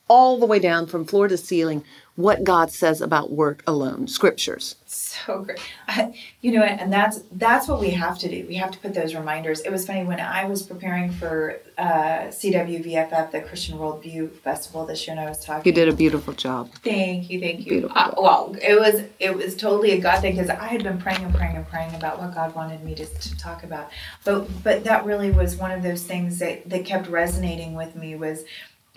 all 0.09 0.39
the 0.41 0.47
way 0.47 0.59
down 0.59 0.87
from 0.87 1.05
floor 1.05 1.29
to 1.29 1.37
ceiling 1.37 1.85
what 2.17 2.43
God 2.43 2.73
says 2.73 3.01
about 3.01 3.31
work 3.31 3.63
alone, 3.65 4.09
scriptures. 4.09 4.75
So 4.93 5.43
great 5.43 5.61
I, 5.87 6.19
you 6.41 6.53
know 6.53 6.63
and 6.63 6.93
that's 6.93 7.21
that's 7.33 7.69
what 7.69 7.79
we 7.79 7.91
have 7.91 8.19
to 8.19 8.29
do 8.29 8.45
we 8.49 8.57
have 8.57 8.73
to 8.73 8.79
put 8.79 8.93
those 8.93 9.15
reminders 9.15 9.61
it 9.61 9.71
was 9.71 9.87
funny 9.87 10.03
when 10.05 10.19
i 10.19 10.45
was 10.45 10.63
preparing 10.63 11.13
for 11.13 11.61
uh, 11.79 12.29
cwvff 12.41 13.31
the 13.31 13.41
christian 13.41 13.79
worldview 13.79 14.31
festival 14.31 14.85
this 14.87 15.07
year 15.07 15.17
and 15.17 15.25
i 15.25 15.29
was 15.29 15.45
talking 15.45 15.71
You 15.71 15.75
did 15.75 15.89
a 15.89 15.93
beautiful 15.97 16.35
job. 16.35 16.71
Thank 16.83 17.31
you, 17.31 17.39
thank 17.41 17.61
you. 17.61 17.71
Beautiful. 17.71 17.97
Uh, 17.97 18.15
well, 18.17 18.57
it 18.61 18.79
was 18.79 19.03
it 19.19 19.35
was 19.35 19.57
totally 19.57 19.93
a 19.93 20.01
God 20.01 20.21
thing 20.21 20.35
because 20.35 20.51
I 20.51 20.67
had 20.67 20.83
been 20.83 20.99
praying 20.99 21.23
and 21.23 21.35
praying 21.35 21.57
and 21.57 21.67
praying 21.69 21.95
about 21.95 22.19
what 22.21 22.35
God 22.35 22.55
wanted 22.55 22.83
me 22.83 22.95
to, 22.97 23.05
to 23.07 23.37
talk 23.37 23.63
about. 23.63 23.91
But 24.25 24.49
but 24.65 24.85
that 24.85 25.05
really 25.05 25.31
was 25.31 25.57
one 25.57 25.71
of 25.71 25.83
those 25.83 26.03
things 26.03 26.39
that 26.39 26.69
that 26.69 26.85
kept 26.85 27.09
resonating 27.09 27.75
with 27.75 27.95
me 27.95 28.17
was 28.17 28.45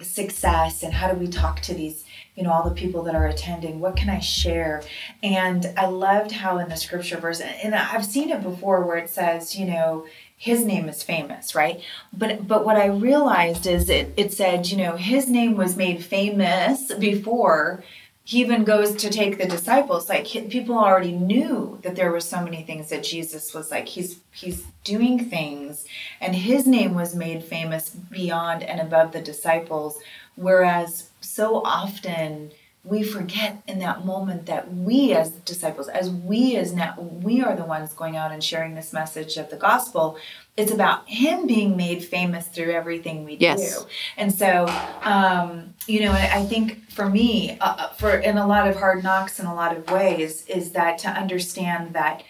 success 0.01 0.83
and 0.83 0.93
how 0.93 1.11
do 1.11 1.17
we 1.17 1.27
talk 1.27 1.59
to 1.61 1.73
these 1.73 2.03
you 2.35 2.43
know 2.43 2.51
all 2.51 2.67
the 2.67 2.75
people 2.75 3.03
that 3.03 3.15
are 3.15 3.27
attending 3.27 3.79
what 3.79 3.95
can 3.95 4.09
i 4.09 4.19
share? 4.19 4.83
And 5.21 5.73
i 5.77 5.85
loved 5.87 6.31
how 6.31 6.57
in 6.57 6.69
the 6.69 6.75
scripture 6.77 7.17
verse 7.17 7.39
and 7.41 7.75
i've 7.75 8.05
seen 8.05 8.29
it 8.29 8.43
before 8.43 8.85
where 8.85 8.97
it 8.97 9.09
says 9.09 9.55
you 9.55 9.65
know 9.65 10.05
his 10.37 10.65
name 10.65 10.89
is 10.89 11.03
famous 11.03 11.55
right? 11.55 11.81
But 12.11 12.47
but 12.47 12.65
what 12.65 12.77
i 12.77 12.87
realized 12.87 13.67
is 13.67 13.89
it 13.89 14.13
it 14.17 14.33
said 14.33 14.67
you 14.67 14.77
know 14.77 14.95
his 14.95 15.29
name 15.29 15.55
was 15.55 15.77
made 15.77 16.03
famous 16.03 16.93
before 16.95 17.83
he 18.25 18.39
even 18.39 18.63
goes 18.63 18.95
to 18.95 19.09
take 19.09 19.37
the 19.37 19.45
disciples. 19.45 20.07
Like 20.07 20.25
people 20.25 20.77
already 20.77 21.11
knew 21.11 21.79
that 21.83 21.95
there 21.97 22.11
were 22.11 22.21
so 22.21 22.41
many 22.41 22.63
things 22.63 22.89
that 22.89 23.03
jesus 23.03 23.53
was 23.53 23.69
like 23.69 23.87
he's 23.87 24.19
he's 24.31 24.63
doing 24.83 25.25
things. 25.25 25.85
And 26.21 26.35
his 26.35 26.65
name 26.65 26.93
was 26.93 27.13
made 27.15 27.43
famous 27.43 27.89
beyond 27.89 28.63
and 28.63 28.79
above 28.79 29.11
the 29.11 29.21
disciples. 29.21 29.99
Whereas 30.35 31.09
so 31.33 31.61
often 31.63 32.51
we 32.85 33.01
forget 33.01 33.63
in 33.65 33.79
that 33.79 34.05
moment 34.05 34.45
that 34.45 34.71
we 34.73 35.13
as 35.13 35.29
disciples 35.51 35.87
as 35.87 36.09
we 36.09 36.57
as 36.57 36.73
now 36.73 36.93
we 36.99 37.41
are 37.41 37.55
the 37.55 37.63
ones 37.63 37.93
going 37.93 38.17
out 38.17 38.31
and 38.31 38.43
sharing 38.43 38.75
this 38.75 38.91
message 38.91 39.37
of 39.37 39.49
the 39.49 39.55
gospel 39.55 40.17
it's 40.57 40.71
about 40.71 41.07
him 41.09 41.47
being 41.47 41.75
made 41.77 42.03
famous 42.03 42.45
through 42.47 42.71
everything 42.71 43.23
we 43.23 43.35
Yes. 43.39 43.59
do 43.79 43.85
and 44.17 44.33
so 44.33 44.67
um, 45.03 45.73
you 45.87 46.01
know 46.01 46.11
i 46.11 46.43
think 46.51 46.65
for 46.91 47.09
me 47.09 47.57
uh, 47.61 47.75
uh, 47.83 47.87
for 47.99 48.11
in 48.29 48.37
a 48.37 48.45
lot 48.45 48.67
of 48.67 48.75
hard 48.75 49.01
knocks 49.03 49.39
in 49.39 49.45
a 49.45 49.55
lot 49.55 49.75
of 49.77 49.89
ways 49.89 50.45
is 50.47 50.71
that 50.73 50.97
to 50.99 51.07
understand 51.09 51.93
that 51.93 52.21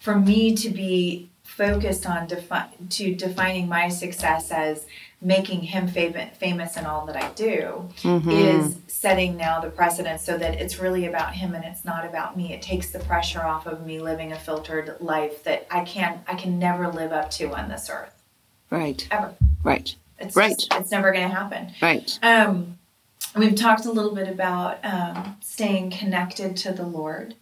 for 0.00 0.14
me 0.30 0.54
to 0.54 0.70
be 0.70 1.28
focused 1.42 2.06
on 2.06 2.26
defi- 2.26 2.70
to 2.90 3.14
defining 3.14 3.68
my 3.68 3.88
success 3.88 4.50
as 4.50 4.86
making 5.22 5.62
him 5.62 5.88
fam- 5.88 6.30
famous 6.38 6.76
in 6.76 6.84
all 6.84 7.06
that 7.06 7.16
I 7.16 7.30
do 7.32 7.88
is 8.04 8.76
setting 8.86 9.36
now 9.36 9.60
the 9.60 9.70
precedent 9.70 10.20
so 10.20 10.36
that 10.36 10.60
it's 10.60 10.78
really 10.78 11.06
about 11.06 11.32
him 11.34 11.54
and 11.54 11.64
it's 11.64 11.84
not 11.84 12.04
about 12.04 12.36
me. 12.36 12.52
It 12.52 12.60
takes 12.62 12.90
the 12.90 12.98
pressure 13.00 13.42
off 13.42 13.66
of 13.66 13.86
me 13.86 13.98
living 13.98 14.32
a 14.32 14.38
filtered 14.38 14.96
life 15.00 15.42
that 15.44 15.66
I 15.70 15.84
can't, 15.84 16.20
I 16.28 16.34
can 16.34 16.58
never 16.58 16.88
live 16.88 17.12
up 17.12 17.30
to 17.32 17.54
on 17.54 17.68
this 17.68 17.88
earth 17.90 18.12
Right. 18.70 19.06
ever. 19.10 19.34
Right. 19.62 19.94
It's 20.18 20.36
Right. 20.36 20.50
just- 20.58 20.72
it's 20.74 20.90
never 20.90 21.12
going 21.12 21.28
to 21.28 21.34
happen. 21.34 21.72
Right. 21.80 22.18
Um, 22.22 22.78
we've 23.34 23.54
talked 23.54 23.84
a 23.86 23.92
little 23.92 24.14
bit 24.14 24.28
about 24.28 24.84
um, 24.84 25.36
staying 25.40 25.90
connected 25.90 26.56
to 26.58 26.72
the 26.72 26.84
Lord, 26.86 27.34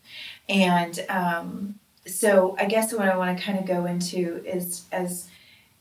and 0.48 1.04
um, 1.08 1.78
so 2.06 2.56
I 2.58 2.66
guess 2.66 2.92
what 2.92 3.08
I 3.08 3.16
want 3.16 3.36
to 3.38 3.44
kind 3.44 3.58
of 3.58 3.64
go 3.66 3.86
into 3.86 4.42
is 4.44 4.82
as 4.92 5.28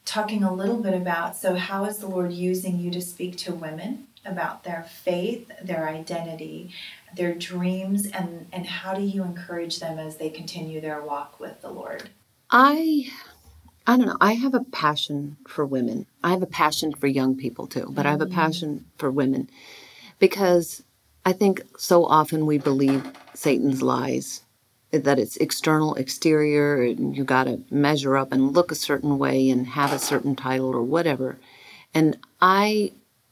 talking 0.05 0.43
a 0.43 0.53
little 0.53 0.81
bit 0.81 0.93
about 0.93 1.35
so 1.35 1.55
how 1.55 1.85
is 1.85 1.97
the 1.97 2.07
Lord 2.07 2.31
using 2.31 2.79
you 2.79 2.91
to 2.91 3.01
speak 3.01 3.37
to 3.37 3.53
women 3.53 4.07
about 4.25 4.63
their 4.63 4.83
faith, 4.83 5.51
their 5.61 5.87
identity, 5.89 6.71
their 7.15 7.33
dreams, 7.33 8.07
and 8.07 8.47
and 8.51 8.65
how 8.65 8.93
do 8.93 9.01
you 9.01 9.23
encourage 9.23 9.79
them 9.79 9.99
as 9.99 10.17
they 10.17 10.29
continue 10.29 10.81
their 10.81 11.01
walk 11.01 11.39
with 11.39 11.61
the 11.61 11.69
Lord? 11.69 12.09
I 12.49 13.11
I 13.85 13.97
don't 13.97 14.07
know. 14.07 14.17
I 14.21 14.33
have 14.33 14.53
a 14.53 14.63
passion 14.63 15.37
for 15.47 15.65
women. 15.65 16.05
I 16.23 16.31
have 16.31 16.41
a 16.41 16.47
passion 16.47 16.93
for 16.93 17.07
young 17.07 17.35
people 17.35 17.67
too, 17.67 17.87
but 17.89 18.05
I 18.05 18.11
have 18.11 18.21
a 18.21 18.27
mm. 18.27 18.33
passion 18.33 18.85
for 18.97 19.11
women 19.11 19.49
because 20.19 20.83
I 21.25 21.33
think 21.33 21.63
so 21.77 22.05
often 22.05 22.45
we 22.45 22.57
believe 22.57 23.11
Satan's 23.33 23.81
lies 23.81 24.42
that 24.93 25.19
it's 25.19 25.37
external, 25.37 25.95
exterior, 25.95 26.83
and 26.83 27.17
you 27.17 27.23
got 27.23 27.45
to 27.45 27.61
measure 27.71 28.15
up 28.15 28.31
and 28.31 28.53
look 28.53 28.71
a 28.71 28.75
certain 28.75 29.17
way 29.17 29.49
and 29.49 29.67
have 29.67 29.91
a 29.91 29.99
certain 29.99 30.35
title 30.35 30.67
or 30.67 30.83
whatever. 30.83 31.37
And 31.93 32.17
I 32.41 32.91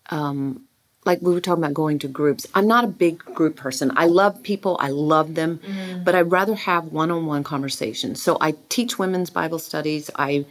um, 0.09 0.67
like 1.05 1.21
we 1.21 1.33
were 1.33 1.41
talking 1.41 1.63
about 1.63 1.73
going 1.73 1.99
to 1.99 2.07
groups. 2.07 2.45
I'm 2.53 2.67
not 2.67 2.83
a 2.83 2.87
big 2.87 3.19
group 3.19 3.55
person. 3.55 3.91
I 3.95 4.05
love 4.05 4.43
people, 4.43 4.77
I 4.79 4.89
love 4.89 5.35
them, 5.35 5.59
but 6.03 6.13
I'd 6.15 6.31
rather 6.31 6.55
have 6.55 6.85
one-on-one 6.85 7.43
conversations. 7.43 8.21
So 8.21 8.37
I 8.39 8.55
teach 8.69 8.99
women's 8.99 9.29
Bible 9.29 9.59
studies. 9.59 10.09
I 10.15 10.45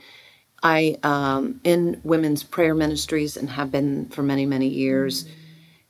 I 0.62 0.98
um, 1.02 1.60
in 1.64 2.00
women's 2.04 2.42
prayer 2.42 2.74
ministries 2.74 3.36
and 3.36 3.48
have 3.50 3.70
been 3.70 4.08
for 4.08 4.22
many 4.22 4.46
many 4.46 4.68
years. 4.68 5.26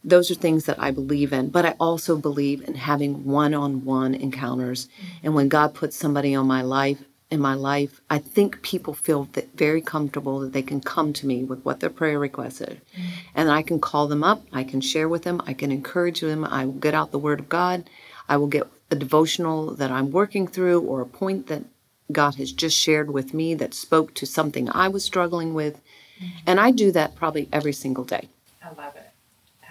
Those 0.03 0.31
are 0.31 0.35
things 0.35 0.65
that 0.65 0.81
I 0.81 0.91
believe 0.91 1.33
in, 1.33 1.51
but 1.51 1.67
I 1.67 1.75
also 1.79 2.17
believe 2.17 2.67
in 2.67 2.75
having 2.75 3.25
one-on-one 3.25 4.15
encounters. 4.15 4.87
Mm-hmm. 4.87 5.27
And 5.27 5.35
when 5.35 5.49
God 5.49 5.75
puts 5.75 5.97
somebody 5.97 6.35
on 6.35 6.47
my 6.47 6.63
life 6.63 7.05
in 7.31 7.41
my 7.41 7.55
life, 7.55 8.01
I 8.11 8.19
think 8.19 8.63
people 8.63 8.95
feel 8.95 9.25
that 9.33 9.55
very 9.55 9.81
comfortable 9.81 10.41
that 10.41 10.53
they 10.53 10.63
can 10.63 10.81
come 10.81 11.13
to 11.13 11.27
me 11.27 11.45
with 11.45 11.63
what 11.65 11.81
their 11.81 11.91
prayer 11.91 12.19
request 12.19 12.61
is. 12.63 12.79
Mm-hmm. 12.79 13.09
And 13.35 13.51
I 13.51 13.63
can 13.63 13.79
call 13.79 14.09
them 14.09 14.25
up, 14.25 14.43
I 14.53 14.65
can 14.65 14.81
share 14.81 15.09
with 15.09 15.23
them, 15.23 15.41
I 15.47 15.53
can 15.53 15.71
encourage 15.71 16.21
them, 16.21 16.45
I 16.45 16.65
will 16.65 16.73
get 16.73 16.95
out 16.95 17.13
the 17.13 17.19
Word 17.19 17.41
of 17.41 17.49
God, 17.49 17.89
I 18.29 18.37
will 18.37 18.49
get 18.49 18.67
a 18.91 18.97
devotional 18.97 19.75
that 19.75 19.93
I'm 19.93 20.11
working 20.11 20.49
through 20.49 20.81
or 20.81 21.01
a 21.01 21.07
point 21.07 21.47
that 21.47 21.65
God 22.11 22.37
has 22.37 22.53
just 22.53 22.77
shared 22.77 23.11
with 23.11 23.35
me 23.35 23.55
that 23.55 23.75
spoke 23.75 24.15
to 24.15 24.27
something 24.27 24.69
I 24.71 24.89
was 24.89 25.05
struggling 25.05 25.55
with. 25.55 25.77
Mm-hmm. 25.77 26.39
And 26.47 26.59
I 26.59 26.71
do 26.71 26.91
that 26.93 27.15
probably 27.15 27.49
every 27.53 27.73
single 27.73 28.05
day. 28.05 28.29
I 28.63 28.69
love 28.73 28.97
it. 28.97 29.10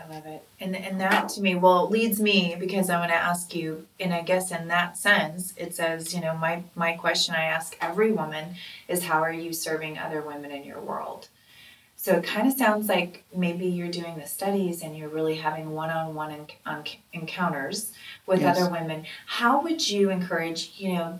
Love 0.10 0.26
it. 0.26 0.44
And 0.60 0.76
and 0.76 1.00
that 1.02 1.30
to 1.30 1.42
me, 1.42 1.54
well, 1.54 1.88
leads 1.88 2.20
me 2.20 2.56
because 2.60 2.90
I 2.90 2.98
want 3.00 3.12
to 3.12 3.16
ask 3.16 3.54
you, 3.54 3.86
and 4.00 4.12
I 4.12 4.22
guess 4.22 4.52
in 4.52 4.68
that 4.70 4.98
sense, 4.98 5.54
it 5.56 5.76
says, 5.76 6.16
you 6.16 6.22
know, 6.22 6.36
my 6.36 6.64
my 6.76 6.94
question 6.94 7.36
I 7.36 7.44
ask 7.44 7.78
every 7.80 8.12
woman 8.12 8.56
is 8.88 9.04
how 9.04 9.22
are 9.22 9.32
you 9.32 9.54
serving 9.54 10.00
other 10.00 10.22
women 10.22 10.50
in 10.52 10.64
your 10.64 10.80
world? 10.80 11.28
So 11.96 12.14
it 12.16 12.24
kind 12.24 12.48
of 12.48 12.54
sounds 12.58 12.88
like 12.88 13.26
maybe 13.36 13.66
you're 13.68 13.92
doing 13.92 14.18
the 14.18 14.26
studies 14.26 14.82
and 14.82 14.98
you're 14.98 15.10
really 15.10 15.36
having 15.36 15.72
one-on-one 15.72 16.32
en- 16.32 16.48
on 16.66 16.86
encounters 17.12 17.92
with 18.26 18.40
Yes. 18.40 18.58
other 18.58 18.72
women. 18.72 19.06
How 19.28 19.62
would 19.62 19.90
you 19.90 20.10
encourage, 20.10 20.72
you 20.78 20.94
know, 20.94 21.20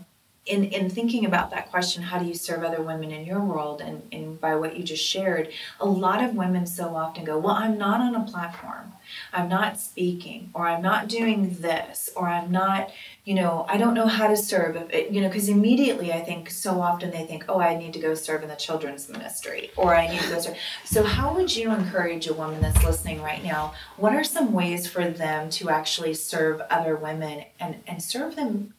in, 0.50 0.64
in 0.64 0.90
thinking 0.90 1.24
about 1.24 1.50
that 1.52 1.70
question, 1.70 2.02
how 2.02 2.18
do 2.18 2.26
you 2.26 2.34
serve 2.34 2.64
other 2.64 2.82
women 2.82 3.12
in 3.12 3.24
your 3.24 3.40
world? 3.40 3.80
And, 3.80 4.02
and 4.10 4.40
by 4.40 4.56
what 4.56 4.76
you 4.76 4.82
just 4.82 5.04
shared, 5.04 5.48
a 5.78 5.86
lot 5.86 6.22
of 6.24 6.34
women 6.34 6.66
so 6.66 6.96
often 6.96 7.24
go, 7.24 7.38
Well, 7.38 7.54
I'm 7.54 7.78
not 7.78 8.00
on 8.00 8.16
a 8.16 8.24
platform. 8.24 8.92
I'm 9.32 9.48
not 9.48 9.78
speaking, 9.78 10.50
or 10.52 10.66
I'm 10.66 10.82
not 10.82 11.08
doing 11.08 11.56
this, 11.60 12.10
or 12.16 12.28
I'm 12.28 12.50
not, 12.50 12.90
you 13.24 13.34
know, 13.34 13.64
I 13.68 13.76
don't 13.76 13.94
know 13.94 14.06
how 14.06 14.26
to 14.26 14.36
serve. 14.36 14.92
You 14.92 15.20
know, 15.20 15.28
because 15.28 15.48
immediately 15.48 16.12
I 16.12 16.20
think 16.20 16.50
so 16.50 16.80
often 16.80 17.12
they 17.12 17.24
think, 17.24 17.44
Oh, 17.48 17.60
I 17.60 17.76
need 17.76 17.92
to 17.92 18.00
go 18.00 18.14
serve 18.14 18.42
in 18.42 18.48
the 18.48 18.56
children's 18.56 19.08
ministry, 19.08 19.70
or 19.76 19.94
I 19.94 20.08
need 20.08 20.20
to 20.20 20.30
go 20.30 20.40
serve. 20.40 20.56
So, 20.84 21.04
how 21.04 21.32
would 21.34 21.54
you 21.54 21.72
encourage 21.72 22.26
a 22.26 22.34
woman 22.34 22.60
that's 22.60 22.82
listening 22.82 23.22
right 23.22 23.42
now? 23.44 23.74
What 23.96 24.14
are 24.14 24.24
some 24.24 24.52
ways 24.52 24.88
for 24.88 25.08
them 25.08 25.48
to 25.50 25.70
actually 25.70 26.14
serve 26.14 26.60
other 26.62 26.96
women 26.96 27.44
and, 27.60 27.76
and 27.86 28.02
serve 28.02 28.34
them? 28.34 28.74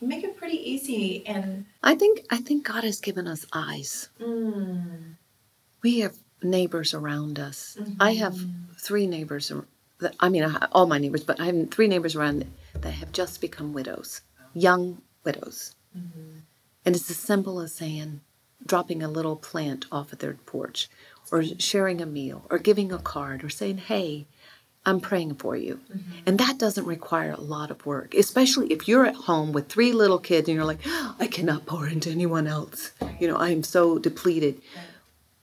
Make 0.00 0.24
it 0.24 0.36
pretty 0.36 0.58
easy 0.58 1.26
and 1.26 1.64
I 1.82 1.94
think 1.94 2.26
I 2.30 2.36
think 2.38 2.66
God 2.66 2.84
has 2.84 3.00
given 3.00 3.26
us 3.26 3.46
eyes. 3.52 4.10
Mm. 4.20 5.16
We 5.82 6.00
have 6.00 6.16
neighbors 6.42 6.92
around 6.92 7.38
us. 7.38 7.78
I 7.98 8.12
mm-hmm. 8.12 8.22
have 8.22 8.38
three 8.78 9.06
neighbors. 9.06 9.52
that- 10.00 10.16
I 10.20 10.28
mean, 10.28 10.44
I 10.44 10.66
all 10.72 10.86
my 10.86 10.98
neighbors, 10.98 11.24
but 11.24 11.40
I 11.40 11.46
have 11.46 11.70
three 11.70 11.88
neighbors 11.88 12.14
around 12.14 12.44
that- 12.74 12.90
have 12.90 13.12
just 13.12 13.40
become 13.40 13.72
widows, 13.72 14.20
young 14.52 15.00
widows. 15.24 15.74
Mm-hmm. 15.96 16.40
And 16.84 16.94
it's 16.94 17.10
as 17.10 17.16
simple 17.16 17.60
as 17.60 17.74
saying, 17.74 18.20
dropping 18.64 19.02
a 19.02 19.08
little 19.08 19.36
plant 19.36 19.86
off 19.90 20.12
of 20.12 20.18
their 20.18 20.34
porch, 20.34 20.88
or 21.32 21.42
sharing 21.42 22.00
a 22.00 22.06
meal, 22.06 22.46
or 22.50 22.58
giving 22.58 22.92
a 22.92 22.98
card, 22.98 23.42
or 23.42 23.48
saying, 23.48 23.78
hey, 23.78 24.26
I'm 24.86 25.00
praying 25.00 25.34
for 25.34 25.56
you. 25.56 25.80
Mm-hmm. 25.90 26.12
And 26.26 26.38
that 26.38 26.58
doesn't 26.58 26.86
require 26.86 27.32
a 27.32 27.40
lot 27.40 27.72
of 27.72 27.84
work, 27.84 28.14
especially 28.14 28.68
if 28.68 28.86
you're 28.86 29.04
at 29.04 29.16
home 29.16 29.52
with 29.52 29.68
three 29.68 29.90
little 29.92 30.20
kids 30.20 30.48
and 30.48 30.54
you're 30.54 30.64
like, 30.64 30.80
I 31.18 31.26
cannot 31.26 31.66
pour 31.66 31.88
into 31.88 32.08
anyone 32.08 32.46
else. 32.46 32.92
You 33.18 33.26
know, 33.26 33.36
I 33.36 33.50
am 33.50 33.64
so 33.64 33.98
depleted. 33.98 34.62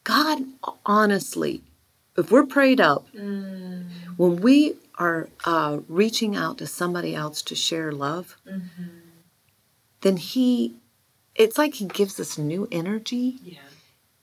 God, 0.05 0.43
honestly, 0.85 1.61
if 2.17 2.31
we're 2.31 2.45
prayed 2.45 2.79
up, 2.79 3.05
mm. 3.13 3.83
when 4.15 4.37
we 4.37 4.75
are 4.97 5.27
uh, 5.43 5.79
reaching 5.89 6.37
out 6.37 6.57
to 6.59 6.67
somebody 6.67 7.13
else 7.13 7.41
to 7.41 7.55
share 7.55 7.91
love, 7.91 8.37
mm-hmm. 8.47 8.83
then 10.01 10.17
He, 10.17 10.75
it's 11.35 11.57
like 11.57 11.75
He 11.75 11.85
gives 11.85 12.17
us 12.17 12.37
new 12.37 12.67
energy. 12.71 13.39
Yeah. 13.43 13.59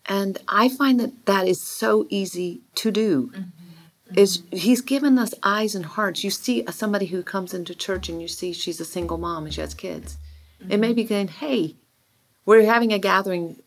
And 0.06 0.38
I 0.48 0.70
find 0.70 0.98
that 1.00 1.26
that 1.26 1.46
is 1.46 1.62
so 1.62 2.06
easy 2.08 2.62
to 2.76 2.90
do. 2.90 3.32
Mm-hmm. 3.34 3.59
Is 4.16 4.42
he's 4.50 4.80
given 4.80 5.18
us 5.18 5.34
eyes 5.42 5.74
and 5.74 5.84
hearts. 5.86 6.24
You 6.24 6.30
see 6.30 6.64
somebody 6.70 7.06
who 7.06 7.22
comes 7.22 7.54
into 7.54 7.74
church 7.74 8.08
and 8.08 8.20
you 8.20 8.28
see 8.28 8.52
she's 8.52 8.80
a 8.80 8.84
single 8.84 9.18
mom 9.18 9.44
and 9.44 9.54
she 9.54 9.60
has 9.60 9.74
kids. 9.74 10.16
It 10.68 10.78
may 10.78 10.92
be 10.92 11.04
going, 11.04 11.28
hey, 11.28 11.76
we're 12.44 12.64
having 12.66 12.92
a 12.92 12.98
gathering, 12.98 13.62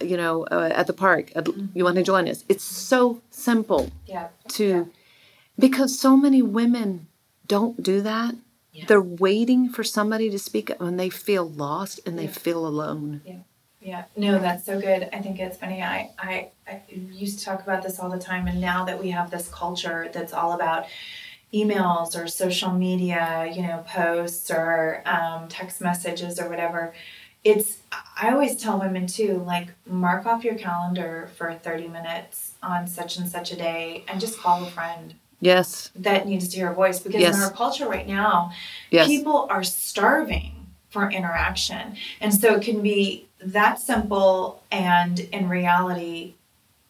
you 0.00 0.16
know, 0.16 0.44
uh, 0.44 0.70
at 0.72 0.86
the 0.86 0.92
park. 0.92 1.32
Uh, 1.36 1.42
You 1.74 1.84
want 1.84 1.96
to 1.96 2.02
join 2.02 2.28
us? 2.28 2.44
It's 2.48 2.64
so 2.64 3.20
simple 3.30 3.90
Yeah. 4.06 4.28
to, 4.48 4.90
because 5.58 5.98
so 5.98 6.16
many 6.16 6.40
women 6.42 7.08
don't 7.46 7.82
do 7.82 8.00
that. 8.02 8.34
They're 8.86 9.02
waiting 9.02 9.68
for 9.68 9.82
somebody 9.82 10.30
to 10.30 10.38
speak 10.38 10.70
up 10.70 10.80
when 10.80 10.96
they 10.96 11.10
feel 11.10 11.48
lost 11.48 12.00
and 12.06 12.16
they 12.18 12.28
feel 12.28 12.64
alone. 12.66 13.22
Yeah. 13.80 14.04
No, 14.16 14.38
that's 14.38 14.64
so 14.66 14.80
good. 14.80 15.08
I 15.12 15.20
think 15.20 15.38
it's 15.38 15.56
funny. 15.56 15.82
I, 15.82 16.10
I, 16.18 16.48
I 16.66 16.82
used 16.90 17.38
to 17.38 17.44
talk 17.44 17.62
about 17.62 17.82
this 17.82 17.98
all 17.98 18.10
the 18.10 18.18
time. 18.18 18.48
And 18.48 18.60
now 18.60 18.84
that 18.84 18.98
we 18.98 19.10
have 19.10 19.30
this 19.30 19.48
culture 19.48 20.10
that's 20.12 20.32
all 20.32 20.52
about 20.52 20.86
emails 21.54 22.20
or 22.20 22.26
social 22.26 22.70
media, 22.72 23.50
you 23.54 23.62
know, 23.62 23.84
posts 23.86 24.50
or 24.50 25.02
um, 25.06 25.48
text 25.48 25.80
messages 25.80 26.38
or 26.40 26.48
whatever, 26.48 26.92
it's, 27.44 27.78
I 28.20 28.32
always 28.32 28.56
tell 28.60 28.80
women 28.80 29.06
too, 29.06 29.42
like, 29.46 29.68
mark 29.86 30.26
off 30.26 30.44
your 30.44 30.56
calendar 30.56 31.30
for 31.36 31.54
30 31.54 31.88
minutes 31.88 32.52
on 32.62 32.86
such 32.88 33.16
and 33.16 33.28
such 33.28 33.52
a 33.52 33.56
day 33.56 34.04
and 34.08 34.20
just 34.20 34.38
call 34.38 34.64
a 34.64 34.70
friend 34.70 35.14
Yes. 35.40 35.92
that 35.94 36.26
needs 36.26 36.48
to 36.48 36.56
hear 36.56 36.72
a 36.72 36.74
voice 36.74 36.98
because 36.98 37.20
Yes. 37.20 37.36
in 37.36 37.40
our 37.40 37.52
culture 37.52 37.88
right 37.88 38.08
now 38.08 38.50
Yes. 38.90 39.06
people 39.06 39.46
are 39.48 39.62
starving 39.62 40.66
for 40.90 41.08
interaction 41.12 41.96
and 42.20 42.34
so 42.34 42.56
it 42.56 42.62
can 42.62 42.82
be 42.82 43.27
that 43.40 43.78
simple 43.78 44.62
and 44.70 45.20
in 45.20 45.48
reality 45.48 46.34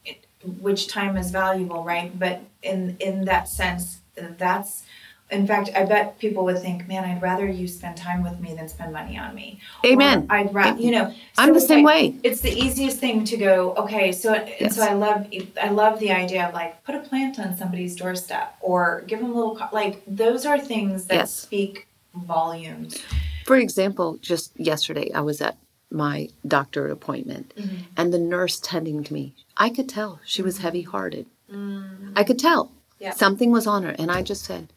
it, 0.04 0.24
which 0.60 0.88
time 0.88 1.16
is 1.16 1.30
valuable 1.30 1.84
right 1.84 2.18
but 2.18 2.40
in 2.62 2.96
in 3.00 3.24
that 3.26 3.48
sense 3.48 4.00
that's 4.38 4.84
in 5.30 5.46
fact 5.46 5.68
i 5.76 5.84
bet 5.84 6.18
people 6.18 6.42
would 6.44 6.58
think 6.58 6.88
man 6.88 7.04
i'd 7.04 7.20
rather 7.20 7.46
you 7.46 7.68
spend 7.68 7.96
time 7.96 8.22
with 8.22 8.40
me 8.40 8.54
than 8.54 8.66
spend 8.68 8.92
money 8.92 9.18
on 9.18 9.34
me 9.34 9.60
Or 9.84 9.90
Amen. 9.90 10.26
i'd 10.30 10.54
rather 10.54 10.80
you 10.80 10.90
know 10.90 11.12
I'm 11.36 11.52
the 11.52 11.60
same 11.60 11.84
okay, 11.86 12.08
way. 12.10 12.14
it's 12.22 12.40
the 12.40 12.50
easiest 12.50 12.98
thing 12.98 13.24
to 13.24 13.36
go 13.36 13.74
okay 13.74 14.10
so 14.12 14.32
Yes. 14.58 14.74
so 14.76 14.82
i 14.82 14.94
love 14.94 15.26
i 15.62 15.68
love 15.68 16.00
the 16.00 16.12
idea 16.12 16.48
of 16.48 16.54
like 16.54 16.82
put 16.84 16.94
a 16.94 17.00
plant 17.00 17.38
on 17.38 17.56
somebody's 17.58 17.94
doorstep 17.94 18.56
or 18.62 19.02
give 19.06 19.20
them 19.20 19.32
a 19.32 19.34
little 19.34 19.58
like 19.72 20.02
those 20.06 20.46
are 20.46 20.58
things 20.58 21.04
that 21.06 21.14
Yes. 21.16 21.32
speak 21.32 21.86
volumes 22.14 22.96
For 23.44 23.56
example, 23.56 24.18
just 24.20 24.52
yesterday, 24.60 25.10
I 25.14 25.20
was 25.22 25.40
at 25.40 25.56
my 25.90 26.28
doctor 26.46 26.88
appointment, 26.88 27.54
mm-hmm. 27.56 27.76
and 27.96 28.12
the 28.12 28.18
nurse 28.18 28.60
tending 28.60 29.04
to 29.04 29.12
me, 29.12 29.34
I 29.56 29.70
could 29.70 29.88
tell 29.88 30.20
she 30.24 30.42
was 30.42 30.56
mm-hmm. 30.56 30.62
heavy 30.64 30.82
hearted. 30.82 31.26
Mm. 31.52 32.12
I 32.14 32.24
could 32.24 32.38
tell 32.38 32.70
Yeah. 32.98 33.12
something 33.12 33.50
was 33.50 33.66
on 33.66 33.82
her. 33.84 33.94
And 33.98 34.10
I 34.10 34.22
just 34.22 34.44
said, 34.44 34.72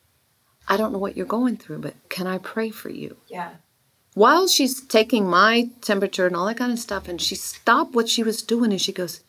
I 0.67 0.77
don't 0.77 0.93
know 0.93 0.99
what 0.99 1.17
you're 1.17 1.25
going 1.25 1.57
through, 1.57 1.79
but 1.79 1.95
can 2.09 2.27
I 2.27 2.37
pray 2.37 2.69
for 2.69 2.89
you? 2.89 3.17
yeah 3.27 3.51
While 4.13 4.47
she's 4.47 4.81
taking 4.87 5.25
my 5.27 5.69
temperature 5.81 6.27
and 6.27 6.35
all 6.35 6.45
that 6.45 6.57
kind 6.57 6.71
of 6.71 6.79
stuff, 6.79 7.07
and 7.09 7.19
she 7.21 7.35
stopped 7.35 7.93
what 7.93 8.07
she 8.07 8.23
was 8.23 8.41
doing 8.41 8.71
and 8.71 8.81
she 8.81 8.93
goes, 8.93 9.21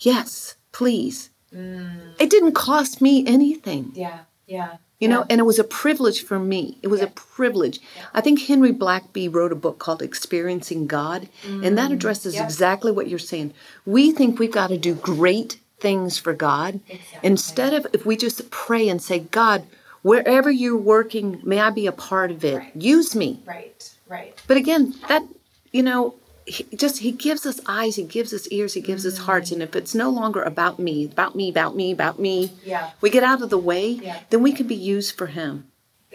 Yes, 0.00 0.56
please. 0.72 1.30
Mm. 1.54 2.14
It 2.18 2.28
didn't 2.30 2.52
cost 2.52 3.00
me 3.00 3.24
anything. 3.26 3.92
yeah 3.94 4.20
yeah 4.46 4.76
You 5.02 5.08
know, 5.08 5.26
and 5.28 5.40
it 5.40 5.42
was 5.44 5.58
a 5.58 5.64
privilege 5.64 6.22
for 6.22 6.38
me. 6.38 6.78
It 6.80 6.86
was 6.86 7.00
a 7.00 7.08
privilege. 7.08 7.80
I 8.14 8.20
think 8.20 8.40
Henry 8.40 8.72
Blackaby 8.72 9.34
wrote 9.34 9.50
a 9.50 9.56
book 9.56 9.80
called 9.80 10.00
Experiencing 10.00 10.86
God, 10.86 11.28
and 11.44 11.76
that 11.76 11.86
mm-hmm. 11.86 11.94
addresses 11.94 12.36
Yep. 12.36 12.44
exactly 12.44 12.92
what 12.92 13.08
you're 13.08 13.18
saying. 13.18 13.52
We 13.84 14.12
think 14.12 14.38
we've 14.38 14.52
got 14.52 14.68
to 14.68 14.78
do 14.78 14.94
great 14.94 15.58
things 15.80 16.18
for 16.18 16.32
God 16.32 16.78
instead 17.20 17.74
of 17.74 17.88
if 17.92 18.06
we 18.06 18.16
just 18.16 18.48
pray 18.50 18.88
and 18.88 19.02
say, 19.02 19.18
God, 19.18 19.64
wherever 20.02 20.50
you're 20.50 20.76
working, 20.76 21.40
may 21.42 21.58
I 21.58 21.70
be 21.70 21.88
a 21.88 21.92
part 21.92 22.30
of 22.30 22.44
it. 22.44 22.58
Right. 22.58 22.76
Use 22.76 23.16
me. 23.16 23.40
right 23.44 23.90
right 24.08 24.40
But 24.46 24.56
again, 24.56 24.94
that, 25.08 25.24
you 25.72 25.82
know, 25.82 26.14
he 26.46 26.64
just 26.76 26.98
he 26.98 27.12
gives 27.12 27.46
us 27.46 27.60
eyes, 27.66 27.96
he 27.96 28.02
gives 28.04 28.32
us 28.34 28.46
ears, 28.48 28.74
he 28.74 28.80
gives 28.80 29.04
us 29.06 29.18
hearts. 29.18 29.50
Mm-hmm. 29.50 29.60
And 29.62 29.68
if 29.70 29.76
it's 29.76 29.94
no 29.94 30.10
longer 30.10 30.42
about 30.42 30.78
me, 30.78 31.04
about 31.06 31.34
me, 31.36 31.48
about 31.50 31.76
me, 31.76 31.92
about 31.92 32.18
me, 32.18 32.52
Yeah. 32.64 32.90
we 33.00 33.10
get 33.10 33.22
out 33.24 33.42
of 33.42 33.50
the 33.50 33.58
way, 33.58 33.88
Yeah. 33.90 34.20
then 34.30 34.42
we 34.42 34.52
can 34.52 34.66
be 34.66 34.74
used 34.76 35.16
for 35.16 35.26
him. 35.28 35.68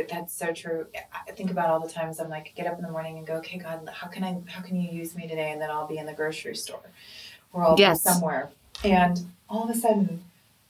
that's 0.10 0.32
so 0.32 0.54
true 0.54 0.86
i 1.28 1.32
think 1.32 1.50
about 1.50 1.70
all 1.72 1.80
the 1.80 1.90
times 1.90 2.20
i'm 2.20 2.30
like 2.30 2.54
get 2.56 2.68
up 2.68 2.78
in 2.78 2.84
the 2.86 2.92
morning 2.92 3.18
and 3.18 3.26
go 3.26 3.34
okay 3.38 3.58
god 3.58 3.90
how 3.92 4.06
can 4.08 4.24
i 4.24 4.32
how 4.46 4.62
can 4.62 4.80
you 4.80 4.88
use 4.92 5.16
me 5.16 5.28
today 5.28 5.52
and 5.52 5.60
then 5.60 5.72
i'll 5.72 5.88
be 5.88 5.98
in 5.98 6.06
the 6.06 6.14
grocery 6.14 6.56
store 6.56 6.86
or 7.52 7.64
i'll 7.66 7.76
Yes. 7.80 8.04
be 8.04 8.10
somewhere 8.12 8.52
and 8.84 9.26
all 9.50 9.64
of 9.64 9.72
a 9.72 9.74
sudden 9.80 10.24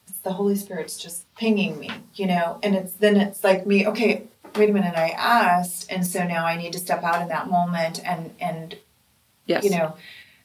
it's 0.07 0.19
the 0.19 0.31
holy 0.31 0.55
spirit's 0.55 0.97
just 0.97 1.25
pinging 1.35 1.77
me 1.77 1.91
you 2.15 2.25
know 2.25 2.57
and 2.63 2.73
it's 2.73 2.93
then 2.93 3.17
it's 3.17 3.43
like 3.43 3.67
me 3.67 3.85
okay 3.85 4.23
wait 4.55 4.69
a 4.69 4.73
minute 4.73 4.95
i 4.95 5.09
asked 5.09 5.91
and 5.91 6.07
so 6.07 6.25
now 6.25 6.45
i 6.45 6.55
need 6.55 6.71
to 6.71 6.79
step 6.79 7.03
out 7.03 7.21
in 7.21 7.27
that 7.27 7.49
moment 7.49 7.99
and 8.05 8.33
and 8.39 8.77
Yes. 9.47 9.63
you 9.63 9.71
know 9.71 9.95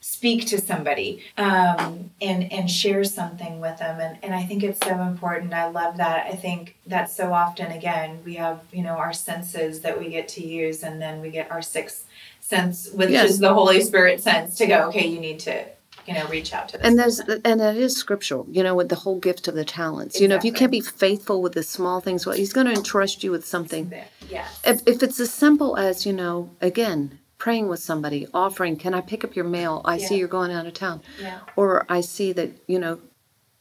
speak 0.05 0.47
to 0.49 0.59
somebody 0.61 1.23
um, 1.39 2.11
and 2.21 2.53
and 2.53 2.69
share 2.69 3.05
something 3.05 3.61
with 3.61 3.79
them 3.79 4.01
and, 4.01 4.19
and 4.25 4.35
i 4.35 4.43
think 4.43 4.65
it's 4.65 4.81
so 4.85 5.01
important 5.01 5.55
i 5.55 5.69
love 5.69 5.97
that 5.99 6.27
i 6.27 6.35
think 6.35 6.77
that 6.87 7.09
so 7.09 7.33
often 7.33 7.71
again 7.71 8.19
we 8.25 8.35
have 8.35 8.61
you 8.73 8.83
know 8.83 8.95
our 8.97 9.13
senses 9.13 9.81
that 9.83 9.99
we 10.01 10.09
get 10.11 10.27
to 10.27 10.45
use 10.45 10.83
and 10.83 11.01
then 11.01 11.21
we 11.21 11.31
get 11.31 11.49
our 11.53 11.63
sixth 11.63 12.07
sense 12.41 12.91
which 12.93 13.11
Yes. 13.11 13.31
is 13.31 13.39
the 13.39 13.55
holy 13.55 13.81
spirit 13.81 14.21
sense 14.23 14.57
to 14.57 14.67
go 14.67 14.89
okay 14.89 15.07
you 15.07 15.21
need 15.21 15.39
to 15.41 15.65
you 16.09 16.15
know 16.15 16.27
reach 16.27 16.53
out 16.53 16.69
to 16.71 16.79
this 16.79 16.85
and 16.87 16.99
there's 16.99 17.23
person. 17.23 17.41
and 17.45 17.61
that 17.61 17.77
is 17.77 17.97
scriptural, 17.97 18.45
you 18.51 18.65
know, 18.65 18.75
with 18.75 18.89
the 18.89 18.97
whole 18.97 19.21
gift 19.21 19.47
of 19.47 19.55
the 19.55 19.65
talents. 19.65 20.21
You 20.21 20.27
know, 20.27 20.35
if 20.35 20.45
you 20.45 20.53
can't 20.53 20.73
be 20.73 20.81
faithful 20.81 21.41
with 21.41 21.53
the 21.53 21.63
small 21.63 22.01
things, 22.01 22.27
well, 22.27 22.35
he's 22.35 22.53
going 22.53 22.67
to 22.67 22.73
entrust 22.73 23.23
you 23.23 23.31
with 23.31 23.47
something. 23.47 23.93
yeah 24.29 24.49
If, 24.65 24.83
if 24.89 25.01
it's 25.05 25.21
as 25.21 25.33
simple 25.33 25.77
as, 25.77 26.05
you 26.05 26.13
know, 26.13 26.51
again, 26.61 27.21
praying 27.43 27.67
with 27.67 27.81
somebody, 27.81 28.25
offering, 28.33 28.77
can 28.77 28.95
I 28.95 29.01
pick 29.01 29.25
up 29.25 29.35
your 29.35 29.45
mail? 29.45 29.81
I 29.85 29.99
see 29.99 30.17
you're 30.17 30.29
going 30.29 30.53
out 30.53 30.65
of 30.65 30.75
town. 30.75 31.03
Yeah. 31.21 31.41
Or 31.57 31.85
I 31.89 32.01
see 32.01 32.33
that, 32.35 32.51
you 32.69 32.79
know, 32.79 33.01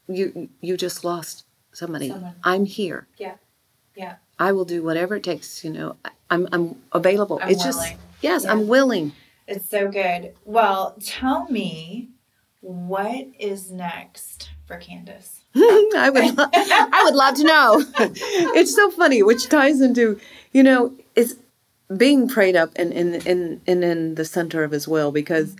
you 0.07 0.49
you 0.61 0.77
just 0.77 1.03
lost 1.03 1.45
somebody. 1.73 2.09
Someone. 2.09 2.35
I'm 2.43 2.65
here. 2.65 3.07
yeah 3.17 3.35
yeah 3.95 4.15
I 4.37 4.51
will 4.51 4.65
do 4.65 4.83
whatever 4.83 5.15
it 5.15 5.23
takes, 5.23 5.63
you 5.63 5.71
know. 5.71 5.95
I'm 6.29 6.47
I'm 6.51 6.75
available. 6.91 7.39
I'm 7.41 7.49
it's 7.49 7.65
willing. 7.65 7.91
just 7.91 7.95
yes, 8.21 8.43
Yeah. 8.43 8.51
I'm 8.51 8.67
willing. 8.67 9.13
it's 9.47 9.67
so 9.67 9.89
good 9.89 10.35
well 10.45 10.95
tell 11.03 11.41
me 11.49 12.09
what 12.59 13.25
is 13.39 13.71
next 13.71 14.51
for 14.67 14.77
candace 14.77 15.41
I 15.55 16.09
would 16.13 16.37
lo- 16.37 16.53
I 16.53 17.01
would 17.05 17.15
love 17.15 17.35
to 17.41 17.43
know. 17.43 17.69
it's 18.59 18.75
so 18.75 18.91
funny, 18.91 19.23
which 19.23 19.49
ties 19.49 19.81
into, 19.81 20.19
you 20.51 20.61
know, 20.61 20.93
it's 21.15 21.33
being 21.97 22.27
prayed 22.27 22.55
up 22.55 22.71
and 22.75 22.91
in 22.93 23.15
in 23.15 23.61
in 23.65 23.83
in 23.83 24.15
the 24.15 24.25
center 24.25 24.63
of 24.63 24.71
his 24.71 24.87
will 24.87 25.11
because 25.11 25.55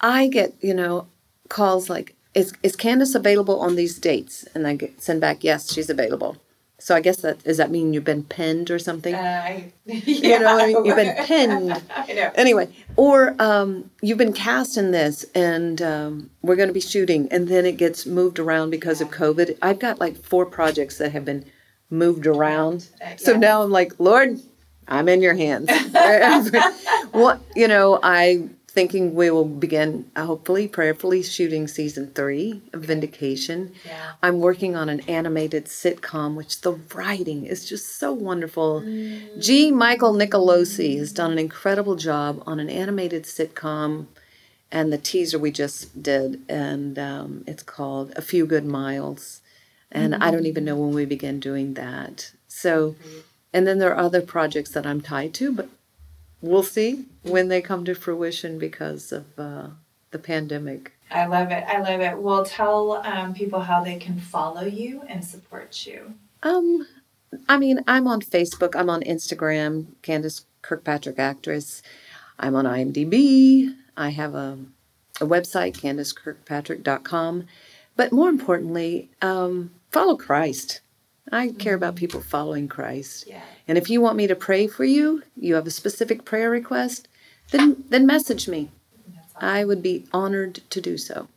I 0.00 0.28
get, 0.28 0.54
you 0.60 0.74
know, 0.74 1.06
calls 1.48 1.88
like, 1.88 2.14
is 2.34 2.52
is 2.62 2.76
Candace 2.76 3.14
available 3.14 3.60
on 3.60 3.76
these 3.76 3.98
dates? 3.98 4.44
And 4.54 4.66
I 4.66 4.76
get, 4.76 5.00
send 5.00 5.20
back, 5.20 5.42
yes, 5.42 5.72
she's 5.72 5.90
available. 5.90 6.36
So 6.78 6.94
I 6.94 7.00
guess 7.00 7.18
that 7.22 7.42
does 7.42 7.56
that 7.56 7.70
mean 7.70 7.94
you've 7.94 8.04
been 8.04 8.24
pinned 8.24 8.70
or 8.70 8.78
something? 8.78 9.14
uh, 9.14 9.62
You 9.86 10.38
know, 10.38 10.54
what 10.54 10.62
I 10.62 10.66
mean? 10.66 10.84
you've 10.84 10.96
been 10.96 11.16
pinned. 11.24 11.82
I 11.94 12.12
know. 12.12 12.30
Anyway, 12.34 12.68
or 12.96 13.34
um, 13.38 13.90
you've 14.02 14.18
been 14.18 14.34
cast 14.34 14.76
in 14.76 14.90
this, 14.90 15.24
and 15.34 15.80
um, 15.80 16.30
we're 16.42 16.56
going 16.56 16.68
to 16.68 16.74
be 16.74 16.80
shooting, 16.80 17.28
and 17.30 17.48
then 17.48 17.64
it 17.64 17.78
gets 17.78 18.04
moved 18.04 18.38
around 18.38 18.70
because 18.70 19.00
of 19.00 19.08
COVID. 19.10 19.56
I've 19.62 19.78
got 19.78 20.00
like 20.00 20.16
four 20.16 20.44
projects 20.44 20.98
that 20.98 21.12
have 21.12 21.24
been 21.24 21.46
moved 21.88 22.26
around, 22.26 22.88
so 23.16 23.32
yeah. 23.32 23.38
now 23.38 23.62
I'm 23.62 23.70
like, 23.70 23.98
Lord, 23.98 24.38
I'm 24.88 25.08
in 25.08 25.22
your 25.22 25.34
hands. 25.34 25.70
what 27.12 27.40
you 27.54 27.68
know, 27.68 27.98
I 28.02 28.48
thinking 28.76 29.14
we 29.14 29.30
will 29.30 29.46
begin, 29.46 30.04
uh, 30.16 30.26
hopefully, 30.26 30.68
prayerfully 30.68 31.22
shooting 31.22 31.66
season 31.66 32.10
three 32.14 32.60
of 32.74 32.82
Vindication. 32.82 33.72
Yeah. 33.86 34.12
I'm 34.22 34.40
working 34.40 34.76
on 34.76 34.90
an 34.90 35.00
animated 35.08 35.64
sitcom, 35.64 36.34
which 36.34 36.60
the 36.60 36.72
writing 36.94 37.46
is 37.46 37.66
just 37.66 37.96
so 37.96 38.12
wonderful. 38.12 38.82
G. 39.38 39.70
Michael 39.70 40.12
Nicolosi 40.12 40.98
has 40.98 41.10
done 41.10 41.32
an 41.32 41.38
incredible 41.38 41.96
job 41.96 42.42
on 42.46 42.60
an 42.60 42.68
animated 42.68 43.24
sitcom, 43.24 44.08
and 44.70 44.92
the 44.92 44.98
teaser 44.98 45.38
we 45.38 45.50
just 45.50 46.02
did, 46.02 46.42
and 46.46 46.98
um, 46.98 47.44
it's 47.46 47.62
called 47.62 48.12
A 48.14 48.20
Few 48.20 48.44
Good 48.44 48.66
Miles. 48.66 49.40
And 49.90 50.16
I 50.16 50.30
don't 50.30 50.44
even 50.44 50.66
know 50.66 50.76
when 50.76 50.92
we 50.92 51.06
begin 51.06 51.40
doing 51.40 51.74
that. 51.74 52.32
So, 52.48 52.96
and 53.56 53.66
then 53.66 53.78
there 53.78 53.94
are 53.94 54.04
other 54.04 54.20
projects 54.20 54.72
that 54.72 54.84
I'm 54.84 55.00
tied 55.00 55.32
to, 55.34 55.50
but 55.50 55.70
we'll 56.42 56.62
see 56.62 57.06
when 57.22 57.48
they 57.48 57.62
come 57.62 57.86
to 57.86 57.94
fruition 57.94 58.58
because 58.58 59.12
of 59.12 59.24
uh, 59.38 59.68
the 60.10 60.18
pandemic. 60.18 60.92
I 61.10 61.24
love 61.24 61.50
it. 61.50 61.64
I 61.66 61.80
love 61.80 62.02
it. 62.02 62.18
Well, 62.18 62.44
tell 62.44 62.98
um, 63.06 63.32
people 63.32 63.60
how 63.60 63.82
they 63.82 63.96
can 63.96 64.20
follow 64.20 64.60
you 64.66 65.04
and 65.08 65.24
support 65.24 65.86
you. 65.86 66.12
Um, 66.42 66.86
I 67.48 67.56
mean, 67.56 67.82
I'm 67.88 68.06
on 68.06 68.20
Facebook. 68.20 68.76
I'm 68.78 68.90
on 68.90 69.00
Instagram, 69.04 69.86
Candace 70.02 70.44
Kirkpatrick 70.60 71.18
Actress. 71.18 71.82
I'm 72.38 72.54
on 72.54 72.66
IMDb. 72.66 73.74
I 73.96 74.10
have 74.10 74.34
a, 74.34 74.58
a 75.18 75.26
website, 75.26 75.80
CandaceKirkpatrick.com. 75.80 77.46
But 77.96 78.12
more 78.12 78.28
importantly, 78.28 79.08
um, 79.22 79.70
follow 79.90 80.18
Christ. 80.18 80.82
I 81.32 81.48
care 81.48 81.74
about 81.74 81.96
people 81.96 82.20
following 82.20 82.68
Christ. 82.68 83.24
Yeah. 83.26 83.42
And 83.66 83.76
if 83.76 83.90
you 83.90 84.00
want 84.00 84.16
me 84.16 84.26
to 84.26 84.36
pray 84.36 84.66
for 84.66 84.84
you, 84.84 85.22
you 85.36 85.54
have 85.54 85.66
a 85.66 85.70
specific 85.70 86.24
prayer 86.24 86.50
request, 86.50 87.08
then 87.50 87.84
then 87.88 88.06
message 88.06 88.48
me. 88.48 88.70
Awesome. 89.08 89.48
I 89.48 89.64
would 89.64 89.82
be 89.82 90.06
honored 90.12 90.60
to 90.70 90.80
do 90.80 90.96
so. 90.96 91.28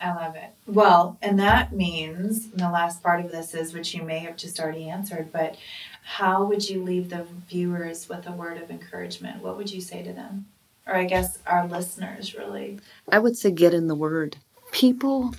I 0.00 0.14
love 0.14 0.34
it. 0.36 0.50
Well, 0.66 1.18
and 1.22 1.38
that 1.38 1.72
means 1.72 2.46
and 2.46 2.60
the 2.60 2.70
last 2.70 3.02
part 3.02 3.24
of 3.24 3.30
this 3.30 3.54
is, 3.54 3.72
which 3.72 3.94
you 3.94 4.02
may 4.02 4.18
have 4.20 4.36
just 4.36 4.60
already 4.60 4.88
answered, 4.88 5.32
but 5.32 5.56
how 6.02 6.44
would 6.44 6.68
you 6.68 6.82
leave 6.82 7.10
the 7.10 7.26
viewers 7.48 8.08
with 8.08 8.26
a 8.26 8.32
word 8.32 8.58
of 8.58 8.70
encouragement? 8.70 9.42
What 9.42 9.56
would 9.56 9.72
you 9.72 9.80
say 9.80 10.02
to 10.02 10.12
them? 10.12 10.46
Or 10.86 10.94
I 10.94 11.04
guess 11.04 11.38
our 11.46 11.66
listeners 11.66 12.34
really. 12.34 12.80
I 13.10 13.18
would 13.18 13.36
say 13.36 13.50
get 13.50 13.72
in 13.72 13.88
the 13.88 13.94
word. 13.94 14.36
People, 14.72 15.34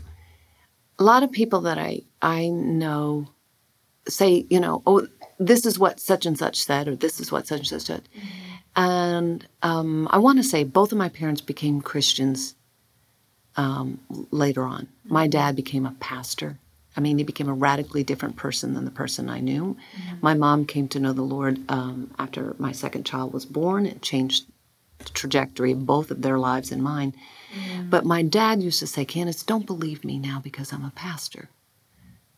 a 0.97 1.03
lot 1.03 1.23
of 1.23 1.31
people 1.31 1.61
that 1.61 1.77
I 1.77 2.01
I 2.21 2.47
know 2.47 3.27
say, 4.07 4.45
you 4.49 4.59
know, 4.59 4.81
oh, 4.85 5.07
this 5.39 5.65
is 5.65 5.77
what 5.77 5.99
such 5.99 6.25
and 6.25 6.37
such 6.37 6.63
said, 6.63 6.87
or 6.87 6.95
this 6.95 7.19
is 7.19 7.31
what 7.31 7.47
such 7.47 7.59
and 7.59 7.67
such 7.67 7.81
said. 7.81 8.07
And 8.75 9.45
um, 9.63 10.07
I 10.11 10.17
want 10.17 10.37
to 10.39 10.43
say 10.43 10.63
both 10.63 10.91
of 10.91 10.97
my 10.97 11.09
parents 11.09 11.41
became 11.41 11.81
Christians 11.81 12.55
um, 13.57 13.99
later 14.31 14.63
on. 14.63 14.87
My 15.05 15.27
dad 15.27 15.55
became 15.55 15.85
a 15.85 15.95
pastor. 15.99 16.57
I 16.97 17.01
mean, 17.01 17.17
he 17.17 17.23
became 17.23 17.49
a 17.49 17.53
radically 17.53 18.03
different 18.03 18.35
person 18.37 18.73
than 18.73 18.85
the 18.85 18.91
person 18.91 19.29
I 19.29 19.39
knew. 19.41 19.75
My 20.21 20.33
mom 20.33 20.65
came 20.65 20.87
to 20.89 20.99
know 20.99 21.13
the 21.13 21.21
Lord 21.21 21.59
um, 21.69 22.11
after 22.17 22.55
my 22.57 22.71
second 22.71 23.05
child 23.05 23.33
was 23.33 23.45
born. 23.45 23.85
It 23.85 24.01
changed 24.01 24.45
the 24.99 25.05
trajectory 25.05 25.71
of 25.73 25.85
both 25.85 26.09
of 26.11 26.21
their 26.21 26.37
lives 26.39 26.71
and 26.71 26.81
mine. 26.81 27.13
But 27.89 28.05
my 28.05 28.21
dad 28.23 28.61
used 28.63 28.79
to 28.79 28.87
say, 28.87 29.03
Candace, 29.05 29.43
don't 29.43 29.65
believe 29.65 30.03
me 30.05 30.19
now 30.19 30.39
because 30.41 30.71
I'm 30.71 30.85
a 30.85 30.91
pastor. 30.95 31.49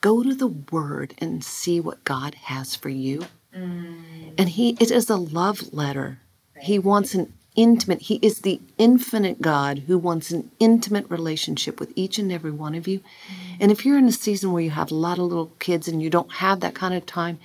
Go 0.07 0.23
to 0.23 0.34
the 0.34 0.47
Word 0.47 1.15
and 1.17 1.43
see 1.43 1.81
what 1.81 2.05
God 2.05 2.34
has 2.35 2.77
for 2.77 2.88
you. 2.88 3.25
Mm. 3.53 4.35
And 4.38 4.47
He 4.47 4.77
it 4.79 4.89
is 4.89 5.09
a 5.09 5.17
love 5.17 5.73
letter. 5.73 6.19
He 6.61 6.79
wants 6.79 7.13
an 7.13 7.34
intimate, 7.57 8.03
He 8.03 8.15
is 8.21 8.39
the 8.39 8.61
infinite 8.77 9.41
God 9.41 9.79
who 9.79 9.97
wants 9.97 10.31
an 10.31 10.49
intimate 10.61 11.09
relationship 11.09 11.77
with 11.77 11.91
each 11.97 12.17
and 12.19 12.31
every 12.31 12.51
one 12.51 12.73
of 12.73 12.88
you. 12.88 12.99
Mm. 12.99 13.57
And 13.59 13.71
if 13.73 13.85
you're 13.85 13.97
in 13.97 14.07
a 14.07 14.13
season 14.13 14.53
where 14.53 14.63
you 14.63 14.69
have 14.69 14.91
a 14.91 14.95
lot 14.95 15.19
of 15.19 15.25
little 15.25 15.51
kids 15.59 15.89
and 15.89 16.01
you 16.01 16.09
don't 16.09 16.31
have 16.35 16.61
that 16.61 16.73
kind 16.73 16.93
of 16.93 17.05
time, 17.05 17.38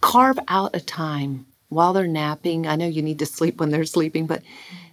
carve 0.00 0.40
out 0.48 0.74
a 0.74 0.80
time 0.80 1.46
while 1.68 1.92
they're 1.92 2.08
napping. 2.08 2.66
I 2.66 2.74
know 2.74 2.88
you 2.88 3.02
need 3.02 3.20
to 3.20 3.26
sleep 3.26 3.60
when 3.60 3.70
they're 3.70 3.84
sleeping, 3.84 4.26
but 4.26 4.42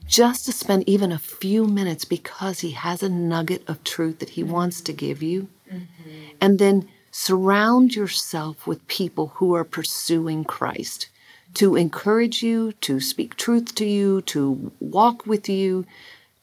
just 0.06 0.45
to 0.45 0.52
spend 0.52 0.88
even 0.88 1.11
a 1.11 1.18
few 1.18 1.65
minutes 1.65 2.06
because 2.06 2.60
he 2.60 2.73
has 2.73 3.02
a 3.02 3.10
nugget 3.10 3.68
of 3.68 3.84
truth 3.84 4.19
that 4.19 4.30
he 4.30 4.44
mm-hmm. 4.44 4.53
wants 4.53 4.81
to 4.81 4.94
give 4.94 5.23
you. 5.23 5.49
Mm-hmm. 5.68 6.11
And 6.39 6.60
then 6.60 6.88
surround 7.18 7.95
yourself 7.95 8.68
with 8.68 8.88
people 8.88 9.31
who 9.38 9.56
are 9.56 9.64
pursuing 9.64 10.44
Christ 10.44 11.10
to 11.56 11.76
encourage 11.76 12.44
you, 12.44 12.73
to 12.73 12.99
speak 12.99 13.35
truth 13.35 13.73
to 13.73 13.85
you, 13.85 14.22
to 14.22 14.72
walk 14.80 15.26
with 15.26 15.49
you, 15.49 15.88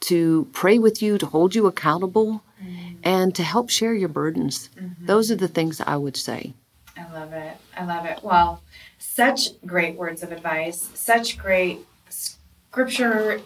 to 0.01 0.48
pray 0.52 0.80
with 0.80 1.01
you, 1.01 1.16
to 1.16 1.26
hold 1.26 1.55
you 1.55 1.68
accountable, 1.68 2.42
mm-hmm. 2.60 2.96
and 3.05 3.36
to 3.36 3.44
help 3.44 3.70
share 3.70 3.94
your 3.94 4.09
burdens. 4.09 4.68
Mm-hmm. 4.76 5.06
Those 5.06 5.30
are 5.30 5.36
the 5.36 5.46
things 5.46 5.80
I 5.80 5.96
would 5.96 6.16
say. 6.16 6.55
I 6.98 7.10
love 7.12 7.32
it. 7.32 7.56
I 7.76 7.84
love 7.84 8.05
it. 8.05 8.18
Well, 8.24 8.60
such 8.98 9.51
great 9.64 9.94
words 9.94 10.24
of 10.24 10.32
advice, 10.32 10.90
such 10.94 11.38
great 11.38 11.86
scripture, 12.09 13.40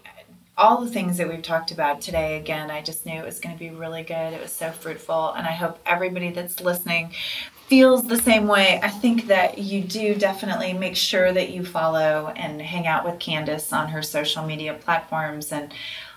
all 0.59 0.85
the 0.85 0.90
things 0.90 1.16
that 1.16 1.28
we've 1.28 1.40
talked 1.40 1.70
about 1.70 2.01
today. 2.01 2.36
Again, 2.36 2.70
I 2.70 2.82
just 2.82 3.06
knew 3.06 3.14
it 3.14 3.24
was 3.24 3.39
going 3.39 3.55
to 3.55 3.59
be 3.59 3.70
really 3.70 4.02
good. 4.02 4.35
It 4.35 4.43
was 4.43 4.52
so 4.52 4.72
fruitful. 4.72 5.32
And 5.32 5.47
I 5.47 5.52
hope 5.52 5.78
everybody 5.86 6.30
that's 6.30 6.60
listening 6.60 7.12
feels 7.68 8.02
the 8.09 8.18
same 8.18 8.48
way. 8.48 8.80
I 8.82 8.89
think 8.89 9.28
that 9.28 9.59
you 9.59 9.82
do 9.82 10.16
definitely 10.16 10.72
make 10.72 10.97
sure 10.97 11.32
that 11.32 11.51
you 11.51 11.64
follow 11.64 12.32
and 12.35 12.60
hang 12.60 12.89
out 12.89 13.05
with 13.05 13.20
Candace 13.20 13.72
on 13.72 13.89
her 13.89 14.02
social 14.02 14.44
media 14.44 14.74
platforms 14.74 15.52
and 15.52 15.72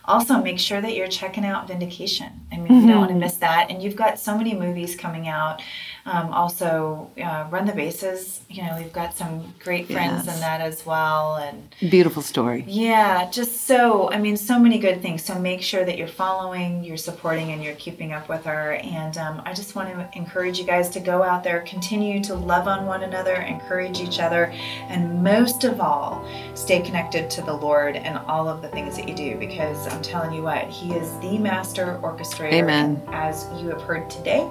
also 0.05 0.41
make 0.41 0.57
sure 0.57 0.81
that 0.81 0.95
you're 0.95 1.07
checking 1.07 1.45
out 1.45 1.67
Vindication. 1.67 2.31
I 2.51 2.57
mean, 2.57 2.81
you 2.81 2.87
don't 2.87 2.97
want 2.97 3.09
to 3.09 3.13
mm-hmm. 3.13 3.19
miss 3.19 3.35
that. 3.37 3.69
And 3.69 3.83
you've 3.83 3.95
got 3.95 4.17
so 4.17 4.35
many 4.35 4.55
movies 4.55 4.95
coming 4.95 5.27
out. 5.27 5.61
Um, 6.05 6.33
also, 6.33 7.11
uh, 7.23 7.45
Run 7.51 7.65
the 7.65 7.73
Bases. 7.73 8.41
You 8.49 8.63
know, 8.63 8.75
we've 8.79 8.91
got 8.91 9.15
some 9.15 9.53
great 9.63 9.85
friends 9.87 10.25
Yes. 10.25 10.35
in 10.35 10.41
that 10.41 10.59
as 10.61 10.85
well. 10.85 11.35
And 11.35 11.73
Beautiful 11.91 12.21
story. 12.23 12.63
yeah, 12.67 13.29
just 13.29 13.67
so, 13.67 14.11
I 14.11 14.17
mean, 14.17 14.35
so 14.35 14.57
many 14.57 14.79
good 14.79 15.01
things. 15.01 15.23
So 15.23 15.37
make 15.37 15.61
sure 15.61 15.85
that 15.85 15.97
you're 15.97 16.07
following, 16.07 16.83
you're 16.83 16.97
supporting, 16.97 17.51
and 17.51 17.63
you're 17.63 17.75
keeping 17.75 18.13
up 18.13 18.27
with 18.29 18.43
her. 18.45 18.73
And 18.83 19.15
um, 19.17 19.41
I 19.45 19.53
just 19.53 19.75
want 19.75 19.89
to 19.89 20.17
encourage 20.17 20.57
you 20.57 20.65
guys 20.65 20.89
to 20.89 20.99
go 20.99 21.21
out 21.23 21.43
there, 21.43 21.61
continue 21.61 22.23
to 22.23 22.33
love 22.33 22.67
on 22.67 22.85
one 22.87 23.03
another, 23.03 23.35
encourage 23.35 23.99
each 23.99 24.19
other, 24.19 24.51
and 24.89 25.23
most 25.23 25.63
of 25.63 25.79
all, 25.79 26.25
stay 26.55 26.81
connected 26.81 27.29
to 27.29 27.41
the 27.43 27.53
Lord 27.53 27.95
and 27.95 28.17
all 28.27 28.47
of 28.49 28.61
the 28.63 28.67
things 28.69 28.95
that 28.97 29.07
you 29.07 29.13
do 29.15 29.37
because 29.37 29.87
I'm 29.87 30.01
telling 30.01 30.33
you 30.33 30.41
what, 30.43 30.67
He 30.67 30.93
is 30.93 31.11
the 31.19 31.37
master 31.37 31.99
orchestrator. 32.01 32.53
Amen. 32.53 33.01
As 33.09 33.45
you 33.61 33.69
have 33.69 33.81
heard 33.81 34.09
today, 34.09 34.47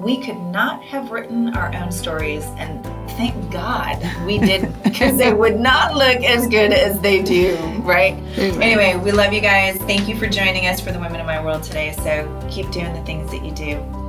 we 0.00 0.16
could 0.16 0.38
not 0.38 0.82
have 0.82 1.10
written 1.10 1.54
our 1.54 1.74
own 1.74 1.92
stories, 1.92 2.44
and 2.56 2.82
thank 3.10 3.52
God 3.52 3.98
we 4.24 4.38
didn't, 4.38 4.82
because 4.82 5.18
they 5.18 5.32
would 5.32 5.60
not 5.60 5.94
look 5.94 6.24
as 6.24 6.46
good 6.46 6.72
as 6.72 6.98
they 7.00 7.22
do, 7.22 7.56
right? 7.82 8.14
Anyway, 8.38 8.96
we 8.96 9.12
love 9.12 9.32
you 9.32 9.40
guys. 9.42 9.76
Thank 9.78 10.08
you 10.08 10.18
for 10.18 10.26
joining 10.26 10.66
us 10.66 10.80
for 10.80 10.90
the 10.90 10.98
Women 10.98 11.20
in 11.20 11.26
My 11.26 11.44
World 11.44 11.62
today. 11.62 11.92
So 12.02 12.48
keep 12.50 12.70
doing 12.70 12.92
the 12.94 13.02
things 13.02 13.30
that 13.30 13.44
you 13.44 13.52
do. 13.52 13.99